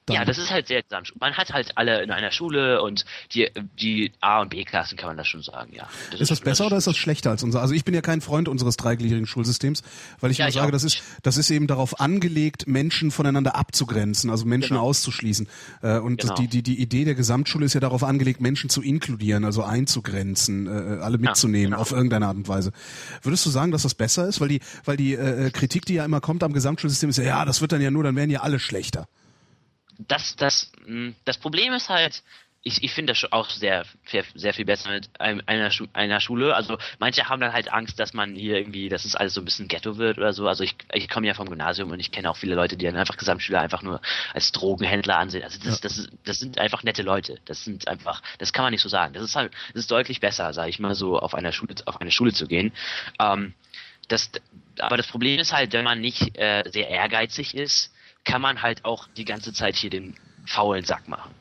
[0.07, 0.15] Dann.
[0.15, 1.13] ja, das ist halt sehr gesamt.
[1.19, 3.49] Man hat halt alle in einer Schule und die,
[3.79, 5.87] die A- und B-Klassen kann man das schon sagen, ja.
[6.17, 7.61] Ist das besser oder ist das schlechter als unser?
[7.61, 9.83] Also ich bin ja kein Freund unseres dreigliedrigen Schulsystems,
[10.19, 13.55] weil ich Ja, immer ich sage, das ist, das ist eben darauf angelegt, Menschen voneinander
[13.55, 14.81] abzugrenzen, also Menschen Genau.
[14.87, 15.47] auszuschließen.
[15.83, 16.41] Äh, Und das, Genau.
[16.41, 20.65] die, die, die Idee der Gesamtschule ist ja darauf angelegt, Menschen zu inkludieren, also einzugrenzen,
[20.67, 21.81] äh, alle mitzunehmen genau.
[21.81, 22.71] auf irgendeine Art und Weise.
[23.21, 24.41] Würdest du sagen, dass das besser ist?
[24.41, 27.45] Weil die, weil die äh, Kritik, die ja immer kommt am Gesamtschulsystem, ist ja, ja,
[27.45, 29.07] das wird dann ja nur, dann werden ja alle schlechter.
[30.07, 32.23] Das, das, mh, das Problem ist halt,
[32.63, 36.19] ich, ich finde das schon auch sehr, sehr, sehr viel besser mit einer, Schu einer
[36.19, 36.55] Schule.
[36.55, 39.45] Also manche haben dann halt Angst, dass man hier irgendwie, dass es alles so ein
[39.45, 40.47] bisschen Ghetto wird oder so.
[40.47, 42.97] Also ich, ich komme ja vom Gymnasium und ich kenne auch viele Leute, die dann
[42.97, 43.99] einfach Gesamtschüler einfach nur
[44.33, 45.43] als Drogenhändler ansehen.
[45.43, 47.39] Also das, das, ist, das sind einfach nette Leute.
[47.45, 49.13] Das sind einfach, das kann man nicht so sagen.
[49.13, 51.99] Das ist halt, das ist deutlich besser, sage ich mal so, auf einer Schule, auf
[51.99, 52.73] eine Schule zu gehen.
[53.19, 53.55] Ähm,
[54.07, 54.29] das,
[54.77, 57.91] aber das Problem ist halt, wenn man nicht äh, sehr ehrgeizig ist,
[58.23, 60.15] kann man halt auch die ganze Zeit hier den
[60.45, 61.33] faulen Sack machen.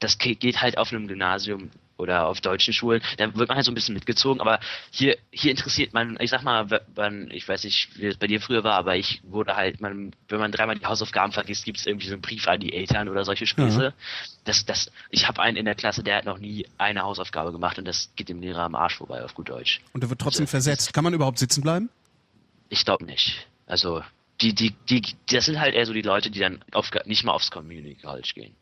[0.00, 3.64] Das ge- geht halt auf einem Gymnasium oder auf deutschen Schulen, da wird man halt
[3.64, 4.60] so ein bisschen mitgezogen, aber
[4.90, 8.38] hier, hier interessiert man, ich sag mal, wann, ich weiß nicht, wie es bei dir
[8.42, 11.86] früher war, aber ich wurde halt, man, wenn man dreimal die Hausaufgaben vergisst, gibt es
[11.86, 13.94] irgendwie so einen Brief an die Eltern oder solche Späße.
[14.44, 17.78] Das, das, ich habe einen in der Klasse, der hat noch nie eine Hausaufgabe gemacht
[17.78, 19.80] und das geht dem Lehrer am Arsch vorbei, auf gut Deutsch.
[19.94, 20.92] Und der wird trotzdem Also, versetzt.
[20.92, 21.88] Kann man überhaupt sitzen bleiben?
[22.68, 23.46] Ich glaube nicht.
[23.66, 24.02] Also
[24.40, 27.32] die, die, die, das sind halt eher so die Leute, die dann auf, nicht mal
[27.32, 28.54] aufs Community College gehen.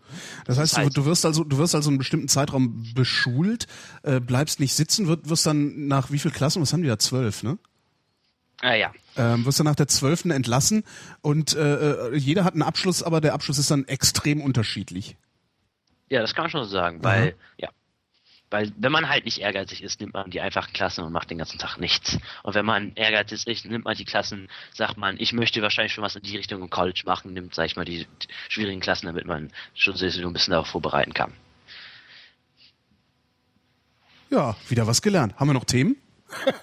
[0.46, 3.66] Das heißt, Das du, heißt- du wirst also, du wirst also einen bestimmten Zeitraum beschult,
[4.02, 6.98] äh, bleibst nicht sitzen, wird, wirst dann nach wie viel Klassen, was haben die da,
[6.98, 7.58] zwölf, ne?
[8.60, 8.92] Ah ja.
[9.16, 10.84] Ähm, wirst dann nach der zwölften entlassen
[11.22, 15.16] und äh, äh, jeder hat einen Abschluss, aber der Abschluss ist dann extrem unterschiedlich.
[16.08, 17.68] Ja, das kann man schon so sagen, weil, ja.
[18.54, 21.38] Weil wenn man halt nicht ehrgeizig ist, nimmt man die einfachen Klassen und macht den
[21.38, 22.18] ganzen Tag nichts.
[22.44, 26.04] Und wenn man ehrgeizig ist, nimmt man die Klassen, sagt man, ich möchte wahrscheinlich schon
[26.04, 28.06] was in die Richtung im College machen, nimmt, sag ich mal, die,
[28.48, 31.32] schwierigen Klassen, damit man schon so ein bisschen darauf vorbereiten kann.
[34.30, 35.34] Ja, wieder was gelernt.
[35.34, 35.96] Haben wir noch Themen?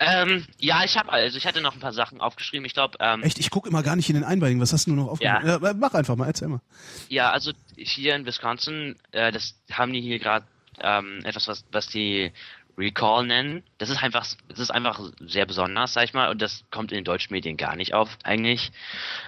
[0.00, 2.66] Ähm, ja, ich habe also ich hatte noch ein paar Sachen aufgeschrieben.
[2.66, 4.60] Ich glaube, ähm, Echt, ich gucke immer gar nicht in den Einbeinigen.
[4.60, 5.46] Was hast du noch aufgeschrieben?
[5.46, 5.70] Ja.
[5.70, 6.60] äh, mach einfach mal, erzähl mal.
[7.08, 10.44] Ja, also hier in Wisconsin, äh, das haben die hier gerade
[10.82, 12.32] ähm, etwas, was, was die
[12.78, 13.64] Recall nennen.
[13.78, 16.98] Das ist einfach, das ist einfach sehr besonders, sag ich mal, und das kommt in
[16.98, 18.70] den deutschen Medien gar nicht auf, eigentlich.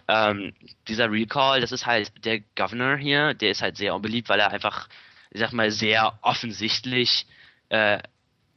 [0.06, 0.54] Ähm,
[0.86, 4.52] dieser Recall, das ist halt der Governor hier, der ist halt sehr unbeliebt, weil er
[4.52, 4.88] einfach,
[5.30, 7.26] ich sag mal, sehr offensichtlich
[7.70, 7.98] äh,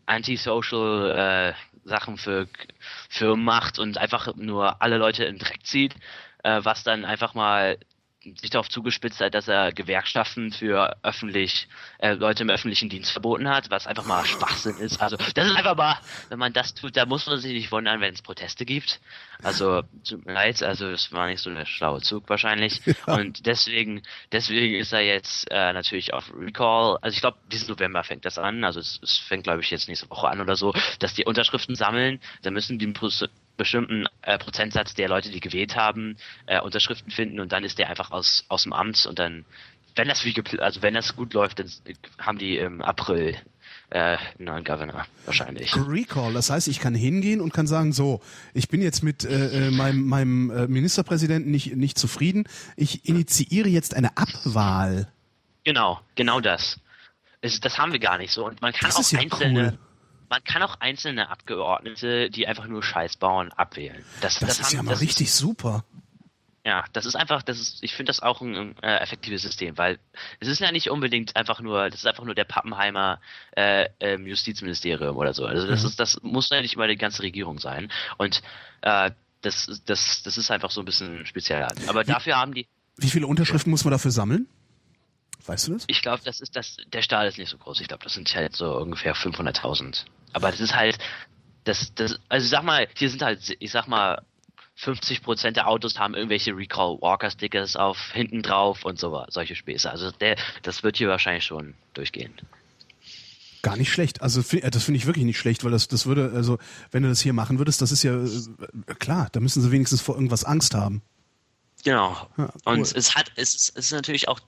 [0.06, 2.48] antisocial äh, Sachen für
[3.10, 5.96] Firmen macht und einfach nur alle Leute in den Dreck zieht,
[6.44, 7.78] äh, was dann einfach mal
[8.40, 11.68] sich darauf zugespitzt hat, dass er Gewerkschaften für öffentlich
[12.00, 15.02] äh, Leute im öffentlichen Dienst verboten hat, was einfach mal Schwachsinn ist.
[15.02, 15.98] Also das ist einfach mal,
[16.30, 19.02] wenn man das tut, da muss man sich nicht wundern, wenn es Proteste gibt.
[19.42, 22.82] Also tut mir leid, also es war nicht so der schlaue Zug wahrscheinlich.
[23.08, 23.16] Ja.
[23.16, 26.98] Und deswegen, deswegen ist er jetzt äh, natürlich auf Recall.
[27.02, 28.64] Also ich glaube, diesen November fängt das an.
[28.64, 31.76] Also es, es fängt, glaube ich, jetzt nächste Woche an oder so, dass die Unterschriften
[31.76, 32.22] sammeln.
[32.44, 32.86] Da müssen die
[33.58, 37.90] bestimmten äh, Prozentsatz der Leute, die gewählt haben, äh, Unterschriften finden und dann ist der
[37.90, 39.46] einfach aus, aus dem Amt und dann,
[39.96, 41.70] wenn das wie also wenn das gut läuft, dann
[42.18, 43.38] haben die im April
[43.90, 45.76] äh, einen neuen Governor wahrscheinlich.
[45.76, 48.22] Recall, das heißt, ich kann hingehen und kann sagen, so,
[48.54, 53.70] ich bin jetzt mit äh, äh meinem, meinem äh, Ministerpräsidenten nicht, nicht zufrieden, ich initiiere
[53.70, 55.12] jetzt eine Abwahl.
[55.64, 56.80] Genau, genau das.
[57.42, 59.80] Es, das haben wir gar nicht so und man kann das auch einzelne cool
[60.34, 64.04] man kann auch einzelne Abgeordnete, die einfach nur Scheiß bauen, abwählen.
[64.20, 65.86] Das, das, das ist haben, ja mal richtig ist, super.
[66.66, 70.00] Ja, das ist einfach, das ist, ich finde das auch ein äh, effektives System, weil
[70.40, 73.22] es ist ja nicht unbedingt einfach nur, das ist einfach nur der Pappenheimer
[73.56, 75.46] äh, ähm, Justizministerium oder so.
[75.46, 75.88] Also das mhm.
[75.90, 77.92] ist, das muss ja nicht immer die ganze Regierung sein.
[78.18, 78.42] Und
[78.82, 79.12] äh,
[79.44, 81.68] das, das, das ist einfach so ein bisschen speziell.
[81.86, 82.66] Aber wie, dafür haben die.
[82.98, 84.48] Wie viele Unterschriften muss man dafür sammeln?
[85.46, 85.84] Weißt du das?
[85.88, 87.82] Ich glaube, das ist das, der Staat ist nicht so groß.
[87.82, 90.06] Ich glaube, das sind halt so ungefähr 500.000.
[90.32, 90.98] Aber das ist halt,
[91.64, 94.22] das, das, also sag mal, hier sind halt, ich sag mal,
[94.80, 99.90] 50% der Autos haben irgendwelche Recall Walker Stickers auf hinten drauf und so solche Späße.
[99.90, 102.34] Also der, das wird hier wahrscheinlich schon durchgehen.
[103.62, 104.22] Gar nicht schlecht.
[104.22, 106.58] Also äh, das finde ich wirklich nicht schlecht, weil das, das würde, also
[106.92, 110.02] wenn du das hier machen würdest, das ist ja äh, klar, da müssen sie wenigstens
[110.02, 111.02] vor irgendwas Angst haben.
[111.84, 112.28] Genau.
[112.38, 112.74] Ja, cool.
[112.74, 114.40] Und es hat, es ist, es ist natürlich auch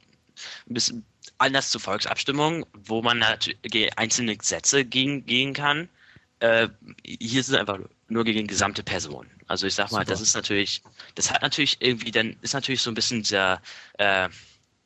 [0.67, 1.05] ein bisschen
[1.37, 5.89] anders zur Volksabstimmung, wo man natürlich einzelne Gesetze gegen, gehen kann.
[6.39, 6.69] Äh,
[7.03, 9.29] hier ist es einfach nur gegen gesamte Personen.
[9.47, 10.11] Also ich sag mal, Super.
[10.11, 10.81] das ist natürlich,
[11.15, 13.61] das hat natürlich irgendwie, dann ist natürlich so ein bisschen dieser,
[13.97, 14.29] äh,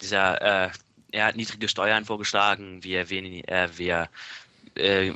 [0.02, 0.70] dieser, äh,
[1.12, 4.10] er hat niedrige Steuern vorgeschlagen, wir, wir, äh, wir
[4.76, 5.14] äh,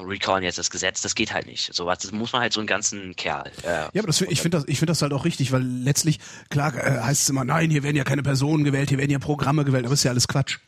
[0.00, 1.74] recallen jetzt das Gesetz, das geht halt nicht.
[1.74, 3.50] So was, das muss man halt so einen ganzen Kerl.
[3.62, 6.18] Äh, ja, aber das, ich finde das, ich das halt auch richtig, weil letztlich
[6.50, 9.18] klar äh, heißt es immer, nein, hier werden ja keine Personen gewählt, hier werden ja
[9.18, 10.58] Programme gewählt, aber ist ja alles Quatsch.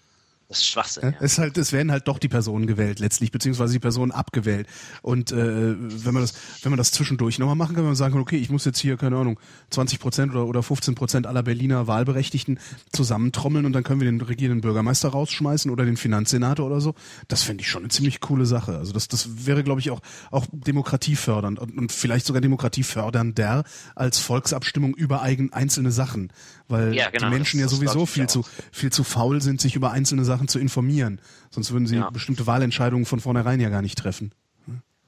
[0.48, 1.10] Das ist Schwachsinn.
[1.10, 1.14] Ja?
[1.20, 4.66] Es, halt, es werden halt doch die Personen gewählt letztlich, beziehungsweise die Personen abgewählt.
[5.00, 8.12] Und äh, wenn man das, wenn man das zwischendurch nochmal machen kann, wenn man sagen
[8.12, 9.40] kann, okay, ich muss jetzt hier, keine Ahnung,
[9.70, 12.58] 20 Prozent oder, oder 15 Prozent aller Berliner Wahlberechtigten
[12.92, 16.94] zusammentrommeln und dann können wir den regierenden Bürgermeister rausschmeißen oder den Finanzsenator oder so,
[17.28, 18.76] das fände ich schon eine ziemlich coole Sache.
[18.76, 20.00] Also das, das wäre, glaube ich, auch,
[20.30, 23.64] auch demokratiefördernd und, und vielleicht sogar demokratiefördernder
[23.94, 26.30] als Volksabstimmung über eigen, einzelne Sachen.
[26.68, 29.90] Weil ja, genau, die Menschen ja sowieso viel zu, viel zu faul sind, sich über
[29.90, 31.20] einzelne Sachen Sachen zu informieren.
[31.50, 32.10] Sonst würden sie ja.
[32.10, 34.32] bestimmte Wahlentscheidungen von vornherein ja gar nicht treffen.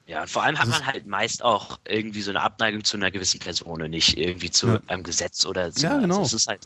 [0.05, 3.11] Ja, und vor allem hat man halt meist auch irgendwie so eine Abneigung zu einer
[3.11, 4.79] gewissen Person und nicht irgendwie zu ja.
[4.87, 5.85] einem Gesetz oder so.
[5.85, 6.19] Ja, genau.
[6.19, 6.61] Also es ist halt,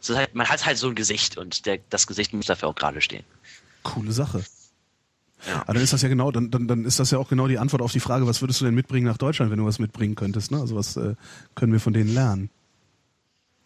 [0.00, 2.68] es ist halt, man hat halt so ein Gesicht und der, das Gesicht muss dafür
[2.68, 3.24] auch gerade stehen.
[3.82, 4.44] Coole Sache.
[5.48, 5.62] Ja.
[5.62, 7.58] Aber dann ist das ja genau, dann, dann, dann ist das ja auch genau die
[7.58, 10.14] Antwort auf die Frage, was würdest du denn mitbringen nach Deutschland, wenn du was mitbringen
[10.14, 10.52] könntest?
[10.52, 10.60] Ne?
[10.60, 11.16] Also was äh,
[11.56, 12.50] können wir von denen lernen?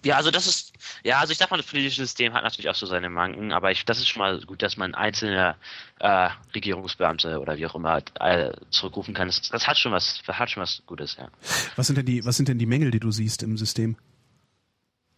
[0.03, 0.73] Ja, also das ist,
[1.05, 3.71] ja, also ich sag mal, das politische System hat natürlich auch so seine Manken, aber
[3.71, 5.57] ich, das ist schon mal gut, dass man einzelne
[5.99, 9.29] äh, Regierungsbeamte oder wie auch immer äh, zurückrufen kann.
[9.29, 11.29] Das, das, hat schon was, hat schon was Gutes, ja.
[11.77, 13.97] Was sind denn die, was sind denn die Mängel, die du siehst im System?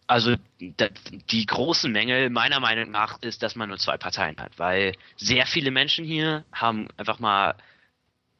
[0.05, 4.95] Also die großen Mängel meiner Meinung nach ist, dass man nur zwei Parteien hat, weil
[5.15, 7.55] sehr viele Menschen hier haben einfach mal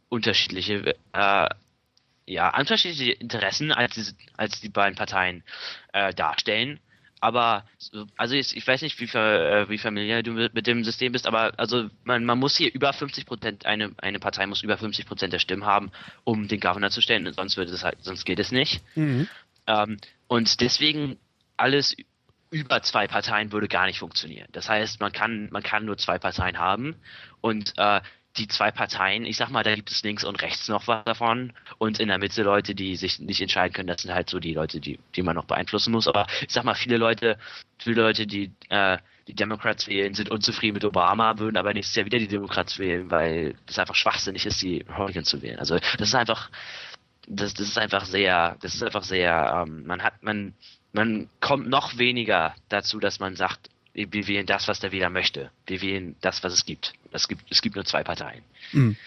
[0.10, 1.49] unterschiedliche äh,
[2.26, 4.06] ja, unterschiedliche Interessen als die,
[4.38, 5.44] als die beiden Parteien
[5.91, 6.80] äh, darstellen.
[7.20, 7.66] Aber
[8.18, 11.26] also ich, ich weiß nicht, wie, äh, wie familiär du mit, mit, dem System bist,
[11.26, 15.06] aber also man, man muss hier über 50 Prozent, eine, eine Partei muss über 50
[15.06, 15.91] Prozent der Stimmen haben,
[16.26, 18.82] um den Governor zu stellen, sonst wird es halt, sonst geht es nicht.
[18.95, 19.30] Mhm.
[19.68, 21.18] Ähm, und deswegen
[21.56, 21.95] alles
[22.50, 24.50] über zwei Parteien würde gar nicht funktionieren.
[24.52, 26.95] Das heißt, man kann, man kann nur zwei Parteien haben
[27.40, 28.02] und äh,
[28.38, 31.54] die zwei Parteien, ich sag mal, da gibt es links und rechts noch was davon
[31.78, 34.54] und in der Mitte Leute, die sich nicht entscheiden können, das sind halt so die
[34.54, 36.08] Leute, die, die man noch beeinflussen muss.
[36.08, 37.38] Aber ich sag mal, viele Leute,
[37.78, 38.98] viele Leute, die äh,
[39.28, 43.10] die Democrats wählen, sind unzufrieden mit Obama, würden aber nächstes Jahr wieder die Democrats wählen,
[43.10, 45.60] weil das einfach schwachsinnig ist, die Republicans zu wählen.
[45.60, 46.50] Also das ist einfach,
[47.28, 50.54] das, das ist einfach sehr, das ist einfach sehr, ähm, man hat, man,
[50.92, 55.52] man kommt noch weniger dazu, dass man sagt, wir wählen das, was der Wähler möchte.
[55.68, 56.94] Wir wählen das, was es gibt.
[57.12, 58.44] Es gibt, es gibt nur zwei Parteien.
[58.72, 58.98] Mhm.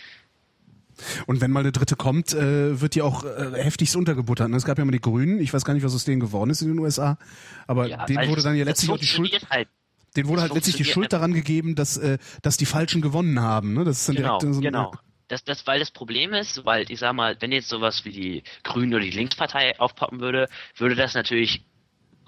[1.26, 4.48] Und wenn mal eine dritte kommt, äh, wird die auch äh, heftigst untergebuttert.
[4.48, 4.56] Ne?
[4.56, 6.62] Es gab ja mal die Grünen, ich weiß gar nicht, was aus denen geworden ist
[6.62, 7.18] in den USA,
[7.66, 9.46] aber ja, denen wurde dann ja letztlich auch die Schuld.
[9.50, 9.68] Halt.
[10.16, 13.74] Den wurde halt letztlich die Schuld daran gegeben, dass, äh, dass die Falschen gewonnen haben.
[13.74, 13.84] Ne?
[13.84, 14.92] Das ist dann genau, direkt so genau.
[15.28, 18.42] Das, das, weil das Problem ist, weil ich sag mal, wenn jetzt sowas wie die
[18.62, 21.64] Grünen oder die Linkspartei aufpoppen würde, würde das natürlich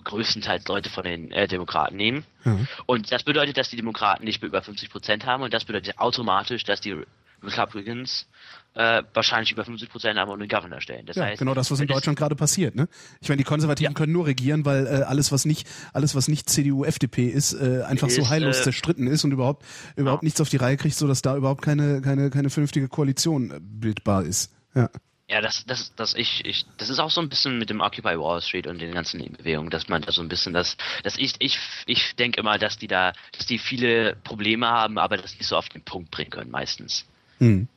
[0.09, 2.25] größtenteils Leute von den äh, Demokraten nehmen.
[2.45, 2.67] Mhm.
[2.87, 5.99] Und das bedeutet, dass die Demokraten nicht mehr über 50 Prozent haben und das bedeutet
[5.99, 6.97] automatisch, dass die
[7.43, 8.27] Republicans
[8.75, 11.07] äh, wahrscheinlich über 50 Prozent haben und den Governor stellen.
[11.07, 12.75] Das Ja, heißt, genau das, was in Deutschland gerade passiert.
[12.75, 12.89] Ne?
[13.20, 13.97] Ich meine, die Konservativen Ja.
[13.97, 17.83] können nur regieren, weil äh, alles, was nicht, alles, was nicht CDU, FDP ist, äh,
[17.87, 19.65] einfach so Ist, heillos äh, zerstritten ist und überhaupt
[19.97, 23.51] überhaupt nichts auf die Reihe kriegt, so dass da überhaupt keine keine keine vernünftige Koalition
[23.51, 24.53] äh, bildbar ist.
[24.75, 24.91] Ja.
[25.28, 28.18] Ja, das, das, das ich, ich, das ist auch so ein bisschen mit dem Occupy
[28.18, 31.34] Wall Street und den ganzen Bewegungen, dass man da so ein bisschen das, dass ich,
[31.39, 35.47] ich, ich denke immer, dass die da, dass die viele Probleme haben, aber das nicht
[35.47, 37.05] so auf den Punkt bringen können meistens.
[37.39, 37.68] Hm.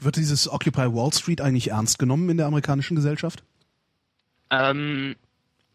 [0.00, 3.42] Wird dieses Occupy Wall Street eigentlich ernst genommen in der amerikanischen Gesellschaft?
[4.50, 5.16] Ähm,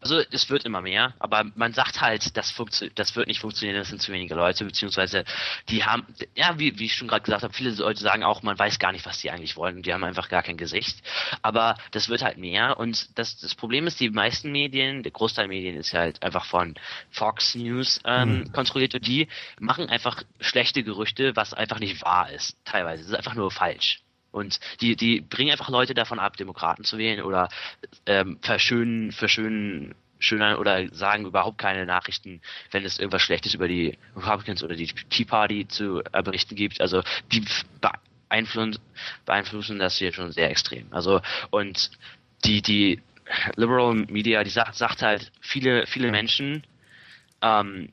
[0.02, 3.78] also es wird immer mehr, aber man sagt halt, das, funktio- das wird nicht funktionieren,
[3.78, 5.24] das sind zu wenige Leute, beziehungsweise
[5.68, 8.58] die haben, ja, wie, wie ich schon gerade gesagt habe, viele Leute sagen auch, man
[8.58, 11.02] weiß gar nicht, was die eigentlich wollen, die haben einfach gar kein Gesicht.
[11.40, 15.44] Aber das wird halt mehr und das, das Problem ist, die meisten Medien, der Großteil
[15.44, 16.74] der Medien ist halt einfach von
[17.10, 22.56] Fox News ähm, kontrolliert und die machen einfach schlechte Gerüchte, was einfach nicht wahr ist,
[22.64, 23.02] teilweise.
[23.02, 24.01] Das ist einfach nur falsch.
[24.32, 27.48] Und die, die bringen einfach Leute davon ab, Demokraten zu wählen oder
[28.06, 33.98] ähm, verschönen, verschönen, schöner oder sagen überhaupt keine Nachrichten, wenn es irgendwas Schlechtes über die
[34.16, 36.80] Republicans oder die Tea Party zu berichten gibt.
[36.80, 37.44] Also die
[38.28, 38.78] beeinflussen,
[39.26, 40.86] beeinflussen das hier schon sehr extrem.
[40.92, 41.20] Also
[41.50, 41.90] und
[42.44, 43.02] die, die
[43.56, 46.64] Liberal Media, die sagt, sagt halt, viele, viele Menschen
[47.40, 47.92] ähm,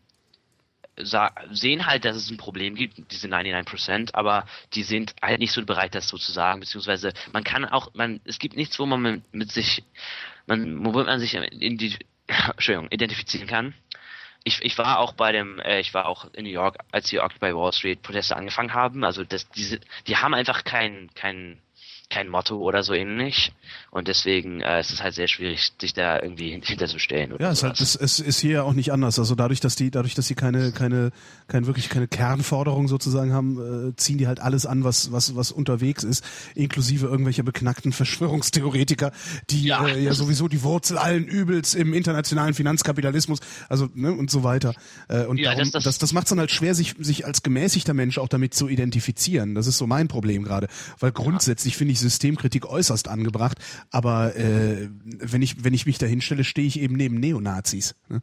[1.51, 5.63] sehen halt, dass es ein Problem gibt, diese 99%, aber die sind halt nicht so
[5.65, 9.23] bereit, das so zu sagen, beziehungsweise man kann auch, man, es gibt nichts, wo man
[9.31, 9.83] mit, sich,
[10.47, 11.97] man, womit man sich in die,
[12.27, 13.73] Entschuldigung, identifizieren kann.
[14.43, 17.19] Ich, ich war auch bei dem, äh, ich war auch in New York, als die
[17.19, 19.03] Occupy Wall Street Proteste angefangen haben.
[19.03, 21.61] Also das, diese, die haben einfach kein, kein,
[22.09, 23.51] kein Motto oder so ähnlich.
[23.91, 27.35] Und deswegen äh, ist es halt sehr schwierig, sich da irgendwie hin- hinterzustellen.
[27.39, 29.19] Ja, es, ist halt, es, es ist hier ja auch nicht anders.
[29.19, 31.11] Also dadurch, dass die, dadurch, dass sie keine, keine,
[31.47, 35.51] keine wirklich keine Kernforderung sozusagen haben, äh, ziehen die halt alles an, was, was, was
[35.51, 36.23] unterwegs ist,
[36.55, 37.91] inklusive irgendwelcher beknackten
[38.39, 39.11] Verschwörungstheoretiker,
[39.51, 39.85] die Ja.
[39.87, 43.39] äh, ja sowieso die Wurzel allen Übels im internationalen Finanzkapitalismus,
[43.69, 44.73] also ne, und so weiter.
[45.09, 47.25] Äh, und Ja, darum, das- das, das- das, macht es dann halt schwer, sich, sich
[47.27, 49.53] als gemäßigter Mensch auch damit zu identifizieren.
[49.55, 50.67] Das ist so mein Problem gerade,
[50.99, 53.57] weil grundsätzlich finde ich Systemkritik äußerst angebracht,
[53.91, 57.95] aber äh, wenn ich wenn ich mich da hinstelle, stehe ich eben neben Neonazis.
[58.09, 58.21] Ne?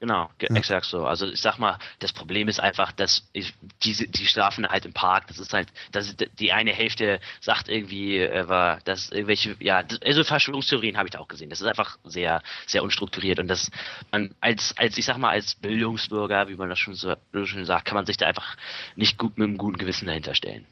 [0.00, 1.06] Genau, ge- exakt so.
[1.06, 4.92] Also ich sag mal, das Problem ist einfach, dass ich, diese, die schlafen halt im
[4.92, 5.28] Park.
[5.28, 10.02] Das ist halt, das die eine Hälfte sagt irgendwie, äh, war, dass irgendwelche, ja, das-
[10.02, 11.50] also Verschwörungstheorien habe ich da auch gesehen.
[11.50, 13.70] Das ist einfach sehr, sehr unstrukturiert und das,
[14.10, 17.64] man als, als ich sag mal, als Bildungsbürger, wie man das schon so so schön
[17.64, 18.56] sagt, kann man sich da einfach
[18.96, 20.66] nicht gut mit einem guten Gewissen dahinter stellen.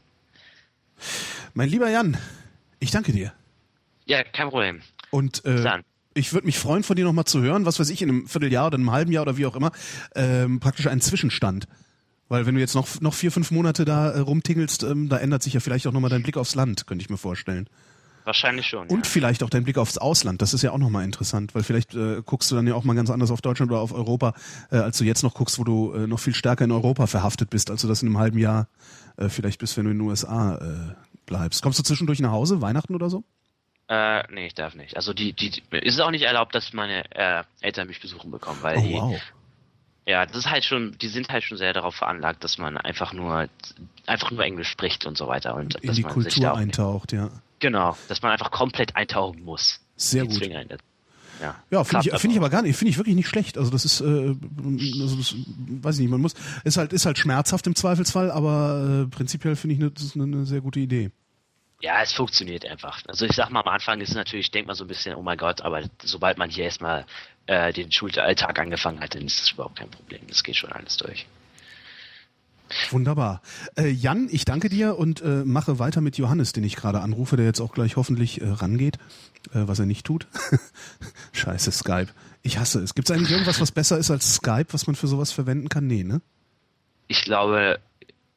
[1.54, 2.16] Mein lieber Jan,
[2.78, 3.32] ich danke dir.
[4.06, 4.80] Ja, kein Problem.
[5.10, 5.82] Und äh, dann.
[6.14, 8.66] ich würde mich freuen, von dir nochmal zu hören, was weiß ich, in einem Vierteljahr
[8.68, 9.72] oder einem halben Jahr oder wie auch immer,
[10.14, 11.66] ähm, praktisch einen Zwischenstand.
[12.28, 15.42] Weil wenn du jetzt noch, noch vier, fünf Monate da äh, rumtingelst, ähm, da ändert
[15.42, 17.68] sich ja vielleicht auch nochmal dein Blick aufs Land, könnte ich mir vorstellen.
[18.24, 18.86] Wahrscheinlich schon.
[18.88, 19.10] Und ja.
[19.10, 20.42] vielleicht auch dein Blick aufs Ausland.
[20.42, 22.94] Das ist ja auch nochmal interessant, weil vielleicht äh, guckst du dann ja auch mal
[22.94, 24.34] ganz anders auf Deutschland oder auf Europa,
[24.70, 27.50] äh, als du jetzt noch guckst, wo du äh, noch viel stärker in Europa verhaftet
[27.50, 28.68] bist, als du das in einem halben Jahr
[29.16, 30.94] äh, vielleicht bist, wenn du in den USA äh,
[31.26, 31.62] bleibst.
[31.62, 33.24] Kommst du zwischendurch nach Hause, Weihnachten oder so?
[33.88, 34.96] Äh, nee, ich darf nicht.
[34.96, 38.58] Also die, die, ist es auch nicht erlaubt, dass meine äh, Eltern mich besuchen bekommen,
[38.62, 39.20] weil Oh die, wow.
[40.06, 43.12] ja, das ist halt schon, die sind halt schon sehr darauf veranlagt, dass man einfach
[43.12, 43.48] nur,
[44.06, 47.12] einfach nur Englisch spricht und so weiter und In dass die man sich Kultur eintaucht,
[47.12, 47.30] ja.
[47.60, 49.80] Genau, dass man einfach komplett eintauchen muss.
[49.96, 50.40] Sehr gut.
[51.40, 53.56] Ja, Ja, finde ich, finde ich aber aber gar nicht, finde ich wirklich nicht schlecht.
[53.56, 55.34] Also das ist, äh, also das,
[55.82, 59.56] weiß ich nicht, man muss, ist halt, ist halt schmerzhaft im Zweifelsfall, aber äh, prinzipiell
[59.56, 61.10] finde ich, ne, das ist eine, eine sehr gute Idee.
[61.80, 63.00] Ja, es funktioniert einfach.
[63.08, 65.22] Also ich sag mal, am Anfang ist es natürlich, denkt man so ein bisschen, oh
[65.22, 67.06] mein Gott, aber sobald man hier erstmal
[67.46, 70.20] äh, den Schulalltag angefangen hat, dann ist das überhaupt kein Problem.
[70.28, 71.26] Das geht schon alles durch.
[72.90, 73.42] Wunderbar.
[73.76, 77.36] Äh, Jan, ich danke dir und äh, mache weiter mit Johannes, den ich gerade anrufe,
[77.36, 78.96] der jetzt auch gleich hoffentlich äh, rangeht,
[79.52, 80.26] äh, was er nicht tut.
[81.32, 82.08] Scheiße, Skype.
[82.42, 82.94] Ich hasse es.
[82.94, 85.86] Gibt es eigentlich irgendwas, was besser ist als Skype, was man für sowas verwenden kann?
[85.86, 86.20] Nee, ne?
[87.08, 87.80] Ich glaube,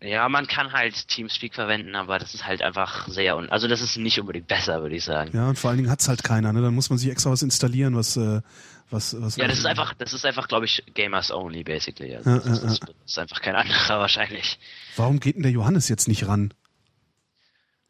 [0.02, 3.82] ja, man kann halt Teamspeak verwenden, aber das ist halt einfach sehr un also das
[3.82, 5.32] ist nicht unbedingt besser, würde ich sagen.
[5.34, 6.62] Ja, und vor allen Dingen hat's halt keiner, ne?
[6.62, 8.42] Dann muss man sich extra was installieren, was, äh,
[8.90, 9.36] was, was.
[9.38, 12.16] Ja, das ist einfach, das ist einfach, glaube ich, Gamers only basically.
[12.16, 14.60] Also das, ist, das, ist einfach kein anderer wahrscheinlich.
[14.96, 16.54] Warum geht denn der Johannes jetzt nicht ran?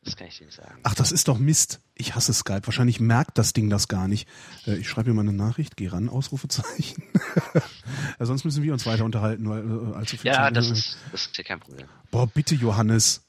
[0.05, 0.79] Das kann ich dir nicht sagen.
[0.83, 1.79] Ach, das ist doch Mist.
[1.95, 2.61] Ich hasse Skype.
[2.65, 4.27] Wahrscheinlich merkt das Ding das gar nicht.
[4.67, 5.77] Äh, ich schreibe mir mal eine Nachricht.
[5.77, 7.03] Geh ran, Ausrufezeichen.
[8.19, 10.97] ja, sonst müssen wir uns weiter unterhalten, weil äh, allzu viel Ja, Zeit- das ist,
[11.13, 11.87] das ist ja kein Problem.
[12.11, 13.21] Boah, bitte, Johannes.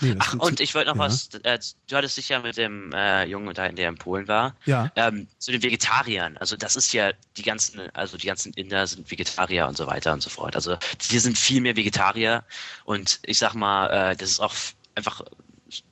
[0.00, 1.02] Nee, Ach, und ich wollte noch ja.
[1.02, 1.58] was, äh,
[1.88, 4.56] du hattest dich ja mit dem äh, Jungen unterhalten, der in Polen war.
[4.64, 4.90] Ja.
[4.96, 6.36] Ähm, zu den Vegetariern.
[6.38, 10.12] Also das ist ja die ganzen, also die ganzen Inder sind Vegetarier und so weiter
[10.12, 10.56] und so fort.
[10.56, 12.42] Also hier sind viel mehr Vegetarier
[12.84, 14.54] und ich sag mal, äh, das ist auch
[14.96, 15.22] einfach,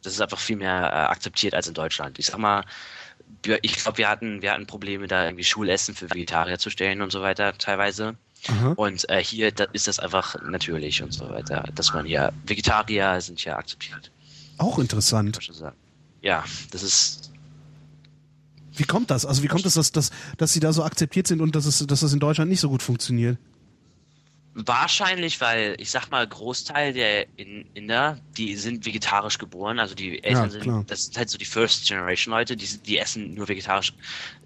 [0.02, 2.18] das ist einfach viel mehr äh, akzeptiert als in Deutschland.
[2.18, 2.64] Ich sag mal,
[3.62, 7.12] ich glaube, wir hatten, wir hatten Probleme, da irgendwie Schulessen für Vegetarier zu stellen und
[7.12, 8.16] so weiter teilweise.
[8.48, 8.72] Aha.
[8.76, 13.20] Und äh, hier da ist das einfach natürlich und so weiter, dass man hier Vegetarier
[13.20, 14.10] sind ja akzeptiert.
[14.58, 15.38] Auch interessant.
[16.20, 17.30] Ja, das ist.
[18.74, 19.26] Wie kommt das?
[19.26, 21.86] Also wie kommt es, dass, dass, dass sie da so akzeptiert sind und dass es,
[21.86, 23.38] dass das in Deutschland nicht so gut funktioniert?
[24.54, 30.50] Wahrscheinlich, weil ich sag mal, Großteil der Inder, die sind vegetarisch geboren, also die Eltern
[30.50, 33.94] ja, sind, das sind halt so die First Generation Leute, die, die essen nur vegetarisch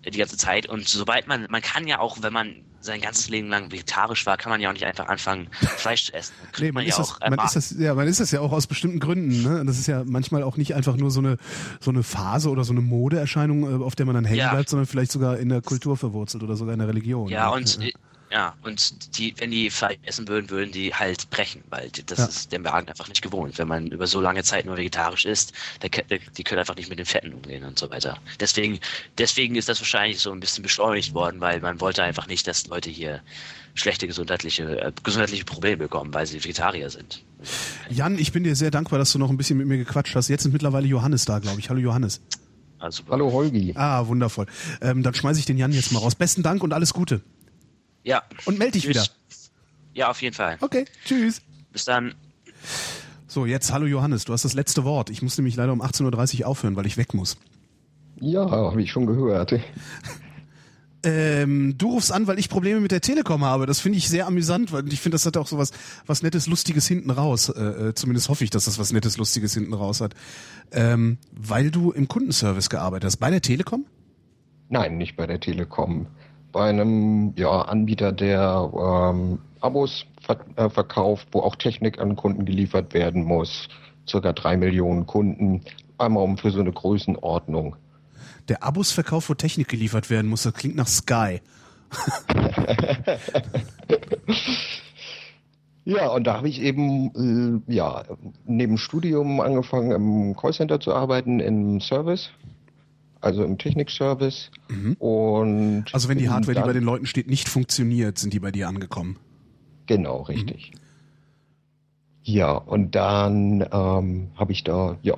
[0.09, 0.69] die ganze Zeit.
[0.69, 4.37] Und sobald man, man kann ja auch, wenn man sein ganzes Leben lang vegetarisch war,
[4.37, 6.35] kann man ja auch nicht einfach anfangen, Fleisch zu essen.
[6.59, 8.53] Nee, man, man, ist ja das, man, ist das, ja, man ist das ja auch
[8.53, 9.43] aus bestimmten Gründen.
[9.43, 9.65] Ne?
[9.67, 11.37] Das ist ja manchmal auch nicht einfach nur so eine,
[11.81, 14.53] so eine Phase oder so eine Modeerscheinung, äh, auf der man dann hängen ja.
[14.53, 17.29] bleibt, sondern vielleicht sogar in der Kultur verwurzelt oder sogar in der Religion.
[17.29, 17.57] Ja, ne?
[17.57, 17.91] und ja.
[18.31, 22.25] Ja, und die, wenn die Fleisch essen würden, würden die halt brechen, weil das ja.
[22.25, 23.57] ist der Magen einfach nicht gewohnt.
[23.59, 26.89] Wenn man über so lange Zeit nur vegetarisch isst, der, der, die können einfach nicht
[26.89, 28.19] mit den Fetten umgehen und so weiter.
[28.41, 28.81] Deswegen,
[29.17, 32.67] deswegen ist das wahrscheinlich so ein bisschen beschleunigt worden, weil man wollte einfach nicht, dass
[32.67, 33.23] Leute hier
[33.75, 37.23] schlechte gesundheitliche, äh, gesundheitliche Probleme bekommen, weil sie Vegetarier sind.
[37.91, 40.29] Jan, ich bin dir sehr dankbar, dass du noch ein bisschen mit mir gequatscht hast.
[40.29, 41.71] Jetzt ist mittlerweile Johannes da, glaube ich.
[41.71, 42.21] Hallo Johannes.
[42.79, 43.73] Also, Hallo Holgi.
[43.77, 44.47] Ah, wundervoll.
[44.81, 46.15] Ähm, dann schmeiße ich den Jan jetzt mal raus.
[46.15, 47.23] Besten Dank und alles Gute.
[48.07, 48.23] Ja.
[48.45, 48.91] Und melde dich tschüss.
[48.91, 49.07] wieder.
[49.93, 50.57] Ja, auf jeden Fall.
[50.61, 51.43] Okay, tschüss.
[51.73, 52.15] Bis dann.
[53.27, 55.11] So, jetzt hallo Johannes, du hast das letzte Wort.
[55.11, 57.37] Ich muss nämlich leider um 18.30 Uhr aufhören, weil ich weg muss.
[58.21, 59.55] Ja, habe ich schon gehört.
[61.03, 63.67] Ähm, du rufst an, weil ich Probleme mit der Telekom habe.
[63.67, 65.71] Das finde ich sehr amüsant, weil ich finde, das hat auch so was,
[66.07, 67.49] was Nettes, Lustiges hinten raus.
[67.49, 70.15] Äh, äh, zumindest hoffe ich, dass das was Nettes, Lustiges hinten raus hat.
[70.73, 73.19] Ähm, weil du im Kundenservice gearbeitet hast.
[73.19, 73.87] Bei der Telekom?
[74.69, 76.09] Nein, nicht bei der Telekom
[76.57, 82.47] bei einem ja, Anbieter, der ähm, Abos ver äh, verkauft, wo auch Technik an Kunden
[82.47, 83.69] geliefert werden muss.
[84.09, 85.61] Circa drei Millionen Kunden.
[85.99, 87.77] Einmal um für so eine Größenordnung.
[88.49, 91.43] Der Abos verkauft, wo Technik geliefert werden muss, das klingt nach Sky.
[95.85, 98.03] ja, und da habe ich eben äh, ja,
[98.47, 102.31] neben Studium angefangen, im Callcenter zu arbeiten, im Service
[103.27, 104.51] also im Technikservice.
[104.69, 104.95] Mhm.
[104.95, 108.41] Und also wenn die Hardware, dann, die bei den Leuten steht, nicht funktioniert, sind die
[108.41, 109.19] bei dir angekommen.
[109.87, 110.73] Genau, richtig.
[110.73, 110.81] Mhm.
[112.23, 115.15] Ja, und dann ähm, habe ich da ja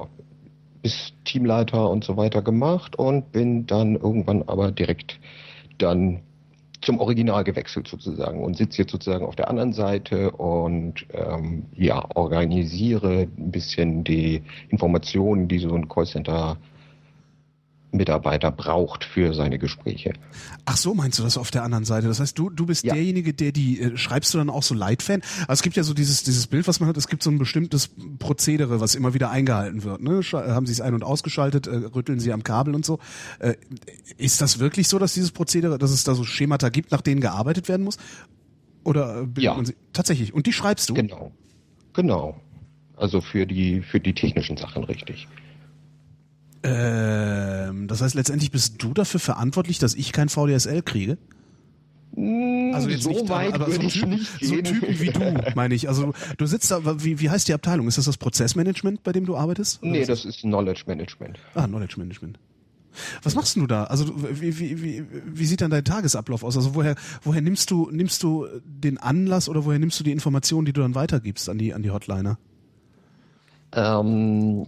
[0.83, 5.19] bis Teamleiter und so weiter gemacht und bin dann irgendwann aber direkt
[5.79, 6.21] dann
[6.81, 12.05] zum Original gewechselt sozusagen und sitze jetzt sozusagen auf der anderen Seite und ähm, ja
[12.15, 16.57] organisiere ein bisschen die Informationen, die so ein Callcenter
[17.91, 20.13] Mitarbeiter braucht für seine Gespräche.
[20.67, 22.07] Ach so, meinst du das auf der anderen Seite?
[22.07, 22.93] Das heißt, du, du bist ja.
[22.93, 25.23] derjenige, der die, äh, schreibst du dann auch so Leitfan?
[25.43, 27.39] Also es gibt ja so dieses, dieses Bild, was man hat, es gibt so ein
[27.39, 30.03] bestimmtes Prozedere, was immer wieder eingehalten wird.
[30.03, 30.21] Ne?
[30.33, 32.99] Haben sie es ein- und ausgeschaltet, äh, rütteln sie am Kabel und so.
[33.39, 33.55] Äh,
[34.19, 37.21] ist das wirklich so, dass dieses Prozedere, dass es da so Schemata gibt, nach denen
[37.21, 37.97] gearbeitet werden muss?
[38.85, 39.55] Oder äh, ja.
[39.55, 39.77] man sie?
[39.93, 40.35] Tatsächlich.
[40.35, 40.95] Und die schreibst du?
[40.95, 41.33] Genau.
[41.95, 42.41] Genau.
[42.97, 45.27] Also für die, für die technischen Sachen richtig.
[46.63, 51.19] Ähm, das heißt, letztendlich bist du dafür verantwortlich, dass ich kein VDSL kriege?
[52.15, 55.89] Hm, also jetzt so nicht, weit aber, so, Typen, so Typen wie du, meine ich.
[55.89, 57.87] Also du sitzt da, wie, wie heißt die Abteilung?
[57.87, 59.83] Ist das das Prozessmanagement, bei dem du arbeitest?
[59.83, 61.39] Nee, das ist Knowledge Management.
[61.55, 62.39] Ah, Knowledge Management.
[63.23, 63.85] Was machst du da?
[63.85, 66.57] Also wie, wie, wie, wie sieht dann dein Tagesablauf aus?
[66.57, 70.67] Also woher, woher nimmst du, nimmst du den Anlass oder woher nimmst du die Informationen,
[70.67, 72.39] die du dann weitergibst an die, an die Hotliner?
[73.73, 74.67] Ähm,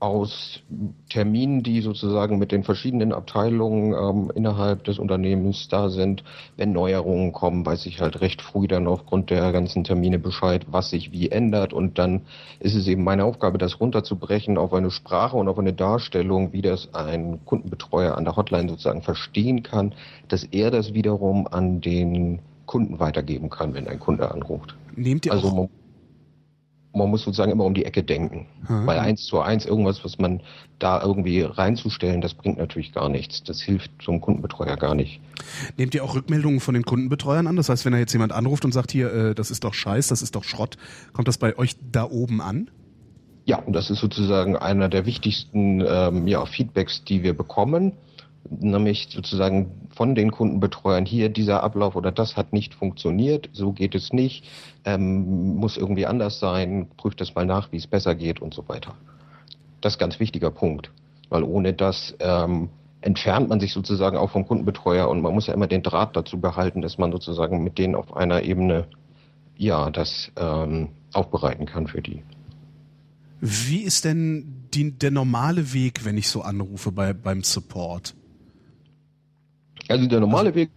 [0.00, 0.60] aus
[1.08, 6.22] Terminen, die sozusagen mit den verschiedenen Abteilungen ähm, innerhalb des Unternehmens da sind.
[6.56, 10.90] Wenn Neuerungen kommen, weiß ich halt recht früh dann aufgrund der ganzen Termine Bescheid, was
[10.90, 11.72] sich wie ändert.
[11.72, 12.22] Und dann
[12.60, 16.62] ist es eben meine Aufgabe, das runterzubrechen auf eine Sprache und auf eine Darstellung, wie
[16.62, 19.94] das ein Kundenbetreuer an der Hotline sozusagen verstehen kann,
[20.28, 24.76] dass er das wiederum an den Kunden weitergeben kann, wenn ein Kunde anruft.
[24.94, 25.68] Nehmt ihr also auch
[26.94, 28.46] man muss sozusagen immer um die Ecke denken.
[28.68, 28.86] Mhm.
[28.86, 30.40] Weil eins zu eins irgendwas, was man
[30.78, 33.42] da irgendwie reinzustellen, das bringt natürlich gar nichts.
[33.44, 35.20] Das hilft zum Kundenbetreuer gar nicht.
[35.76, 37.56] Nehmt ihr auch Rückmeldungen von den Kundenbetreuern an?
[37.56, 40.08] Das heißt, wenn da jetzt jemand anruft und sagt, hier, äh, das ist doch Scheiß,
[40.08, 40.76] das ist doch Schrott,
[41.12, 42.70] kommt das bei euch da oben an?
[43.44, 47.92] Ja, und das ist sozusagen einer der wichtigsten ähm, ja, Feedbacks, die wir bekommen
[48.50, 53.94] nämlich sozusagen von den Kundenbetreuern hier dieser Ablauf oder das hat nicht funktioniert, so geht
[53.94, 54.44] es nicht,
[54.84, 58.68] ähm, muss irgendwie anders sein, prüft es mal nach, wie es besser geht und so
[58.68, 58.94] weiter.
[59.80, 60.90] Das ist ein ganz wichtiger Punkt,
[61.28, 62.70] weil ohne das ähm,
[63.00, 66.40] entfernt man sich sozusagen auch vom Kundenbetreuer und man muss ja immer den Draht dazu
[66.40, 68.86] behalten, dass man sozusagen mit denen auf einer Ebene
[69.56, 72.22] ja das ähm, aufbereiten kann für die.
[73.40, 78.14] Wie ist denn die, der normale Weg, wenn ich so anrufe bei, beim Support?
[79.88, 80.70] Also der normale Weg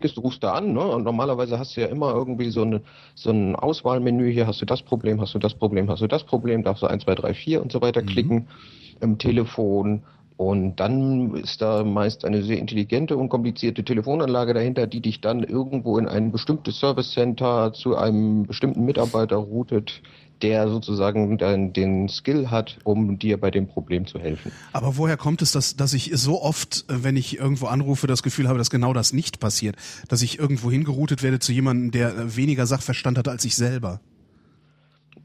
[0.00, 0.80] ist, du rufst da an, ne?
[0.80, 2.82] Und normalerweise hast du ja immer irgendwie so, eine,
[3.14, 4.30] so ein Auswahlmenü.
[4.32, 6.86] Hier hast du das Problem, hast du das Problem, hast du das Problem, darfst du
[6.86, 8.06] 1, 2, 3, 4 und so weiter mhm.
[8.06, 8.48] klicken
[9.00, 10.02] im Telefon.
[10.36, 15.42] Und dann ist da meist eine sehr intelligente und komplizierte Telefonanlage dahinter, die dich dann
[15.42, 20.00] irgendwo in ein bestimmtes Service Center zu einem bestimmten Mitarbeiter routet,
[20.42, 24.52] der sozusagen dann den Skill hat, um dir bei dem Problem zu helfen.
[24.72, 28.48] Aber woher kommt es, dass, dass ich so oft, wenn ich irgendwo anrufe, das Gefühl
[28.48, 29.76] habe, dass genau das nicht passiert?
[30.08, 34.00] Dass ich irgendwo hingeroutet werde zu jemandem, der weniger Sachverstand hat als ich selber?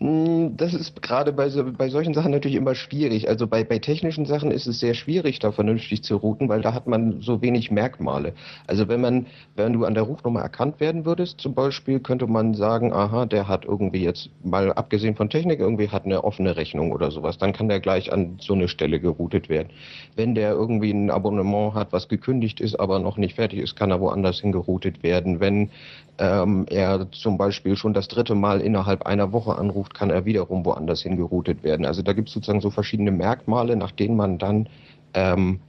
[0.03, 3.29] Hm, das ist gerade bei, so, bei solchen Sachen natürlich immer schwierig.
[3.29, 6.73] Also bei, bei technischen Sachen ist es sehr schwierig, da vernünftig zu routen, weil da
[6.73, 8.33] hat man so wenig Merkmale.
[8.67, 12.53] Also wenn man, wenn du an der Rufnummer erkannt werden würdest, zum Beispiel, könnte man
[12.53, 16.91] sagen, aha, der hat irgendwie jetzt mal abgesehen von Technik, irgendwie hat eine offene Rechnung
[16.91, 17.37] oder sowas.
[17.37, 19.69] Dann kann der gleich an so eine Stelle geroutet werden.
[20.17, 23.89] Wenn der irgendwie ein Abonnement hat, was gekündigt ist, aber noch nicht fertig ist, kann
[23.89, 25.39] er woanders hingeroutet werden.
[25.39, 25.69] Wenn
[26.17, 30.65] ähm, er zum Beispiel schon das dritte Mal innerhalb einer Woche anruft, kann er wiederum
[30.65, 31.85] woanders hingeroutet werden.
[31.85, 34.69] Also da gibt es sozusagen so verschiedene Merkmale, nach denen man dann
[35.13, 35.59] ähm,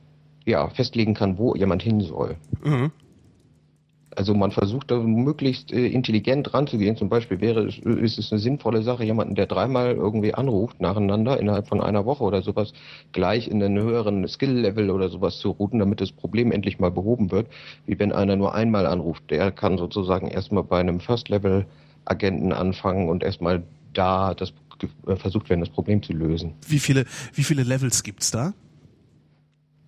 [0.44, 2.36] ja, festlegen kann, wo jemand hin soll.
[2.62, 2.92] Mhm.
[4.16, 6.96] Also man versucht da möglichst äh, intelligent ranzugehen.
[6.96, 11.38] Zum Beispiel wäre es, ist es eine sinnvolle Sache, jemanden, der dreimal irgendwie anruft nacheinander
[11.38, 12.72] innerhalb von einer Woche oder sowas,
[13.12, 17.30] gleich in einen höheren Skill-Level oder sowas zu routen, damit das Problem endlich mal behoben
[17.30, 17.48] wird,
[17.86, 19.30] wie wenn einer nur einmal anruft.
[19.30, 23.62] Der kann sozusagen erstmal bei einem First-Level-Agenten anfangen und erstmal
[23.92, 24.52] da das
[25.06, 26.54] äh, versucht werden, das Problem zu lösen.
[26.66, 28.54] Wie viele, wie viele Levels gibt's da?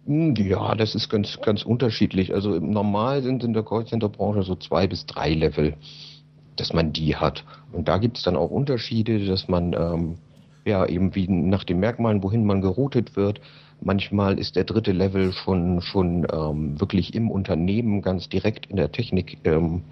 [0.06, 2.32] Hm, ja, das ist ganz, ganz unterschiedlich.
[2.32, 5.74] Also normal sind in der Callcenter-Branche so zwei bis drei Level,
[6.56, 7.44] dass man die hat.
[7.72, 10.18] Und da gibt es dann auch Unterschiede, dass man ähm,
[10.64, 13.40] ja eben wie nach den Merkmalen, wohin man geroutet wird.
[13.80, 18.92] Manchmal ist der dritte Level schon schon ähm, wirklich im Unternehmen ganz direkt in der
[18.92, 19.82] Technik ähm,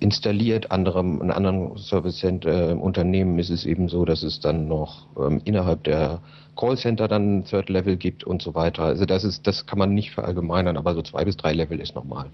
[0.00, 0.70] installiert.
[0.70, 5.40] Anderem, in anderen Service Center äh, ist es eben so, dass es dann noch ähm,
[5.44, 6.20] innerhalb der
[6.58, 8.82] Callcenter dann ein Third Level gibt und so weiter.
[8.82, 11.94] Also das ist, das kann man nicht verallgemeinern, aber so zwei bis drei Level ist
[11.94, 12.30] normal.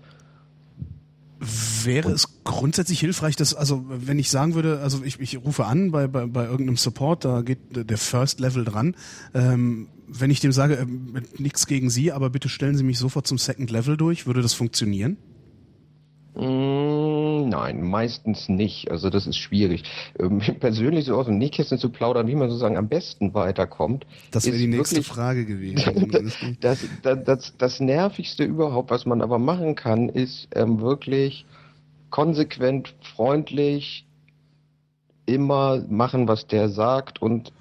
[1.85, 5.67] Wäre und es grundsätzlich hilfreich, dass, also wenn ich sagen würde, also ich, ich rufe
[5.67, 8.97] an bei, bei, bei irgendeinem Support, da geht der First Level dran.
[9.35, 10.87] Ähm, wenn ich dem sage, äh,
[11.37, 14.55] nichts gegen Sie, aber bitte stellen Sie mich sofort zum Second Level durch, würde das
[14.55, 15.19] funktionieren?
[16.35, 18.91] Mm, nein, meistens nicht.
[18.91, 19.85] Also das ist schwierig.
[20.19, 24.05] Ähm, persönlich so aus dem Nähkästchen zu plaudern, wie man sozusagen am besten weiterkommt.
[24.33, 26.11] Das wäre die nächste wirklich, Frage gewesen.
[26.61, 31.47] das, das, das, das, Nervigste überhaupt, was man aber machen kann, ist ähm, wirklich
[32.11, 34.07] konsequent, freundlich,
[35.27, 37.53] immer machen, was der sagt und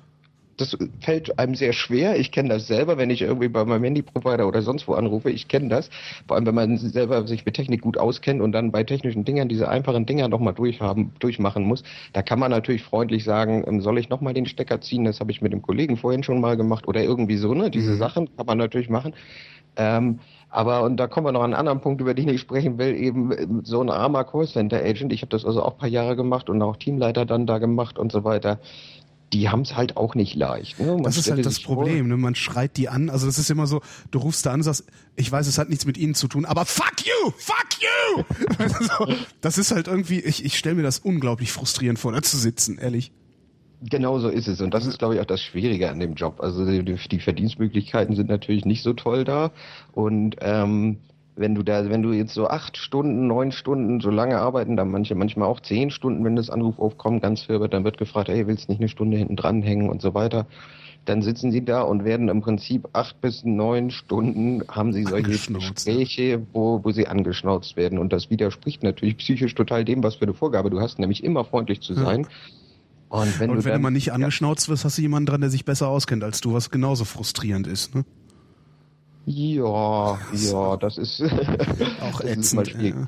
[0.58, 2.20] das fällt einem sehr schwer.
[2.20, 5.30] Ich kenne das selber, wenn ich irgendwie bei meinem Handy-Provider oder sonst wo anrufe.
[5.30, 5.90] Ich kenne das.
[6.28, 9.50] Vor allem, wenn man selber sich mit Technik gut auskennt und dann bei technischen Dingern
[9.50, 11.84] diese einfachen Dinger nochmal durchhaben, durchmachen muss.
[12.14, 15.06] Da kann man natürlich freundlich sagen, ähm, soll ich nochmal den Stecker ziehen?
[15.06, 17.72] Das habe ich mit dem Kollegen vorhin schon mal gemacht oder irgendwie so, ne?
[17.72, 17.98] Diese mhm.
[17.98, 19.14] Sachen kann man natürlich machen.
[19.76, 22.78] Ähm, aber, und da kommen wir noch an einen anderen Punkt, über den ich sprechen
[22.78, 25.12] will, eben ähm, so ein armer Callcenter-Agent.
[25.12, 27.98] Ich habe das also auch ein paar Jahre gemacht und auch Teamleiter dann da gemacht
[27.98, 28.60] und so weiter
[29.34, 30.80] die haben es halt auch nicht leicht.
[30.80, 30.98] Ne?
[31.04, 32.08] Das ist halt das Problem.
[32.08, 32.18] Ne?
[32.18, 33.10] Man schreit die an.
[33.10, 33.82] Also das ist immer so,
[34.12, 36.46] du rufst da an und sagst, ich weiß, es hat nichts mit ihnen zu tun,
[36.46, 39.16] aber fuck you, fuck you.
[39.42, 42.78] das ist halt irgendwie, ich, ich stelle mir das unglaublich frustrierend vor, da zu sitzen,
[42.78, 43.12] ehrlich.
[43.82, 44.62] Genau so ist es.
[44.62, 46.40] Und das ist, glaube ich, auch das Schwierige an dem Job.
[46.40, 49.52] Also die, die Verdienstmöglichkeiten sind natürlich nicht so toll da.
[49.92, 51.00] Und ähm,
[51.36, 54.92] wenn du da, wenn du jetzt so acht Stunden, neun Stunden so lange arbeiten, dann
[54.92, 58.30] manche, manchmal auch zehn Stunden, wenn das Anruf aufkommt, ganz viel wird, dann wird gefragt,
[58.30, 60.46] hey, willst du nicht eine Stunde hinten dranhängen und so weiter.
[61.06, 65.32] Dann sitzen sie da und werden im Prinzip acht bis neun Stunden haben sie solche
[65.32, 68.00] Gespräche, wo, wo sie angeschnauzt werden.
[68.00, 71.44] Und das widerspricht natürlich psychisch total dem, was für eine Vorgabe du hast, nämlich immer
[71.44, 72.22] freundlich zu sein.
[72.22, 72.28] Ja.
[73.20, 75.42] Und wenn, und du, wenn dann, du mal nicht angeschnauzt wirst, hast du jemanden dran,
[75.42, 77.94] der sich besser auskennt als du, was genauso frustrierend ist.
[77.94, 78.06] Ne?
[79.26, 81.24] Ja, ja, das ist
[82.02, 82.68] auch ätzend.
[82.68, 83.08] Ist ja.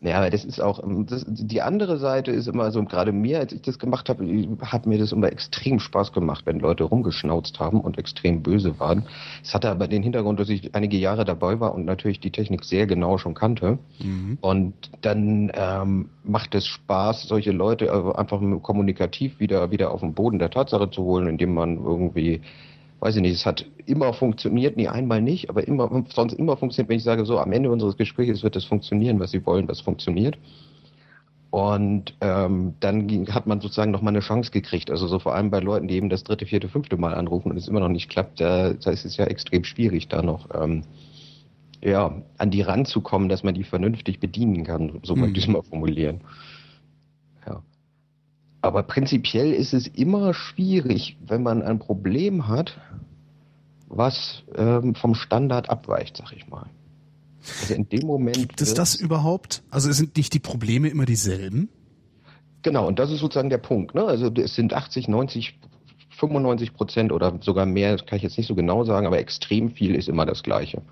[0.00, 3.40] Ja, aber das ist auch, ähm, das, die andere Seite ist immer so, gerade mir,
[3.40, 4.24] als ich das gemacht habe,
[4.62, 9.06] hat mir das immer extrem Spaß gemacht, wenn Leute rumgeschnauzt haben und extrem böse waren.
[9.42, 12.64] Es hatte aber den Hintergrund, dass ich einige Jahre dabei war und natürlich die Technik
[12.64, 13.78] sehr genau schon kannte.
[13.98, 14.38] Mhm.
[14.40, 20.38] Und dann ähm, macht es Spaß, solche Leute einfach kommunikativ wieder, wieder auf den Boden
[20.38, 22.42] der Tatsache zu holen, indem man irgendwie
[23.00, 26.88] weiß ich nicht, es hat immer funktioniert, nie einmal nicht, aber immer, sonst immer funktioniert,
[26.88, 29.80] wenn ich sage, so am Ende unseres Gesprächs wird es funktionieren, was Sie wollen, was
[29.80, 30.36] funktioniert.
[31.50, 34.90] Und ähm, dann hat man sozusagen nochmal eine Chance gekriegt.
[34.90, 37.56] Also so vor allem bei Leuten, die eben das dritte, vierte, fünfte Mal anrufen und
[37.56, 40.82] es immer noch nicht klappt, da, da ist es ja extrem schwierig, da noch ähm,
[41.82, 45.22] ja, an die ranzukommen, dass man die vernünftig bedienen kann, so mhm.
[45.22, 46.20] möchte ich es mal formulieren.
[48.60, 52.76] Aber prinzipiell ist es immer schwierig, wenn man ein Problem hat,
[53.88, 56.66] was ähm, vom Standard abweicht, sag ich mal.
[57.60, 58.36] Also in dem Moment.
[58.36, 59.62] Gibt es das überhaupt?
[59.70, 61.68] Also sind nicht die Probleme immer dieselben?
[62.62, 63.94] Genau, und das ist sozusagen der Punkt.
[63.94, 64.04] Ne?
[64.04, 65.58] Also es sind 80, 90,
[66.18, 69.70] 95 Prozent oder sogar mehr, das kann ich jetzt nicht so genau sagen, aber extrem
[69.70, 70.82] viel ist immer das Gleiche.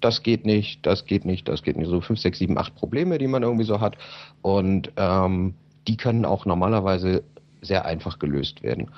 [0.00, 1.88] Das geht nicht, das geht nicht, das geht nicht.
[1.88, 3.96] So fünf, sechs, sieben, acht Probleme, die man irgendwie so hat.
[4.42, 5.54] Und ähm,
[5.86, 7.24] die können auch normalerweise
[7.60, 8.90] sehr einfach gelöst werden.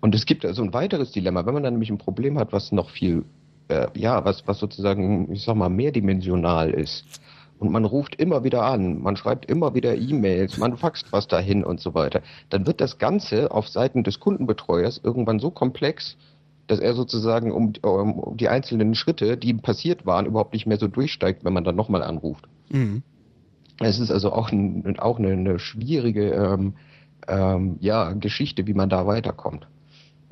[0.00, 2.72] Und es gibt also ein weiteres Dilemma, wenn man dann nämlich ein Problem hat, was
[2.72, 3.24] noch viel,
[3.68, 7.04] äh, ja, was, was sozusagen, ich sag mal, mehrdimensional ist.
[7.58, 11.64] Und man ruft immer wieder an, man schreibt immer wieder E-Mails, man faxt was dahin
[11.64, 12.20] und so weiter.
[12.50, 16.16] Dann wird das Ganze auf Seiten des Kundenbetreuers irgendwann so komplex,
[16.66, 20.88] dass er sozusagen um, um die einzelnen Schritte, die passiert waren, überhaupt nicht mehr so
[20.88, 22.46] durchsteigt, wenn man dann nochmal anruft.
[22.68, 23.02] Mhm.
[23.80, 26.74] Es ist also auch, ein, auch eine, eine schwierige ähm,
[27.28, 29.66] ähm, ja, Geschichte, wie man da weiterkommt.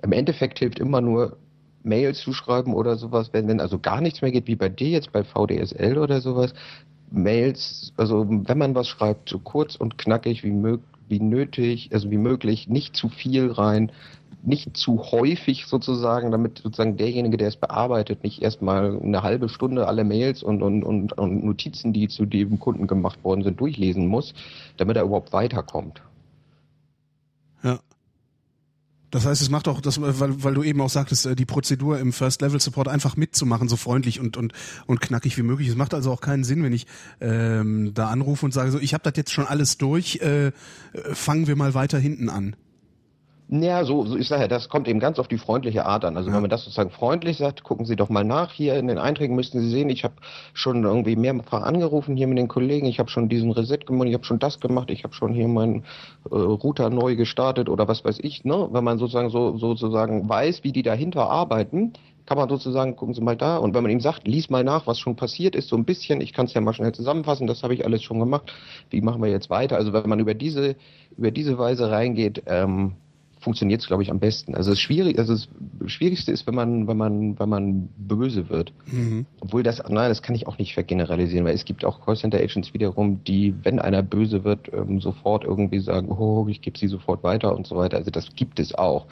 [0.03, 1.37] Im Endeffekt hilft immer nur
[1.83, 4.89] Mails zu schreiben oder sowas, wenn, wenn also gar nichts mehr geht, wie bei dir
[4.89, 6.55] jetzt bei VDSL oder sowas.
[7.11, 12.11] Mails, also wenn man was schreibt, so kurz und knackig wie, mög wie nötig, also
[12.11, 13.93] wie möglich, nicht zu viel rein,
[14.47, 19.87] nicht zu häufig sozusagen, damit sozusagen derjenige, der es bearbeitet, nicht erstmal eine halbe Stunde
[19.87, 24.07] alle Mails und, und, und, und Notizen, die zu dem Kunden gemacht worden sind, durchlesen
[24.07, 24.35] muss,
[24.77, 26.03] damit er überhaupt weiterkommt.
[27.63, 27.81] Ja.
[29.11, 32.01] Das heißt, es macht auch, das, weil, weil du eben auch sagtest, äh, die Prozedur
[32.01, 34.53] im First-Level-Support einfach mitzumachen, so freundlich und, und,
[34.87, 35.69] und knackig wie möglich.
[35.69, 36.87] Es macht also auch keinen Sinn, wenn ich
[37.21, 40.51] ähm, da anrufe und sage, so, ich habe das jetzt schon alles durch, äh,
[41.13, 42.57] fangen wir mal weiter hinten an.
[43.49, 46.17] Ja, so, so ich sage ja, das kommt eben ganz auf die freundliche Art an.
[46.17, 46.35] Also ja.
[46.35, 48.53] wenn man das sozusagen freundlich sagt, gucken Sie doch mal nach.
[48.53, 50.15] Hier in den Einträgen müssten Sie sehen, ich habe
[50.55, 54.15] schon irgendwie mehrfach angerufen hier mit den Kollegen, ich habe schon diesen Reset gemacht, ich
[54.15, 55.85] habe schon das gemacht, ich habe schon hier meinen
[56.31, 58.45] äh, Router neu gestartet oder was weiß ich.
[58.45, 58.69] Ne?
[58.73, 61.93] Wenn man sozusagen so sozusagen weiß, wie die dahinter arbeiten,
[62.27, 63.59] kann man sozusagen, gucken Sie mal da.
[63.59, 66.23] Und wenn man ihm sagt, lies mal nach, was schon passiert ist, so ein bisschen,
[66.23, 68.53] ich kann es ja mal schnell zusammenfassen, das habe ich alles schon gemacht.
[68.89, 69.77] Wie machen wir jetzt weiter?
[69.77, 70.77] Also wenn man über diese,
[71.19, 72.95] über diese Weise reingeht, ähm,
[73.45, 74.55] funktioniert es, glaube ich, am besten.
[74.55, 75.49] Also das schwierig, also das
[75.87, 78.73] Schwierigste ist, wenn man, wenn man, wenn man böse wird.
[78.87, 79.27] Mhm.
[79.41, 82.75] Obwohl das, nein, das kann ich auch nicht vergeneralisieren, weil es gibt auch Callcenter Agents
[82.75, 87.23] wiederum, die, wenn einer böse wird, ähm, sofort irgendwie sagen, oh, ich gebe sie sofort
[87.23, 87.99] weiter und so weiter.
[87.99, 89.07] Also das gibt es auch.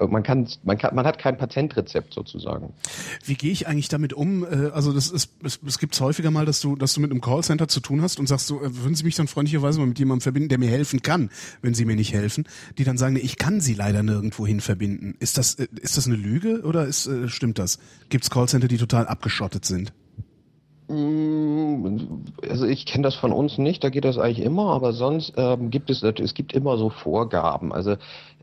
[0.00, 2.72] Äh, man kann, man kann, man hat kein Patentrezept sozusagen.
[3.24, 4.44] Wie gehe ich eigentlich damit um?
[4.44, 7.20] Äh, also das ist, es, es gibt häufiger mal, dass du, dass du mit einem
[7.20, 9.98] Callcenter zu tun hast und sagst, so, äh, würden Sie mich dann freundlicherweise mal mit
[9.98, 11.30] jemandem verbinden, der mir helfen kann,
[11.62, 12.46] wenn Sie mir nicht helfen,
[12.78, 15.14] die dann sagen, ich kann Sie leider nirgendwo hin verbinden.
[15.20, 17.78] Ist das, ist das eine Lüge oder ist, stimmt das?
[18.08, 19.92] Gibt es Callcenter, die total abgeschottet sind?
[20.90, 22.00] Mm,
[22.48, 25.70] also ich kenne das von uns nicht, da geht das eigentlich immer, aber sonst ähm,
[25.70, 27.72] gibt es, es gibt immer so Vorgaben.
[27.72, 27.96] Also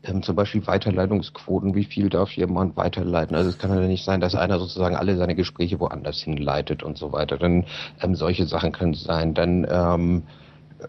[0.04, 3.36] ähm, zum Beispiel Weiterleitungsquoten, wie viel darf jemand weiterleiten?
[3.36, 6.96] Also es kann ja nicht sein, dass einer sozusagen alle seine Gespräche woanders hinleitet und
[6.98, 7.36] so weiter.
[7.36, 7.64] Dann
[8.00, 9.34] ähm, solche Sachen können sein.
[9.34, 10.22] Dann ähm,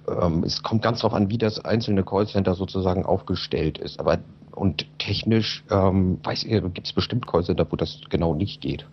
[0.07, 3.99] ähm, es kommt ganz darauf an, wie das einzelne Callcenter sozusagen aufgestellt ist.
[3.99, 4.19] Aber
[4.51, 8.85] und technisch ähm, weiß ihr, gibt es bestimmt Callcenter, wo das genau nicht geht.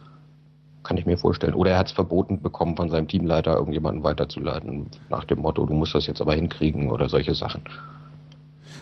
[0.82, 1.54] Kann ich mir vorstellen.
[1.54, 5.74] Oder er hat es verboten bekommen von seinem Teamleiter, irgendjemanden weiterzuleiten, nach dem Motto, du
[5.74, 7.62] musst das jetzt aber hinkriegen oder solche Sachen.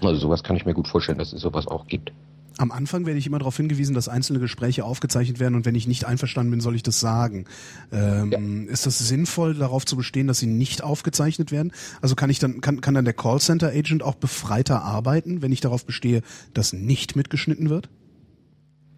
[0.01, 2.13] Also sowas kann ich mir gut vorstellen, dass es sowas auch gibt.
[2.57, 5.89] Am Anfang werde ich immer darauf hingewiesen, dass einzelne Gespräche aufgezeichnet werden und wenn ich
[5.89, 7.47] nicht einverstanden bin, soll ich das sagen.
[7.91, 8.73] Ähm, ja.
[8.73, 11.73] Ist das sinnvoll, darauf zu bestehen, dass sie nicht aufgezeichnet werden?
[12.01, 15.61] Also kann ich dann, kann, kann dann der Callcenter Agent auch befreiter arbeiten, wenn ich
[15.61, 17.89] darauf bestehe, dass nicht mitgeschnitten wird?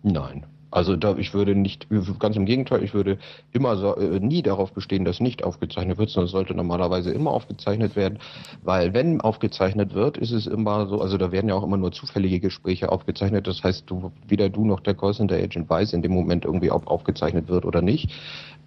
[0.02, 0.44] Nein.
[0.76, 1.86] Also da, ich würde nicht,
[2.18, 3.16] ganz im Gegenteil, ich würde
[3.52, 7.96] immer so, äh, nie darauf bestehen, dass nicht aufgezeichnet wird, sondern sollte normalerweise immer aufgezeichnet
[7.96, 8.18] werden,
[8.62, 11.92] weil wenn aufgezeichnet wird, ist es immer so, also da werden ja auch immer nur
[11.92, 16.12] zufällige Gespräche aufgezeichnet, das heißt, du, weder du noch der Callcenter Agent weiß in dem
[16.12, 18.10] Moment irgendwie, ob aufgezeichnet wird oder nicht.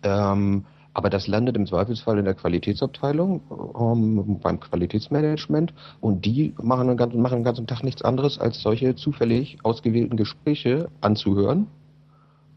[0.01, 3.41] Ähm, Aber das landet im Zweifelsfall in der Qualitätsabteilung
[3.79, 5.73] ähm, beim Qualitätsmanagement.
[6.01, 10.89] Und die machen den, ganzen, machen ganzen Tag nichts anderes, als solche zufällig ausgewählten Gespräche
[11.01, 11.67] anzuhören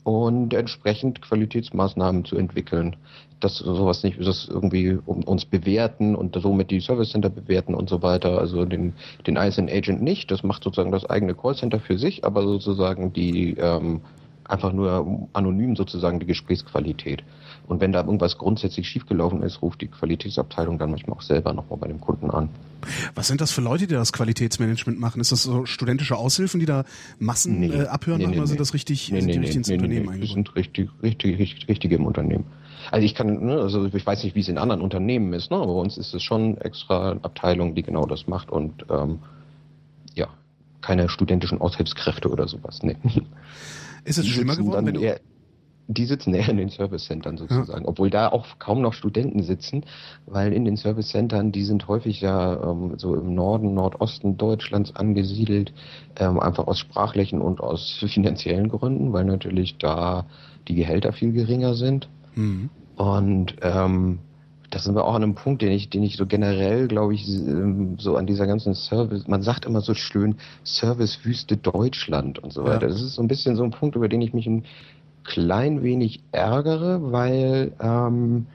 [0.04, 2.96] und entsprechend Qualitätsmaßnahmen zu entwickeln.
[3.40, 7.88] Dass sowas nicht, das irgendwie um, uns bewerten und somit die Service Center bewerten und
[7.88, 8.38] so weiter.
[8.38, 8.92] Also den,
[9.26, 10.30] den ISN Agent nicht.
[10.30, 14.00] Das macht sozusagen das eigene Callcenter für sich, aber sozusagen die ähm,
[14.44, 17.22] einfach nur anonym sozusagen die Gesprächsqualität.
[17.66, 21.78] Und wenn da irgendwas grundsätzlich schiefgelaufen ist, ruft die Qualitätsabteilung dann manchmal auch selber nochmal
[21.78, 22.48] bei dem Kunden an.
[23.14, 25.20] Was sind das für Leute, die das Qualitätsmanagement machen?
[25.20, 26.84] Ist das so studentische Aushilfen, die da
[27.18, 29.70] Massen nee, äh, abhören nee, nee, oder sind das richtig, nee, sind die richtig ins
[29.70, 32.44] Unternehmen nee, Die sind richtig, richtig, richtig, richtige im Unternehmen.
[32.90, 35.56] Also ich kann, ne, also ich weiß nicht, wie es in anderen Unternehmen ist, ne,
[35.56, 39.20] aber bei uns ist es schon extra Abteilung, die genau das macht und ähm,
[40.14, 40.28] ja,
[40.80, 42.80] keine studentischen Aushilfskräfte oder sowas.
[42.82, 42.96] Nee.
[44.04, 45.20] Ist es schlimmer geworden, wenn du eher,
[45.88, 47.88] die sitzen eher in den Service Centern sozusagen, ja.
[47.88, 49.84] obwohl da auch kaum noch Studenten sitzen,
[50.26, 54.94] weil in den Service Centern, die sind häufig ja ähm, so im Norden, Nordosten Deutschlands
[54.94, 55.72] angesiedelt,
[56.16, 60.26] ähm, einfach aus sprachlichen und aus finanziellen Gründen, weil natürlich da
[60.68, 62.08] die Gehälter viel geringer sind.
[62.34, 62.70] Mhm.
[62.96, 64.18] Und ähm,
[64.72, 67.28] das sind wir auch an einem Punkt, den ich, den ich so generell, glaube ich,
[67.28, 72.64] ähm, so an dieser ganzen Service, man sagt immer so schön Servicewüste Deutschland und so
[72.64, 72.86] weiter.
[72.86, 72.92] Ja.
[72.92, 74.64] Das ist so ein bisschen so ein Punkt, über den ich mich ein
[75.24, 78.46] klein wenig ärgere, weil ähm,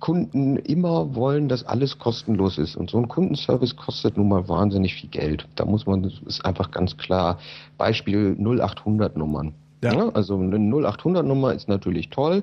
[0.00, 2.74] Kunden immer wollen, dass alles kostenlos ist.
[2.74, 5.46] Und so ein Kundenservice kostet nun mal wahnsinnig viel Geld.
[5.54, 7.38] Da muss man, das ist einfach ganz klar.
[7.76, 9.54] Beispiel 0800 Nummern.
[9.82, 9.92] Ja.
[9.92, 10.08] ja.
[10.10, 12.42] also eine 0800 Nummer ist natürlich toll,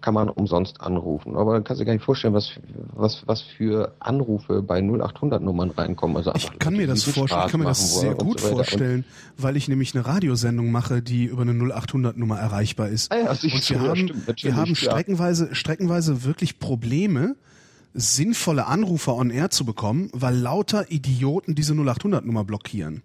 [0.00, 1.36] kann man umsonst anrufen.
[1.36, 2.52] Aber dann kannst du dir gar nicht vorstellen, was,
[2.94, 6.16] was, was für Anrufe bei 0800 Nummern reinkommen.
[6.16, 9.04] Also ich kann mir das vorstellen, ich kann mir das sehr gut so vorstellen,
[9.36, 13.12] weil ich nämlich eine Radiosendung mache, die über eine 0800 Nummer erreichbar ist.
[13.12, 17.36] Ah ja, und wir so, haben, stimmt, wir haben streckenweise, streckenweise wirklich Probleme,
[17.94, 23.02] sinnvolle Anrufer on air zu bekommen, weil lauter Idioten diese 0800 Nummer blockieren.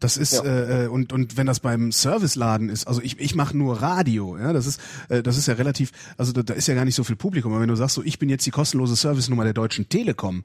[0.00, 0.42] Das ist ja.
[0.44, 4.38] äh, äh, und und wenn das beim Serviceladen ist, also ich ich mache nur Radio,
[4.38, 6.94] ja, das ist äh, das ist ja relativ, also da, da ist ja gar nicht
[6.94, 9.54] so viel Publikum, aber wenn du sagst so, ich bin jetzt die kostenlose Servicenummer der
[9.54, 10.44] Deutschen Telekom,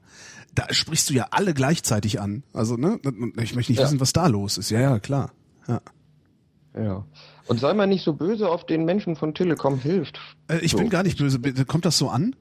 [0.54, 2.42] da sprichst du ja alle gleichzeitig an.
[2.52, 2.98] Also ne,
[3.40, 3.84] ich möchte nicht ja.
[3.84, 4.70] wissen, was da los ist.
[4.70, 5.32] Ja, ja, klar.
[5.68, 5.80] Ja.
[6.76, 7.04] Ja.
[7.46, 10.18] Und sei mal nicht so böse auf den Menschen von Telekom hilft.
[10.48, 10.78] Äh, ich so.
[10.78, 11.38] bin gar nicht böse.
[11.66, 12.34] Kommt das so an?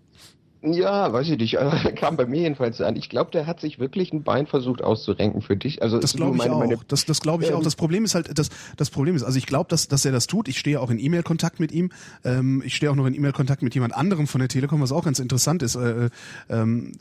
[0.65, 1.59] Ja, weiß ich nicht.
[1.59, 2.95] Also, kam bei mir jedenfalls an.
[2.95, 5.81] Ich glaube, der hat sich wirklich ein Bein versucht auszurenken für dich.
[5.81, 6.59] Also das glaube ich meine, auch.
[6.59, 7.63] Meine, das das glaube ich ähm, auch.
[7.63, 10.27] Das Problem ist halt, das das Problem ist, also ich glaube, dass dass er das
[10.27, 10.47] tut.
[10.47, 11.91] Ich stehe auch in E-Mail-Kontakt mit ihm.
[12.23, 15.03] Ähm, ich stehe auch noch in E-Mail-Kontakt mit jemand anderem von der Telekom, was auch
[15.03, 15.75] ganz interessant ist.
[15.75, 16.09] Äh, äh
[16.49, 16.93] ähm,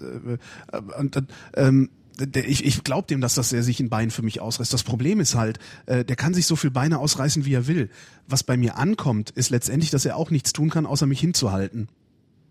[0.72, 1.22] äh, und,
[1.54, 1.90] ähm,
[2.34, 4.72] ich, ich glaube dem, dass das er sich ein Bein für mich ausreißt.
[4.72, 7.90] Das Problem ist halt, äh, der kann sich so viel Beine ausreißen, wie er will.
[8.28, 11.88] Was bei mir ankommt, ist letztendlich, dass er auch nichts tun kann, außer mich hinzuhalten.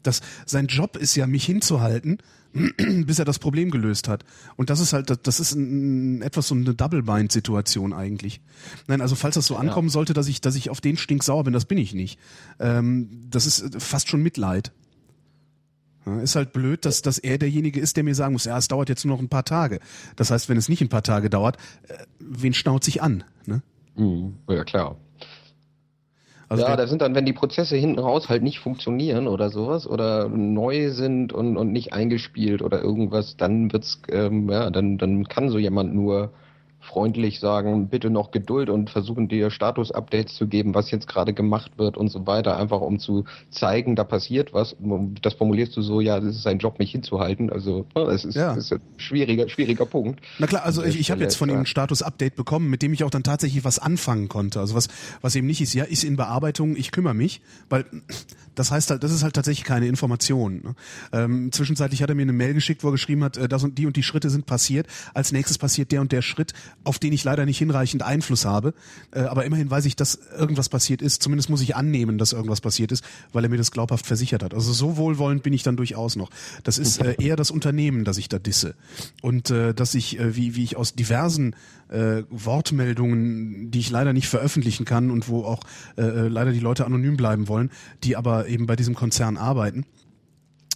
[0.03, 2.17] Das, sein Job ist ja, mich hinzuhalten,
[3.05, 4.25] bis er das Problem gelöst hat.
[4.55, 8.41] Und das ist halt, das ist ein, etwas so eine Double-Bind-Situation eigentlich.
[8.87, 9.93] Nein, also falls das so ankommen ja.
[9.93, 12.19] sollte, dass ich, dass ich auf den Stink sauer bin, das bin ich nicht.
[12.59, 14.71] Ähm, das ist fast schon Mitleid.
[16.05, 18.67] Ja, ist halt blöd, dass, dass er derjenige ist, der mir sagen muss, ja, es
[18.67, 19.79] dauert jetzt nur noch ein paar Tage.
[20.15, 21.57] Das heißt, wenn es nicht ein paar Tage dauert,
[21.87, 23.23] äh, wen schnauzt sich an?
[23.45, 23.61] Ne?
[23.95, 24.37] Mhm.
[24.49, 24.97] Ja, klar.
[26.51, 29.87] Also ja, da sind dann, wenn die Prozesse hinten raus halt nicht funktionieren oder sowas
[29.87, 35.29] oder neu sind und, und nicht eingespielt oder irgendwas, dann wird's, ähm, ja, dann, dann
[35.29, 36.33] kann so jemand nur
[36.91, 41.71] freundlich sagen, bitte noch Geduld und versuchen dir Status-Updates zu geben, was jetzt gerade gemacht
[41.77, 44.75] wird und so weiter, einfach um zu zeigen, da passiert was.
[45.21, 47.49] Das formulierst du so, ja, das ist ein Job, mich hinzuhalten.
[47.49, 48.53] Also ne, es ist, ja.
[48.53, 50.19] ist ein schwieriger, schwieriger Punkt.
[50.39, 53.03] Na klar, also ich, ich habe jetzt von ihm ein Status-Update bekommen, mit dem ich
[53.03, 54.59] auch dann tatsächlich was anfangen konnte.
[54.59, 54.89] Also was,
[55.21, 57.85] was eben nicht ist, ja, ist in Bearbeitung, ich kümmere mich, weil
[58.55, 60.61] das heißt halt, das ist halt tatsächlich keine Information.
[60.63, 60.75] Ne?
[61.13, 63.77] Ähm, zwischenzeitlich hat er mir eine Mail geschickt, wo er geschrieben hat, äh, das und
[63.77, 64.87] die und die Schritte sind passiert.
[65.13, 66.53] Als nächstes passiert der und der Schritt
[66.83, 68.73] auf den ich leider nicht hinreichend Einfluss habe.
[69.11, 71.21] Äh, aber immerhin weiß ich, dass irgendwas passiert ist.
[71.21, 73.03] Zumindest muss ich annehmen, dass irgendwas passiert ist,
[73.33, 74.53] weil er mir das glaubhaft versichert hat.
[74.53, 76.29] Also so wohlwollend bin ich dann durchaus noch.
[76.63, 78.75] Das ist äh, eher das Unternehmen, das ich da disse.
[79.21, 81.55] Und äh, dass ich, äh, wie, wie ich aus diversen
[81.89, 85.61] äh, Wortmeldungen, die ich leider nicht veröffentlichen kann und wo auch
[85.97, 87.69] äh, äh leider die Leute anonym bleiben wollen,
[88.03, 89.85] die aber eben bei diesem Konzern arbeiten,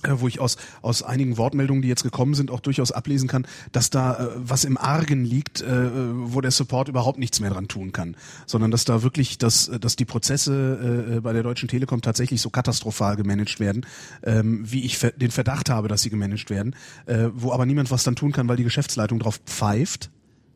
[0.10, 3.90] wo ich aus, aus einigen Wortmeldungen, die jetzt gekommen sind, auch durchaus ablesen kann, dass
[3.90, 5.90] da äh, was im Argen liegt, äh,
[6.32, 9.96] wo der Support überhaupt nichts mehr dran tun kann, sondern dass da wirklich, dass, dass
[9.96, 13.86] die Prozesse äh, bei der Deutschen Telekom tatsächlich so katastrophal gemanagt werden,
[14.24, 16.76] ähm, wie ich den Verdacht habe, dass sie gemanagt werden,
[17.06, 20.10] äh, wo aber niemand was dann tun kann, weil die Geschäftsleitung drauf pfeift,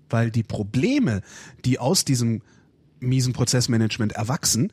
[0.10, 1.22] weil die Probleme,
[1.66, 2.42] die aus diesem
[3.00, 4.72] miesen Prozessmanagement erwachsen,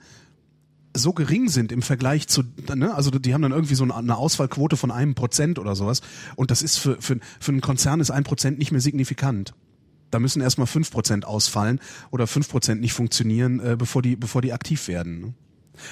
[0.98, 2.42] so gering sind im Vergleich zu,
[2.74, 6.00] ne, also die haben dann irgendwie so eine Ausfallquote von einem Prozent oder sowas.
[6.36, 9.54] Und das ist für, für, für einen Konzern ist ein Prozent nicht mehr signifikant.
[10.10, 14.42] Da müssen erstmal fünf Prozent ausfallen oder fünf Prozent nicht funktionieren, äh, bevor die, bevor
[14.42, 15.34] die aktiv werden.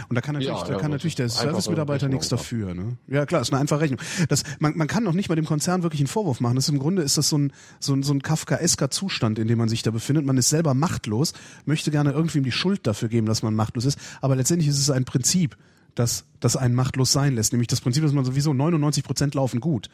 [0.09, 2.75] Und da kann natürlich, ja, da kann natürlich der Service-Mitarbeiter nichts dafür.
[2.75, 2.97] Ne?
[3.07, 4.01] Ja klar, ist eine einfache Rechnung.
[4.29, 6.57] Das, man, man kann noch nicht mal dem Konzern wirklich einen Vorwurf machen.
[6.57, 9.49] Das ist im Grunde ist das so ein, so ein, so ein Kafkaesker Zustand, in
[9.49, 10.25] dem man sich da befindet.
[10.25, 11.33] Man ist selber machtlos,
[11.65, 13.99] möchte gerne irgendwem die Schuld dafür geben, dass man machtlos ist.
[14.21, 15.57] Aber letztendlich ist es ein Prinzip,
[15.95, 17.53] das, das einen machtlos sein lässt.
[17.53, 19.89] Nämlich das Prinzip, dass man sowieso 99 Prozent laufen gut.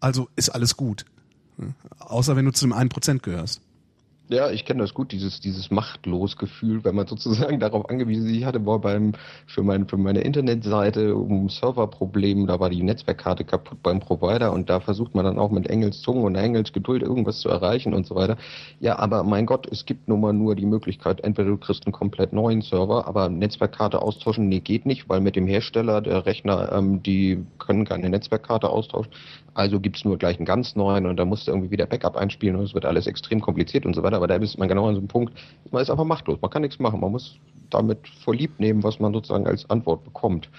[0.00, 1.04] Also ist alles gut.
[1.98, 3.60] Außer wenn du zu dem einen Prozent gehörst.
[4.32, 8.36] Ja, ich kenne das gut, dieses, dieses Machtlos-Gefühl, wenn man sozusagen darauf angewiesen ist.
[8.36, 9.12] Ich hatte war beim,
[9.48, 14.70] für, mein, für meine Internetseite um Serverproblem, da war die Netzwerkkarte kaputt beim Provider und
[14.70, 18.06] da versucht man dann auch mit Engels Zungen und Engels Geduld irgendwas zu erreichen und
[18.06, 18.36] so weiter.
[18.78, 21.92] Ja, aber mein Gott, es gibt nun mal nur die Möglichkeit, entweder du kriegst einen
[21.92, 26.70] komplett neuen Server, aber Netzwerkkarte austauschen, nee, geht nicht, weil mit dem Hersteller der Rechner,
[26.70, 29.10] ähm, die können keine Netzwerkkarte austauschen.
[29.54, 32.54] Also gibt's nur gleich einen ganz neuen und da musst du irgendwie wieder Backup einspielen
[32.54, 34.19] und es wird alles extrem kompliziert und so weiter.
[34.20, 35.32] Aber da ist man genau an so einem Punkt,
[35.70, 36.38] man ist einfach machtlos.
[36.42, 37.00] Man kann nichts machen.
[37.00, 37.38] Man muss
[37.70, 40.50] damit vor lieb nehmen, was man sozusagen als Antwort bekommt.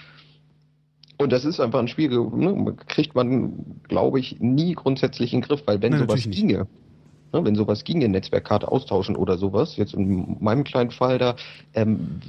[1.18, 5.46] Und das ist einfach ein Spiel, ne, kriegt man, glaube ich, nie grundsätzlich in den
[5.46, 6.66] Griff, weil wenn Nein, sowas ginge,
[7.32, 11.36] ne, wenn sowas ginge, Netzwerkkarte austauschen oder sowas, jetzt in meinem kleinen Fall da,
[11.74, 12.20] ähm,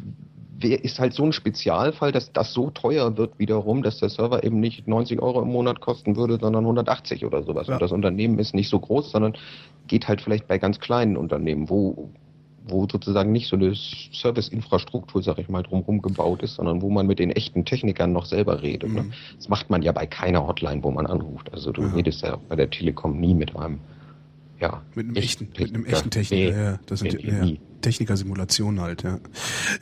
[0.70, 4.60] ist halt so ein Spezialfall, dass das so teuer wird wiederum, dass der Server eben
[4.60, 7.68] nicht 90 Euro im Monat kosten würde, sondern 180 oder sowas.
[7.68, 7.74] Ja.
[7.74, 9.34] Und das Unternehmen ist nicht so groß, sondern
[9.88, 12.10] geht halt vielleicht bei ganz kleinen Unternehmen, wo
[12.66, 17.08] wo sozusagen nicht so eine Serviceinfrastruktur, sag ich mal, drumherum gebaut ist, sondern wo man
[17.08, 18.90] mit den echten Technikern noch selber redet.
[18.92, 19.02] Ne?
[19.02, 19.10] Mhm.
[19.10, 19.16] Ne?
[19.36, 21.52] Das macht man ja bei keiner Hotline, wo man anruft.
[21.52, 21.88] Also du ja.
[21.90, 23.80] redest ja bei der Telekom nie mit einem
[24.64, 26.52] ja, mit einem echten, mit einem echten Techniker.
[26.52, 27.46] Nee, ja, das sind ja,
[27.82, 29.20] Techniker-Simulation halt, ja.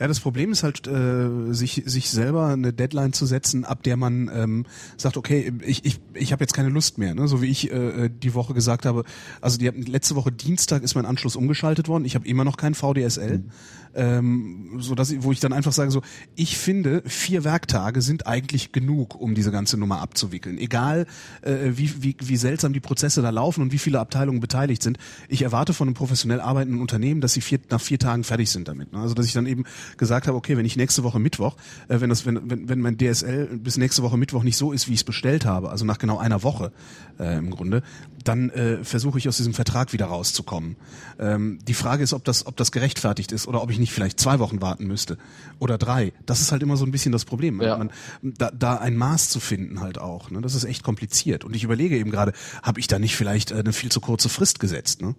[0.00, 3.96] Ja, das Problem ist halt, äh, sich, sich selber eine Deadline zu setzen, ab der
[3.96, 7.28] man ähm, sagt, okay, ich, ich, ich habe jetzt keine Lust mehr, ne?
[7.28, 9.04] so wie ich äh, die Woche gesagt habe.
[9.40, 12.04] Also die letzte Woche Dienstag ist mein Anschluss umgeschaltet worden.
[12.04, 13.38] Ich habe immer noch kein VDSL.
[13.38, 13.50] Mhm
[13.94, 16.02] ähm, so dass wo ich dann einfach sage so,
[16.34, 20.58] ich finde vier Werktage sind eigentlich genug, um diese ganze Nummer abzuwickeln.
[20.58, 21.06] Egal
[21.42, 24.98] äh, wie, wie, wie seltsam die Prozesse da laufen und wie viele Abteilungen beteiligt sind.
[25.28, 28.68] Ich erwarte von einem professionell arbeitenden Unternehmen, dass sie vier, nach vier Tagen fertig sind
[28.68, 28.92] damit.
[28.92, 28.98] Ne?
[28.98, 29.64] Also dass ich dann eben
[29.96, 31.56] gesagt habe, okay, wenn ich nächste Woche Mittwoch,
[31.88, 34.88] äh, wenn das, wenn, wenn, wenn mein DSL bis nächste Woche Mittwoch nicht so ist,
[34.88, 36.72] wie ich es bestellt habe, also nach genau einer Woche
[37.18, 37.82] äh, im Grunde,
[38.24, 40.76] dann äh, versuche ich aus diesem Vertrag wieder rauszukommen.
[41.18, 44.20] Ähm, die Frage ist, ob das, ob das gerechtfertigt ist oder ob ich nicht vielleicht
[44.20, 45.18] zwei Wochen warten müsste
[45.58, 46.12] oder drei.
[46.26, 47.60] Das ist halt immer so ein bisschen das Problem.
[47.60, 47.76] Ja.
[47.76, 47.90] Man,
[48.22, 50.30] da, da ein Maß zu finden halt auch.
[50.30, 50.40] Ne?
[50.40, 51.44] Das ist echt kompliziert.
[51.44, 54.28] Und ich überlege eben gerade, habe ich da nicht vielleicht äh, eine viel zu kurze
[54.28, 55.02] Frist gesetzt?
[55.02, 55.14] Ne?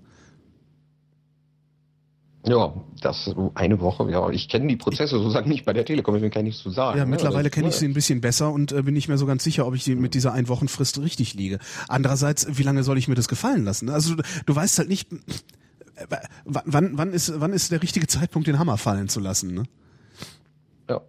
[2.46, 6.32] Ja, das eine Woche, ja, ich kenne die Prozesse sozusagen nicht bei der Telekom, ich
[6.32, 6.98] kann nichts zu sagen.
[6.98, 7.12] Ja, ne?
[7.12, 9.66] mittlerweile kenne ich sie ein bisschen besser und äh, bin nicht mehr so ganz sicher,
[9.66, 11.60] ob ich mit dieser Einwochenfrist richtig liege.
[11.88, 13.90] Andererseits, wie lange soll ich mir das gefallen lassen?
[13.90, 15.08] Also du, du weißt halt nicht,
[16.44, 19.64] wann, wann, ist, wann ist der richtige Zeitpunkt, den Hammer fallen zu lassen, ne?
[20.90, 21.02] Ja.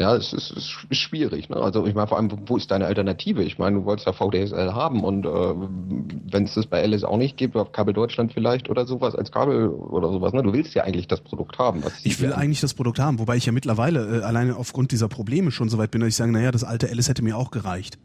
[0.00, 1.50] Ja, es ist, es ist schwierig.
[1.50, 1.56] Ne?
[1.56, 3.42] Also ich meine, vor allem, wo ist deine Alternative?
[3.42, 7.18] Ich meine, du wolltest ja VDSL haben und äh, wenn es das bei LS auch
[7.18, 10.42] nicht gibt, auf Kabel Deutschland vielleicht oder sowas als Kabel oder sowas, ne?
[10.42, 11.82] Du willst ja eigentlich das Produkt haben.
[12.02, 15.50] Ich will eigentlich das Produkt haben, wobei ich ja mittlerweile äh, alleine aufgrund dieser Probleme
[15.50, 17.98] schon so weit bin, dass ich sage, naja, das alte LS hätte mir auch gereicht.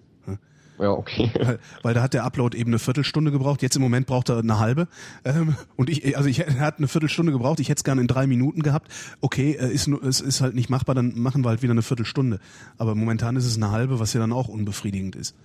[0.77, 1.31] Ja, okay.
[1.39, 3.61] Weil, weil da hat der Upload eben eine Viertelstunde gebraucht.
[3.61, 4.87] Jetzt im Moment braucht er eine halbe.
[5.23, 7.59] Ähm, und ich, also ich er hat eine Viertelstunde gebraucht.
[7.59, 8.91] Ich hätte es gerne in drei Minuten gehabt.
[9.21, 10.95] Okay, äh, ist es ist halt nicht machbar.
[10.95, 12.39] Dann machen wir halt wieder eine Viertelstunde.
[12.77, 15.35] Aber momentan ist es eine halbe, was ja dann auch unbefriedigend ist.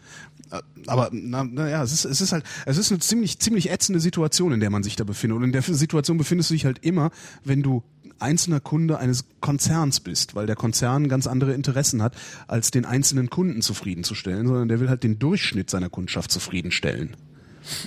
[0.51, 3.71] Äh, aber na, na ja, es ist, es ist halt, es ist eine ziemlich, ziemlich
[3.71, 5.39] ätzende Situation, in der man sich da befindet.
[5.39, 7.11] Und in der Situation befindest du dich halt immer,
[7.45, 7.83] wenn du
[8.21, 12.15] einzelner Kunde eines Konzerns bist, weil der Konzern ganz andere Interessen hat,
[12.47, 17.17] als den einzelnen Kunden zufriedenzustellen, sondern der will halt den Durchschnitt seiner Kundschaft zufriedenstellen.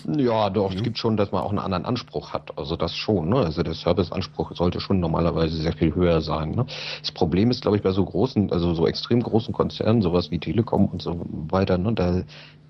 [0.06, 0.78] Ja, doch, mhm.
[0.78, 2.58] es gibt schon, dass man auch einen anderen Anspruch hat.
[2.58, 3.38] Also das schon, ne?
[3.38, 6.52] Also der Serviceanspruch sollte schon normalerweise sehr viel höher sein.
[6.52, 6.66] Ne?
[7.02, 10.40] Das Problem ist, glaube ich, bei so großen, also so extrem großen Konzernen, sowas wie
[10.40, 12.22] Telekom und so weiter, ne, da,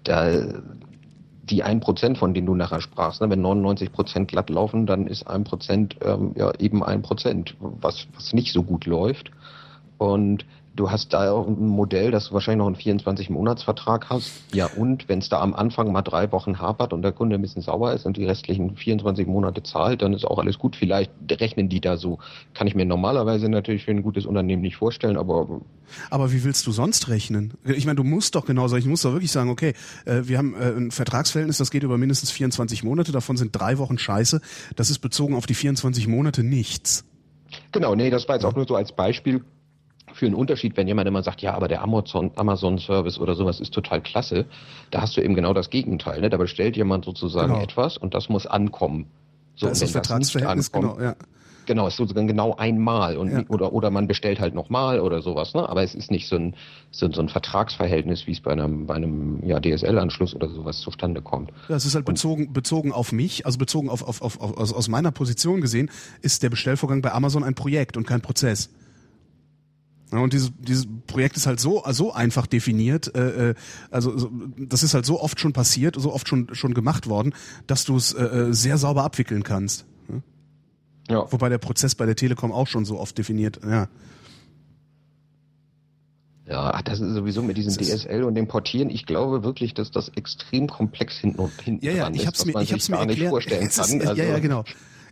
[0.04, 0.32] da
[1.44, 3.30] die ein Prozent, von denen du nachher sprachst, ne?
[3.30, 8.08] wenn 99 Prozent glatt laufen, dann ist ein Prozent ähm, ja eben ein Prozent, was,
[8.16, 9.30] was nicht so gut läuft.
[9.98, 10.46] Und
[10.76, 14.32] Du hast da auch ein Modell, dass du wahrscheinlich noch einen 24-Monats-Vertrag hast.
[14.54, 17.42] Ja, und wenn es da am Anfang mal drei Wochen hapert und der Kunde ein
[17.42, 20.76] bisschen sauer ist und die restlichen 24 Monate zahlt, dann ist auch alles gut.
[20.76, 22.18] Vielleicht rechnen die da so.
[22.56, 25.62] Kann ich mir normalerweise natürlich für ein gutes Unternehmen nicht vorstellen, aber.
[26.10, 27.54] Aber wie willst du sonst rechnen?
[27.66, 29.74] Ich meine, du musst doch genau sagen, ich muss doch wirklich sagen, okay,
[30.06, 33.78] äh, wir haben äh, ein Vertragsverhältnis, das geht über mindestens 24 Monate, davon sind drei
[33.78, 34.42] Wochen scheiße.
[34.76, 37.06] Das ist bezogen auf die 24 Monate nichts.
[37.72, 39.44] Genau, nee, das war jetzt auch nur so als Beispiel
[40.14, 43.60] für einen Unterschied, wenn jemand immer sagt, ja, aber der Amazon, Amazon Service oder sowas
[43.60, 44.46] ist total klasse,
[44.92, 46.22] da hast du eben genau das Gegenteil.
[46.22, 46.30] Ne?
[46.30, 47.64] Da bestellt jemand sozusagen genau.
[47.64, 49.08] etwas und das muss ankommen.
[49.56, 51.16] So, das ist das Vertragsverhältnis, genau, ja.
[51.66, 53.44] Genau, ist sozusagen genau einmal und ja.
[53.48, 55.68] oder oder man bestellt halt nochmal oder sowas, ne?
[55.70, 56.56] Aber es ist nicht so ein,
[56.92, 61.22] so, so ein Vertragsverhältnis, wie es bei einem bei einem ja, DSL-Anschluss oder sowas zustande
[61.22, 61.52] kommt.
[61.70, 64.74] Ja, es ist halt bezogen bezogen auf mich, also bezogen auf, auf, auf, auf aus,
[64.74, 65.90] aus meiner Position gesehen,
[66.22, 68.70] ist der Bestellvorgang bei Amazon ein Projekt und kein Prozess.
[70.14, 73.56] Ja, und dieses, dieses Projekt ist halt so, so einfach definiert, äh, äh
[73.90, 77.34] also so, das ist halt so oft schon passiert, so oft schon, schon gemacht worden,
[77.66, 79.86] dass du es äh, äh, sehr sauber abwickeln kannst.
[81.10, 81.26] Ja.
[81.32, 83.88] Wobei der Prozess bei der Telekom auch schon so oft definiert, ja.
[86.46, 88.90] Ja, das ist sowieso mit diesem DSL und dem Portieren.
[88.90, 92.40] Ich glaube wirklich, dass das extrem komplex hinten und hinten ja, ja, dran ich hab's
[92.40, 93.70] ist, mir, ich hab's mir erklärt, vorstellen kann.
[93.70, 94.64] Ist, also, ja, ja, genau.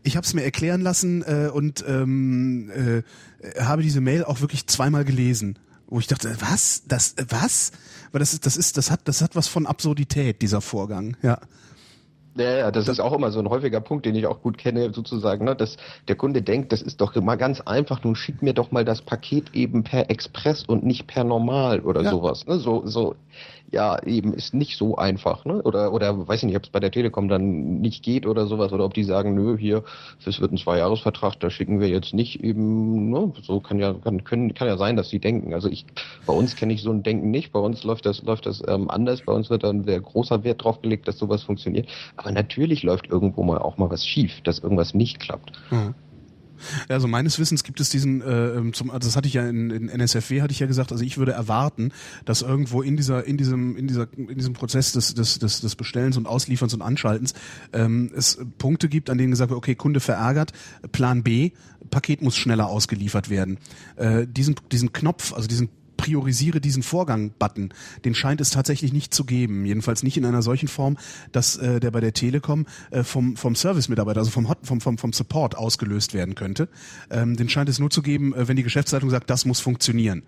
[0.04, 3.04] Ich habe es mir erklären lassen äh, und ähm, äh,
[3.62, 7.72] habe diese Mail auch wirklich zweimal gelesen, wo ich dachte, was, das, was?
[8.12, 11.40] Weil das ist, das ist, das hat, das hat was von Absurdität dieser Vorgang, ja.
[12.36, 14.94] Ja, ja, das, ist auch immer so ein häufiger Punkt, den ich auch gut kenne,
[14.94, 15.76] sozusagen, ne, dass
[16.08, 19.02] der Kunde denkt, das ist doch immer ganz einfach, nun schick mir doch mal das
[19.02, 22.12] Paket eben per Express und nicht per Normal oder ja.
[22.12, 22.48] sowas.
[22.48, 22.60] Ne?
[22.60, 23.16] So, so,
[23.72, 25.62] ja, eben ist nicht so einfach, ne?
[25.62, 28.74] Oder, oder weiß ich nicht, ob es bei der Telekom dann nicht geht oder sowas,
[28.74, 29.84] oder ob die sagen, nö, hier,
[30.26, 33.32] das wird ein Zweijahresvertrag, da schicken wir jetzt nicht eben, ne?
[33.44, 35.54] So kann ja, kann, können, kann ja sein, dass sie denken.
[35.54, 35.86] Also ich,
[36.26, 38.90] bei uns kenne ich so ein Denken nicht, bei uns läuft das, läuft das ähm,
[38.90, 41.88] anders, bei uns wird dann sehr großer Wert drauf gelegt, dass sowas funktioniert.
[42.22, 45.52] Aber natürlich läuft irgendwo mal auch mal was schief, dass irgendwas nicht klappt.
[45.72, 45.96] Mhm.
[46.90, 49.72] Also meines Wissens gibt es diesen, äh, ähm, zum, also das hatte ich ja in,
[49.72, 51.92] in NSFW hatte ich ja gesagt, also ich würde erwarten,
[52.26, 55.76] dass irgendwo in dieser, in diesem, in dieser, in diesem Prozess des, des, des, des
[55.76, 57.34] Bestellens und Auslieferns und Anschaltens
[57.74, 60.52] ähm, es Punkte gibt, an denen gesagt wird, okay, Kunde verärgert,
[60.92, 61.52] Plan B,
[61.90, 63.58] Paket muss schneller ausgeliefert werden.
[63.96, 65.70] Äh, diesen, diesen Knopf, also diesen
[66.02, 67.74] priorisiere diesen Vorgang-Button,
[68.06, 69.66] den scheint es tatsächlich nicht zu geben.
[69.66, 70.98] Jedenfalls nicht in einer solchen Form,
[71.32, 74.98] dass äh, der bei der Telekom äh, vom, vom Service-Mitarbeiter, also vom, Hot, vom, vom,
[74.98, 76.70] vom Support ausgelöst werden könnte.
[77.12, 80.24] Ähm, den scheint es nur zu geben, äh, wenn die Geschäftsleitung sagt, das muss funktionieren.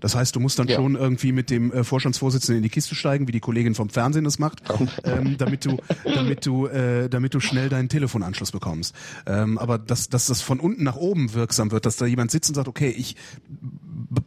[0.00, 0.76] Das heißt, du musst dann ja.
[0.76, 4.24] schon irgendwie mit dem äh, Vorstandsvorsitzenden in die Kiste steigen, wie die Kollegin vom Fernsehen
[4.24, 4.62] das macht,
[5.04, 8.94] ähm, damit du, damit du, äh, damit du schnell deinen Telefonanschluss bekommst.
[9.26, 12.50] Ähm, aber dass, dass das von unten nach oben wirksam wird, dass da jemand sitzt
[12.50, 13.16] und sagt, okay, ich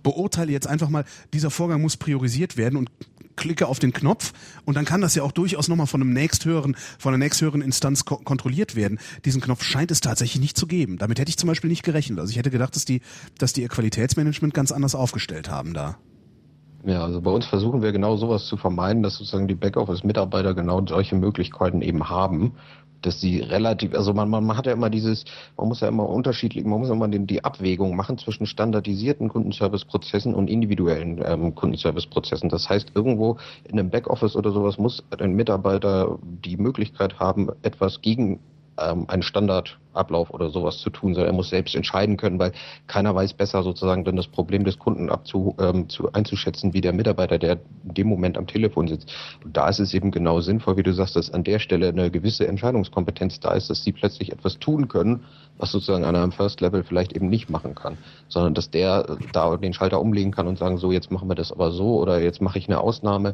[0.04, 2.90] beurteile jetzt einfach mal, dieser Vorgang muss priorisiert werden und
[3.38, 4.34] klicke auf den Knopf
[4.66, 8.04] und dann kann das ja auch durchaus nochmal von einem nächsthöheren, von einer nächsthöheren Instanz
[8.04, 9.00] ko kontrolliert werden.
[9.24, 10.98] Diesen Knopf scheint es tatsächlich nicht zu geben.
[10.98, 12.20] Damit hätte ich zum Beispiel nicht gerechnet.
[12.20, 13.02] Also ich hätte gedacht, dass die,
[13.38, 15.98] dass die ihr Qualitätsmanagement ganz anders aufgestellt haben da.
[16.86, 20.86] Ja, also bei uns versuchen wir genau sowas zu vermeiden, dass sozusagen die Backoffice-Mitarbeiter genau
[20.86, 22.54] solche Möglichkeiten eben haben
[23.02, 25.26] dass sie relativ, also man, man, man hat ja immer dieses,
[25.58, 30.34] man muss ja immer unterschiedlich, man muss immer die, die Abwägung machen zwischen standardisierten Kundenservice-Prozessen
[30.34, 32.50] und individuellen ähm, Kundenservice-Prozessen.
[32.50, 38.02] Das heißt, irgendwo in einem Backoffice oder sowas muss ein Mitarbeiter die Möglichkeit haben, etwas
[38.02, 38.40] gegen
[38.80, 39.24] ähm, einen
[39.98, 42.52] Standardablauf oder sowas zu tun, sondern er muss selbst entscheiden können, weil
[42.88, 46.94] keiner weiß besser sozusagen dann das Problem des Kunden abzu, ähm, zu, einzuschätzen, wie der
[46.94, 49.12] Mitarbeiter, der in dem Moment am Telefon sitzt.
[49.44, 52.12] Und da ist es eben genau sinnvoll, wie du sagst, dass an der Stelle eine
[52.12, 55.24] gewisse Entscheidungskompetenz da ist, dass sie plötzlich etwas tun können,
[55.58, 59.58] was sozusagen einer am First Level vielleicht eben nicht machen kann, sondern dass der da
[59.58, 62.42] den Schalter umlegen kann und sagen, so jetzt machen wir das aber so oder jetzt
[62.42, 63.34] mache ich eine Ausnahme.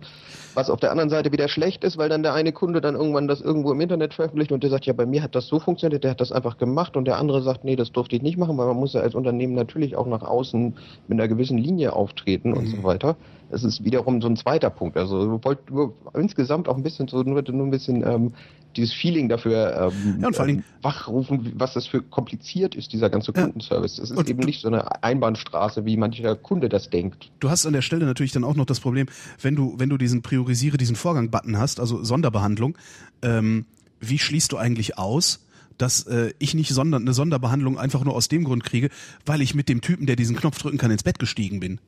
[0.53, 3.27] Was auf der anderen Seite wieder schlecht ist, weil dann der eine Kunde dann irgendwann
[3.27, 6.03] das irgendwo im Internet veröffentlicht und der sagt, ja, bei mir hat das so funktioniert,
[6.03, 8.57] der hat das einfach gemacht und der andere sagt, nee, das durfte ich nicht machen,
[8.57, 10.75] weil man muss ja als Unternehmen natürlich auch nach außen
[11.07, 12.57] mit einer gewissen Linie auftreten mhm.
[12.57, 13.15] und so weiter.
[13.51, 14.97] Das ist wiederum so ein zweiter Punkt.
[14.97, 18.33] Also wir wollten insgesamt auch ein bisschen so nur, nur ein bisschen ähm,
[18.75, 22.93] dieses Feeling dafür ähm, ja, und vor allem, ähm, wachrufen, was das für kompliziert ist,
[22.93, 23.99] dieser ganze Kundenservice.
[23.99, 27.31] Es ist und eben du, nicht so eine Einbahnstraße, wie mancher Kunde das denkt.
[27.39, 29.07] Du hast an der Stelle natürlich dann auch noch das Problem,
[29.41, 32.77] wenn du, wenn du diesen Priorisiere diesen Vorgang-Button hast, also Sonderbehandlung,
[33.21, 33.65] ähm,
[33.99, 35.42] wie schließt du eigentlich aus,
[35.77, 38.89] dass äh, ich nicht sonder, eine Sonderbehandlung einfach nur aus dem Grund kriege,
[39.25, 41.79] weil ich mit dem Typen, der diesen Knopf drücken kann, ins Bett gestiegen bin.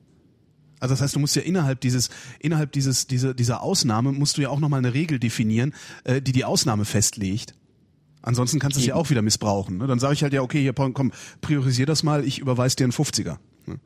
[0.79, 4.41] Also das heißt, du musst ja innerhalb dieses, innerhalb dieses, dieser, dieser Ausnahme musst du
[4.41, 5.73] ja auch nochmal eine Regel definieren,
[6.03, 7.55] äh, die die Ausnahme festlegt.
[8.21, 9.77] Ansonsten kannst du es ja auch wieder missbrauchen.
[9.77, 9.87] Ne?
[9.87, 12.93] Dann sage ich halt ja, okay, hier komm, priorisier das mal, ich überweise dir einen
[12.93, 13.37] 50er.
[13.67, 13.79] Ne?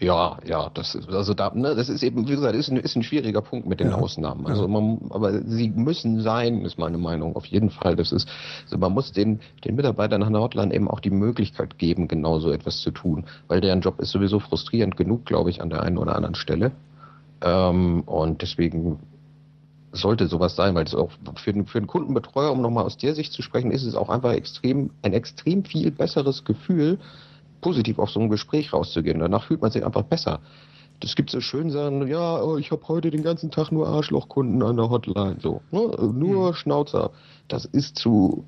[0.00, 2.94] Ja, ja, das ist, also da, ne, das ist eben, wie gesagt, ist ein, ist
[2.94, 3.96] ein schwieriger Punkt mit den ja.
[3.96, 4.46] Ausnahmen.
[4.46, 7.96] Also man, aber sie müssen sein, ist meine Meinung, auf jeden Fall.
[7.96, 8.28] Das ist,
[8.64, 12.38] also man muss den, den Mitarbeitern nach der Hotline eben auch die Möglichkeit geben, genau
[12.38, 13.24] so etwas zu tun.
[13.48, 16.70] Weil deren Job ist sowieso frustrierend genug, glaube ich, an der einen oder anderen Stelle.
[17.40, 19.00] Ähm, und deswegen
[19.90, 23.16] sollte sowas sein, weil es auch für den, für den Kundenbetreuer, um nochmal aus der
[23.16, 26.98] Sicht zu sprechen, ist es auch einfach extrem, ein extrem viel besseres Gefühl,
[27.60, 29.20] positiv aus so einem Gespräch rauszugehen.
[29.20, 30.40] Danach fühlt man sich einfach besser.
[31.00, 34.62] Das gibt so schön sagen, ja, oh, ich habe heute den ganzen Tag nur Arschlochkunden
[34.64, 35.80] an der Hotline, so, ne?
[36.12, 36.54] nur mhm.
[36.54, 37.10] Schnauzer.
[37.46, 38.44] Das ist zu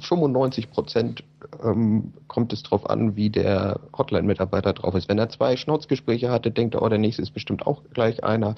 [0.00, 1.24] 95 Prozent
[1.62, 5.08] ähm, kommt es drauf an, wie der Hotline-Mitarbeiter drauf ist.
[5.08, 8.54] Wenn er zwei Schnauzgespräche hatte, denkt er, oh, der nächste ist bestimmt auch gleich einer.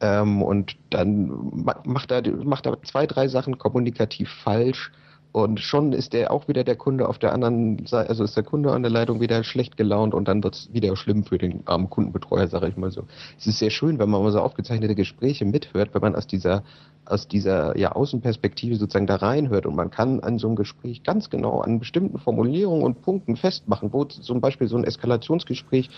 [0.00, 4.92] Ähm, und dann macht er, macht er zwei, drei Sachen kommunikativ falsch.
[5.34, 8.44] Und schon ist der auch wieder der Kunde auf der anderen Seite, also ist der
[8.44, 11.66] Kunde an der Leitung wieder schlecht gelaunt und dann wird es wieder schlimm für den
[11.66, 13.08] armen Kundenbetreuer, sage ich mal so.
[13.36, 16.62] Es ist sehr schön, wenn man mal so aufgezeichnete Gespräche mithört, wenn man aus dieser,
[17.04, 21.30] aus dieser ja, Außenperspektive sozusagen da reinhört und man kann an so einem Gespräch ganz
[21.30, 25.90] genau an bestimmten Formulierungen und Punkten festmachen, wo zum Beispiel so ein Eskalationsgespräch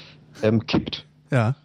[0.43, 1.05] ähm, kippt.
[1.31, 1.57] Ja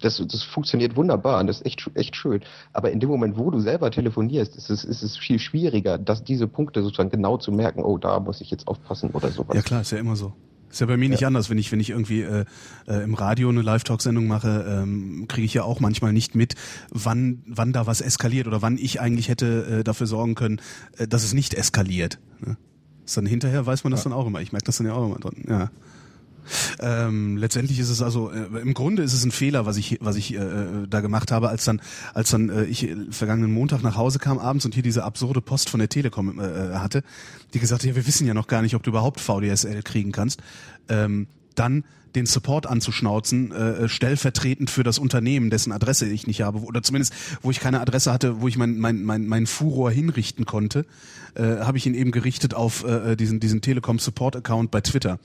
[0.00, 2.40] das, das funktioniert wunderbar und das ist echt, echt schön.
[2.72, 6.24] Aber in dem Moment, wo du selber telefonierst, ist es, ist es viel schwieriger, dass
[6.24, 9.56] diese Punkte sozusagen genau zu merken, oh, da muss ich jetzt aufpassen oder sowas.
[9.56, 10.32] Ja klar, ist ja immer so.
[10.70, 11.28] Ist ja bei mir nicht ja.
[11.28, 12.44] anders, wenn ich wenn ich irgendwie äh,
[12.86, 16.56] äh, im Radio eine Live-Talk-Sendung mache, ähm, kriege ich ja auch manchmal nicht mit,
[16.90, 20.60] wann wann da was eskaliert oder wann ich eigentlich hätte äh, dafür sorgen können,
[20.98, 22.18] äh, dass es nicht eskaliert.
[22.40, 22.58] Ne?
[23.04, 24.10] Ist dann hinterher weiß man das ja.
[24.10, 24.42] dann auch immer.
[24.42, 25.44] Ich merke das dann ja auch immer drin.
[25.48, 25.70] Ja.
[26.80, 30.16] Ähm, letztendlich ist es also äh, im Grunde ist es ein Fehler, was ich was
[30.16, 30.40] ich äh,
[30.88, 31.80] da gemacht habe, als dann
[32.14, 35.70] als dann äh, ich vergangenen Montag nach Hause kam abends und hier diese absurde Post
[35.70, 37.02] von der Telekom äh, äh hatte,
[37.54, 40.12] die gesagt hat, ja wir wissen ja noch gar nicht, ob du überhaupt VDSL kriegen
[40.12, 40.40] kannst.
[40.88, 41.26] Ähm,
[41.58, 46.82] dann den Support anzuschnauzen, äh, stellvertretend für das Unternehmen, dessen Adresse ich nicht habe, oder
[46.82, 47.12] zumindest
[47.42, 50.86] wo ich keine Adresse hatte, wo ich mein mein mein, mein Furor hinrichten konnte,
[51.34, 55.18] äh, habe ich ihn eben gerichtet auf äh, diesen diesen Telekom Support Account bei Twitter.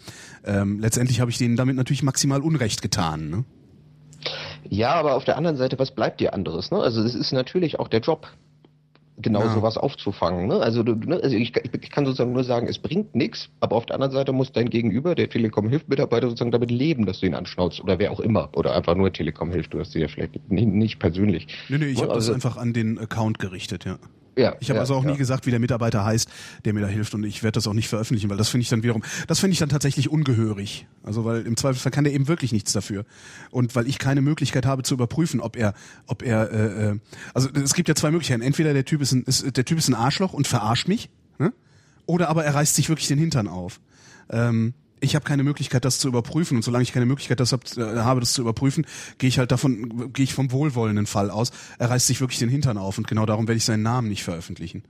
[0.44, 3.30] Ähm, letztendlich habe ich denen damit natürlich maximal Unrecht getan.
[3.30, 3.44] Ne?
[4.70, 6.72] Ja, aber auf der anderen Seite, was bleibt dir anderes?
[6.72, 6.78] Ne?
[6.78, 8.28] Also es ist natürlich auch der Job
[9.18, 9.54] genau ja.
[9.54, 10.48] sowas aufzufangen.
[10.48, 10.60] Ne?
[10.60, 11.20] Also, du, ne?
[11.22, 14.34] also ich, ich, kann sozusagen nur sagen, es bringt nichts, aber auf der anderen Seite
[14.34, 18.20] muss dein Gegenüber, der Telekom-Hilft-Mitarbeiter, sozusagen damit leben, dass du ihn anschnauzt oder wer auch
[18.20, 18.50] immer.
[18.54, 21.48] Oder einfach nur Telekom hilft, du hast sie ja vielleicht nicht, nicht persönlich.
[21.70, 23.98] Nee, nee, ich habe also, das einfach an den Account gerichtet, ja.
[24.36, 25.12] Ja, ich habe ja, also auch ja.
[25.12, 26.28] nie gesagt, wie der Mitarbeiter heißt,
[26.66, 28.70] der mir da hilft und ich werde das auch nicht veröffentlichen, weil das finde ich
[28.70, 30.88] dann wiederum, das finde ich dann tatsächlich ungehörig.
[31.04, 33.06] Also weil im Zweifelsfall kann der eben wirklich nichts dafür
[33.52, 35.74] und weil ich keine Möglichkeit habe zu überprüfen, ob er,
[36.08, 37.00] ob er, äh, äh
[37.34, 38.42] also es gibt ja zwei Möglichkeiten.
[38.42, 41.54] Entweder der Typ ist ein, ist, der Typ ist ein Arschloch und verarscht mich, ne?
[42.06, 43.80] oder aber er reißt sich wirklich den Hintern auf.
[44.30, 46.58] Ähm, ich habe keine Möglichkeit, das zu überprüfen.
[46.58, 48.86] Und solange ich keine Möglichkeit das hab, äh, habe, das zu überprüfen,
[49.18, 51.52] gehe ich halt davon, gehe ich vom wohlwollenden Fall aus.
[51.78, 54.24] Er reißt sich wirklich den Hintern auf und genau darum werde ich seinen Namen nicht
[54.24, 54.84] veröffentlichen.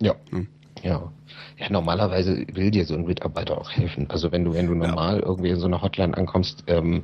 [0.00, 0.14] Ja.
[0.30, 0.46] Hm.
[0.82, 1.12] Ja.
[1.58, 4.08] Ja, normalerweise will dir so ein Mitarbeiter auch helfen.
[4.08, 5.26] Also wenn du, wenn du normal ja.
[5.26, 7.02] irgendwie in so einer Hotline ankommst, ähm,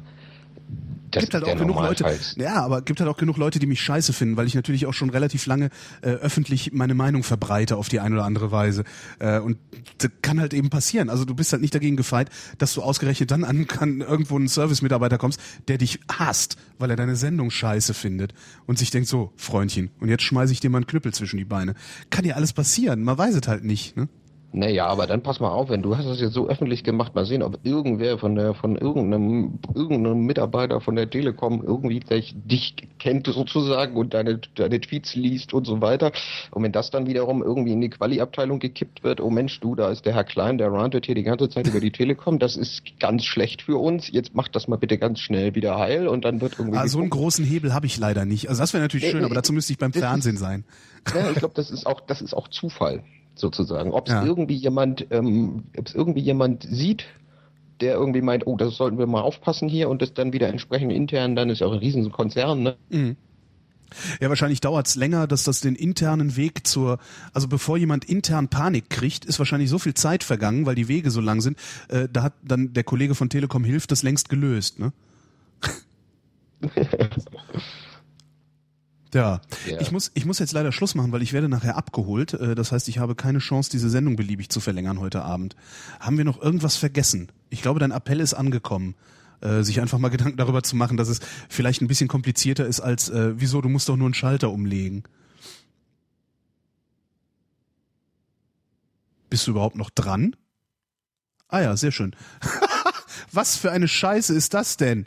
[1.10, 2.04] das gibt halt auch genug Leute.
[2.36, 4.92] Ja, aber gibt halt auch genug Leute, die mich scheiße finden, weil ich natürlich auch
[4.92, 5.70] schon relativ lange
[6.02, 8.84] äh, öffentlich meine Meinung verbreite auf die eine oder andere Weise.
[9.18, 9.58] Äh, und
[9.98, 11.08] das kann halt eben passieren.
[11.08, 14.48] Also du bist halt nicht dagegen gefeit, dass du ausgerechnet dann an kann, irgendwo einen
[14.48, 18.34] Service-Mitarbeiter kommst, der dich hasst, weil er deine Sendung scheiße findet
[18.66, 21.44] und sich denkt so, Freundchen, und jetzt schmeiße ich dir mal einen Knüppel zwischen die
[21.44, 21.74] Beine.
[22.10, 24.08] Kann ja alles passieren, man weiß es halt nicht, ne?
[24.56, 27.26] Naja, aber dann pass mal auf, wenn du hast das jetzt so öffentlich gemacht, mal
[27.26, 33.26] sehen, ob irgendwer von der von irgendeinem irgendeinem Mitarbeiter von der Telekom irgendwie dich kennt
[33.26, 36.10] sozusagen und deine deine Tweets liest und so weiter.
[36.52, 39.90] Und wenn das dann wiederum irgendwie in die Quali-Abteilung gekippt wird, oh Mensch, du, da
[39.90, 42.82] ist der Herr Klein, der rantet hier die ganze Zeit über die Telekom, das ist
[42.98, 44.10] ganz schlecht für uns.
[44.10, 46.78] Jetzt mach das mal bitte ganz schnell wieder heil und dann wird irgendwie.
[46.78, 48.48] Also so einen großen Hebel habe ich leider nicht.
[48.48, 50.64] Also das wäre natürlich nee, schön, nee, aber dazu müsste ich beim Fernsehen sein.
[51.14, 53.04] Ja, ich glaube, das ist auch das ist auch Zufall
[53.38, 53.92] sozusagen.
[53.92, 54.24] Ob es ja.
[54.24, 57.04] irgendwie jemand, ähm, ob es irgendwie jemand sieht,
[57.80, 60.92] der irgendwie meint, oh, das sollten wir mal aufpassen hier und das dann wieder entsprechend
[60.92, 62.76] intern, dann ist ja auch ein Riesenkonzern, ne?
[62.90, 63.16] Mhm.
[64.20, 66.98] Ja, wahrscheinlich dauert es länger, dass das den internen Weg zur,
[67.32, 71.12] also bevor jemand intern Panik kriegt, ist wahrscheinlich so viel Zeit vergangen, weil die Wege
[71.12, 71.56] so lang sind.
[71.88, 74.92] Äh, da hat dann der Kollege von Telekom Hilft das längst gelöst, ne?
[79.14, 79.40] Ja.
[79.66, 79.80] ja.
[79.80, 82.34] Ich muss, ich muss jetzt leider Schluss machen, weil ich werde nachher abgeholt.
[82.34, 85.56] Äh, das heißt, ich habe keine Chance, diese Sendung beliebig zu verlängern heute Abend.
[86.00, 87.30] Haben wir noch irgendwas vergessen?
[87.48, 88.94] Ich glaube, dein Appell ist angekommen.
[89.40, 92.80] Äh, sich einfach mal Gedanken darüber zu machen, dass es vielleicht ein bisschen komplizierter ist
[92.80, 95.04] als, äh, wieso, du musst doch nur einen Schalter umlegen.
[99.30, 100.36] Bist du überhaupt noch dran?
[101.48, 102.14] Ah ja, sehr schön.
[103.32, 105.06] Was für eine Scheiße ist das denn?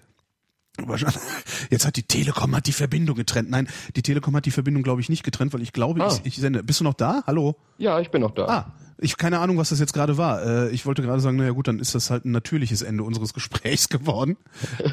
[1.70, 3.50] Jetzt hat die Telekom hat die Verbindung getrennt.
[3.50, 6.08] Nein, die Telekom hat die Verbindung, glaube ich, nicht getrennt, weil ich glaube, ah.
[6.08, 6.64] ich, ich sende.
[6.64, 7.24] Bist du noch da?
[7.28, 7.56] Hallo?
[7.78, 8.46] Ja, ich bin noch da.
[8.46, 10.44] Ah, Ich keine Ahnung, was das jetzt gerade war.
[10.46, 13.34] Äh, ich wollte gerade sagen, naja gut, dann ist das halt ein natürliches Ende unseres
[13.34, 14.38] Gesprächs geworden.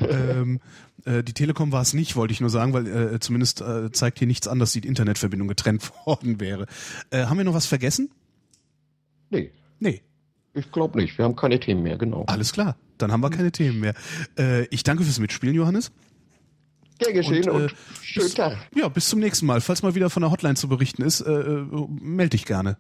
[0.01, 0.61] ähm,
[1.05, 4.19] äh, die Telekom war es nicht, wollte ich nur sagen, weil äh, zumindest äh, zeigt
[4.19, 6.67] hier nichts an, dass die Internetverbindung getrennt worden wäre.
[7.11, 8.11] Äh, haben wir noch was vergessen?
[9.31, 9.51] Nee.
[9.81, 10.03] Nee.
[10.55, 11.19] Ich glaube nicht.
[11.19, 12.25] Wir haben keine Themen mehr, genau.
[12.29, 12.77] Alles klar.
[12.99, 13.95] Dann haben wir keine Themen mehr.
[14.39, 15.93] Äh, ich danke fürs Mitspielen, Johannes.
[16.99, 18.57] Gern geschehen und, Und, und äh, schönen bis- Tag.
[18.75, 19.61] Ja, bis zum nächsten Mal.
[19.61, 21.67] Falls mal wieder von der Hotline zu berichten ist, äh, äh,
[22.01, 22.79] melde dich gerne.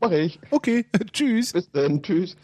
[0.00, 0.38] Mach ich.
[0.50, 1.52] Okay, tschüss.
[1.52, 2.02] Bis dann.
[2.02, 2.36] Tschüss.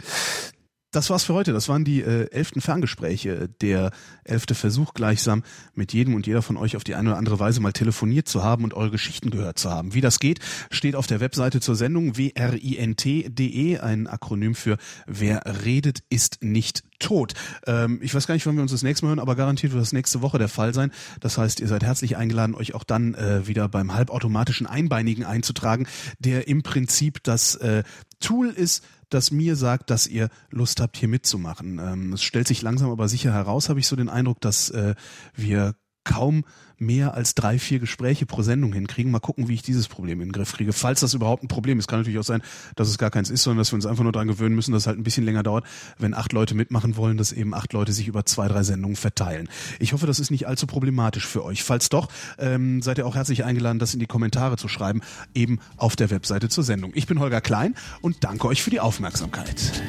[0.94, 1.52] Das war's für heute.
[1.52, 3.48] Das waren die äh, elften Ferngespräche.
[3.60, 3.90] Der
[4.22, 5.42] elfte Versuch gleichsam
[5.74, 8.44] mit jedem und jeder von euch auf die eine oder andere Weise mal telefoniert zu
[8.44, 9.92] haben und eure Geschichten gehört zu haben.
[9.94, 10.38] Wie das geht,
[10.70, 17.34] steht auf der Webseite zur Sendung wrint.de, ein Akronym für Wer redet, ist nicht tot.
[17.66, 19.82] Ähm, ich weiß gar nicht, wann wir uns das nächste Mal hören, aber garantiert wird
[19.82, 20.92] das nächste Woche der Fall sein.
[21.18, 25.88] Das heißt, ihr seid herzlich eingeladen, euch auch dann äh, wieder beim halbautomatischen Einbeinigen einzutragen,
[26.20, 27.82] der im Prinzip das äh,
[28.20, 31.78] Tool ist, das mir sagt, dass ihr Lust habt, hier mitzumachen.
[31.78, 34.94] Ähm, es stellt sich langsam aber sicher heraus, habe ich so den Eindruck, dass äh,
[35.34, 35.74] wir
[36.04, 36.44] kaum
[36.78, 39.10] mehr als drei, vier Gespräche pro Sendung hinkriegen.
[39.10, 40.72] Mal gucken, wie ich dieses Problem in den Griff kriege.
[40.72, 42.42] Falls das überhaupt ein Problem ist, kann natürlich auch sein,
[42.76, 44.82] dass es gar keins ist, sondern dass wir uns einfach nur daran gewöhnen müssen, dass
[44.82, 45.64] es halt ein bisschen länger dauert,
[45.98, 49.48] wenn acht Leute mitmachen wollen, dass eben acht Leute sich über zwei, drei Sendungen verteilen.
[49.78, 51.62] Ich hoffe, das ist nicht allzu problematisch für euch.
[51.62, 55.00] Falls doch, ähm, seid ihr auch herzlich eingeladen, das in die Kommentare zu schreiben,
[55.34, 56.92] eben auf der Webseite zur Sendung.
[56.94, 59.82] Ich bin Holger Klein und danke euch für die Aufmerksamkeit.